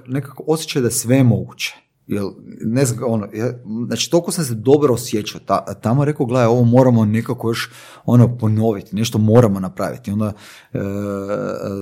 nekako 0.07 0.43
osjećaj 0.47 0.81
da 0.81 0.87
je 0.87 0.91
sve 0.91 1.23
moguće. 1.23 1.75
Jel, 2.07 2.31
ne 2.61 2.85
znam, 2.85 2.99
ono, 3.07 3.27
ja, 3.33 3.53
znači 3.87 4.11
toliko 4.11 4.31
sam 4.31 4.45
se 4.45 4.53
dobro 4.53 4.93
osjećao. 4.93 5.41
Ta, 5.45 5.73
tamo 5.73 6.05
rekao, 6.05 6.25
gledaj, 6.25 6.45
ovo 6.45 6.63
moramo 6.63 7.05
nekako 7.05 7.49
još 7.49 7.71
ono 8.05 8.37
ponoviti, 8.37 8.95
nešto 8.95 9.17
moramo 9.17 9.59
napraviti. 9.59 10.11
Onda 10.11 10.33
e, 10.73 10.79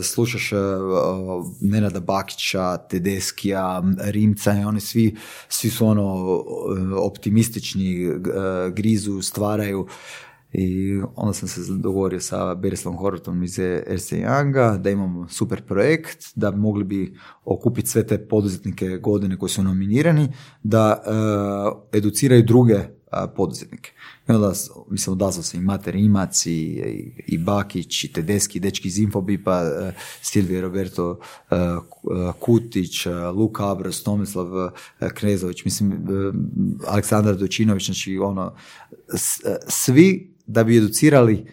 slušaš 0.03 0.51
e, 0.51 0.55
Nenada 1.61 1.99
Bakića, 1.99 2.77
Tedeskija, 2.77 3.83
Rimca 3.99 4.53
i 4.53 4.63
oni 4.63 4.79
svi, 4.79 5.15
svi 5.47 5.69
su 5.69 5.87
ono 5.87 6.03
e, 6.77 6.93
optimistični, 6.93 8.05
e, 8.05 8.11
grizu, 8.71 9.21
stvaraju. 9.21 9.87
I 10.53 11.01
onda 11.15 11.33
sam 11.33 11.47
se 11.47 11.61
dogovorio 11.69 12.19
sa 12.19 12.55
Berislavom 12.55 12.99
Horvatom 12.99 13.43
iz 13.43 13.59
RC 13.87 14.11
Younga 14.11 14.77
da 14.77 14.89
imamo 14.89 15.27
super 15.27 15.61
projekt, 15.61 16.25
da 16.35 16.51
mogli 16.51 16.83
bi 16.83 17.13
okupiti 17.45 17.89
sve 17.89 18.07
te 18.07 18.27
poduzetnike 18.27 18.87
godine 18.97 19.37
koji 19.37 19.49
su 19.49 19.63
nominirani, 19.63 20.27
da 20.63 21.03
e, 21.93 21.97
educiraju 21.97 22.43
druge 22.43 22.73
e, 22.73 22.87
poduzetnike. 23.35 23.91
I 24.29 24.31
onda, 24.31 24.51
mislim, 24.89 25.13
odazvao 25.13 25.43
se 25.43 25.57
i 25.57 25.61
Mater 25.61 25.95
Imac, 25.95 26.45
i, 26.45 26.51
i, 26.51 27.13
i 27.27 27.37
Bakić, 27.37 28.03
i 28.03 28.13
Tedeski, 28.13 28.59
dečki 28.59 28.87
iz 28.87 28.99
Infobipa, 28.99 29.61
e, 29.61 29.93
Silvije 30.21 30.61
Roberto 30.61 31.19
Ku- 31.89 32.09
Kutić, 32.39 33.05
Luka 33.35 33.71
Abros, 33.71 34.03
Tomislav 34.03 34.47
Knezović, 35.13 35.65
mislim, 35.65 36.05
Aleksandar 36.87 37.35
Dočinović, 37.35 37.85
znači 37.85 38.17
ono, 38.17 38.53
s- 39.15 39.41
svi 39.67 40.38
da 40.49 40.63
bi 40.63 40.77
educirali 40.77 41.45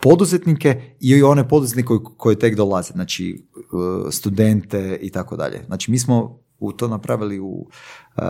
poduzetnike 0.00 0.82
i 1.00 1.22
one 1.22 1.48
poduzetnike 1.48 1.86
koji, 1.86 2.00
koji 2.16 2.36
tek 2.36 2.56
dolaze, 2.56 2.92
znači 2.92 3.44
e, 3.56 4.10
studente 4.10 4.98
i 5.02 5.10
tako 5.10 5.36
dalje. 5.36 5.60
Znači 5.66 5.90
mi 5.90 5.98
smo 5.98 6.38
u 6.58 6.72
to 6.72 6.88
napravili 6.88 7.40
u 7.40 7.66
e, 8.16 8.22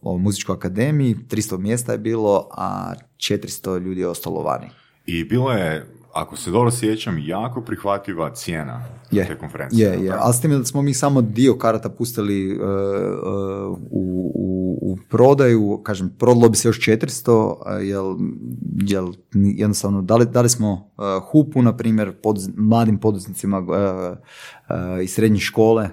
o 0.00 0.18
muzičkoj 0.18 0.54
akademiji, 0.54 1.14
300 1.14 1.58
mjesta 1.58 1.92
je 1.92 1.98
bilo, 1.98 2.48
a 2.56 2.92
400 3.16 3.78
ljudi 3.80 4.00
je 4.00 4.08
ostalo 4.08 4.42
vani. 4.42 4.66
I 5.06 5.24
bilo 5.24 5.52
je, 5.52 5.86
ako 6.12 6.36
se 6.36 6.50
dobro 6.50 6.70
sjećam, 6.70 7.18
jako 7.18 7.60
prihvatljiva 7.60 8.34
cijena 8.34 8.84
Je, 9.10 9.26
te 9.26 9.38
konferencije. 9.38 9.88
je, 9.88 10.04
je. 10.04 10.12
Ali 10.18 10.34
s 10.34 10.40
tim 10.40 10.50
da 10.50 10.64
smo 10.64 10.82
mi 10.82 10.94
samo 10.94 11.22
dio 11.22 11.54
karata 11.58 11.88
pustili 11.88 12.50
e, 12.50 12.54
e, 12.54 12.58
u, 13.90 14.30
u, 14.94 15.06
prodaju, 15.08 15.80
kažem, 15.82 16.10
prodalo 16.10 16.48
bi 16.48 16.56
se 16.56 16.68
još 16.68 16.80
400, 16.80 17.54
e, 17.72 17.86
jel, 17.86 18.16
jel 18.76 19.12
jednostavno 19.32 20.02
dali, 20.02 20.26
dali 20.26 20.48
smo 20.48 20.90
hupu, 21.22 21.62
na 21.62 21.76
primjer, 21.76 22.12
poduz- 22.22 22.52
mladim 22.56 22.98
poduzetnicima 22.98 23.62
iz 25.02 25.12
srednje 25.12 25.40
škole, 25.40 25.88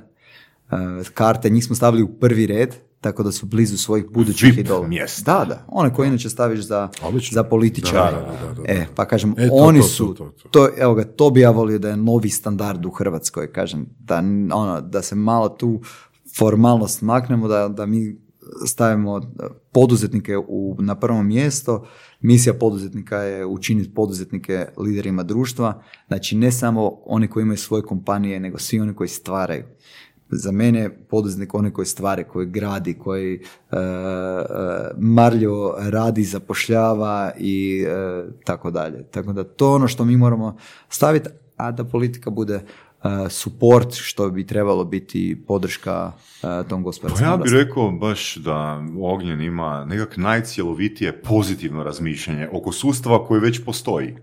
karte, 1.13 1.49
njih 1.49 1.65
smo 1.65 1.75
stavili 1.75 2.03
u 2.03 2.09
prvi 2.09 2.47
red, 2.47 2.69
tako 3.01 3.23
da 3.23 3.31
su 3.31 3.45
blizu 3.45 3.77
svojih 3.77 4.05
budućih 4.07 4.57
idola. 4.57 4.87
mjesta. 4.87 5.33
Da, 5.33 5.45
da. 5.45 5.65
One 5.67 5.93
koje 5.93 6.07
inače 6.07 6.29
staviš 6.29 6.59
za, 6.59 6.89
Odlično. 7.03 7.35
za 7.35 7.43
političare. 7.43 8.17
E, 8.65 8.85
pa 8.95 9.05
kažem, 9.05 9.35
E, 9.37 9.47
to, 9.47 9.53
oni 9.55 9.79
to, 9.79 9.83
to, 9.83 9.89
su, 9.89 10.13
to, 10.13 10.25
to. 10.43 10.49
to, 10.49 10.69
evo 10.77 10.93
ga, 10.93 11.03
to 11.05 11.29
bi 11.29 11.39
ja 11.39 11.51
volio 11.51 11.79
da 11.79 11.89
je 11.89 11.97
novi 11.97 12.29
standard 12.29 12.85
u 12.85 12.91
Hrvatskoj, 12.91 13.51
kažem, 13.51 13.85
da, 13.99 14.17
ono, 14.53 14.81
da 14.81 15.01
se 15.01 15.15
malo 15.15 15.49
tu 15.49 15.81
formalnost 16.37 17.01
maknemo, 17.01 17.47
da, 17.47 17.67
da 17.67 17.85
mi 17.85 18.20
stavimo 18.65 19.21
poduzetnike 19.71 20.37
u, 20.37 20.75
na 20.79 20.95
prvo 20.95 21.23
mjesto. 21.23 21.87
Misija 22.21 22.53
poduzetnika 22.53 23.17
je 23.17 23.45
učiniti 23.45 23.93
poduzetnike 23.93 24.65
liderima 24.77 25.23
društva. 25.23 25.81
Znači 26.07 26.37
ne 26.37 26.51
samo 26.51 26.97
oni 27.05 27.27
koji 27.27 27.43
imaju 27.43 27.57
svoje 27.57 27.83
kompanije, 27.83 28.39
nego 28.39 28.57
svi 28.57 28.79
oni 28.79 28.93
koji 28.93 29.07
stvaraju. 29.07 29.63
Za 30.29 30.51
mene 30.51 30.89
poduzetnik 31.09 31.53
onaj 31.53 31.71
koji 31.71 31.85
stvara, 31.85 32.23
koji 32.23 32.47
gradi, 32.47 32.93
koji 32.93 33.35
e, 33.35 33.41
marljivo 34.97 35.75
radi, 35.79 36.23
zapošljava 36.23 37.31
i 37.37 37.85
e, 37.87 38.23
tako 38.45 38.71
dalje. 38.71 39.03
Tako 39.03 39.33
da 39.33 39.43
to 39.43 39.73
ono 39.73 39.87
što 39.87 40.05
mi 40.05 40.17
moramo 40.17 40.57
staviti, 40.89 41.29
a 41.57 41.71
da 41.71 41.83
politika 41.83 42.29
bude 42.29 42.61
e, 43.03 43.29
support 43.29 43.93
što 43.93 44.29
bi 44.29 44.47
trebalo 44.47 44.83
biti 44.83 45.43
podrška 45.47 46.11
e, 46.43 46.67
tom 46.69 46.81
Pa 46.81 46.83
gospodarskom 46.83 47.27
ja 47.27 47.37
bih 47.37 47.51
rekao 47.53 47.91
baš 47.91 48.35
da 48.35 48.83
Ognjen 49.01 49.41
ima 49.41 49.85
nekak 49.85 50.17
najcjelovitije 50.17 51.21
pozitivno 51.21 51.83
razmišljanje 51.83 52.49
oko 52.51 52.71
sustava 52.71 53.25
koji 53.25 53.41
već 53.41 53.65
postoji. 53.65 54.15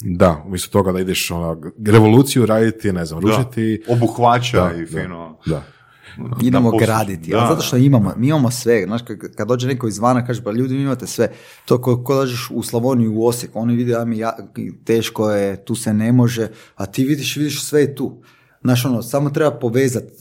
Da, 0.00 0.42
umjesto 0.46 0.70
toga 0.70 0.92
da 0.92 1.00
ideš 1.00 1.30
ona, 1.30 1.56
revoluciju 1.86 2.46
raditi, 2.46 2.92
ne 2.92 3.04
znam, 3.04 3.20
Da. 3.20 3.28
rušiti. 3.28 3.82
Obuhvaća 3.88 4.68
Da, 4.68 4.76
i 4.76 4.80
da. 4.80 5.02
fino. 5.02 5.38
Da. 5.46 5.62
Idemo 6.42 6.70
da 6.70 6.76
graditi, 6.78 7.30
da, 7.30 7.38
ali 7.38 7.48
zato 7.48 7.62
što 7.62 7.76
imamo, 7.76 8.14
mi 8.16 8.28
imamo 8.28 8.50
sve, 8.50 8.84
znaš, 8.86 9.02
kad, 9.02 9.34
kad 9.34 9.48
dođe 9.48 9.66
neko 9.68 9.88
izvana, 9.88 10.26
kaže, 10.26 10.42
pa 10.42 10.52
ljudi, 10.52 10.74
vi 10.74 10.82
imate 10.82 11.06
sve, 11.06 11.32
to 11.64 11.80
ko, 11.80 12.04
ko 12.04 12.14
dođeš 12.14 12.50
u 12.50 12.62
Slavoniju, 12.62 13.12
u 13.14 13.26
Osijek, 13.26 13.50
oni 13.54 13.76
vide, 13.76 14.04
mi 14.04 14.18
ja, 14.18 14.36
teško 14.84 15.30
je, 15.30 15.64
tu 15.64 15.74
se 15.74 15.92
ne 15.94 16.12
može, 16.12 16.48
a 16.76 16.86
ti 16.86 17.04
vidiš, 17.04 17.36
vidiš 17.36 17.64
sve 17.64 17.80
je 17.80 17.94
tu. 17.94 18.22
Znaš, 18.62 18.84
ono, 18.84 19.02
samo 19.02 19.30
treba 19.30 19.50
povezati, 19.50 20.12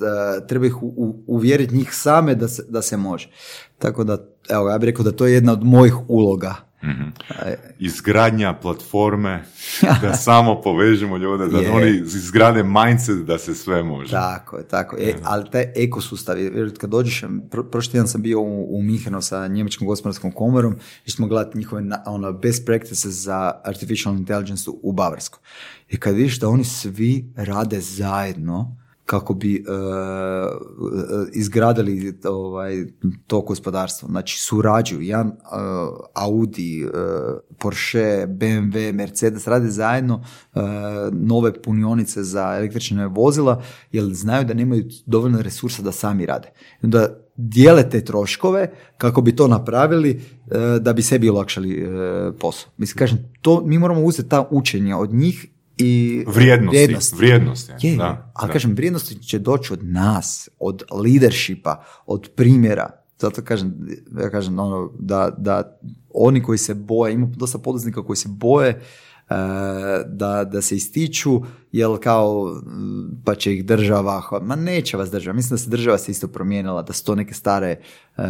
treba 0.47 0.65
ih 0.65 0.83
u- 0.83 0.93
u- 0.97 1.23
uvjeriti 1.27 1.75
njih 1.75 1.89
same 1.93 2.35
da 2.35 2.47
se, 2.47 2.63
da 2.69 2.81
se 2.81 2.97
može. 2.97 3.29
Tako 3.79 4.03
da, 4.03 4.17
evo, 4.49 4.69
ja 4.69 4.77
bih 4.77 4.87
rekao 4.87 5.03
da 5.03 5.11
to 5.11 5.25
je 5.25 5.33
jedna 5.33 5.51
od 5.53 5.63
mojih 5.63 5.95
uloga. 6.07 6.55
Mhm. 6.83 7.03
E, 7.41 7.55
Izgradnja 7.79 8.53
platforme, 8.53 9.43
da 10.01 10.13
samo 10.13 10.61
povežemo 10.61 11.17
ljude, 11.17 11.47
da 11.47 11.57
Je. 11.57 11.71
oni 11.71 11.89
izgrade 11.97 12.63
mindset 12.63 13.17
da 13.17 13.37
se 13.37 13.55
sve 13.55 13.83
može. 13.83 14.11
Tako 14.11 14.57
je, 14.57 14.63
tako 14.63 14.95
je. 14.97 15.09
E, 15.09 15.15
ali 15.23 15.49
taj 15.51 15.65
ekosustav, 15.75 16.37
je- 16.37 16.51
jer 16.55 16.77
kad 16.77 16.89
dođeš, 16.89 17.21
pr- 17.21 17.69
prošli 17.71 17.91
tjedan 17.91 18.07
sam 18.07 18.21
bio 18.21 18.39
u, 18.39 18.77
u 18.77 18.81
Minhenu 18.81 19.21
sa 19.21 19.47
njemačkom 19.47 19.87
gospodarskom 19.87 20.31
komorom 20.31 20.75
i 21.05 21.11
smo 21.11 21.27
gledati 21.27 21.57
njihove 21.57 21.81
na- 21.81 22.03
ono, 22.05 22.33
best 22.33 22.65
practices 22.65 23.13
za 23.13 23.51
artificial 23.65 24.15
intelligence 24.15 24.69
u, 24.69 24.79
u 24.83 24.91
Bavarskoj. 24.91 25.39
I 25.89 25.97
kad 25.97 26.15
vidiš 26.15 26.39
da 26.39 26.49
oni 26.49 26.63
svi 26.63 27.33
rade 27.35 27.79
zajedno 27.79 28.77
kako 29.05 29.33
bi 29.33 29.55
e, 29.55 29.59
e, 29.59 29.65
izgradili 31.33 32.19
ovaj, 32.25 32.85
to 33.27 33.41
gospodarstvo. 33.41 34.09
Znači, 34.09 34.41
surađuju. 34.41 35.01
Jedan 35.01 35.27
e, 35.27 35.33
Audi, 36.13 36.83
e, 36.83 36.87
Porsche, 37.59 38.27
BMW, 38.27 38.93
Mercedes 38.93 39.47
rade 39.47 39.69
zajedno 39.69 40.23
e, 40.55 40.59
nove 41.11 41.61
punionice 41.61 42.23
za 42.23 42.55
električne 42.57 43.07
vozila, 43.07 43.61
jer 43.91 44.13
znaju 44.13 44.45
da 44.45 44.53
nemaju 44.53 44.83
dovoljno 45.05 45.41
resursa 45.41 45.81
da 45.81 45.91
sami 45.91 46.25
rade. 46.25 46.49
Onda 46.81 47.07
dijele 47.35 47.89
te 47.89 48.05
troškove 48.05 48.71
kako 48.97 49.21
bi 49.21 49.35
to 49.35 49.47
napravili 49.47 50.11
e, 50.11 50.79
da 50.79 50.93
bi 50.93 51.01
sebi 51.01 51.29
olakšali 51.29 51.87
posao. 52.39 52.71
Mislim, 52.77 52.97
kažem, 52.97 53.33
to, 53.41 53.63
mi 53.65 53.79
moramo 53.79 54.01
uzeti 54.03 54.29
ta 54.29 54.47
učenja 54.51 54.97
od 54.97 55.13
njih 55.13 55.52
i 55.77 56.23
Vrijednosti, 56.27 57.15
vrijednosti, 57.15 57.87
je, 57.87 57.97
da, 57.97 58.31
ali 58.33 58.47
da. 58.47 58.53
kažem, 58.53 58.73
vrijednosti 58.75 59.23
će 59.23 59.39
doći 59.39 59.73
od 59.73 59.83
nas, 59.83 60.49
od 60.59 60.83
leadershipa, 60.91 61.83
od 62.05 62.29
primjera. 62.35 62.89
Zato 63.19 63.41
kažem, 63.41 63.73
ja 64.21 64.29
kažem 64.29 64.59
ono, 64.59 64.91
da, 64.99 65.35
da 65.37 65.79
oni 66.13 66.43
koji 66.43 66.57
se 66.57 66.73
boje, 66.73 67.13
ima 67.13 67.27
dosta 67.35 67.57
poduzetnika 67.57 68.03
koji 68.03 68.17
se 68.17 68.29
boje 68.29 68.81
da, 70.05 70.43
da 70.43 70.61
se 70.61 70.75
ističu, 70.75 71.41
jel 71.71 71.97
kao, 71.97 72.61
pa 73.25 73.35
će 73.35 73.53
ih 73.53 73.65
država, 73.65 74.21
ma 74.41 74.55
neće 74.55 74.97
vas 74.97 75.11
država, 75.11 75.35
mislim 75.35 75.49
da 75.49 75.57
se 75.57 75.69
država 75.69 75.97
se 75.97 76.11
isto 76.11 76.27
promijenila, 76.27 76.81
da 76.81 76.93
su 76.93 77.05
to 77.05 77.15
neke 77.15 77.33
stare 77.33 77.67
e, 77.69 78.23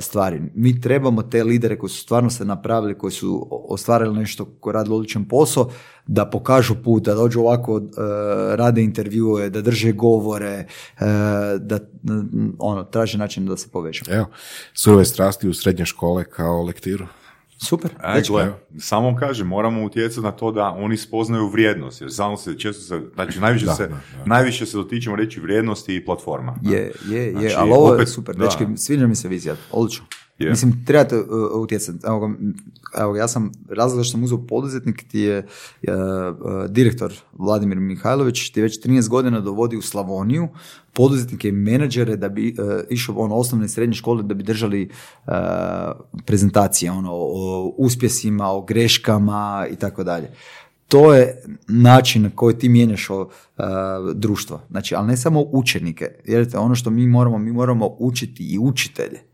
stvari. 0.00 0.42
Mi 0.54 0.80
trebamo 0.80 1.22
te 1.22 1.44
lidere 1.44 1.78
koji 1.78 1.90
su 1.90 1.98
stvarno 1.98 2.30
se 2.30 2.44
napravili, 2.44 2.98
koji 2.98 3.10
su 3.10 3.48
ostvarili 3.50 4.18
nešto, 4.18 4.44
koji 4.44 4.74
radili 4.74 4.94
odličan 4.94 5.24
posao, 5.24 5.70
da 6.06 6.26
pokažu 6.26 6.74
put, 6.84 7.02
da 7.02 7.14
dođu 7.14 7.40
ovako, 7.40 7.78
e, 7.78 7.90
rade 8.56 8.82
intervjue, 8.82 9.50
da 9.50 9.60
drže 9.60 9.92
govore, 9.92 10.48
e, 10.48 10.66
da 11.58 11.78
ono, 12.58 12.84
traže 12.84 13.18
način 13.18 13.46
da 13.46 13.56
se 13.56 13.68
povežemo. 13.68 14.16
Evo, 14.16 14.26
surove 14.74 15.04
strasti 15.04 15.48
u 15.48 15.54
srednje 15.54 15.86
škole 15.86 16.24
kao 16.24 16.62
lektiru. 16.62 17.06
Super, 17.56 17.90
E, 18.04 18.22
gle, 18.28 18.52
samo 18.78 19.06
vam 19.06 19.16
kažem, 19.16 19.46
moramo 19.46 19.84
utjecati 19.84 20.20
na 20.20 20.32
to 20.32 20.50
da 20.52 20.68
oni 20.78 20.96
spoznaju 20.96 21.48
vrijednost, 21.48 22.00
jer 22.00 22.12
samo 22.12 22.36
se 22.36 22.58
često 22.58 22.82
se, 22.82 23.00
znači 23.14 23.40
najviše, 23.40 23.66
se, 23.66 23.90
najviše 24.26 24.66
se 24.66 24.76
dotičemo 24.76 25.16
reći 25.16 25.40
vrijednosti 25.40 25.96
i 25.96 26.04
platforma. 26.04 26.56
Je, 26.62 26.92
je, 27.08 27.22
je, 27.26 27.32
Znači, 27.32 27.54
ali 27.58 27.70
ovo 27.70 27.88
je 27.88 27.94
opet, 27.94 28.08
super, 28.08 28.36
da. 28.36 28.44
dečki, 28.44 28.64
sviđa 28.76 29.06
mi 29.06 29.14
se 29.14 29.28
vizija, 29.28 29.56
odlično. 29.72 30.04
Je. 30.38 30.50
Mislim, 30.50 30.84
trebate 30.86 31.18
uh, 31.18 31.26
utjecati. 31.62 31.98
Evo, 32.06 32.30
evo 32.98 33.16
ja 33.16 33.28
sam, 33.28 33.52
razlog 33.68 34.04
što 34.04 34.12
sam 34.12 34.24
uzeo 34.24 34.46
poduzetnik 34.46 35.04
ti 35.10 35.20
je 35.20 35.38
uh, 35.38 35.94
uh, 35.94 36.70
direktor 36.70 37.12
Vladimir 37.32 37.78
Mihajlović, 37.78 38.50
ti 38.50 38.62
već 38.62 38.86
13 38.86 39.08
godina 39.08 39.40
dovodi 39.40 39.76
u 39.76 39.82
Slavoniju 39.82 40.48
poduzetnike 40.92 41.48
i 41.48 41.52
menadžere 41.52 42.16
da 42.16 42.28
bi 42.28 42.54
uh, 42.58 42.80
išao 42.90 43.14
ono 43.14 43.34
osnovne 43.34 43.66
i 43.66 43.68
srednje 43.68 43.94
škole 43.94 44.22
da 44.22 44.34
bi 44.34 44.42
držali 44.42 44.90
prezentacije 46.24 46.90
ono, 46.90 47.10
o 47.12 47.74
uspjesima, 47.78 48.50
o 48.50 48.62
greškama 48.62 49.66
i 49.70 49.76
tako 49.76 50.04
dalje. 50.04 50.30
To 50.88 51.14
je 51.14 51.42
način 51.68 52.22
na 52.22 52.30
koji 52.34 52.58
ti 52.58 52.68
mijenjaš 52.68 53.10
o, 53.10 53.20
uh, 53.20 53.64
društvo. 54.14 54.60
Znači, 54.70 54.94
ali 54.94 55.06
ne 55.06 55.16
samo 55.16 55.44
učenike. 55.52 56.08
Jer 56.24 56.48
ono 56.56 56.74
što 56.74 56.90
mi 56.90 57.06
moramo, 57.06 57.38
mi 57.38 57.52
moramo 57.52 57.96
učiti 57.98 58.42
i 58.52 58.58
učitelje. 58.58 59.33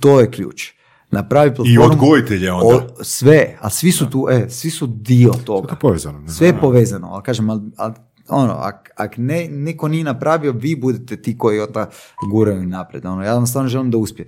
To 0.00 0.20
je 0.20 0.30
ključ. 0.30 0.72
Napravi 1.10 1.50
platformu. 1.50 1.82
odgojitelje 1.82 2.52
onda. 2.52 2.76
O- 2.76 3.04
sve, 3.04 3.56
a 3.60 3.70
svi 3.70 3.92
su 3.92 4.10
tu, 4.10 4.26
e, 4.30 4.46
svi 4.48 4.70
su 4.70 4.86
dio 4.86 5.32
toga. 5.36 5.68
To 5.68 5.74
je 5.74 5.78
povezano. 5.78 6.20
ne? 6.20 6.28
Sve 6.28 6.46
je 6.46 6.58
povezano, 6.58 7.08
ali 7.08 7.22
kažem, 7.22 7.50
ali, 7.50 7.60
ali 7.76 7.94
ono, 8.28 8.52
ak, 8.54 8.90
ak 8.96 9.14
ne, 9.16 9.48
niko 9.48 9.88
nije 9.88 10.04
napravio, 10.04 10.52
vi 10.52 10.76
budete 10.76 11.16
ti 11.16 11.38
koji 11.38 11.60
onda 11.60 11.88
guraju 12.24 12.62
naprijed. 12.62 13.06
Ono, 13.06 13.22
ja 13.22 13.34
vam 13.34 13.46
stvarno 13.46 13.68
želim 13.68 13.90
da 13.90 13.98
uspije. 13.98 14.26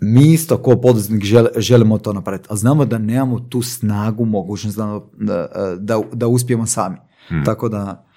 Mi 0.00 0.32
isto 0.32 0.56
ko 0.56 0.76
poduzetnik 0.76 1.22
žel- 1.22 1.60
želimo 1.60 1.98
to 1.98 2.12
napraviti, 2.12 2.46
ali 2.50 2.58
znamo 2.58 2.84
da 2.84 2.98
nemamo 2.98 3.40
tu 3.40 3.62
snagu, 3.62 4.24
mogućnost 4.24 4.76
da, 4.76 5.00
da, 5.14 5.48
da, 5.76 6.00
da 6.12 6.26
uspijemo 6.26 6.66
sami. 6.66 6.96
Tako 7.44 7.68
da, 7.68 8.07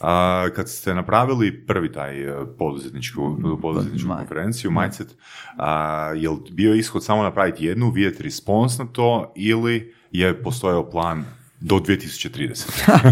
A, 0.00 0.48
kad 0.56 0.68
ste 0.68 0.94
napravili 0.94 1.66
prvi 1.66 1.92
taj 1.92 2.22
e, 2.22 2.46
poduzetničku, 2.58 3.38
poduzetničku 3.62 4.08
konferenciju, 4.08 4.70
Mindset, 4.70 5.16
a, 5.56 6.12
je 6.16 6.30
li 6.30 6.38
bio 6.50 6.74
ishod 6.74 7.04
samo 7.04 7.22
napraviti 7.22 7.64
jednu, 7.64 7.90
vidjeti 7.90 8.22
respons 8.22 8.78
na 8.78 8.86
to 8.86 9.32
ili 9.36 9.94
je 10.10 10.42
postojao 10.42 10.90
plan 10.90 11.24
do 11.60 11.76
2030? 11.76 12.66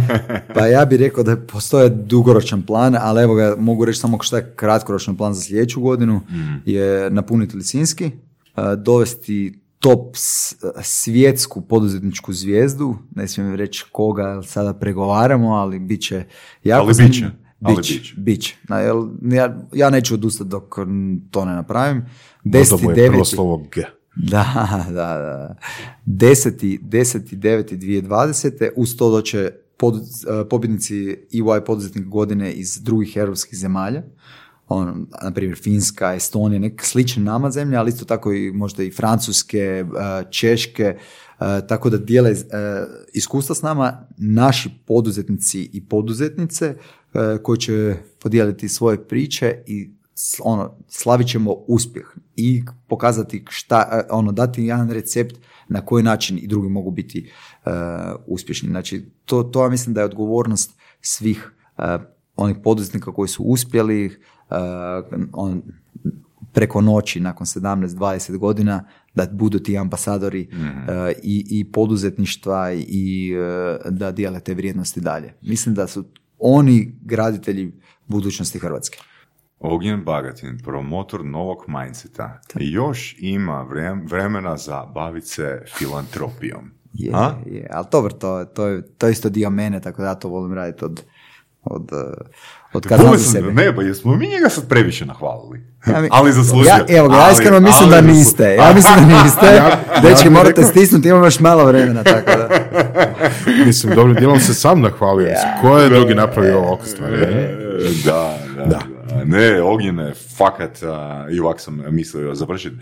Pa 0.55 0.67
ja 0.67 0.85
bih 0.85 1.01
rekao 1.01 1.25
da 1.25 1.37
postoje 1.37 1.89
dugoročan 1.89 2.63
plan, 2.63 2.97
ali 3.01 3.23
evo 3.23 3.35
ga, 3.35 3.57
mogu 3.59 3.85
reći 3.85 3.99
samo 3.99 4.19
što 4.21 4.37
je 4.37 4.53
kratkoročan 4.57 5.17
plan 5.17 5.35
za 5.35 5.43
sljedeću 5.43 5.81
godinu, 5.81 6.21
je 6.65 7.11
napuniti 7.11 7.57
Lisinski, 7.57 8.05
e, 8.05 8.11
dovesti 8.77 9.61
top 9.79 10.17
svjetsku 10.83 11.61
poduzetničku 11.61 12.33
zvijezdu, 12.33 12.97
ne 13.15 13.29
smijem 13.29 13.55
reći 13.55 13.85
koga 13.93 14.43
sada 14.43 14.75
pregovaramo, 14.75 15.49
ali 15.49 15.79
bit 15.79 16.03
će 16.03 16.25
jako 16.65 16.85
Ali 16.85 16.95
bit 16.95 17.15
će, 17.15 17.31
Bić, 17.61 18.15
bić. 18.17 18.55
Na, 18.69 18.79
jel, 18.79 19.09
ja, 19.23 19.59
ja 19.73 19.91
neću 19.91 20.15
odustati 20.15 20.51
dok 20.51 20.79
to 21.31 21.45
ne 21.45 21.53
napravim. 21.53 22.07
Možda 22.45 22.77
mu 22.83 22.91
je 22.91 22.95
prvo 23.09 23.25
10.9. 23.25 23.25
slovo 23.25 23.57
G. 23.75 23.83
Da, 24.17 24.45
da, 24.87 24.93
da. 24.93 25.57
10. 26.07 26.79
10. 26.81 27.37
2020. 27.37 28.69
Uz 28.77 28.97
to 28.97 29.11
doće 29.11 29.51
pod, 29.77 29.95
eh, 29.95 30.49
pobjednici 30.51 31.17
EY 31.33 31.65
poduzetnik 31.67 32.05
godine 32.05 32.53
iz 32.53 32.81
drugih 32.83 33.17
europskih 33.17 33.59
zemalja. 33.59 34.03
On, 34.69 35.07
na 35.23 35.31
primjer, 35.31 35.59
Finska, 35.59 36.15
Estonija, 36.15 36.59
neke 36.59 36.85
slične 36.85 37.23
nama 37.23 37.51
zemlje, 37.51 37.77
ali 37.77 37.89
isto 37.89 38.05
tako 38.05 38.33
i 38.33 38.53
možda 38.53 38.83
i 38.83 38.91
Francuske, 38.91 39.59
eh, 39.59 39.85
Češke, 40.31 40.85
eh, 40.85 41.61
tako 41.69 41.91
da 41.91 41.97
dijele 41.97 42.31
eh, 42.31 42.37
iskustva 43.13 43.55
s 43.55 43.63
nama 43.63 44.07
naši 44.17 44.71
poduzetnici 44.87 45.71
i 45.73 45.85
poduzetnice 45.85 46.75
koji 47.43 47.59
će 47.59 47.97
podijeliti 48.19 48.69
svoje 48.69 49.05
priče 49.05 49.63
i 49.67 49.91
ono, 50.43 50.77
slavit 50.89 51.29
ćemo 51.29 51.53
uspjeh 51.53 52.07
i 52.37 52.63
pokazati 52.89 53.45
šta, 53.49 53.89
e, 53.93 54.07
ono, 54.11 54.33
dati 54.33 54.65
jedan 54.65 54.91
recept 54.91 55.37
na 55.69 55.81
koji 55.81 56.05
način 56.05 56.39
i 56.39 56.47
drugi 56.47 56.69
mogu 56.69 56.91
biti 56.91 57.31
e, 57.65 57.71
uspješni. 58.27 58.69
Znači, 58.69 59.11
to, 59.25 59.43
to 59.43 59.63
ja 59.63 59.69
mislim 59.69 59.95
da 59.95 60.01
je 60.01 60.05
odgovornost 60.05 60.79
svih 61.01 61.53
e, 61.79 61.99
onih 62.37 62.57
poduzetnika 62.65 63.13
koji 63.13 63.29
su 63.29 63.43
uspjeli 63.43 64.07
e, 64.07 64.11
on, 65.33 65.63
preko 66.53 66.81
noći 66.81 67.21
nakon 67.21 67.47
17-20 67.47 68.37
godina 68.37 68.85
da 69.15 69.27
budu 69.33 69.59
ti 69.59 69.79
ambasadori 69.79 70.41
e, 70.43 71.13
i, 71.23 71.47
i 71.51 71.73
poduzetništva 71.73 72.73
i 72.73 73.33
e, 73.33 73.91
da 73.91 74.13
dijele 74.13 74.41
te 74.41 74.55
vrijednosti 74.55 75.01
dalje. 75.01 75.35
Mislim 75.43 75.75
da 75.75 75.87
su 75.87 76.05
oni 76.39 76.95
graditelji 77.03 77.73
budućnosti 78.07 78.59
Hrvatske. 78.59 78.99
Ognjen 79.61 80.05
Bagatin, 80.05 80.59
promotor 80.65 81.25
novog 81.25 81.65
mindseta, 81.69 82.41
još 82.55 83.17
ima 83.19 83.67
vrem- 83.71 84.07
vremena 84.09 84.57
za 84.57 84.87
baviti 84.95 85.27
se 85.27 85.63
filantropijom. 85.79 86.71
Je, 86.93 87.11
A? 87.15 87.39
je, 87.47 87.67
ali 87.71 87.87
dobro, 87.93 88.13
to, 88.13 88.45
to, 88.45 88.67
je, 88.67 88.83
to 88.83 89.07
je 89.07 89.13
isto 89.13 89.29
dio 89.29 89.51
mene, 89.51 89.81
tako 89.81 90.03
da 90.03 90.09
ja 90.09 90.15
to 90.15 90.29
volim 90.29 90.53
raditi 90.55 90.85
od, 90.85 91.03
od, 91.65 91.91
sam, 93.19 93.33
sebe. 93.33 93.53
ne, 93.53 93.77
pa 93.77 93.83
jesmo 93.83 94.15
mi 94.15 94.27
njega 94.29 94.49
sad 94.49 94.69
previše 94.69 95.07
nahvalili. 95.07 95.61
Ja 95.87 96.01
mi- 96.01 96.09
ali 96.13 96.33
zaslužio. 96.33 96.69
Ja, 96.69 96.85
evo 96.91 97.09
ga, 97.09 97.15
ja 97.15 97.21
Ali- 97.21 97.33
iskreno 97.33 97.61
mislim 97.61 97.83
ali 97.85 97.91
da 97.93 98.01
niste. 98.03 98.45
Ja 98.55 98.73
mislim 98.75 98.95
da 98.99 99.23
niste. 99.23 99.47
ja 99.57 99.81
Dečki, 100.03 100.31
morate 100.31 100.49
rekao- 100.51 100.65
stisnuti, 100.67 101.09
imamo 101.09 101.25
još 101.25 101.41
malo 101.41 101.65
vremena, 101.65 102.03
tako 102.05 102.31
da. 102.33 102.49
Mislim, 103.67 103.95
dobrim 103.95 104.17
dijelom 104.17 104.41
se 104.41 104.55
sam 104.55 104.81
nahvalio. 104.81 105.27
Mislim, 105.27 105.53
Ko 105.61 105.79
je 105.79 105.89
drugi 105.89 106.15
napravio 106.15 106.59
ovakve 106.59 106.87
stvari? 106.87 107.15
E, 107.17 107.57
Da, 108.05 108.39
da, 108.57 108.65
da. 108.65 108.81
Ne, 109.25 109.63
Ognjene, 109.63 110.13
fakat, 110.37 110.79
i 111.31 111.41
ovak 111.41 111.61
sam 111.61 111.83
mislio 111.87 112.35
završiti. 112.35 112.77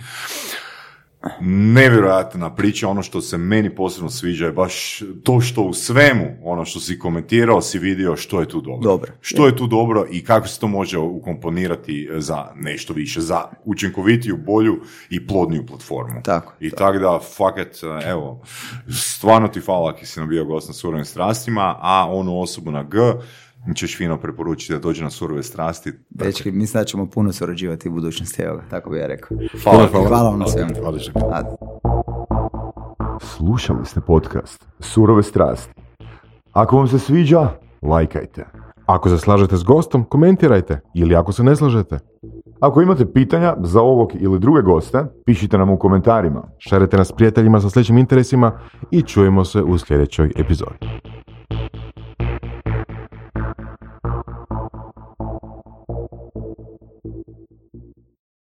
Nevjerojatna 1.40 2.55
priča, 2.55 2.89
ono 2.89 3.03
što 3.03 3.20
se 3.20 3.39
meni 3.39 3.74
posebno 3.74 4.11
sviđa 4.11 4.47
je 4.47 4.53
baš 4.53 5.03
to 5.23 5.40
što 5.40 5.62
u 5.62 5.73
svemu, 5.73 6.27
ono 6.43 6.65
što 6.65 6.81
si 6.81 6.98
komentirao, 6.98 7.61
si 7.62 7.78
vidio 7.78 8.16
što 8.16 8.40
je 8.40 8.48
tu 8.48 8.61
dobro. 8.61 8.90
Dobro. 8.90 9.12
Što 9.20 9.47
je 9.47 9.57
tu 9.57 9.66
dobro 9.66 10.07
i 10.11 10.24
kako 10.24 10.48
se 10.48 10.61
to 10.61 10.69
može 10.69 10.98
ukomponirati 10.98 12.09
za 12.16 12.44
nešto 12.55 12.93
više, 12.93 13.20
za 13.20 13.43
učinkovitiju, 13.65 14.36
bolju 14.36 14.81
i 15.11 15.27
plodniju 15.27 15.66
platformu. 15.66 16.23
Tako, 16.24 16.53
I 16.61 16.70
tako 16.70 16.98
da, 16.98 17.20
fakat, 17.36 17.77
evo, 18.05 18.43
stvarno 18.89 19.48
ti 19.48 19.61
hvala 19.61 19.90
ako 19.90 20.07
si 20.07 20.20
nam 20.20 20.28
bio 20.28 20.44
gost 20.44 20.69
na 20.69 20.74
surovim 20.74 21.05
strastima, 21.05 21.77
a 21.81 22.09
onu 22.11 22.40
osobu 22.40 22.70
na 22.70 22.82
G 22.82 22.98
ćeš 23.74 23.97
fino 23.97 24.20
preporučiti 24.20 24.72
da 24.72 24.78
dođe 24.78 25.05
na 25.05 25.10
surove 25.10 25.43
strasti. 25.43 25.93
Dečki, 26.10 26.52
mislim 26.52 26.80
da 26.80 26.84
ćemo 26.84 27.06
puno 27.10 27.32
surađivati 27.32 27.88
u 27.88 27.93
budućnosti, 27.93 28.43
evo 28.43 28.56
ga, 28.56 28.62
tako 28.70 28.90
bi 28.90 28.98
ja 28.98 29.06
rekao. 29.06 29.38
Hvala, 29.62 29.88
Hvala 30.09 30.30
vam 30.30 30.38
na 30.38 30.47
svemu. 30.47 30.70
Slušali 33.20 33.86
ste 33.86 34.01
podcast 34.01 34.66
Surove 34.80 35.22
strasti. 35.22 35.74
Ako 36.52 36.76
vam 36.76 36.88
se 36.88 36.98
sviđa, 36.98 37.48
lajkajte. 37.82 38.44
Ako 38.86 39.09
se 39.09 39.18
slažete 39.18 39.56
s 39.56 39.64
gostom, 39.64 40.05
komentirajte. 40.05 40.80
Ili 40.94 41.16
ako 41.16 41.32
se 41.32 41.43
ne 41.44 41.56
slažete, 41.56 41.98
Ako 42.60 42.82
imate 42.82 43.12
pitanja 43.12 43.56
za 43.60 43.80
ovog 43.80 44.12
ili 44.14 44.38
druge 44.38 44.62
goste, 44.62 45.05
pišite 45.24 45.59
nam 45.59 45.70
u 45.70 45.78
komentarima. 45.78 46.43
šarite 46.59 46.97
nas 46.97 47.12
prijateljima 47.12 47.60
sa 47.60 47.70
sličnim 47.70 47.98
interesima 47.98 48.52
i 48.90 49.02
čujemo 49.02 49.44
se 49.44 49.62
u 49.62 49.78
sljedećoj 49.78 50.32
epizodi. 50.36 50.78